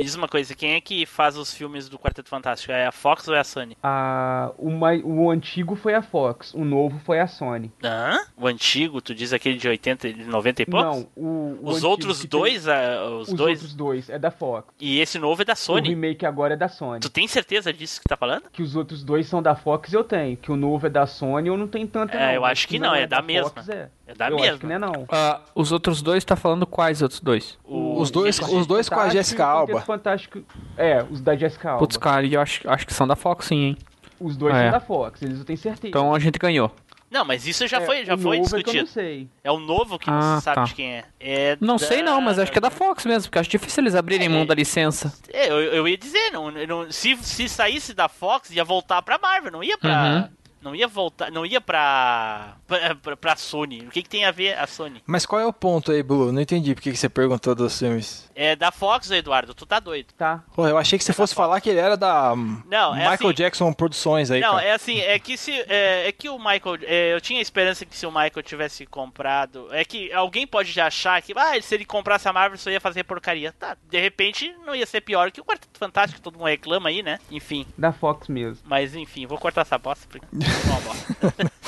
Me 0.00 0.04
diz 0.04 0.14
uma 0.14 0.28
coisa, 0.28 0.54
quem 0.54 0.72
é 0.74 0.80
que 0.80 1.04
faz 1.04 1.36
os 1.36 1.52
filmes 1.52 1.88
do 1.88 1.98
Quarteto 1.98 2.28
Fantástico? 2.28 2.72
É 2.72 2.86
a 2.86 2.92
Fox 2.92 3.28
ou 3.28 3.34
é 3.34 3.38
a 3.40 3.44
Sony? 3.44 3.76
A, 3.82 4.50
o, 4.58 4.70
mai- 4.70 5.02
o 5.04 5.30
antigo 5.30 5.76
foi 5.76 5.94
a 5.94 6.00
Fox, 6.02 6.54
o 6.54 6.64
novo 6.64 6.98
foi 7.04 7.20
a 7.20 7.26
Sony. 7.26 7.70
Hã? 7.84 8.18
O 8.36 8.46
antigo, 8.46 9.00
tu 9.00 9.14
diz 9.14 9.32
aquele 9.32 9.58
de 9.58 9.68
80, 9.68 10.12
de 10.12 10.24
90 10.24 10.62
e 10.62 10.66
poucos? 10.66 10.96
Não, 10.96 11.08
o, 11.16 11.58
o 11.62 11.68
Os 11.70 11.84
outros 11.84 12.22
que 12.22 12.28
tem- 12.28 12.40
dois, 12.40 12.66
ah, 12.66 13.04
os, 13.20 13.28
os 13.28 13.34
dois. 13.34 13.58
outros 13.58 13.74
dois 13.74 14.08
é 14.10 14.18
da 14.18 14.30
Fox. 14.30 14.72
E 14.80 14.98
esse 15.00 15.18
novo 15.18 15.42
é 15.42 15.44
da 15.44 15.52
O 15.52 15.56
Sony. 15.56 15.88
remake 15.90 16.24
agora 16.24 16.54
é 16.54 16.56
da 16.56 16.68
Sony. 16.68 17.00
Tu 17.00 17.10
tem 17.10 17.28
certeza 17.28 17.72
disso 17.72 18.00
que 18.00 18.08
tá 18.08 18.16
falando? 18.16 18.44
Que 18.52 18.62
os 18.62 18.74
outros 18.74 19.02
dois 19.04 19.26
são 19.26 19.42
da 19.42 19.54
Fox 19.54 19.92
eu 19.92 20.02
tenho. 20.02 20.36
Que 20.36 20.50
o 20.50 20.56
novo 20.56 20.86
é 20.86 20.90
da 20.90 21.06
Sony 21.06 21.48
eu 21.48 21.56
não 21.56 21.68
tenho 21.68 21.86
tanta 21.86 22.16
É, 22.16 22.26
não. 22.28 22.32
eu 22.34 22.44
acho 22.44 22.66
que 22.66 22.78
não, 22.78 22.94
é 22.94 23.06
da 23.06 23.20
mesma. 23.20 23.50
Fox, 23.50 23.68
é. 23.68 23.88
É 24.10 24.14
da 24.14 24.28
eu 24.28 24.36
mesma. 24.36 24.50
acho 24.50 24.58
que 24.60 24.66
não 24.66 24.74
é 24.74 24.78
não. 24.78 25.06
Ah, 25.08 25.40
os 25.54 25.70
outros 25.70 26.02
dois, 26.02 26.24
tá 26.24 26.34
falando 26.34 26.66
quais 26.66 27.00
outros 27.00 27.20
dois? 27.20 27.56
O- 27.64 28.00
Os 28.00 28.10
dois, 28.10 28.38
os 28.40 28.66
dois 28.66 28.88
com 28.88 28.98
a 28.98 29.08
Jessica 29.08 29.46
Alba. 29.46 29.80
Fantástico. 29.82 30.42
É, 30.76 31.04
os 31.08 31.20
da 31.20 31.36
Jessica 31.36 31.70
Alba. 31.70 31.78
Putz, 31.80 31.96
cara, 31.96 32.26
eu 32.26 32.40
acho, 32.40 32.68
acho 32.68 32.86
que 32.86 32.92
são 32.92 33.06
da 33.06 33.14
Fox 33.14 33.46
sim, 33.46 33.56
hein? 33.56 33.76
Os 34.18 34.36
dois 34.36 34.52
Ah, 34.54 34.58
são 34.58 34.66
é. 34.66 34.70
da 34.72 34.80
Fox, 34.80 35.22
eles 35.22 35.38
eu 35.38 35.44
tenho 35.44 35.58
certeza. 35.58 35.88
Então 35.88 36.12
a 36.14 36.18
gente 36.18 36.38
ganhou. 36.38 36.70
Não, 37.10 37.24
mas 37.24 37.44
isso 37.44 37.66
já 37.66 37.78
É, 37.78 37.86
foi, 37.86 38.04
já 38.04 38.14
o 38.14 38.18
foi 38.18 38.38
novo 38.38 38.48
é 38.56 38.62
que 38.62 38.68
eu 38.70 38.72
discutido. 38.72 38.84
não 38.84 38.92
sei. 38.92 39.28
É 39.42 39.50
o 39.50 39.58
novo 39.58 39.98
que 39.98 40.08
não 40.08 40.18
Ah, 40.18 40.36
se 40.38 40.42
sabe 40.44 40.54
tá. 40.56 40.64
de 40.64 40.74
quem 40.74 40.92
é. 40.94 41.04
é 41.18 41.58
Não 41.60 41.74
da- 41.76 41.84
sei 41.86 42.02
não, 42.02 42.20
mas 42.20 42.38
acho 42.38 42.52
que 42.52 42.58
é 42.58 42.60
da 42.60 42.70
Fox 42.70 43.04
mesmo, 43.04 43.24
porque 43.28 43.38
acho 43.40 43.50
difícil 43.50 43.82
eles 43.82 43.96
abrirem 43.96 44.28
mão 44.28 44.46
da 44.46 44.54
licença. 44.54 45.12
É, 45.32 45.50
eu, 45.50 45.56
eu 45.60 45.88
ia 45.88 45.98
dizer, 45.98 46.30
não, 46.30 46.50
não- 46.52 46.90
se, 46.92 47.16
se 47.16 47.48
saísse 47.48 47.94
da 47.94 48.08
Fox, 48.08 48.50
ia 48.52 48.62
voltar 48.64 49.02
pra 49.02 49.18
Marvel, 49.18 49.50
não 49.50 49.62
ia 49.64 49.76
pra. 49.76 50.28
Uhum. 50.30 50.39
Não 50.62 50.74
ia 50.74 50.86
voltar. 50.88 51.30
Não 51.30 51.44
ia 51.46 51.60
pra. 51.60 52.56
pra, 53.02 53.16
pra, 53.16 53.36
Sony. 53.36 53.80
O 53.86 53.90
que, 53.90 54.02
que 54.02 54.08
tem 54.08 54.24
a 54.24 54.30
ver 54.30 54.58
a 54.58 54.66
Sony? 54.66 55.02
Mas 55.06 55.24
qual 55.24 55.40
é 55.40 55.46
o 55.46 55.52
ponto 55.52 55.90
aí, 55.92 56.02
Blue? 56.02 56.30
Não 56.32 56.40
entendi 56.40 56.74
por 56.74 56.82
que 56.82 56.94
você 56.94 57.08
perguntou 57.08 57.54
dos 57.54 57.78
filmes. 57.78 58.28
É 58.34 58.54
da 58.56 58.70
Fox, 58.70 59.10
Eduardo, 59.10 59.54
tu 59.54 59.66
tá 59.66 59.78
doido. 59.80 60.12
Tá. 60.16 60.42
Pô, 60.54 60.66
eu 60.66 60.78
achei 60.78 60.98
que 60.98 61.04
você 61.04 61.12
fosse 61.12 61.34
falar 61.34 61.60
que 61.60 61.68
ele 61.70 61.78
era 61.78 61.96
da 61.96 62.34
Não, 62.66 62.94
é 62.94 62.98
Michael 63.10 63.14
assim- 63.14 63.32
Jackson 63.34 63.72
Produções 63.72 64.30
aí, 64.30 64.40
Não, 64.40 64.54
cara. 64.54 64.64
é 64.66 64.72
assim, 64.72 64.98
é 65.00 65.18
que 65.18 65.36
se. 65.36 65.52
É, 65.68 66.08
é 66.08 66.12
que 66.12 66.28
o 66.28 66.38
Michael. 66.38 66.78
é, 66.82 67.12
eu 67.14 67.20
tinha 67.20 67.40
esperança 67.40 67.84
que 67.84 67.96
se 67.96 68.06
o 68.06 68.10
Michael 68.10 68.42
tivesse 68.42 68.86
comprado. 68.86 69.68
É 69.72 69.84
que 69.84 70.12
alguém 70.12 70.46
pode 70.46 70.70
já 70.72 70.86
achar 70.86 71.20
que, 71.22 71.32
ah, 71.36 71.60
se 71.60 71.74
ele 71.74 71.84
comprasse 71.84 72.28
a 72.28 72.32
Marvel, 72.32 72.58
só 72.58 72.70
ia 72.70 72.80
fazer 72.80 73.04
porcaria. 73.04 73.52
Tá, 73.52 73.76
de 73.90 74.00
repente 74.00 74.54
não 74.66 74.74
ia 74.74 74.86
ser 74.86 75.00
pior 75.00 75.30
que 75.30 75.40
o 75.40 75.44
Quarteto 75.44 75.78
Fantástico, 75.78 76.18
que 76.18 76.22
todo 76.22 76.38
mundo 76.38 76.48
reclama 76.48 76.88
aí, 76.88 77.02
né? 77.02 77.18
Enfim. 77.30 77.66
Da 77.76 77.92
Fox 77.92 78.28
mesmo. 78.28 78.58
Mas 78.64 78.94
enfim, 78.94 79.26
vou 79.26 79.38
cortar 79.38 79.62
essa 79.62 79.78
bosta 79.78 80.06
porque 80.08 80.26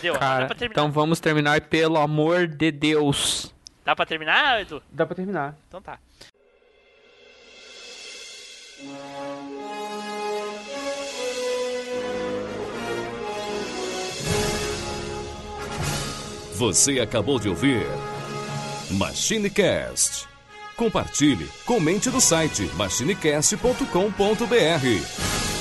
Deu, 0.00 0.14
dá 0.14 0.20
Cara, 0.20 0.46
pra 0.46 0.54
terminar. 0.54 0.80
então 0.80 0.92
vamos 0.92 1.18
terminar 1.20 1.60
pelo 1.62 1.98
amor 1.98 2.46
de 2.46 2.70
Deus. 2.70 3.52
Dá 3.84 3.96
pra 3.96 4.06
terminar, 4.06 4.60
Edu? 4.60 4.80
Dá 4.92 5.04
pra 5.06 5.16
terminar. 5.16 5.56
Então 5.66 5.82
tá. 5.82 5.98
Você 16.54 17.00
acabou 17.00 17.38
de 17.38 17.48
ouvir 17.48 17.86
MachineCast. 18.90 20.26
Compartilhe, 20.76 21.48
comente 21.64 22.08
no 22.10 22.20
site 22.20 22.62
machinecast.com.br. 22.74 25.57